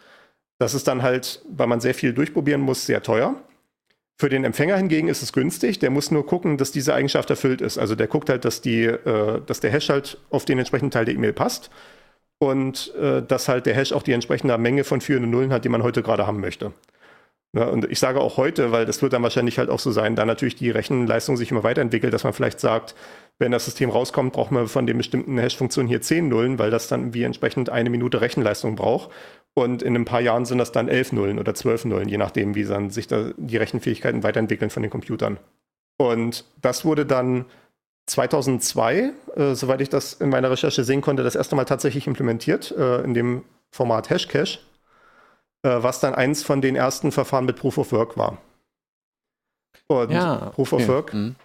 Das 0.58 0.74
ist 0.74 0.86
dann 0.86 1.02
halt, 1.02 1.42
weil 1.48 1.66
man 1.66 1.80
sehr 1.80 1.94
viel 1.94 2.12
durchprobieren 2.12 2.60
muss, 2.60 2.86
sehr 2.86 3.02
teuer. 3.02 3.36
Für 4.16 4.28
den 4.28 4.44
Empfänger 4.44 4.76
hingegen 4.76 5.08
ist 5.08 5.22
es 5.22 5.32
günstig. 5.32 5.80
Der 5.80 5.90
muss 5.90 6.10
nur 6.10 6.24
gucken, 6.26 6.56
dass 6.56 6.70
diese 6.70 6.94
Eigenschaft 6.94 7.30
erfüllt 7.30 7.60
ist. 7.60 7.78
Also 7.78 7.96
der 7.96 8.06
guckt 8.06 8.28
halt, 8.28 8.44
dass, 8.44 8.60
die, 8.60 8.84
äh, 8.84 9.40
dass 9.44 9.60
der 9.60 9.70
Hash 9.70 9.88
halt 9.88 10.18
auf 10.30 10.44
den 10.44 10.58
entsprechenden 10.58 10.92
Teil 10.92 11.04
der 11.04 11.14
E-Mail 11.14 11.32
passt 11.32 11.70
und 12.38 12.94
äh, 12.94 13.22
dass 13.22 13.48
halt 13.48 13.66
der 13.66 13.74
Hash 13.74 13.92
auch 13.92 14.02
die 14.02 14.12
entsprechende 14.12 14.56
Menge 14.58 14.84
von 14.84 15.00
führenden 15.00 15.30
Nullen 15.30 15.52
hat, 15.52 15.64
die 15.64 15.68
man 15.68 15.82
heute 15.82 16.02
gerade 16.02 16.26
haben 16.26 16.40
möchte. 16.40 16.72
Ja, 17.54 17.66
und 17.66 17.88
ich 17.88 18.00
sage 18.00 18.20
auch 18.20 18.36
heute, 18.36 18.72
weil 18.72 18.84
das 18.84 19.00
wird 19.00 19.12
dann 19.12 19.22
wahrscheinlich 19.22 19.58
halt 19.58 19.70
auch 19.70 19.78
so 19.78 19.92
sein, 19.92 20.16
da 20.16 20.24
natürlich 20.26 20.56
die 20.56 20.70
Rechenleistung 20.70 21.36
sich 21.36 21.52
immer 21.52 21.62
weiterentwickelt, 21.62 22.12
dass 22.12 22.24
man 22.24 22.32
vielleicht 22.32 22.58
sagt, 22.58 22.96
wenn 23.38 23.52
das 23.52 23.64
System 23.64 23.90
rauskommt, 23.90 24.32
braucht 24.32 24.50
man 24.50 24.66
von 24.66 24.88
den 24.88 24.98
bestimmten 24.98 25.38
Hash-Funktionen 25.38 25.88
hier 25.88 26.02
10 26.02 26.28
Nullen, 26.28 26.58
weil 26.58 26.72
das 26.72 26.88
dann 26.88 27.14
wie 27.14 27.22
entsprechend 27.22 27.70
eine 27.70 27.90
Minute 27.90 28.20
Rechenleistung 28.20 28.74
braucht. 28.74 29.10
Und 29.54 29.82
in 29.82 29.94
ein 29.94 30.04
paar 30.04 30.20
Jahren 30.20 30.46
sind 30.46 30.58
das 30.58 30.72
dann 30.72 30.88
11 30.88 31.12
Nullen 31.12 31.38
oder 31.38 31.54
12 31.54 31.84
Nullen, 31.84 32.08
je 32.08 32.18
nachdem, 32.18 32.56
wie 32.56 32.64
dann 32.64 32.90
sich 32.90 33.06
da 33.06 33.30
die 33.36 33.56
Rechenfähigkeiten 33.56 34.24
weiterentwickeln 34.24 34.70
von 34.70 34.82
den 34.82 34.90
Computern. 34.90 35.38
Und 35.96 36.44
das 36.60 36.84
wurde 36.84 37.06
dann 37.06 37.44
2002, 38.06 39.12
äh, 39.36 39.54
soweit 39.54 39.80
ich 39.80 39.90
das 39.90 40.14
in 40.14 40.28
meiner 40.28 40.50
Recherche 40.50 40.82
sehen 40.82 41.02
konnte, 41.02 41.22
das 41.22 41.36
erste 41.36 41.54
Mal 41.54 41.66
tatsächlich 41.66 42.08
implementiert, 42.08 42.74
äh, 42.76 43.02
in 43.02 43.14
dem 43.14 43.44
Format 43.70 44.10
Hashcache. 44.10 44.58
Äh, 45.64 45.82
was 45.82 45.98
dann 45.98 46.14
eins 46.14 46.42
von 46.42 46.60
den 46.60 46.76
ersten 46.76 47.10
Verfahren 47.10 47.46
mit 47.46 47.56
Proof 47.56 47.78
of 47.78 47.90
Work 47.92 48.18
war. 48.18 48.36
Und 49.86 50.10
ja, 50.10 50.50
Proof 50.54 50.74
of 50.74 50.86
Work, 50.88 51.14
mhm. 51.14 51.36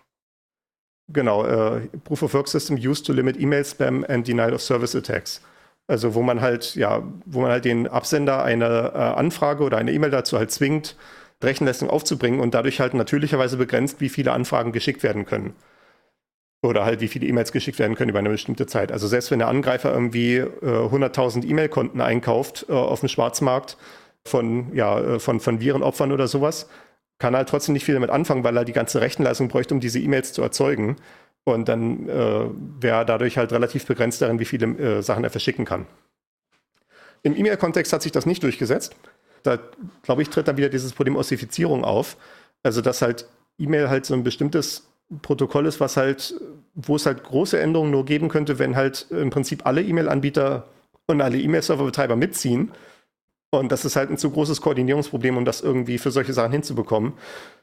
genau, 1.07 1.45
äh, 1.45 1.87
Proof 2.03 2.23
of 2.23 2.33
Work 2.33 2.49
System 2.49 2.75
used 2.75 3.05
to 3.05 3.13
limit 3.13 3.39
Email 3.39 3.63
Spam 3.63 4.05
and 4.07 4.27
Denial 4.27 4.53
of 4.53 4.61
Service 4.61 4.93
Attacks. 4.93 5.41
Also 5.87 6.13
wo 6.15 6.21
man 6.21 6.41
halt, 6.41 6.75
ja, 6.75 7.01
wo 7.25 7.41
man 7.41 7.49
halt 7.49 7.65
den 7.65 7.87
Absender 7.87 8.43
eine 8.43 8.91
äh, 8.93 8.97
Anfrage 8.97 9.63
oder 9.63 9.77
eine 9.77 9.91
E-Mail 9.91 10.11
dazu 10.11 10.37
halt 10.37 10.51
zwingt, 10.51 10.97
Rechenleistung 11.41 11.89
aufzubringen 11.89 12.41
und 12.41 12.53
dadurch 12.53 12.81
halt 12.81 12.93
natürlicherweise 12.93 13.55
begrenzt, 13.55 14.01
wie 14.01 14.09
viele 14.09 14.33
Anfragen 14.33 14.73
geschickt 14.73 15.01
werden 15.01 15.25
können. 15.25 15.55
Oder 16.61 16.83
halt, 16.83 16.99
wie 16.99 17.07
viele 17.07 17.25
E-Mails 17.25 17.53
geschickt 17.53 17.79
werden 17.79 17.95
können 17.95 18.09
über 18.09 18.19
eine 18.19 18.29
bestimmte 18.29 18.67
Zeit. 18.67 18.91
Also 18.91 19.07
selbst 19.07 19.31
wenn 19.31 19.39
der 19.39 19.47
Angreifer 19.47 19.93
irgendwie 19.93 20.35
äh, 20.35 20.49
100.000 20.61 21.45
E-Mail-Konten 21.45 22.01
einkauft 22.01 22.65
äh, 22.67 22.73
auf 22.73 22.99
dem 22.99 23.07
Schwarzmarkt, 23.07 23.77
von, 24.27 24.73
ja, 24.75 24.99
äh, 24.99 25.19
von, 25.19 25.39
von 25.39 25.59
Virenopfern 25.59 26.11
oder 26.11 26.27
sowas, 26.27 26.67
kann 27.19 27.35
halt 27.35 27.49
trotzdem 27.49 27.73
nicht 27.73 27.85
viel 27.85 27.95
damit 27.95 28.09
anfangen, 28.09 28.43
weil 28.43 28.55
er 28.55 28.65
die 28.65 28.73
ganze 28.73 29.01
Rechenleistung 29.01 29.49
bräuchte, 29.49 29.73
um 29.73 29.79
diese 29.79 29.99
E-Mails 29.99 30.33
zu 30.33 30.41
erzeugen. 30.41 30.95
Und 31.43 31.67
dann 31.67 32.07
äh, 32.07 32.45
wäre 32.79 32.99
er 32.99 33.05
dadurch 33.05 33.37
halt 33.37 33.51
relativ 33.51 33.85
begrenzt 33.85 34.21
darin, 34.21 34.39
wie 34.39 34.45
viele 34.45 34.67
äh, 34.77 35.01
Sachen 35.01 35.23
er 35.23 35.29
verschicken 35.29 35.65
kann. 35.65 35.85
Im 37.23 37.35
E-Mail-Kontext 37.35 37.91
hat 37.91 38.01
sich 38.01 38.11
das 38.11 38.25
nicht 38.25 38.43
durchgesetzt. 38.43 38.95
Da, 39.43 39.57
glaube 40.03 40.21
ich, 40.21 40.29
tritt 40.29 40.47
dann 40.47 40.57
wieder 40.57 40.69
dieses 40.69 40.93
Problem 40.93 41.15
Ossifizierung 41.15 41.83
auf. 41.83 42.17
Also, 42.63 42.81
dass 42.81 43.01
halt 43.01 43.27
E-Mail 43.57 43.89
halt 43.89 44.05
so 44.05 44.13
ein 44.13 44.23
bestimmtes 44.23 44.87
Protokoll 45.21 45.65
ist, 45.65 45.79
was 45.79 45.97
halt, 45.97 46.35
wo 46.75 46.95
es 46.95 47.05
halt 47.05 47.23
große 47.23 47.59
Änderungen 47.59 47.91
nur 47.91 48.05
geben 48.05 48.29
könnte, 48.29 48.59
wenn 48.59 48.75
halt 48.75 49.07
im 49.09 49.29
Prinzip 49.29 49.65
alle 49.65 49.81
E-Mail-Anbieter 49.81 50.67
und 51.07 51.21
alle 51.21 51.39
E-Mail-Server-Betreiber 51.39 52.15
mitziehen. 52.15 52.71
Und 53.51 53.71
das 53.71 53.83
ist 53.83 53.95
halt 53.95 54.11
ein 54.11 54.17
zu 54.17 54.29
großes 54.29 54.61
Koordinierungsproblem, 54.61 55.37
um 55.37 55.45
das 55.45 55.61
irgendwie 55.61 55.97
für 55.97 56.11
solche 56.11 56.33
Sachen 56.33 56.51
hinzubekommen. 56.51 57.13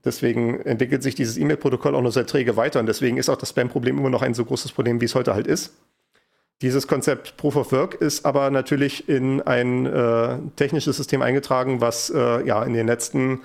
Deswegen 0.05 0.61
entwickelt 0.61 1.03
sich 1.03 1.15
dieses 1.15 1.37
E-Mail-Protokoll 1.37 1.95
auch 1.95 2.03
nur 2.03 2.11
sehr 2.11 2.27
träge 2.27 2.57
weiter. 2.57 2.81
Und 2.81 2.87
deswegen 2.87 3.19
ist 3.19 3.29
auch 3.29 3.37
das 3.37 3.51
Spam-Problem 3.51 3.99
immer 3.99 4.11
noch 4.11 4.23
ein 4.23 4.35
so 4.35 4.45
großes 4.45 4.73
Problem, 4.73 5.01
wie 5.01 5.05
es 5.05 5.15
heute 5.15 5.35
halt 5.35 5.47
ist. 5.47 5.75
Dieses 6.63 6.89
Konzept 6.89 7.37
Proof 7.37 7.55
of 7.57 7.73
Work 7.73 7.95
ist 7.95 8.25
aber 8.25 8.51
natürlich 8.51 9.09
in 9.09 9.43
ein 9.43 9.87
äh, 9.87 10.39
technisches 10.57 10.97
System 10.97 11.21
eingetragen, 11.21 11.81
was 11.81 12.11
äh, 12.11 12.47
ja 12.47 12.65
in 12.65 12.73
den 12.73 12.87
letzten, 12.87 13.43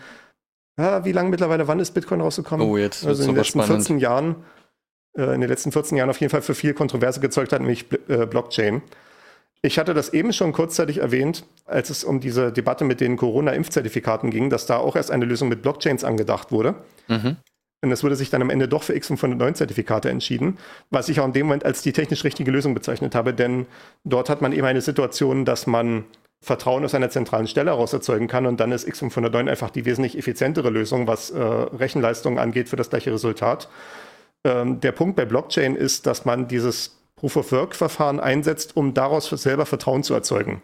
ja, 0.79 1.03
wie 1.03 1.11
lange 1.11 1.29
mittlerweile, 1.29 1.67
wann 1.67 1.79
ist 1.79 1.91
Bitcoin 1.91 2.21
rausgekommen? 2.21 2.65
Oh, 2.65 2.77
jetzt 2.77 3.05
also 3.05 3.23
in 3.23 3.29
den 3.29 3.35
letzten 3.35 3.59
spannend. 3.59 3.83
14 3.83 3.99
Jahren, 3.99 4.35
äh, 5.17 5.35
in 5.35 5.41
den 5.41 5.49
letzten 5.49 5.73
14 5.73 5.97
Jahren 5.97 6.09
auf 6.09 6.21
jeden 6.21 6.31
Fall 6.31 6.41
für 6.41 6.55
viel 6.55 6.73
Kontroverse 6.73 7.19
gezeugt 7.19 7.51
hat, 7.51 7.59
nämlich 7.59 7.85
äh, 8.07 8.25
Blockchain. 8.25 8.81
Ich 9.63 9.77
hatte 9.77 9.93
das 9.93 10.09
eben 10.09 10.33
schon 10.33 10.53
kurzzeitig 10.53 10.97
erwähnt, 10.97 11.45
als 11.65 11.91
es 11.91 12.03
um 12.03 12.19
diese 12.19 12.51
Debatte 12.51 12.83
mit 12.83 12.99
den 12.99 13.15
Corona-Impfzertifikaten 13.15 14.31
ging, 14.31 14.49
dass 14.49 14.65
da 14.65 14.77
auch 14.77 14.95
erst 14.95 15.11
eine 15.11 15.25
Lösung 15.25 15.49
mit 15.49 15.61
Blockchains 15.61 16.03
angedacht 16.03 16.51
wurde. 16.51 16.75
Mhm. 17.07 17.37
Und 17.83 17.91
es 17.91 18.03
wurde 18.03 18.15
sich 18.15 18.29
dann 18.29 18.41
am 18.41 18.49
Ende 18.49 18.67
doch 18.67 18.83
für 18.83 18.93
X509-Zertifikate 18.93 20.09
entschieden, 20.09 20.57
was 20.91 21.09
ich 21.09 21.19
auch 21.19 21.25
in 21.25 21.33
dem 21.33 21.47
Moment 21.47 21.65
als 21.65 21.81
die 21.81 21.93
technisch 21.93 22.23
richtige 22.23 22.51
Lösung 22.51 22.73
bezeichnet 22.73 23.15
habe, 23.15 23.33
denn 23.33 23.65
dort 24.03 24.29
hat 24.29 24.41
man 24.41 24.53
eben 24.53 24.65
eine 24.65 24.81
Situation, 24.81 25.45
dass 25.45 25.65
man 25.65 26.05
Vertrauen 26.43 26.83
aus 26.83 26.95
einer 26.95 27.09
zentralen 27.09 27.47
Stelle 27.47 27.71
heraus 27.71 27.93
erzeugen 27.93 28.27
kann 28.27 28.47
und 28.47 28.59
dann 28.59 28.71
ist 28.71 28.87
X509 28.87 29.49
einfach 29.49 29.69
die 29.69 29.85
wesentlich 29.85 30.17
effizientere 30.17 30.69
Lösung, 30.69 31.07
was 31.07 31.29
äh, 31.29 31.39
Rechenleistung 31.39 32.39
angeht 32.39 32.69
für 32.69 32.75
das 32.75 32.89
gleiche 32.89 33.13
Resultat. 33.13 33.67
Ähm, 34.43 34.79
der 34.79 34.91
Punkt 34.91 35.15
bei 35.15 35.25
Blockchain 35.25 35.75
ist, 35.75 36.07
dass 36.07 36.25
man 36.25 36.47
dieses 36.47 37.00
Proof-of-Work-Verfahren 37.21 38.19
einsetzt, 38.19 38.75
um 38.75 38.95
daraus 38.95 39.29
selber 39.29 39.67
Vertrauen 39.67 40.01
zu 40.01 40.15
erzeugen. 40.15 40.63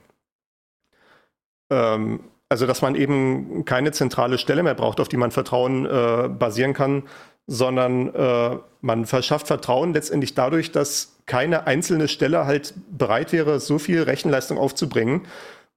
Ähm, 1.70 2.22
also, 2.50 2.66
dass 2.66 2.82
man 2.82 2.96
eben 2.96 3.64
keine 3.66 3.92
zentrale 3.92 4.40
Stelle 4.40 4.64
mehr 4.64 4.74
braucht, 4.74 5.00
auf 5.00 5.08
die 5.08 5.18
man 5.18 5.30
Vertrauen 5.30 5.86
äh, 5.86 6.30
basieren 6.30 6.74
kann, 6.74 7.04
sondern 7.46 8.14
äh, 8.14 8.58
man 8.82 9.06
verschafft 9.06 9.48
Vertrauen 9.48 9.94
letztendlich 9.94 10.34
dadurch, 10.34 10.72
dass 10.72 11.20
keine 11.28 11.68
einzelne 11.68 12.08
Stelle 12.08 12.46
halt 12.46 12.74
bereit 12.90 13.34
wäre, 13.34 13.60
so 13.60 13.78
viel 13.78 14.02
Rechenleistung 14.02 14.58
aufzubringen, 14.58 15.28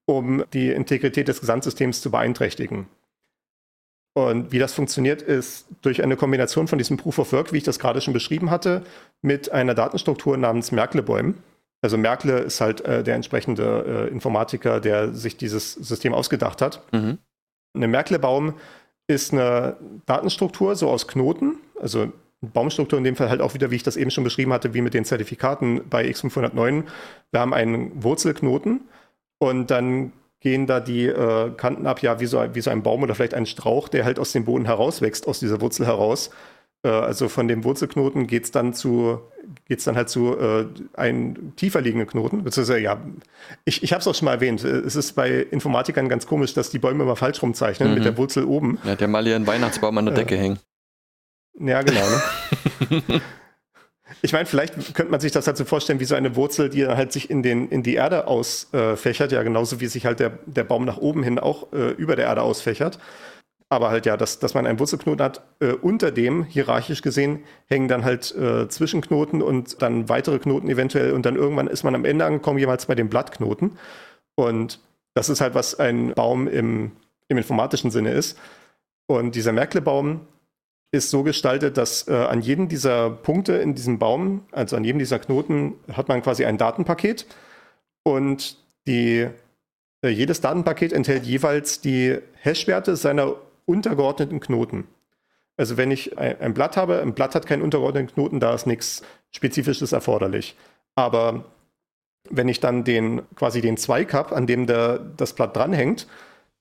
um 0.06 0.44
die 0.54 0.70
Integrität 0.70 1.28
des 1.28 1.40
Gesamtsystems 1.40 2.00
zu 2.00 2.10
beeinträchtigen. 2.10 2.86
Und 4.12 4.50
wie 4.50 4.58
das 4.58 4.74
funktioniert, 4.74 5.22
ist 5.22 5.66
durch 5.82 6.02
eine 6.02 6.16
Kombination 6.16 6.66
von 6.66 6.78
diesem 6.78 6.96
Proof 6.96 7.18
of 7.18 7.32
Work, 7.32 7.52
wie 7.52 7.58
ich 7.58 7.62
das 7.62 7.78
gerade 7.78 8.00
schon 8.00 8.12
beschrieben 8.12 8.50
hatte, 8.50 8.82
mit 9.22 9.52
einer 9.52 9.74
Datenstruktur 9.74 10.36
namens 10.36 10.72
Merkle-Bäumen. 10.72 11.34
Also 11.82 11.96
Merkle 11.96 12.40
ist 12.40 12.60
halt 12.60 12.82
äh, 12.82 13.02
der 13.02 13.14
entsprechende 13.14 14.08
äh, 14.08 14.12
Informatiker, 14.12 14.80
der 14.80 15.14
sich 15.14 15.36
dieses 15.36 15.74
System 15.74 16.12
ausgedacht 16.12 16.60
hat. 16.60 16.82
Mhm. 16.92 17.18
Eine 17.74 17.88
Merkle-Baum 17.88 18.54
ist 19.06 19.32
eine 19.32 19.76
Datenstruktur 20.06 20.76
so 20.76 20.88
aus 20.88 21.06
Knoten, 21.06 21.58
also 21.80 22.12
Baumstruktur 22.40 22.98
in 22.98 23.04
dem 23.04 23.16
Fall 23.16 23.28
halt 23.28 23.40
auch 23.40 23.54
wieder, 23.54 23.70
wie 23.70 23.76
ich 23.76 23.82
das 23.82 23.96
eben 23.96 24.10
schon 24.10 24.24
beschrieben 24.24 24.52
hatte, 24.52 24.72
wie 24.72 24.80
mit 24.80 24.94
den 24.94 25.04
Zertifikaten 25.04 25.82
bei 25.88 26.06
X509. 26.06 26.84
Wir 27.32 27.40
haben 27.40 27.52
einen 27.52 28.02
Wurzelknoten 28.02 28.80
und 29.38 29.70
dann 29.70 30.12
gehen 30.40 30.66
da 30.66 30.80
die 30.80 31.06
äh, 31.06 31.50
Kanten 31.56 31.86
ab, 31.86 32.00
ja, 32.02 32.18
wie 32.20 32.26
so, 32.26 32.42
wie 32.54 32.60
so 32.60 32.70
ein 32.70 32.82
Baum 32.82 33.02
oder 33.02 33.14
vielleicht 33.14 33.34
ein 33.34 33.46
Strauch, 33.46 33.88
der 33.88 34.04
halt 34.04 34.18
aus 34.18 34.32
dem 34.32 34.44
Boden 34.44 34.64
herauswächst, 34.64 35.28
aus 35.28 35.38
dieser 35.40 35.60
Wurzel 35.60 35.86
heraus. 35.86 36.30
Äh, 36.82 36.88
also 36.88 37.28
von 37.28 37.46
dem 37.46 37.62
Wurzelknoten 37.64 38.26
geht 38.26 38.44
es 38.44 38.50
dann 38.50 38.72
zu, 38.72 39.20
geht's 39.66 39.84
dann 39.84 39.96
halt 39.96 40.08
zu 40.08 40.38
äh, 40.38 40.64
ein 40.94 41.52
tiefer 41.56 41.82
liegenden 41.82 42.08
Knoten. 42.08 42.42
Beziehungsweise, 42.42 42.80
ja, 42.80 42.98
ich, 43.66 43.82
ich 43.82 43.92
habe 43.92 44.00
es 44.00 44.08
auch 44.08 44.14
schon 44.14 44.24
mal 44.26 44.32
erwähnt. 44.34 44.64
Es 44.64 44.96
ist 44.96 45.12
bei 45.12 45.30
Informatikern 45.30 46.08
ganz 46.08 46.26
komisch, 46.26 46.54
dass 46.54 46.70
die 46.70 46.78
Bäume 46.78 47.02
immer 47.04 47.16
falsch 47.16 47.42
rumzeichnen 47.42 47.90
Mhm. 47.90 47.94
mit 47.96 48.04
der 48.06 48.16
Wurzel 48.16 48.44
oben. 48.44 48.78
Ja, 48.84 48.96
der 48.96 49.08
mal 49.08 49.24
hier 49.24 49.36
einen 49.36 49.46
Weihnachtsbaum 49.46 49.98
an 49.98 50.06
der 50.06 50.14
Äh. 50.14 50.18
Decke 50.18 50.36
hängen. 50.38 50.58
Ja, 51.58 51.82
genau. 51.82 52.00
Ne? 52.88 53.02
Ich 54.22 54.32
meine, 54.32 54.46
vielleicht 54.46 54.94
könnte 54.94 55.10
man 55.10 55.20
sich 55.20 55.32
das 55.32 55.46
halt 55.46 55.56
so 55.56 55.64
vorstellen, 55.64 56.00
wie 56.00 56.04
so 56.04 56.14
eine 56.14 56.36
Wurzel, 56.36 56.68
die 56.68 56.86
halt 56.86 57.12
sich 57.12 57.30
in, 57.30 57.42
den, 57.42 57.68
in 57.68 57.82
die 57.82 57.94
Erde 57.94 58.26
ausfächert, 58.26 59.32
ja, 59.32 59.42
genauso 59.42 59.80
wie 59.80 59.86
sich 59.86 60.06
halt 60.06 60.20
der, 60.20 60.38
der 60.46 60.64
Baum 60.64 60.84
nach 60.84 60.98
oben 60.98 61.22
hin 61.22 61.38
auch 61.38 61.72
äh, 61.72 61.90
über 61.92 62.16
der 62.16 62.26
Erde 62.26 62.42
ausfächert. 62.42 62.98
Aber 63.68 63.90
halt 63.90 64.04
ja, 64.04 64.16
dass, 64.16 64.40
dass 64.40 64.54
man 64.54 64.66
einen 64.66 64.80
Wurzelknoten 64.80 65.24
hat, 65.24 65.42
äh, 65.60 65.72
unter 65.72 66.10
dem, 66.10 66.42
hierarchisch 66.42 67.02
gesehen, 67.02 67.44
hängen 67.66 67.86
dann 67.86 68.04
halt 68.04 68.34
äh, 68.34 68.68
Zwischenknoten 68.68 69.42
und 69.42 69.80
dann 69.80 70.08
weitere 70.08 70.40
Knoten 70.40 70.68
eventuell 70.68 71.12
und 71.12 71.24
dann 71.24 71.36
irgendwann 71.36 71.68
ist 71.68 71.84
man 71.84 71.94
am 71.94 72.04
Ende 72.04 72.24
angekommen, 72.24 72.58
jeweils 72.58 72.86
bei 72.86 72.96
den 72.96 73.08
Blattknoten. 73.08 73.78
Und 74.34 74.80
das 75.14 75.28
ist 75.28 75.40
halt, 75.40 75.54
was 75.54 75.78
ein 75.78 76.14
Baum 76.14 76.48
im, 76.48 76.92
im 77.28 77.36
informatischen 77.36 77.92
Sinne 77.92 78.10
ist. 78.12 78.36
Und 79.06 79.34
dieser 79.36 79.52
Merkle-Baum 79.52 80.22
ist 80.92 81.10
so 81.10 81.22
gestaltet, 81.22 81.76
dass 81.76 82.08
äh, 82.08 82.14
an 82.14 82.40
jedem 82.40 82.68
dieser 82.68 83.10
Punkte 83.10 83.54
in 83.54 83.74
diesem 83.74 83.98
Baum, 83.98 84.44
also 84.50 84.76
an 84.76 84.84
jedem 84.84 84.98
dieser 84.98 85.18
Knoten, 85.18 85.74
hat 85.92 86.08
man 86.08 86.22
quasi 86.22 86.44
ein 86.44 86.58
Datenpaket. 86.58 87.26
Und 88.02 88.56
die, 88.86 89.28
äh, 90.02 90.08
jedes 90.08 90.40
Datenpaket 90.40 90.92
enthält 90.92 91.24
jeweils 91.24 91.80
die 91.80 92.18
Hashwerte 92.34 92.96
seiner 92.96 93.36
untergeordneten 93.66 94.40
Knoten. 94.40 94.88
Also 95.56 95.76
wenn 95.76 95.90
ich 95.90 96.18
ein, 96.18 96.40
ein 96.40 96.54
Blatt 96.54 96.76
habe, 96.76 97.00
ein 97.00 97.14
Blatt 97.14 97.34
hat 97.34 97.46
keinen 97.46 97.62
untergeordneten 97.62 98.12
Knoten, 98.12 98.40
da 98.40 98.52
ist 98.54 98.66
nichts 98.66 99.02
Spezifisches 99.30 99.92
erforderlich. 99.92 100.56
Aber 100.96 101.44
wenn 102.28 102.48
ich 102.48 102.60
dann 102.60 102.82
den 102.82 103.22
quasi 103.36 103.60
den 103.60 103.76
Zweig 103.76 104.12
habe, 104.12 104.34
an 104.34 104.46
dem 104.46 104.66
der, 104.66 104.98
das 104.98 105.34
Blatt 105.34 105.54
dranhängt, 105.54 106.08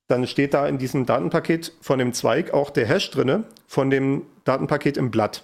dann 0.09 0.25
steht 0.25 0.55
da 0.55 0.67
in 0.67 0.79
diesem 0.79 1.05
Datenpaket 1.05 1.71
von 1.81 1.99
dem 1.99 2.13
Zweig 2.13 2.51
auch 2.51 2.71
der 2.71 2.87
Hash 2.87 3.11
drinne 3.11 3.43
von 3.67 3.91
dem 3.91 4.23
Datenpaket 4.43 4.97
im 4.97 5.11
Blatt. 5.11 5.43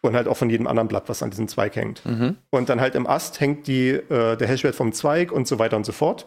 Und 0.00 0.16
halt 0.16 0.26
auch 0.26 0.38
von 0.38 0.48
jedem 0.48 0.66
anderen 0.66 0.88
Blatt, 0.88 1.10
was 1.10 1.22
an 1.22 1.28
diesem 1.28 1.46
Zweig 1.46 1.76
hängt. 1.76 2.04
Mhm. 2.06 2.38
Und 2.48 2.70
dann 2.70 2.80
halt 2.80 2.94
im 2.94 3.06
Ast 3.06 3.38
hängt 3.38 3.66
die, 3.66 3.90
äh, 3.90 4.36
der 4.36 4.48
Hashwert 4.48 4.74
vom 4.74 4.94
Zweig 4.94 5.30
und 5.30 5.46
so 5.46 5.58
weiter 5.58 5.76
und 5.76 5.84
so 5.84 5.92
fort. 5.92 6.26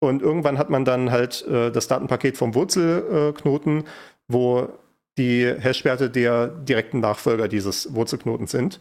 Und 0.00 0.20
irgendwann 0.20 0.58
hat 0.58 0.68
man 0.68 0.84
dann 0.84 1.12
halt 1.12 1.46
äh, 1.46 1.70
das 1.70 1.86
Datenpaket 1.86 2.36
vom 2.36 2.56
Wurzelknoten, 2.56 3.84
wo 4.26 4.68
die 5.16 5.46
Hashwerte 5.46 6.10
der 6.10 6.48
direkten 6.48 6.98
Nachfolger 6.98 7.46
dieses 7.46 7.94
Wurzelknotens 7.94 8.50
sind. 8.50 8.80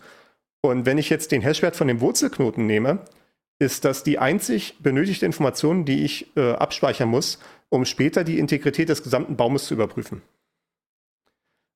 Und 0.62 0.88
wenn 0.88 0.98
ich 0.98 1.12
jetzt 1.12 1.32
den 1.32 1.44
Hashwert 1.44 1.76
von 1.76 1.88
dem 1.88 2.02
Wurzelknoten 2.02 2.66
nehme, 2.66 3.02
ist 3.60 3.86
das 3.86 4.04
die 4.04 4.18
einzig 4.18 4.80
benötigte 4.80 5.28
Information, 5.28 5.86
die 5.86 6.04
ich 6.04 6.36
äh, 6.36 6.54
abspeichern 6.54 7.10
muss, 7.10 7.38
um 7.74 7.86
später 7.86 8.24
die 8.24 8.38
Integrität 8.38 8.90
des 8.90 9.02
gesamten 9.02 9.36
Baumes 9.36 9.66
zu 9.66 9.74
überprüfen. 9.74 10.22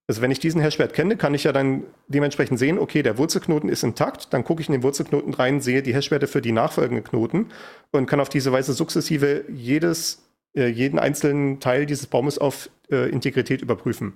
Also 0.05 0.21
wenn 0.21 0.29
ich 0.29 0.39
diesen 0.39 0.61
Hashwert 0.61 0.93
kenne, 0.93 1.17
kann 1.17 1.33
ich 1.33 1.43
ja 1.43 1.51
dann 1.51 1.85
dementsprechend 2.07 2.59
sehen, 2.59 2.77
okay, 2.77 3.01
der 3.01 3.17
Wurzelknoten 3.17 3.67
ist 3.67 3.83
intakt, 3.83 4.31
dann 4.31 4.43
gucke 4.43 4.61
ich 4.61 4.69
in 4.69 4.73
den 4.73 4.83
Wurzelknoten 4.83 5.33
rein, 5.33 5.59
sehe 5.59 5.81
die 5.81 5.95
Hashwerte 5.95 6.27
für 6.27 6.39
die 6.39 6.51
nachfolgenden 6.51 7.03
Knoten 7.03 7.47
und 7.91 8.05
kann 8.05 8.19
auf 8.19 8.29
diese 8.29 8.51
Weise 8.51 8.73
sukzessive 8.73 9.45
jedes, 9.49 10.21
äh, 10.55 10.67
jeden 10.67 10.99
einzelnen 10.99 11.59
Teil 11.59 11.87
dieses 11.87 12.05
Baumes 12.05 12.37
auf 12.37 12.69
äh, 12.91 13.09
Integrität 13.09 13.63
überprüfen. 13.63 14.13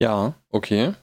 Ja, 0.00 0.34
okay. 0.50 0.94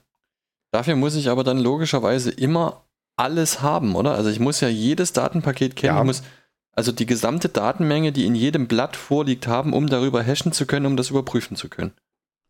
Dafür 0.71 0.95
muss 0.95 1.15
ich 1.15 1.27
aber 1.27 1.43
dann 1.43 1.57
logischerweise 1.57 2.31
immer 2.31 2.85
alles 3.17 3.61
haben, 3.61 3.95
oder? 3.95 4.15
Also 4.15 4.29
ich 4.29 4.39
muss 4.39 4.61
ja 4.61 4.69
jedes 4.69 5.11
Datenpaket 5.11 5.75
kennen. 5.75 5.95
Ja. 5.95 6.01
Ich 6.01 6.05
muss 6.05 6.23
also 6.73 6.91
die 6.91 7.05
gesamte 7.05 7.49
Datenmenge, 7.49 8.11
die 8.11 8.25
in 8.25 8.35
jedem 8.35 8.67
Blatt 8.67 8.95
vorliegt, 8.95 9.47
haben, 9.47 9.73
um 9.73 9.87
darüber 9.87 10.21
hashen 10.23 10.51
zu 10.51 10.65
können, 10.65 10.85
um 10.85 10.97
das 10.97 11.09
überprüfen 11.09 11.55
zu 11.55 11.69
können. 11.69 11.91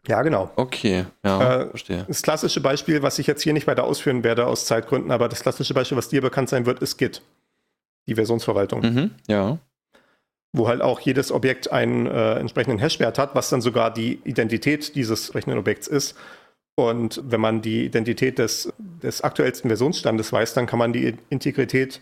Ja, 0.07 0.21
genau. 0.21 0.51
Okay, 0.57 1.05
ja, 1.24 1.61
Äh, 1.61 1.69
verstehe. 1.69 2.05
Das 2.07 2.21
klassische 2.21 2.59
Beispiel, 2.61 3.01
was 3.03 3.19
ich 3.19 3.28
jetzt 3.28 3.41
hier 3.41 3.53
nicht 3.53 3.67
weiter 3.67 3.86
ausführen 3.86 4.24
werde 4.24 4.45
aus 4.47 4.65
Zeitgründen, 4.65 5.11
aber 5.11 5.30
das 5.30 5.41
klassische 5.41 5.74
Beispiel, 5.74 5.97
was 5.97 6.09
dir 6.09 6.21
bekannt 6.21 6.49
sein 6.49 6.65
wird, 6.65 6.80
ist 6.82 6.97
Git, 6.97 7.21
die 8.07 8.15
Versionsverwaltung, 8.15 8.82
Mhm, 8.82 9.11
ja. 9.28 9.59
wo 10.51 10.67
halt 10.67 10.82
auch 10.82 10.99
jedes 10.99 11.32
Objekt 11.32 11.71
einen 11.71 12.05
äh, 12.05 12.34
entsprechenden 12.36 12.80
Hashwert 12.80 13.17
hat, 13.17 13.34
was 13.34 13.49
dann 13.49 13.61
sogar 13.61 13.93
die 13.93 14.19
Identität 14.26 14.95
dieses 14.95 15.21
entsprechenden 15.21 15.57
Objekts 15.59 15.88
ist. 15.88 16.15
Und 16.76 17.21
wenn 17.24 17.39
man 17.39 17.61
die 17.61 17.86
Identität 17.86 18.39
des, 18.39 18.74
des 18.78 19.21
aktuellsten 19.21 19.69
Versionsstandes 19.69 20.34
weiß, 20.34 20.53
dann 20.53 20.65
kann 20.65 20.80
man 20.80 20.91
die 20.91 21.15
Integrität 21.30 22.01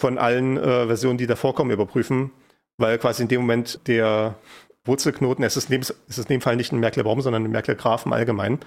von 0.00 0.16
allen 0.16 0.56
äh, 0.56 0.86
Versionen, 0.86 1.18
die 1.18 1.26
da 1.26 1.34
vorkommen, 1.36 1.72
überprüfen, 1.72 2.30
weil 2.76 2.98
quasi 2.98 3.22
in 3.22 3.28
dem 3.28 3.40
Moment 3.40 3.80
der 3.88 4.36
Wurzelknoten, 4.84 5.44
es 5.44 5.56
ist 5.56 5.66
in 5.70 5.72
dem, 5.72 5.80
es 5.82 5.90
ist 6.08 6.18
in 6.30 6.36
dem 6.36 6.40
Fall 6.40 6.56
nicht 6.56 6.72
ein 6.72 6.78
Merkle-Baum, 6.78 7.20
sondern 7.20 7.44
ein 7.44 7.50
Merkle-Graph 7.50 8.06
im 8.06 8.12
Allgemeinen, 8.12 8.60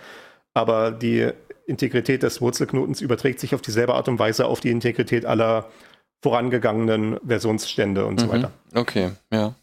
aber 0.53 0.91
die 0.91 1.29
Integrität 1.65 2.21
des 2.21 2.41
Wurzelknotens 2.41 2.99
überträgt 2.99 3.39
sich 3.39 3.55
auf 3.55 3.61
dieselbe 3.61 3.93
Art 3.95 4.09
und 4.09 4.19
Weise 4.19 4.45
auf 4.45 4.59
die 4.59 4.71
Integrität 4.71 5.25
aller 5.25 5.69
vorangegangenen 6.21 7.17
Versionsstände 7.25 8.05
und 8.05 8.19
so 8.19 8.25
Mhm. 8.27 8.31
weiter. 8.31 8.51
Okay, 8.75 9.11
ja. 9.31 9.55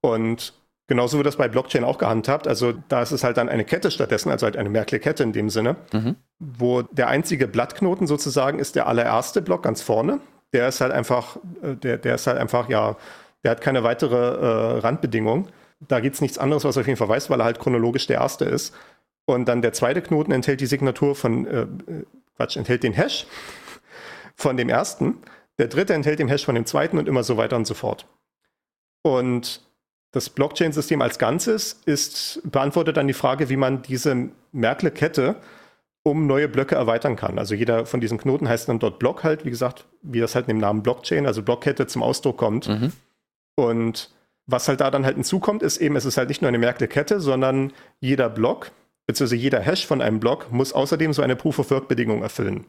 Und 0.00 0.52
genauso 0.88 1.16
wird 1.18 1.26
das 1.26 1.36
bei 1.36 1.48
Blockchain 1.48 1.84
auch 1.84 1.98
gehandhabt. 1.98 2.46
Also 2.48 2.74
da 2.88 3.02
ist 3.02 3.12
es 3.12 3.22
halt 3.24 3.36
dann 3.36 3.48
eine 3.48 3.64
Kette 3.64 3.90
stattdessen, 3.90 4.30
also 4.30 4.44
halt 4.44 4.56
eine 4.56 4.68
Merkle-Kette 4.70 5.22
in 5.22 5.32
dem 5.32 5.50
Sinne, 5.50 5.76
Mhm. 5.92 6.16
wo 6.38 6.82
der 6.82 7.08
einzige 7.08 7.46
Blattknoten 7.46 8.06
sozusagen 8.06 8.58
ist 8.58 8.74
der 8.74 8.88
allererste 8.88 9.40
Block 9.40 9.62
ganz 9.62 9.82
vorne. 9.82 10.20
Der 10.52 10.68
ist 10.68 10.80
halt 10.80 10.92
einfach, 10.92 11.36
äh, 11.62 11.74
der, 11.74 11.98
der 11.98 12.14
ist 12.14 12.26
halt 12.26 12.38
einfach, 12.38 12.68
ja, 12.68 12.96
der 13.44 13.52
hat 13.52 13.60
keine 13.60 13.82
weitere 13.84 14.16
äh, 14.16 14.78
Randbedingung. 14.80 15.48
Da 15.80 16.00
gibt 16.00 16.16
es 16.16 16.20
nichts 16.20 16.38
anderes, 16.38 16.64
was 16.64 16.76
auf 16.76 16.86
jeden 16.86 16.96
Fall 16.96 17.08
weiß, 17.08 17.30
weil 17.30 17.40
er 17.40 17.44
halt 17.44 17.58
chronologisch 17.60 18.06
der 18.06 18.18
erste 18.18 18.44
ist. 18.44 18.74
Und 19.26 19.46
dann 19.46 19.62
der 19.62 19.72
zweite 19.72 20.02
Knoten 20.02 20.32
enthält 20.32 20.60
die 20.60 20.66
Signatur 20.66 21.14
von, 21.14 21.46
äh, 21.46 21.60
äh, 21.60 21.66
Quatsch, 22.36 22.56
enthält 22.56 22.82
den 22.82 22.94
Hash 22.94 23.26
von 24.34 24.56
dem 24.56 24.68
ersten. 24.68 25.18
Der 25.58 25.68
dritte 25.68 25.92
enthält 25.94 26.18
den 26.18 26.28
Hash 26.28 26.44
von 26.44 26.54
dem 26.54 26.66
zweiten 26.66 26.98
und 26.98 27.08
immer 27.08 27.22
so 27.22 27.36
weiter 27.36 27.56
und 27.56 27.66
so 27.66 27.74
fort. 27.74 28.06
Und 29.02 29.62
das 30.12 30.30
Blockchain-System 30.30 31.02
als 31.02 31.18
Ganzes 31.18 31.80
ist, 31.84 32.40
beantwortet 32.44 32.96
dann 32.96 33.06
die 33.06 33.14
Frage, 33.14 33.48
wie 33.48 33.56
man 33.56 33.82
diese 33.82 34.30
Merkle-Kette 34.52 35.36
um 36.10 36.26
neue 36.26 36.48
Blöcke 36.48 36.74
erweitern 36.74 37.16
kann. 37.16 37.38
Also 37.38 37.54
jeder 37.54 37.86
von 37.86 38.00
diesen 38.00 38.18
Knoten 38.18 38.48
heißt 38.48 38.68
dann 38.68 38.78
dort 38.78 38.98
Block 38.98 39.24
halt, 39.24 39.44
wie 39.44 39.50
gesagt, 39.50 39.86
wie 40.02 40.20
das 40.20 40.34
halt 40.34 40.48
in 40.48 40.56
dem 40.56 40.60
Namen 40.60 40.82
Blockchain, 40.82 41.26
also 41.26 41.42
Blockkette 41.42 41.86
zum 41.86 42.02
Ausdruck 42.02 42.36
kommt. 42.36 42.68
Mhm. 42.68 42.92
Und 43.56 44.10
was 44.46 44.68
halt 44.68 44.80
da 44.80 44.90
dann 44.90 45.04
halt 45.04 45.16
hinzukommt, 45.16 45.62
ist 45.62 45.78
eben, 45.78 45.96
es 45.96 46.04
ist 46.04 46.16
halt 46.16 46.28
nicht 46.28 46.42
nur 46.42 46.48
eine 46.48 46.58
Merkle-Kette, 46.58 47.20
sondern 47.20 47.72
jeder 48.00 48.30
Block, 48.30 48.70
beziehungsweise 49.06 49.36
jeder 49.36 49.60
Hash 49.60 49.86
von 49.86 50.00
einem 50.00 50.20
Block 50.20 50.50
muss 50.50 50.72
außerdem 50.72 51.12
so 51.12 51.22
eine 51.22 51.36
Proof-of-Work-Bedingung 51.36 52.22
erfüllen. 52.22 52.64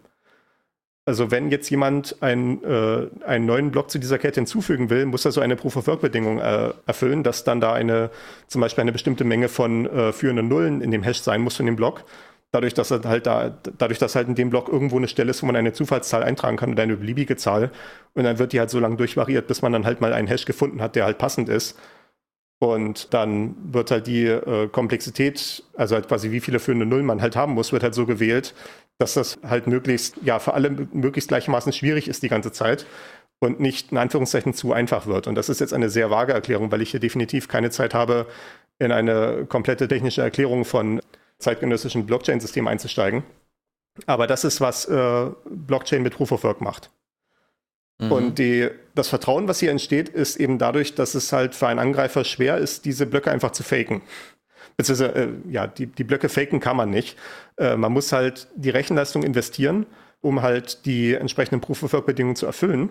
Also 1.05 1.31
wenn 1.31 1.49
jetzt 1.49 1.69
jemand 1.69 2.17
ein, 2.21 2.63
äh, 2.63 3.07
einen 3.25 3.45
neuen 3.45 3.71
Block 3.71 3.89
zu 3.89 3.97
dieser 3.97 4.19
Kette 4.19 4.41
hinzufügen 4.41 4.91
will, 4.91 5.05
muss 5.05 5.25
er 5.25 5.31
so 5.31 5.41
eine 5.41 5.55
Proof-of-Work-Bedingung 5.55 6.39
äh, 6.39 6.71
erfüllen, 6.85 7.23
dass 7.23 7.43
dann 7.43 7.61
da 7.61 7.73
eine, 7.73 8.11
zum 8.47 8.61
Beispiel 8.61 8.83
eine 8.83 8.91
bestimmte 8.91 9.23
Menge 9.23 9.47
von 9.47 9.87
äh, 9.87 10.11
führenden 10.11 10.49
Nullen 10.49 10.81
in 10.81 10.91
dem 10.91 11.01
Hash 11.01 11.21
sein 11.21 11.41
muss 11.41 11.55
von 11.55 11.65
dem 11.65 11.75
Block. 11.75 12.03
Dadurch, 12.51 12.73
dass 12.73 12.89
halt 12.89 13.27
da, 13.27 13.49
dadurch, 13.77 13.99
dass 13.99 14.15
halt 14.15 14.27
in 14.27 14.35
dem 14.35 14.49
Block 14.49 14.69
irgendwo 14.69 14.97
eine 14.97 15.07
Stelle 15.07 15.29
ist, 15.29 15.43
wo 15.43 15.45
man 15.45 15.55
eine 15.55 15.73
Zufallszahl 15.73 16.23
eintragen 16.23 16.57
kann 16.57 16.71
oder 16.71 16.83
eine 16.83 16.97
beliebige 16.97 17.35
Zahl. 17.37 17.71
Und 18.15 18.23
dann 18.23 18.39
wird 18.39 18.53
die 18.53 18.59
halt 18.59 18.71
so 18.71 18.79
lange 18.79 18.95
durchvariiert, 18.97 19.47
bis 19.47 19.61
man 19.61 19.71
dann 19.71 19.85
halt 19.85 20.01
mal 20.01 20.13
einen 20.13 20.27
Hash 20.27 20.45
gefunden 20.45 20.81
hat, 20.81 20.95
der 20.95 21.05
halt 21.05 21.19
passend 21.19 21.47
ist. 21.47 21.77
Und 22.59 23.13
dann 23.13 23.55
wird 23.73 23.91
halt 23.91 24.07
die 24.07 24.25
äh, 24.25 24.67
Komplexität, 24.67 25.63
also 25.77 25.95
halt 25.95 26.07
quasi 26.07 26.31
wie 26.31 26.41
viele 26.41 26.59
führende 26.59 26.85
Nullen 26.85 27.05
man 27.05 27.21
halt 27.21 27.35
haben 27.35 27.53
muss, 27.53 27.71
wird 27.71 27.83
halt 27.83 27.95
so 27.95 28.05
gewählt, 28.05 28.53
dass 28.97 29.13
das 29.13 29.39
halt 29.47 29.67
möglichst, 29.67 30.17
ja, 30.23 30.39
für 30.39 30.53
alle 30.53 30.69
möglichst 30.91 31.29
gleichermaßen 31.29 31.71
schwierig 31.71 32.09
ist 32.09 32.21
die 32.21 32.27
ganze 32.27 32.51
Zeit 32.51 32.85
und 33.39 33.61
nicht 33.61 33.93
in 33.93 33.97
Anführungszeichen 33.97 34.53
zu 34.53 34.73
einfach 34.73 35.07
wird. 35.07 35.27
Und 35.27 35.35
das 35.35 35.47
ist 35.47 35.61
jetzt 35.61 35.73
eine 35.73 35.89
sehr 35.89 36.09
vage 36.09 36.33
Erklärung, 36.33 36.71
weil 36.71 36.81
ich 36.81 36.91
hier 36.91 36.99
definitiv 36.99 37.47
keine 37.47 37.69
Zeit 37.69 37.93
habe, 37.93 38.27
in 38.77 38.91
eine 38.91 39.45
komplette 39.47 39.87
technische 39.87 40.21
Erklärung 40.21 40.65
von 40.65 41.01
zeitgenössischen 41.39 42.05
Blockchain-Systemen 42.05 42.71
einzusteigen. 42.71 43.23
Aber 44.05 44.27
das 44.27 44.43
ist, 44.43 44.61
was 44.61 44.85
äh, 44.85 45.29
Blockchain 45.45 46.03
mit 46.03 46.13
Proof 46.13 46.31
of 46.31 46.43
Work 46.43 46.61
macht. 46.61 46.91
Mhm. 47.99 48.11
Und 48.11 48.39
die, 48.39 48.69
das 48.95 49.09
Vertrauen, 49.09 49.47
was 49.47 49.59
hier 49.59 49.71
entsteht, 49.71 50.09
ist 50.09 50.37
eben 50.37 50.57
dadurch, 50.57 50.95
dass 50.95 51.15
es 51.15 51.33
halt 51.33 51.55
für 51.55 51.67
einen 51.67 51.79
Angreifer 51.79 52.23
schwer 52.23 52.57
ist, 52.57 52.85
diese 52.85 53.05
Blöcke 53.05 53.31
einfach 53.31 53.51
zu 53.51 53.63
faken. 53.63 54.01
Beziehungsweise, 54.77 55.15
äh, 55.15 55.29
ja, 55.49 55.67
die, 55.67 55.87
die 55.87 56.03
Blöcke 56.03 56.29
faken 56.29 56.59
kann 56.59 56.77
man 56.77 56.89
nicht. 56.89 57.17
Äh, 57.57 57.75
man 57.75 57.91
muss 57.91 58.11
halt 58.11 58.47
die 58.55 58.69
Rechenleistung 58.69 59.23
investieren, 59.23 59.85
um 60.21 60.41
halt 60.41 60.85
die 60.85 61.13
entsprechenden 61.13 61.61
Proof-of-Work-Bedingungen 61.61 62.35
zu 62.35 62.45
erfüllen. 62.45 62.89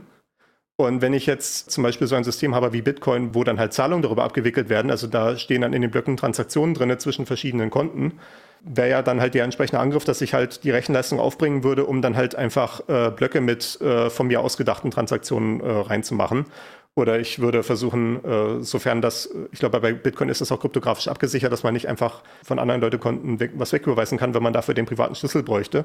Und 0.80 1.02
wenn 1.02 1.12
ich 1.12 1.26
jetzt 1.26 1.72
zum 1.72 1.82
Beispiel 1.82 2.06
so 2.06 2.14
ein 2.14 2.22
System 2.22 2.54
habe 2.54 2.72
wie 2.72 2.82
Bitcoin, 2.82 3.34
wo 3.34 3.42
dann 3.42 3.58
halt 3.58 3.72
Zahlungen 3.72 4.00
darüber 4.00 4.22
abgewickelt 4.22 4.68
werden, 4.68 4.92
also 4.92 5.08
da 5.08 5.36
stehen 5.36 5.62
dann 5.62 5.72
in 5.72 5.82
den 5.82 5.90
Blöcken 5.90 6.16
Transaktionen 6.16 6.72
drin 6.72 6.96
zwischen 7.00 7.26
verschiedenen 7.26 7.68
Konten, 7.68 8.20
wäre 8.60 8.88
ja 8.88 9.02
dann 9.02 9.20
halt 9.20 9.34
der 9.34 9.42
entsprechende 9.42 9.80
Angriff, 9.80 10.04
dass 10.04 10.20
ich 10.20 10.34
halt 10.34 10.62
die 10.62 10.70
Rechenleistung 10.70 11.18
aufbringen 11.18 11.64
würde, 11.64 11.84
um 11.84 12.00
dann 12.00 12.16
halt 12.16 12.36
einfach 12.36 12.88
äh, 12.88 13.10
Blöcke 13.10 13.40
mit 13.40 13.80
äh, 13.80 14.08
von 14.08 14.28
mir 14.28 14.40
ausgedachten 14.40 14.92
Transaktionen 14.92 15.60
äh, 15.60 15.68
reinzumachen. 15.68 16.46
Oder 16.96 17.20
ich 17.20 17.38
würde 17.38 17.62
versuchen, 17.62 18.24
äh, 18.24 18.62
sofern 18.62 19.00
das, 19.00 19.32
ich 19.52 19.60
glaube, 19.60 19.80
bei 19.80 19.92
Bitcoin 19.92 20.28
ist 20.28 20.40
das 20.40 20.50
auch 20.50 20.60
kryptografisch 20.60 21.06
abgesichert, 21.06 21.52
dass 21.52 21.62
man 21.62 21.74
nicht 21.74 21.86
einfach 21.86 22.22
von 22.42 22.58
anderen 22.58 22.80
Leute 22.80 22.98
Konten 22.98 23.38
weg, 23.38 23.52
was 23.54 23.72
wegüberweisen 23.72 24.18
kann, 24.18 24.34
wenn 24.34 24.42
man 24.42 24.52
dafür 24.52 24.74
den 24.74 24.86
privaten 24.86 25.14
Schlüssel 25.14 25.44
bräuchte. 25.44 25.84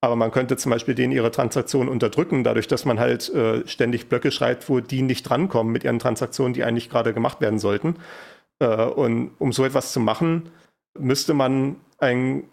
Aber 0.00 0.16
man 0.16 0.30
könnte 0.30 0.56
zum 0.56 0.70
Beispiel 0.70 0.94
denen 0.94 1.12
ihre 1.12 1.30
Transaktionen 1.30 1.88
unterdrücken, 1.88 2.44
dadurch, 2.44 2.68
dass 2.68 2.84
man 2.84 2.98
halt 2.98 3.28
äh, 3.34 3.66
ständig 3.66 4.08
Blöcke 4.08 4.30
schreibt, 4.30 4.68
wo 4.68 4.80
die 4.80 5.02
nicht 5.02 5.24
drankommen 5.24 5.72
mit 5.72 5.84
ihren 5.84 5.98
Transaktionen, 5.98 6.54
die 6.54 6.64
eigentlich 6.64 6.90
gerade 6.90 7.12
gemacht 7.12 7.40
werden 7.40 7.58
sollten. 7.58 7.96
Äh, 8.58 8.84
und 8.84 9.32
um 9.38 9.52
so 9.52 9.64
etwas 9.64 9.92
zu 9.92 10.00
machen, 10.00 10.50
müsste 10.98 11.34
man 11.34 11.76
einen 11.98 12.44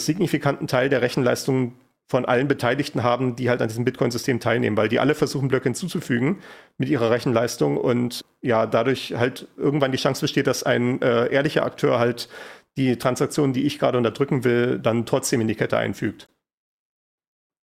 signifikanten 0.00 0.66
Teil 0.66 0.88
der 0.88 1.02
Rechenleistung 1.02 1.74
von 2.06 2.24
allen 2.26 2.48
Beteiligten 2.48 3.02
haben, 3.02 3.34
die 3.34 3.48
halt 3.48 3.62
an 3.62 3.68
diesem 3.68 3.84
Bitcoin-System 3.84 4.38
teilnehmen, 4.40 4.76
weil 4.76 4.88
die 4.88 5.00
alle 5.00 5.14
versuchen, 5.14 5.48
Blöcke 5.48 5.64
hinzuzufügen 5.64 6.40
mit 6.76 6.88
ihrer 6.88 7.10
Rechenleistung 7.10 7.76
und 7.76 8.20
ja, 8.42 8.66
dadurch 8.66 9.14
halt 9.14 9.48
irgendwann 9.56 9.92
die 9.92 9.98
Chance 9.98 10.20
besteht, 10.20 10.46
dass 10.46 10.62
ein 10.62 11.00
äh, 11.00 11.32
ehrlicher 11.32 11.64
Akteur 11.64 11.98
halt 11.98 12.28
die 12.76 12.96
Transaktion, 12.98 13.52
die 13.52 13.64
ich 13.64 13.78
gerade 13.78 13.96
unterdrücken 13.96 14.44
will, 14.44 14.78
dann 14.78 15.06
trotzdem 15.06 15.40
in 15.40 15.48
die 15.48 15.54
Kette 15.54 15.78
einfügt. 15.78 16.28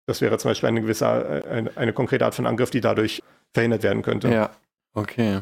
Das 0.07 0.21
wäre 0.21 0.37
zum 0.37 0.51
Beispiel 0.51 0.69
eine 0.69 0.81
gewisse, 0.81 1.05
äh, 1.05 1.49
eine, 1.49 1.77
eine 1.77 1.93
konkrete 1.93 2.25
Art 2.25 2.35
von 2.35 2.47
Angriff, 2.47 2.69
die 2.69 2.81
dadurch 2.81 3.21
verhindert 3.53 3.83
werden 3.83 4.03
könnte. 4.03 4.29
Ja, 4.29 4.51
okay. 4.93 5.41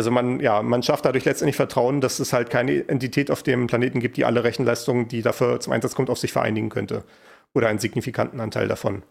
Also 0.00 0.10
man, 0.10 0.40
ja, 0.40 0.62
man 0.62 0.82
schafft 0.82 1.04
dadurch 1.04 1.26
letztendlich 1.26 1.56
Vertrauen, 1.56 2.00
dass 2.00 2.20
es 2.20 2.32
halt 2.32 2.48
keine 2.48 2.88
Entität 2.88 3.30
auf 3.30 3.42
dem 3.42 3.66
Planeten 3.66 4.00
gibt, 4.00 4.16
die 4.16 4.24
alle 4.24 4.44
Rechenleistungen, 4.44 5.08
die 5.08 5.20
dafür 5.20 5.60
zum 5.60 5.74
Einsatz 5.74 5.94
kommt, 5.94 6.08
auf 6.08 6.16
sich 6.16 6.32
vereinigen 6.32 6.70
könnte 6.70 7.04
oder 7.52 7.68
einen 7.68 7.78
signifikanten 7.78 8.40
Anteil 8.40 8.66
davon. 8.66 9.02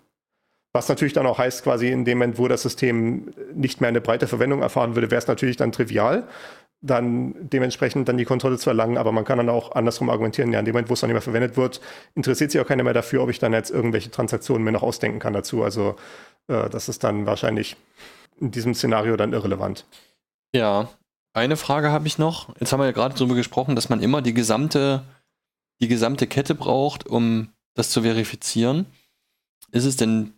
Was 0.73 0.89
natürlich 0.89 1.13
dann 1.13 1.27
auch 1.27 1.37
heißt, 1.37 1.63
quasi 1.63 1.91
in 1.91 2.05
dem 2.05 2.17
Moment, 2.17 2.39
wo 2.39 2.47
das 2.47 2.63
System 2.63 3.31
nicht 3.53 3.81
mehr 3.81 3.89
eine 3.89 4.01
breite 4.01 4.25
Verwendung 4.25 4.63
erfahren 4.63 4.95
würde, 4.95 5.11
wäre 5.11 5.19
es 5.19 5.27
natürlich 5.27 5.57
dann 5.57 5.71
trivial, 5.71 6.27
dann 6.81 7.35
dementsprechend 7.37 8.09
dann 8.09 8.17
die 8.17 8.25
Kontrolle 8.25 8.57
zu 8.57 8.71
erlangen. 8.71 8.97
Aber 8.97 9.11
man 9.11 9.25
kann 9.25 9.37
dann 9.37 9.49
auch 9.49 9.73
andersrum 9.73 10.09
argumentieren, 10.09 10.51
ja, 10.51 10.57
in 10.57 10.65
dem 10.65 10.73
Moment, 10.73 10.89
wo 10.89 10.95
es 10.95 11.01
dann 11.01 11.09
nicht 11.09 11.13
mehr 11.13 11.21
verwendet 11.21 11.55
wird, 11.55 11.81
interessiert 12.15 12.49
sich 12.49 12.59
auch 12.59 12.67
keiner 12.67 12.83
mehr 12.83 12.95
dafür, 12.95 13.21
ob 13.21 13.29
ich 13.29 13.37
dann 13.37 13.53
jetzt 13.53 13.69
irgendwelche 13.69 14.09
Transaktionen 14.09 14.63
mir 14.63 14.71
noch 14.71 14.81
ausdenken 14.81 15.19
kann 15.19 15.33
dazu. 15.33 15.63
Also 15.63 15.97
äh, 16.47 16.67
das 16.67 16.89
ist 16.89 17.03
dann 17.03 17.27
wahrscheinlich 17.27 17.77
in 18.41 18.49
diesem 18.49 18.73
Szenario 18.73 19.17
dann 19.17 19.33
irrelevant. 19.33 19.85
Ja, 20.53 20.89
eine 21.33 21.57
Frage 21.57 21.91
habe 21.91 22.07
ich 22.07 22.17
noch. 22.17 22.55
Jetzt 22.59 22.71
haben 22.71 22.79
wir 22.79 22.85
ja 22.85 22.91
gerade 22.91 23.15
darüber 23.15 23.35
gesprochen, 23.35 23.75
dass 23.75 23.89
man 23.89 24.01
immer 24.01 24.21
die 24.21 24.33
gesamte, 24.33 25.03
die 25.79 25.87
gesamte 25.87 26.27
Kette 26.27 26.55
braucht, 26.55 27.05
um 27.07 27.49
das 27.75 27.91
zu 27.91 28.01
verifizieren. 28.01 28.87
Ist 29.71 29.85
es 29.85 29.95
denn, 29.95 30.33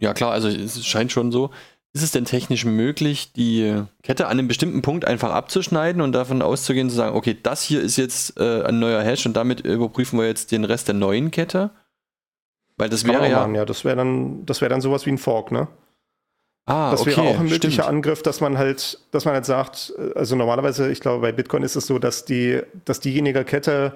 ja 0.00 0.14
klar, 0.14 0.32
also 0.32 0.48
es 0.48 0.84
scheint 0.86 1.12
schon 1.12 1.32
so, 1.32 1.50
ist 1.92 2.02
es 2.02 2.12
denn 2.12 2.24
technisch 2.24 2.64
möglich, 2.64 3.32
die 3.32 3.82
Kette 4.02 4.26
an 4.26 4.38
einem 4.38 4.48
bestimmten 4.48 4.82
Punkt 4.82 5.04
einfach 5.04 5.32
abzuschneiden 5.32 6.02
und 6.02 6.12
davon 6.12 6.42
auszugehen, 6.42 6.90
zu 6.90 6.96
sagen, 6.96 7.16
okay, 7.16 7.36
das 7.42 7.62
hier 7.62 7.80
ist 7.80 7.96
jetzt 7.96 8.38
äh, 8.38 8.62
ein 8.62 8.78
neuer 8.78 9.02
Hash 9.02 9.26
und 9.26 9.34
damit 9.34 9.60
überprüfen 9.62 10.18
wir 10.18 10.26
jetzt 10.26 10.52
den 10.52 10.64
Rest 10.64 10.88
der 10.88 10.94
neuen 10.94 11.30
Kette? 11.30 11.70
Weil 12.76 12.88
das 12.88 13.04
wäre 13.04 13.28
ja. 13.28 13.40
Machen, 13.40 13.56
ja, 13.56 13.64
das 13.64 13.84
wäre 13.84 13.96
dann, 13.96 14.46
das 14.46 14.60
wäre 14.60 14.68
dann 14.68 14.80
sowas 14.80 15.04
wie 15.06 15.10
ein 15.10 15.18
Fork, 15.18 15.50
ne? 15.50 15.66
Ah, 16.68 16.90
das 16.90 17.00
okay, 17.00 17.16
wäre 17.16 17.22
auch 17.22 17.40
ein 17.40 17.48
möglicher 17.48 17.70
stimmt. 17.70 17.88
Angriff, 17.88 18.22
dass 18.22 18.40
man 18.42 18.58
halt, 18.58 19.00
dass 19.10 19.24
man 19.24 19.34
halt 19.34 19.46
sagt, 19.46 19.92
also 20.14 20.36
normalerweise, 20.36 20.90
ich 20.90 21.00
glaube, 21.00 21.22
bei 21.22 21.32
Bitcoin 21.32 21.62
ist 21.62 21.76
es 21.76 21.86
so, 21.86 21.98
dass 21.98 22.26
die, 22.26 22.60
dass 22.84 23.00
diejenige 23.00 23.44
Kette 23.44 23.94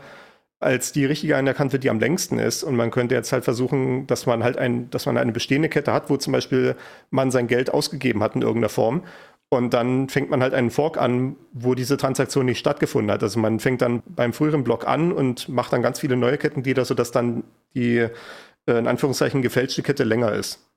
als 0.58 0.92
die 0.92 1.04
richtige 1.04 1.36
anerkannt 1.36 1.72
wird, 1.72 1.84
die 1.84 1.90
am 1.90 2.00
längsten 2.00 2.38
ist. 2.38 2.62
Und 2.62 2.76
man 2.76 2.90
könnte 2.90 3.14
jetzt 3.14 3.32
halt 3.32 3.44
versuchen, 3.44 4.06
dass 4.06 4.26
man 4.26 4.42
halt 4.42 4.56
ein, 4.56 4.88
dass 4.90 5.06
man 5.06 5.18
eine 5.18 5.32
bestehende 5.32 5.68
Kette 5.68 5.92
hat, 5.92 6.08
wo 6.08 6.16
zum 6.16 6.32
Beispiel 6.32 6.76
man 7.10 7.30
sein 7.30 7.46
Geld 7.46 7.74
ausgegeben 7.74 8.22
hat 8.22 8.36
in 8.36 8.42
irgendeiner 8.42 8.68
Form. 8.70 9.02
Und 9.50 9.74
dann 9.74 10.08
fängt 10.08 10.30
man 10.30 10.40
halt 10.40 10.54
einen 10.54 10.70
Fork 10.70 10.96
an, 10.96 11.36
wo 11.52 11.74
diese 11.74 11.98
Transaktion 11.98 12.46
nicht 12.46 12.58
stattgefunden 12.58 13.12
hat. 13.12 13.22
Also 13.22 13.38
man 13.38 13.60
fängt 13.60 13.82
dann 13.82 14.02
beim 14.06 14.32
früheren 14.32 14.64
Block 14.64 14.88
an 14.88 15.12
und 15.12 15.48
macht 15.50 15.74
dann 15.74 15.82
ganz 15.82 16.00
viele 16.00 16.16
neue 16.16 16.38
Kettenglieder, 16.38 16.86
sodass 16.86 17.10
dann 17.10 17.44
die 17.74 17.98
äh, 18.66 18.78
in 18.78 18.86
Anführungszeichen 18.86 19.42
gefälschte 19.42 19.82
Kette 19.82 20.04
länger 20.04 20.32
ist. 20.32 20.71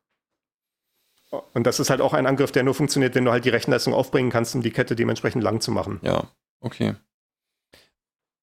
Und 1.54 1.66
das 1.66 1.80
ist 1.80 1.90
halt 1.90 2.02
auch 2.02 2.14
ein 2.14 2.26
Angriff, 2.26 2.52
der 2.52 2.64
nur 2.64 2.74
funktioniert, 2.74 3.16
wenn 3.16 3.26
du 3.26 3.32
halt 3.32 3.46
die 3.46 3.50
Rechenleistung 3.50 3.94
aufbringen 3.94 4.30
kannst, 4.32 4.56
um 4.56 4.62
die 4.62 4.72
Kette 4.72 4.96
dementsprechend 4.96 5.44
lang 5.44 5.62
zu 5.62 5.72
machen. 5.72 6.00
Ja, 6.04 6.24
okay. 6.62 6.96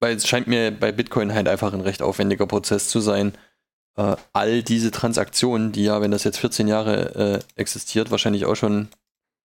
Weil 0.01 0.17
es 0.17 0.27
scheint 0.27 0.47
mir 0.49 0.71
bei 0.73 0.91
Bitcoin 0.93 1.33
halt 1.33 1.49
einfach 1.49 1.73
ein 1.73 1.81
recht 1.81 2.03
aufwendiger 2.03 2.47
Prozess 2.47 2.89
zu 2.89 3.01
sein, 3.01 3.33
äh, 3.97 4.17
all 4.33 4.63
diese 4.63 4.91
Transaktionen, 4.91 5.73
die 5.73 5.85
ja, 5.85 6.01
wenn 6.01 6.11
das 6.11 6.25
jetzt 6.25 6.39
14 6.39 6.67
Jahre 6.67 7.43
äh, 7.57 7.61
existiert, 7.61 8.11
wahrscheinlich 8.11 8.47
auch 8.47 8.57
schon 8.57 8.89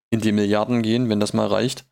in 0.10 0.22
die 0.22 0.32
Milliarden 0.32 0.82
gehen, 0.82 1.10
wenn 1.10 1.20
das 1.20 1.34
mal 1.34 1.48
reicht, 1.48 1.86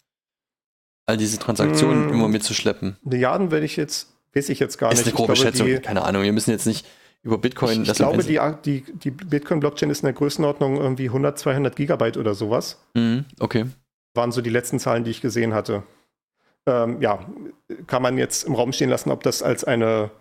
all 1.06 1.18
diese 1.18 1.38
Transaktionen 1.38 2.08
Mm. 2.08 2.14
immer 2.14 2.28
mitzuschleppen. 2.28 2.98
Milliarden 3.04 3.52
werde 3.52 3.66
ich 3.66 3.76
jetzt, 3.76 4.08
weiß 4.34 4.50
ich 4.50 4.60
jetzt 4.60 4.78
gar 4.78 4.92
Ist 4.92 5.00
nicht. 5.00 5.08
eine 5.08 5.16
grobe 5.16 5.34
glaube, 5.34 5.52
Schätzung, 5.52 5.82
keine 5.82 6.04
Ahnung. 6.04 6.24
Wir 6.24 6.34
müssen 6.34 6.52
jetzt 6.52 6.66
nicht 6.66 6.88
über 7.26 7.40
Bitcoin. 7.40 7.82
ich, 7.82 7.90
ich 7.90 7.96
glaube, 7.96 8.24
die, 8.24 8.40
die, 8.64 8.82
die 8.82 9.12
Bitcoin-Blockchain 9.12 9.90
ist 9.90 10.04
in 10.04 10.06
der 10.06 10.14
Größenordnung 10.14 10.78
irgendwie 10.78 11.08
100, 11.08 11.38
200 11.40 11.76
Gigabyte 11.76 12.18
oder 12.18 12.36
sowas. 12.36 12.80
Mhm, 12.94 13.26
okay. 13.40 13.66
Waren 14.14 14.32
so 14.32 14.42
die 14.42 14.52
letzten 14.52 14.80
Zahlen, 14.80 15.04
die 15.04 15.12
ich 15.12 15.22
gesehen 15.22 15.54
hatte. 15.54 15.84
Ähm, 16.68 17.02
ja, 17.02 17.26
kann 17.88 18.04
man 18.04 18.20
jetzt 18.20 18.44
im 18.44 18.54
Raum 18.54 18.72
stehen 18.74 18.92
lassen, 18.92 19.10
ob 19.10 19.24
das 19.24 19.42
als 19.42 19.64
eine, 19.64 20.12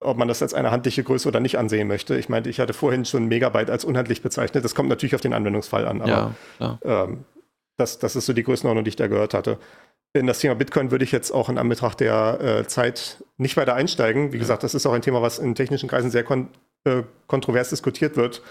ob 0.00 0.18
man 0.18 0.28
das 0.28 0.42
als 0.42 0.52
eine 0.52 0.70
handliche 0.70 1.02
Größe 1.02 1.28
oder 1.28 1.40
nicht 1.40 1.56
ansehen 1.56 1.88
möchte. 1.88 2.16
Ich 2.18 2.28
meinte, 2.28 2.50
ich 2.50 2.60
hatte 2.60 2.74
vorhin 2.74 3.06
schon 3.06 3.26
Megabyte 3.26 3.70
als 3.70 3.86
unhandlich 3.86 4.20
bezeichnet. 4.20 4.62
Das 4.62 4.74
kommt 4.74 4.90
natürlich 4.90 5.14
auf 5.14 5.20
den 5.22 5.32
Anwendungsfall 5.32 5.88
an, 5.88 6.02
aber 6.02 6.34
ja, 6.58 6.78
ähm, 6.84 7.24
das, 7.78 7.98
das 7.98 8.16
ist 8.16 8.26
so 8.26 8.34
die 8.34 8.42
Größenordnung, 8.42 8.84
die 8.84 8.90
ich 8.90 8.96
da 8.96 9.06
gehört 9.06 9.32
hatte. 9.32 9.58
In 10.12 10.26
das 10.26 10.40
Thema 10.40 10.56
Bitcoin 10.56 10.90
würde 10.90 11.04
ich 11.04 11.12
jetzt 11.12 11.30
auch 11.30 11.48
in 11.48 11.58
Anbetracht 11.58 12.00
der 12.00 12.40
äh, 12.40 12.66
Zeit 12.66 13.22
nicht 13.36 13.56
weiter 13.56 13.74
einsteigen. 13.74 14.32
Wie 14.32 14.38
gesagt, 14.38 14.64
das 14.64 14.74
ist 14.74 14.84
auch 14.86 14.92
ein 14.92 15.02
Thema, 15.02 15.22
was 15.22 15.38
in 15.38 15.54
technischen 15.54 15.88
Kreisen 15.88 16.10
sehr 16.10 16.24
kon 16.24 16.48
äh, 16.84 17.02
kontrovers 17.26 17.70
diskutiert 17.70 18.16
wird, 18.16 18.42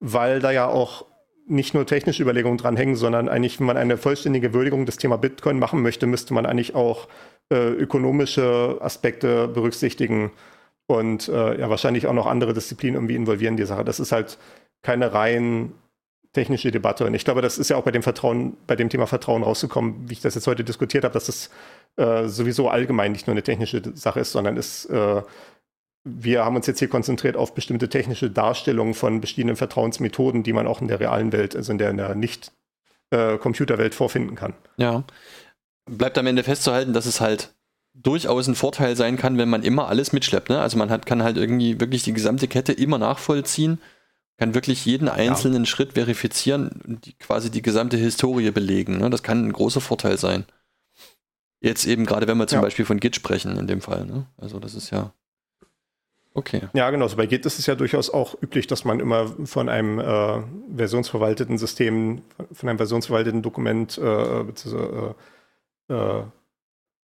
weil 0.00 0.40
da 0.40 0.50
ja 0.50 0.66
auch 0.66 1.04
nicht 1.46 1.74
nur 1.74 1.86
technische 1.86 2.22
Überlegungen 2.22 2.58
dranhängen, 2.58 2.96
sondern 2.96 3.28
eigentlich, 3.28 3.60
wenn 3.60 3.66
man 3.66 3.76
eine 3.76 3.98
vollständige 3.98 4.52
Würdigung 4.52 4.84
des 4.84 4.96
Thema 4.96 5.16
Bitcoin 5.16 5.58
machen 5.58 5.82
möchte, 5.82 6.06
müsste 6.06 6.34
man 6.34 6.44
eigentlich 6.44 6.74
auch 6.74 7.06
äh, 7.52 7.68
ökonomische 7.68 8.78
Aspekte 8.80 9.46
berücksichtigen 9.46 10.32
und 10.88 11.28
äh, 11.28 11.60
ja 11.60 11.70
wahrscheinlich 11.70 12.08
auch 12.08 12.12
noch 12.12 12.26
andere 12.26 12.52
Disziplinen 12.52 12.96
irgendwie 12.96 13.14
involvieren 13.14 13.54
in 13.54 13.58
die 13.58 13.66
Sache. 13.66 13.84
Das 13.84 14.00
ist 14.00 14.10
halt 14.10 14.38
keine 14.82 15.12
rein 15.12 15.72
technische 16.36 16.70
Debatte. 16.70 17.06
Und 17.06 17.14
ich 17.14 17.24
glaube, 17.24 17.40
das 17.40 17.56
ist 17.56 17.70
ja 17.70 17.76
auch 17.76 17.84
bei 17.84 17.90
dem 17.90 18.02
Vertrauen, 18.02 18.58
bei 18.66 18.76
dem 18.76 18.90
Thema 18.90 19.06
Vertrauen 19.06 19.42
rausgekommen, 19.42 20.08
wie 20.08 20.12
ich 20.12 20.20
das 20.20 20.34
jetzt 20.34 20.46
heute 20.46 20.64
diskutiert 20.64 21.04
habe, 21.04 21.14
dass 21.14 21.30
es 21.30 21.50
äh, 21.96 22.28
sowieso 22.28 22.68
allgemein 22.68 23.12
nicht 23.12 23.26
nur 23.26 23.32
eine 23.32 23.42
technische 23.42 23.82
Sache 23.94 24.20
ist, 24.20 24.32
sondern 24.32 24.58
es, 24.58 24.84
äh, 24.84 25.22
wir 26.04 26.44
haben 26.44 26.54
uns 26.54 26.66
jetzt 26.66 26.78
hier 26.78 26.88
konzentriert 26.88 27.36
auf 27.36 27.54
bestimmte 27.54 27.88
technische 27.88 28.30
Darstellungen 28.30 28.92
von 28.92 29.22
bestehenden 29.22 29.56
Vertrauensmethoden, 29.56 30.42
die 30.42 30.52
man 30.52 30.66
auch 30.66 30.82
in 30.82 30.88
der 30.88 31.00
realen 31.00 31.32
Welt, 31.32 31.56
also 31.56 31.72
in 31.72 31.78
der, 31.78 31.90
in 31.90 31.96
der 31.96 32.14
Nicht-Computerwelt 32.14 33.94
vorfinden 33.94 34.36
kann. 34.36 34.52
Ja. 34.76 35.04
Bleibt 35.90 36.18
am 36.18 36.26
Ende 36.26 36.42
festzuhalten, 36.42 36.92
dass 36.92 37.06
es 37.06 37.22
halt 37.22 37.54
durchaus 37.94 38.46
ein 38.46 38.56
Vorteil 38.56 38.94
sein 38.94 39.16
kann, 39.16 39.38
wenn 39.38 39.48
man 39.48 39.62
immer 39.62 39.88
alles 39.88 40.12
mitschleppt. 40.12 40.50
Ne? 40.50 40.60
Also 40.60 40.76
man 40.76 40.90
hat, 40.90 41.06
kann 41.06 41.22
halt 41.22 41.38
irgendwie 41.38 41.80
wirklich 41.80 42.02
die 42.02 42.12
gesamte 42.12 42.46
Kette 42.46 42.74
immer 42.74 42.98
nachvollziehen, 42.98 43.78
kann 44.38 44.54
wirklich 44.54 44.84
jeden 44.84 45.08
einzelnen 45.08 45.64
Schritt 45.66 45.94
verifizieren 45.94 46.80
und 46.86 47.06
die, 47.06 47.14
quasi 47.14 47.50
die 47.50 47.62
gesamte 47.62 47.96
Historie 47.96 48.50
belegen. 48.50 48.98
Ne? 48.98 49.08
Das 49.10 49.22
kann 49.22 49.46
ein 49.46 49.52
großer 49.52 49.80
Vorteil 49.80 50.18
sein. 50.18 50.44
Jetzt 51.60 51.86
eben 51.86 52.04
gerade, 52.04 52.28
wenn 52.28 52.36
wir 52.36 52.46
zum 52.46 52.56
Ja. 52.56 52.62
Beispiel 52.62 52.84
von 52.84 53.00
Git 53.00 53.16
sprechen 53.16 53.56
in 53.56 53.66
dem 53.66 53.80
Fall. 53.80 54.04
Ne? 54.04 54.26
Also 54.36 54.58
das 54.60 54.74
ist 54.74 54.90
ja 54.90 55.12
okay. 56.34 56.68
Ja, 56.74 56.90
genau. 56.90 57.08
So 57.08 57.16
bei 57.16 57.24
Git 57.26 57.46
ist 57.46 57.58
es 57.58 57.64
ja 57.66 57.74
durchaus 57.74 58.10
auch 58.10 58.40
üblich, 58.42 58.66
dass 58.66 58.84
man 58.84 59.00
immer 59.00 59.32
von 59.46 59.70
einem 59.70 59.98
äh, 59.98 60.42
versionsverwalteten 60.76 61.56
System, 61.56 62.20
von 62.52 62.68
einem 62.68 62.78
versionsverwalteten 62.78 63.40
Dokument, 63.40 63.96
äh, 63.96 64.40
äh, 64.40 64.44
äh, 65.88 66.22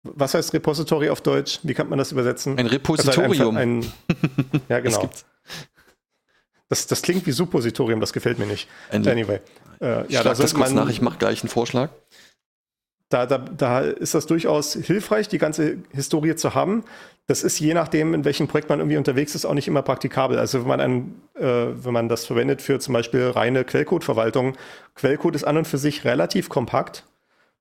was 0.02 0.32
heißt 0.32 0.54
Repository 0.54 1.10
auf 1.10 1.20
Deutsch? 1.20 1.60
Wie 1.62 1.74
kann 1.74 1.90
man 1.90 1.98
das 1.98 2.10
übersetzen? 2.12 2.54
Ein 2.54 2.60
Also 2.60 2.70
Repositorium. 2.76 3.56
Ein, 3.58 3.82
ja, 4.70 4.80
Das 4.80 4.94
genau. 4.94 5.10
Das, 6.70 6.86
das 6.86 7.02
klingt 7.02 7.26
wie 7.26 7.32
Suppositorium, 7.32 8.00
das 8.00 8.12
gefällt 8.12 8.38
mir 8.38 8.46
nicht. 8.46 8.68
Anyway. 8.90 9.40
Äh, 9.80 10.06
ich 10.06 10.12
ja, 10.12 10.22
da 10.22 10.30
das 10.34 10.54
kurz 10.54 10.70
man, 10.70 10.74
nach, 10.74 10.88
ich 10.88 11.02
mache 11.02 11.18
gleich 11.18 11.42
einen 11.42 11.50
Vorschlag. 11.50 11.90
da, 13.10 13.26
da, 13.26 13.38
da 13.38 13.80
ist 13.80 14.14
das 14.14 14.26
durchaus 14.26 14.74
hilfreich, 14.74 15.28
die 15.28 15.38
ganze 15.38 15.78
Historie 15.92 16.36
zu 16.36 16.54
haben. 16.54 16.84
Das 17.26 17.42
ist 17.42 17.58
je 17.58 17.74
nachdem, 17.74 18.14
in 18.14 18.24
welchem 18.24 18.46
Projekt 18.46 18.68
man 18.68 18.78
irgendwie 18.78 18.96
unterwegs 18.96 19.34
ist, 19.34 19.44
auch 19.44 19.54
nicht 19.54 19.68
immer 19.68 19.82
praktikabel. 19.82 20.38
Also 20.38 20.60
wenn 20.60 20.68
man, 20.68 20.80
ein, 20.80 21.22
äh, 21.34 21.44
wenn 21.44 21.92
man 21.92 22.08
das 22.08 22.24
verwendet 22.24 22.62
für 22.62 22.78
zum 22.78 22.94
Beispiel 22.94 23.26
reine 23.30 23.64
Quellcode-Verwaltung, 23.64 24.56
Quellcode 24.94 25.34
ist 25.34 25.44
an 25.44 25.56
und 25.56 25.66
für 25.66 25.78
sich 25.78 26.04
relativ 26.04 26.48
kompakt 26.48 27.04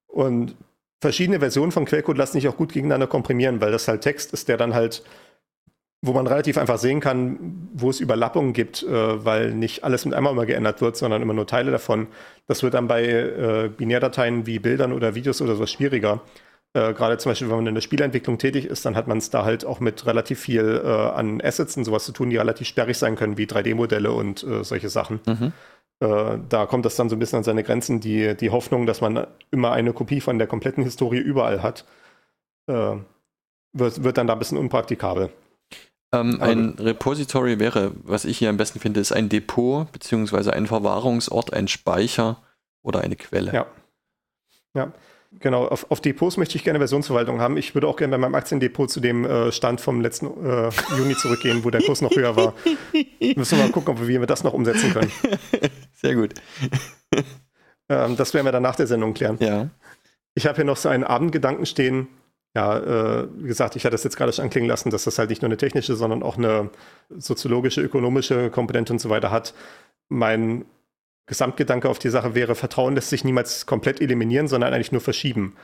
und 0.07 0.55
verschiedene 1.01 1.39
Versionen 1.39 1.71
von 1.71 1.85
Quellcode 1.85 2.17
lassen 2.17 2.33
sich 2.33 2.47
auch 2.47 2.57
gut 2.57 2.73
gegeneinander 2.73 3.07
komprimieren, 3.07 3.61
weil 3.61 3.71
das 3.71 3.87
halt 3.87 4.01
Text 4.01 4.33
ist, 4.33 4.49
der 4.49 4.57
dann 4.57 4.73
halt 4.73 5.03
wo 6.01 6.13
man 6.13 6.27
relativ 6.27 6.57
einfach 6.57 6.77
sehen 6.77 7.01
kann, 7.01 7.69
wo 7.73 7.89
es 7.89 7.99
Überlappungen 7.99 8.53
gibt, 8.53 8.83
äh, 8.83 9.25
weil 9.25 9.53
nicht 9.53 9.83
alles 9.83 10.05
mit 10.05 10.13
einmal 10.13 10.33
immer 10.33 10.45
geändert 10.45 10.81
wird, 10.81 10.95
sondern 10.95 11.21
immer 11.21 11.33
nur 11.33 11.45
Teile 11.45 11.71
davon. 11.71 12.07
Das 12.47 12.63
wird 12.63 12.73
dann 12.73 12.87
bei 12.87 13.03
äh, 13.05 13.69
Binärdateien 13.75 14.45
wie 14.45 14.59
Bildern 14.59 14.93
oder 14.93 15.15
Videos 15.15 15.41
oder 15.41 15.55
so 15.55 15.65
schwieriger. 15.65 16.21
Äh, 16.73 16.93
Gerade 16.93 17.17
zum 17.17 17.31
Beispiel, 17.31 17.49
wenn 17.49 17.57
man 17.57 17.67
in 17.67 17.75
der 17.75 17.81
Spielentwicklung 17.81 18.37
tätig 18.37 18.65
ist, 18.65 18.85
dann 18.85 18.95
hat 18.95 19.07
man 19.07 19.17
es 19.17 19.29
da 19.29 19.43
halt 19.43 19.65
auch 19.65 19.81
mit 19.81 20.05
relativ 20.05 20.39
viel 20.39 20.81
äh, 20.83 20.87
an 20.87 21.41
Assets 21.41 21.75
und 21.75 21.83
sowas 21.83 22.05
zu 22.05 22.13
tun, 22.13 22.29
die 22.29 22.37
relativ 22.37 22.67
sperrig 22.67 22.97
sein 22.97 23.15
können, 23.15 23.37
wie 23.37 23.45
3D-Modelle 23.45 24.11
und 24.11 24.43
äh, 24.43 24.63
solche 24.63 24.87
Sachen. 24.87 25.19
Mhm. 25.25 25.51
Äh, 25.99 26.37
da 26.47 26.65
kommt 26.65 26.85
das 26.85 26.95
dann 26.95 27.09
so 27.09 27.17
ein 27.17 27.19
bisschen 27.19 27.37
an 27.37 27.43
seine 27.43 27.63
Grenzen, 27.63 27.99
die, 27.99 28.37
die 28.37 28.51
Hoffnung, 28.51 28.85
dass 28.85 29.01
man 29.01 29.27
immer 29.51 29.71
eine 29.73 29.91
Kopie 29.91 30.21
von 30.21 30.37
der 30.37 30.47
kompletten 30.47 30.83
Historie 30.83 31.19
überall 31.19 31.61
hat, 31.61 31.85
wird, 33.73 34.03
wird 34.03 34.17
dann 34.19 34.27
da 34.27 34.33
ein 34.33 34.39
bisschen 34.39 34.59
unpraktikabel. 34.59 35.31
Ähm, 36.11 36.41
ein 36.41 36.69
Repository 36.79 37.59
wäre, 37.59 37.91
was 38.03 38.25
ich 38.25 38.37
hier 38.37 38.49
am 38.49 38.57
besten 38.57 38.79
finde, 38.79 38.99
ist 38.99 39.11
ein 39.11 39.29
Depot 39.29 39.91
beziehungsweise 39.91 40.53
ein 40.53 40.65
Verwahrungsort, 40.65 41.53
ein 41.53 41.67
Speicher 41.67 42.41
oder 42.81 43.01
eine 43.01 43.15
Quelle. 43.15 43.53
Ja. 43.53 43.67
Ja. 44.73 44.91
Genau, 45.39 45.67
auf, 45.67 45.91
auf 45.91 46.01
Depots 46.01 46.37
möchte 46.37 46.55
ich 46.55 46.63
gerne 46.63 46.79
Versionsverwaltung 46.79 47.39
haben. 47.39 47.55
Ich 47.55 47.75
würde 47.75 47.87
auch 47.87 47.97
gerne 47.97 48.11
bei 48.11 48.17
meinem 48.17 48.33
Aktiendepot 48.33 48.89
zu 48.89 48.99
dem 48.99 49.25
äh, 49.25 49.51
Stand 49.51 49.79
vom 49.79 50.01
letzten 50.01 50.25
äh, 50.43 50.71
Juni 50.97 51.15
zurückgehen, 51.15 51.63
wo 51.63 51.69
der 51.69 51.83
Kurs 51.83 52.01
noch 52.01 52.15
höher 52.15 52.35
war. 52.35 52.55
Müssen 53.35 53.57
wir 53.57 53.65
mal 53.65 53.71
gucken, 53.71 53.93
ob 53.93 54.07
wir 54.07 54.25
das 54.25 54.43
noch 54.43 54.53
umsetzen 54.53 54.91
können. 54.91 55.11
Sehr 55.93 56.15
gut. 56.15 56.33
Ähm, 57.89 58.17
das 58.17 58.33
werden 58.33 58.45
wir 58.45 58.51
dann 58.51 58.63
nach 58.63 58.75
der 58.75 58.87
Sendung 58.87 59.13
klären. 59.13 59.37
Ja. 59.39 59.69
Ich 60.33 60.47
habe 60.47 60.55
hier 60.55 60.65
noch 60.65 60.77
so 60.77 60.89
einen 60.89 61.03
Abendgedanken 61.03 61.67
stehen. 61.67 62.07
Ja, 62.55 62.77
äh, 62.79 63.27
wie 63.37 63.47
gesagt, 63.47 63.75
ich 63.75 63.85
hatte 63.85 63.93
das 63.93 64.03
jetzt 64.03 64.17
gerade 64.17 64.33
schon 64.33 64.43
anklingen 64.43 64.67
lassen, 64.67 64.89
dass 64.89 65.03
das 65.03 65.19
halt 65.19 65.29
nicht 65.29 65.41
nur 65.41 65.49
eine 65.49 65.57
technische, 65.57 65.95
sondern 65.95 66.23
auch 66.23 66.37
eine 66.37 66.71
soziologische, 67.09 67.81
ökonomische 67.81 68.49
Komponente 68.49 68.91
und 68.91 68.99
so 68.99 69.09
weiter 69.09 69.29
hat. 69.31 69.53
Mein 70.09 70.65
Gesamtgedanke 71.27 71.87
auf 71.87 71.99
die 71.99 72.09
Sache 72.09 72.33
wäre, 72.33 72.55
Vertrauen 72.55 72.95
lässt 72.95 73.09
sich 73.09 73.23
niemals 73.23 73.67
komplett 73.67 74.01
eliminieren, 74.01 74.47
sondern 74.47 74.73
eigentlich 74.73 74.91
nur 74.91 75.01
verschieben. 75.01 75.55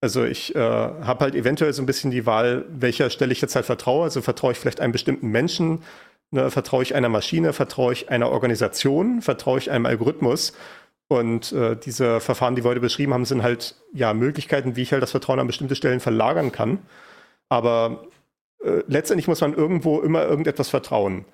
Also 0.00 0.24
ich 0.24 0.54
äh, 0.54 0.58
habe 0.58 1.24
halt 1.24 1.34
eventuell 1.34 1.72
so 1.72 1.82
ein 1.82 1.86
bisschen 1.86 2.10
die 2.10 2.26
Wahl, 2.26 2.64
welcher 2.68 3.10
Stelle 3.10 3.32
ich 3.32 3.40
jetzt 3.40 3.56
halt 3.56 3.66
vertraue. 3.66 4.04
Also 4.04 4.22
vertraue 4.22 4.52
ich 4.52 4.58
vielleicht 4.58 4.80
einem 4.80 4.92
bestimmten 4.92 5.28
Menschen, 5.28 5.82
ne, 6.30 6.50
vertraue 6.50 6.82
ich 6.82 6.94
einer 6.94 7.08
Maschine, 7.08 7.52
vertraue 7.52 7.92
ich 7.92 8.10
einer 8.10 8.30
Organisation, 8.30 9.22
vertraue 9.22 9.58
ich 9.58 9.70
einem 9.70 9.86
Algorithmus. 9.86 10.54
Und 11.18 11.52
äh, 11.52 11.76
diese 11.76 12.20
Verfahren, 12.20 12.56
die 12.56 12.64
wir 12.64 12.70
heute 12.70 12.80
beschrieben 12.80 13.14
haben, 13.14 13.24
sind 13.24 13.42
halt 13.42 13.76
ja 13.92 14.14
Möglichkeiten, 14.14 14.76
wie 14.76 14.82
ich 14.82 14.92
halt 14.92 15.02
das 15.02 15.10
Vertrauen 15.10 15.40
an 15.40 15.46
bestimmte 15.46 15.74
Stellen 15.74 16.00
verlagern 16.00 16.52
kann. 16.52 16.78
Aber 17.48 18.06
äh, 18.64 18.82
letztendlich 18.86 19.28
muss 19.28 19.40
man 19.40 19.54
irgendwo 19.54 20.00
immer 20.00 20.24
irgendetwas 20.24 20.68
vertrauen. 20.68 21.24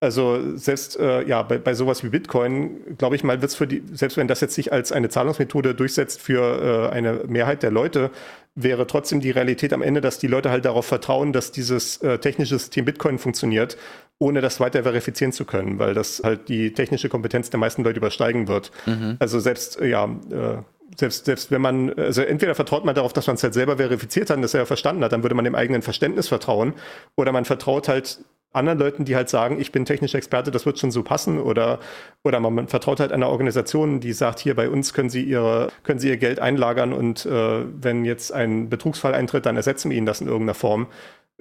Also 0.00 0.56
selbst 0.56 0.98
äh, 0.98 1.26
ja, 1.26 1.42
bei, 1.42 1.56
bei 1.56 1.72
sowas 1.72 2.04
wie 2.04 2.10
Bitcoin, 2.10 2.96
glaube 2.98 3.16
ich 3.16 3.24
mal, 3.24 3.40
wird 3.40 3.50
es 3.50 3.56
für 3.56 3.66
die, 3.66 3.82
selbst 3.92 4.16
wenn 4.16 4.28
das 4.28 4.40
jetzt 4.40 4.54
sich 4.54 4.72
als 4.72 4.92
eine 4.92 5.08
Zahlungsmethode 5.08 5.74
durchsetzt 5.74 6.20
für 6.20 6.90
äh, 6.90 6.94
eine 6.94 7.22
Mehrheit 7.26 7.62
der 7.62 7.70
Leute, 7.70 8.10
wäre 8.54 8.86
trotzdem 8.86 9.20
die 9.20 9.30
Realität 9.30 9.72
am 9.72 9.82
Ende, 9.82 10.00
dass 10.00 10.18
die 10.18 10.26
Leute 10.26 10.50
halt 10.50 10.64
darauf 10.64 10.86
vertrauen, 10.86 11.32
dass 11.32 11.52
dieses 11.52 11.98
äh, 12.02 12.18
technische 12.18 12.58
System 12.58 12.84
Bitcoin 12.84 13.18
funktioniert, 13.18 13.76
ohne 14.18 14.40
das 14.40 14.60
weiter 14.60 14.82
verifizieren 14.82 15.32
zu 15.32 15.44
können, 15.44 15.78
weil 15.78 15.94
das 15.94 16.20
halt 16.22 16.48
die 16.48 16.72
technische 16.72 17.08
Kompetenz 17.08 17.50
der 17.50 17.58
meisten 17.58 17.82
Leute 17.82 17.98
übersteigen 17.98 18.46
wird. 18.46 18.70
Mhm. 18.86 19.16
Also 19.18 19.40
selbst, 19.40 19.80
äh, 19.80 19.88
ja, 19.88 20.04
äh, 20.04 20.58
selbst, 20.96 21.24
selbst 21.24 21.50
wenn 21.50 21.62
man, 21.62 21.92
also 21.94 22.22
entweder 22.22 22.54
vertraut 22.54 22.84
man 22.84 22.94
darauf, 22.94 23.12
dass 23.12 23.26
man 23.26 23.36
es 23.36 23.42
halt 23.42 23.54
selber 23.54 23.78
verifiziert 23.78 24.30
hat 24.30 24.36
und 24.36 24.42
das 24.42 24.54
er 24.54 24.60
ja 24.60 24.66
verstanden 24.66 25.02
hat, 25.02 25.12
dann 25.12 25.22
würde 25.22 25.34
man 25.34 25.44
dem 25.44 25.54
eigenen 25.54 25.82
Verständnis 25.82 26.28
vertrauen, 26.28 26.74
oder 27.16 27.32
man 27.32 27.44
vertraut 27.44 27.88
halt 27.88 28.20
anderen 28.54 28.78
Leuten, 28.78 29.04
die 29.04 29.16
halt 29.16 29.28
sagen, 29.28 29.60
ich 29.60 29.72
bin 29.72 29.84
technischer 29.84 30.18
Experte, 30.18 30.50
das 30.50 30.64
wird 30.64 30.78
schon 30.78 30.90
so 30.90 31.02
passen 31.02 31.38
oder, 31.38 31.80
oder 32.22 32.40
man 32.40 32.68
vertraut 32.68 33.00
halt 33.00 33.12
einer 33.12 33.28
Organisation, 33.28 34.00
die 34.00 34.12
sagt, 34.12 34.38
hier 34.38 34.54
bei 34.54 34.68
uns 34.68 34.94
können 34.94 35.10
Sie 35.10 35.22
ihre, 35.22 35.70
können 35.82 35.98
Sie 35.98 36.08
Ihr 36.08 36.16
Geld 36.16 36.38
einlagern 36.38 36.92
und 36.92 37.26
äh, 37.26 37.64
wenn 37.82 38.04
jetzt 38.04 38.32
ein 38.32 38.68
Betrugsfall 38.68 39.14
eintritt, 39.14 39.46
dann 39.46 39.56
ersetzen 39.56 39.90
wir 39.90 39.96
Ihnen 39.96 40.06
das 40.06 40.20
in 40.20 40.28
irgendeiner 40.28 40.54
Form. 40.54 40.86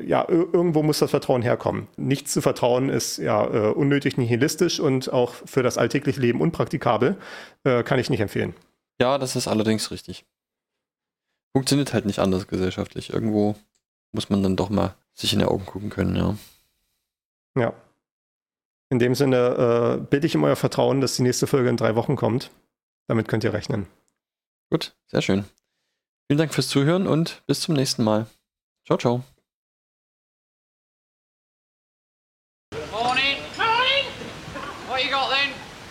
Ja, 0.02 0.27
irgendwo 0.27 0.81
muss 0.81 0.99
das 0.99 1.11
Vertrauen 1.11 1.44
herkommen. 1.44 1.88
Nichts 1.98 2.34
zu 2.34 2.41
vertrauen 2.41 2.90
ist 2.90 3.19
ja 3.19 3.45
äh, 3.45 3.72
unnötig 3.72 4.18
nihilistisch 4.18 4.80
und 4.80 5.14
auch 5.14 5.34
für 5.45 5.61
das 5.61 5.77
alltägliche 5.77 6.19
Leben 6.19 6.41
unpraktikabel. 6.41 7.18
Äh, 7.64 7.84
kann 7.84 7.99
ich 7.99 8.10
nicht 8.10 8.19
empfehlen. 8.19 8.56
Ja, 8.99 9.19
das 9.19 9.35
ist 9.35 9.48
allerdings 9.48 9.91
richtig. 9.91 10.26
Funktioniert 11.56 11.94
halt 11.94 12.06
nicht 12.06 12.18
anders 12.18 12.48
gesellschaftlich. 12.48 13.14
Irgendwo 13.14 13.56
muss 14.14 14.31
man 14.31 14.41
dann 14.41 14.56
doch 14.56 14.72
mal 14.72 14.95
sich 15.14 15.34
in 15.34 15.40
die 15.40 15.45
Augen 15.45 15.65
gucken 15.68 15.91
können, 15.91 16.15
ja. 16.15 16.35
Ja. 17.58 17.74
In 18.90 19.00
dem 19.00 19.16
Sinne 19.16 19.98
äh, 20.00 20.06
bitte 20.06 20.28
ich 20.28 20.36
um 20.36 20.44
euer 20.44 20.56
Vertrauen, 20.56 21.02
dass 21.02 21.16
die 21.16 21.24
nächste 21.24 21.48
Folge 21.48 21.70
in 21.70 21.78
drei 21.78 21.96
Wochen 21.96 22.16
kommt. 22.16 22.52
Damit 23.08 23.28
könnt 23.28 23.44
ihr 23.44 23.54
rechnen. 23.54 23.88
Gut, 24.70 24.96
sehr 25.08 25.22
schön. 25.22 25.46
Vielen 26.28 26.38
Dank 26.38 26.54
fürs 26.54 26.70
Zuhören 26.70 27.08
und 27.08 27.44
bis 27.48 27.62
zum 27.62 27.76
nächsten 27.76 28.04
Mal. 28.04 28.28
Ciao, 28.86 28.98
ciao. 28.98 29.24
Morning. 32.92 33.38
Morning. 33.58 34.06
What 34.88 35.04
you 35.04 35.10
got 35.12 35.30
then? 35.30 35.50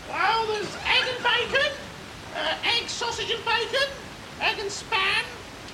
Well, 0.09 0.47
there's 0.47 0.75
egg 0.87 1.05
and 1.09 1.23
bacon, 1.23 1.73
uh, 2.35 2.77
egg, 2.77 2.89
sausage 2.89 3.31
and 3.31 3.45
bacon, 3.45 3.89
egg 4.41 4.59
and 4.61 4.71
spam, 4.71 5.25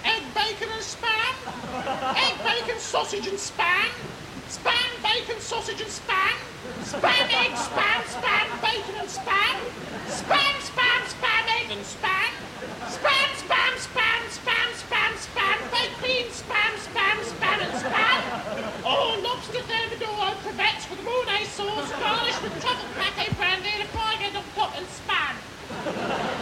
egg, 0.05 0.23
bacon 0.35 0.69
and 0.73 0.83
spam, 0.83 1.35
egg, 2.17 2.35
bacon, 2.45 2.79
sausage 2.79 3.27
and 3.27 3.39
spam, 3.39 3.89
spam, 3.89 3.91
bacon, 5.03 5.41
sausage 5.41 5.81
and 5.81 5.91
spam, 5.91 6.37
spam, 6.83 7.27
egg, 7.31 7.53
spam, 7.53 8.01
spam, 8.09 8.47
bacon 8.63 8.95
and 8.99 9.09
spam, 9.09 9.57
spam, 10.09 10.55
spam, 10.69 11.01
spam, 11.13 11.45
egg 11.61 11.71
and 11.71 11.85
spam, 11.85 12.31
spam, 12.89 13.31
spam, 13.43 13.73
spam, 13.79 14.21
spam, 14.29 14.69
spam, 14.83 15.13
spam, 15.27 15.59
baked 15.73 15.99
beans, 16.03 16.43
spam, 16.43 16.73
spam, 16.87 17.17
spam 17.31 17.59
and 17.63 17.75
spam. 17.83 18.21
Oh, 18.85 19.21
lobster 19.23 19.63
thermidor, 19.63 20.35
crevettes 20.43 20.91
with 20.91 21.03
mayonnaise 21.05 21.49
sauce, 21.49 21.91
garnished 21.93 22.43
with 22.43 22.55
truffle 22.61 22.89
pate 23.17 23.37
brandy 23.37 23.71
and 23.75 23.83
a 23.83 23.93
pie 23.93 24.19
of 24.37 24.55
pot 24.55 24.75
and 24.77 24.87
spam. 24.87 25.35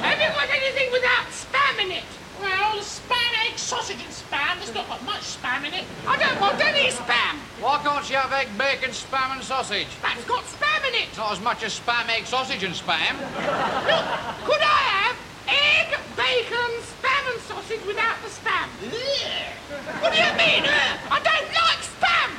Have 0.03 0.19
you 0.21 0.29
got 0.29 0.49
anything 0.51 0.93
without 0.93 1.27
spam 1.31 1.85
in 1.85 1.91
it? 1.93 2.26
Well, 2.41 2.79
spam, 2.81 3.33
egg, 3.47 3.59
sausage 3.59 3.97
and 3.97 4.13
spam. 4.13 4.57
There's 4.59 4.75
not 4.75 4.89
got 4.89 5.03
much 5.05 5.23
spam 5.23 5.65
in 5.67 5.73
it. 5.75 5.85
I 6.07 6.17
don't 6.17 6.41
want 6.41 6.61
any 6.61 6.91
spam. 6.91 7.39
Why 7.61 7.79
can't 7.83 8.09
you 8.11 8.17
have 8.17 8.33
egg, 8.33 8.49
bacon, 8.59 8.91
spam 8.91 9.33
and 9.37 9.43
sausage? 9.43 9.89
That's 10.03 10.25
got 10.25 10.45
spam 10.45 10.89
in 10.89 10.95
it. 10.95 11.17
Not 11.17 11.33
as 11.33 11.41
much 11.41 11.63
as 11.63 11.79
spam, 11.79 12.09
egg, 12.09 12.27
sausage 12.27 12.63
and 12.63 12.75
spam. 12.75 13.17
Look, 13.19 14.07
could 14.45 14.61
I 14.61 14.81
have 14.93 15.17
egg, 15.49 15.99
bacon, 16.17 16.81
spam 16.85 17.33
and 17.33 17.41
sausage 17.43 17.85
without 17.87 18.21
the 18.23 18.29
spam? 18.29 18.69
Ugh. 18.85 20.03
What 20.03 20.13
do 20.13 20.19
you 20.19 20.33
mean? 20.37 20.65
I 21.11 21.21
don't 21.25 21.51
like 21.65 21.81
spam. 21.81 22.31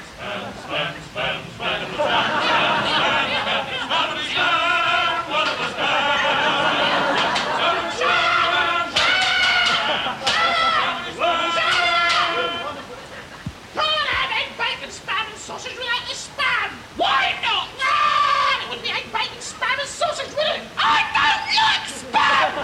Can't 1.97 3.16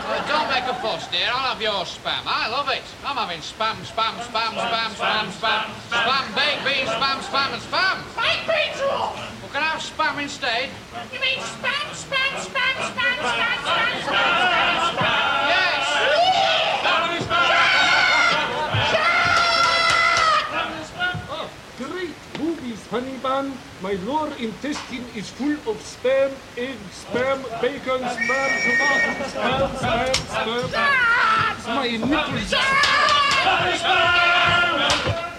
Well, 0.03 0.27
don't 0.27 0.49
make 0.49 0.67
a 0.67 0.75
fuss, 0.81 1.07
dear. 1.07 1.27
I'll 1.31 1.55
have 1.55 1.61
your 1.61 1.85
spam. 1.85 2.23
I 2.25 2.49
love 2.49 2.67
it. 2.69 2.83
I'm 3.05 3.15
having 3.15 3.39
spam, 3.39 3.75
spam, 3.87 4.19
spam, 4.27 4.51
spam, 4.59 4.89
spam, 4.99 5.25
spam, 5.31 5.63
spam, 5.89 6.35
baked 6.35 6.65
beans, 6.65 6.89
spam, 6.89 7.17
spam, 7.23 7.53
and 7.53 7.61
spam. 7.63 7.95
Baked 8.19 8.45
beans 8.47 8.81
are 8.81 8.91
off. 8.91 9.15
Well, 9.41 9.51
can 9.51 9.63
I 9.63 9.71
have 9.71 9.81
spam 9.81 10.21
instead? 10.21 10.69
You 11.13 11.19
mean 11.21 11.39
spam, 11.39 11.87
spam, 11.95 12.31
spam, 12.35 12.75
spam, 12.91 13.15
spam, 13.23 13.55
spam, 13.63 13.95
spam, 14.03 14.03
spam, 14.03 14.97
spam? 14.97 15.02
Honeyman, 22.93 23.57
my 23.81 23.93
lower 24.05 24.31
intestine 24.37 25.03
is 25.15 25.27
full 25.27 25.53
of 25.65 25.81
spam, 25.81 26.29
egg, 26.55 26.77
spam, 26.93 27.41
bacon, 27.59 28.05
spam, 28.05 28.49
tomato, 28.61 29.09
spam, 29.33 29.65
spam, 29.81 30.61
spam. 30.69 31.73
My 31.73 31.89
nipples. 31.89 32.49
Sperm! 32.49 33.73
spam. 33.81 35.32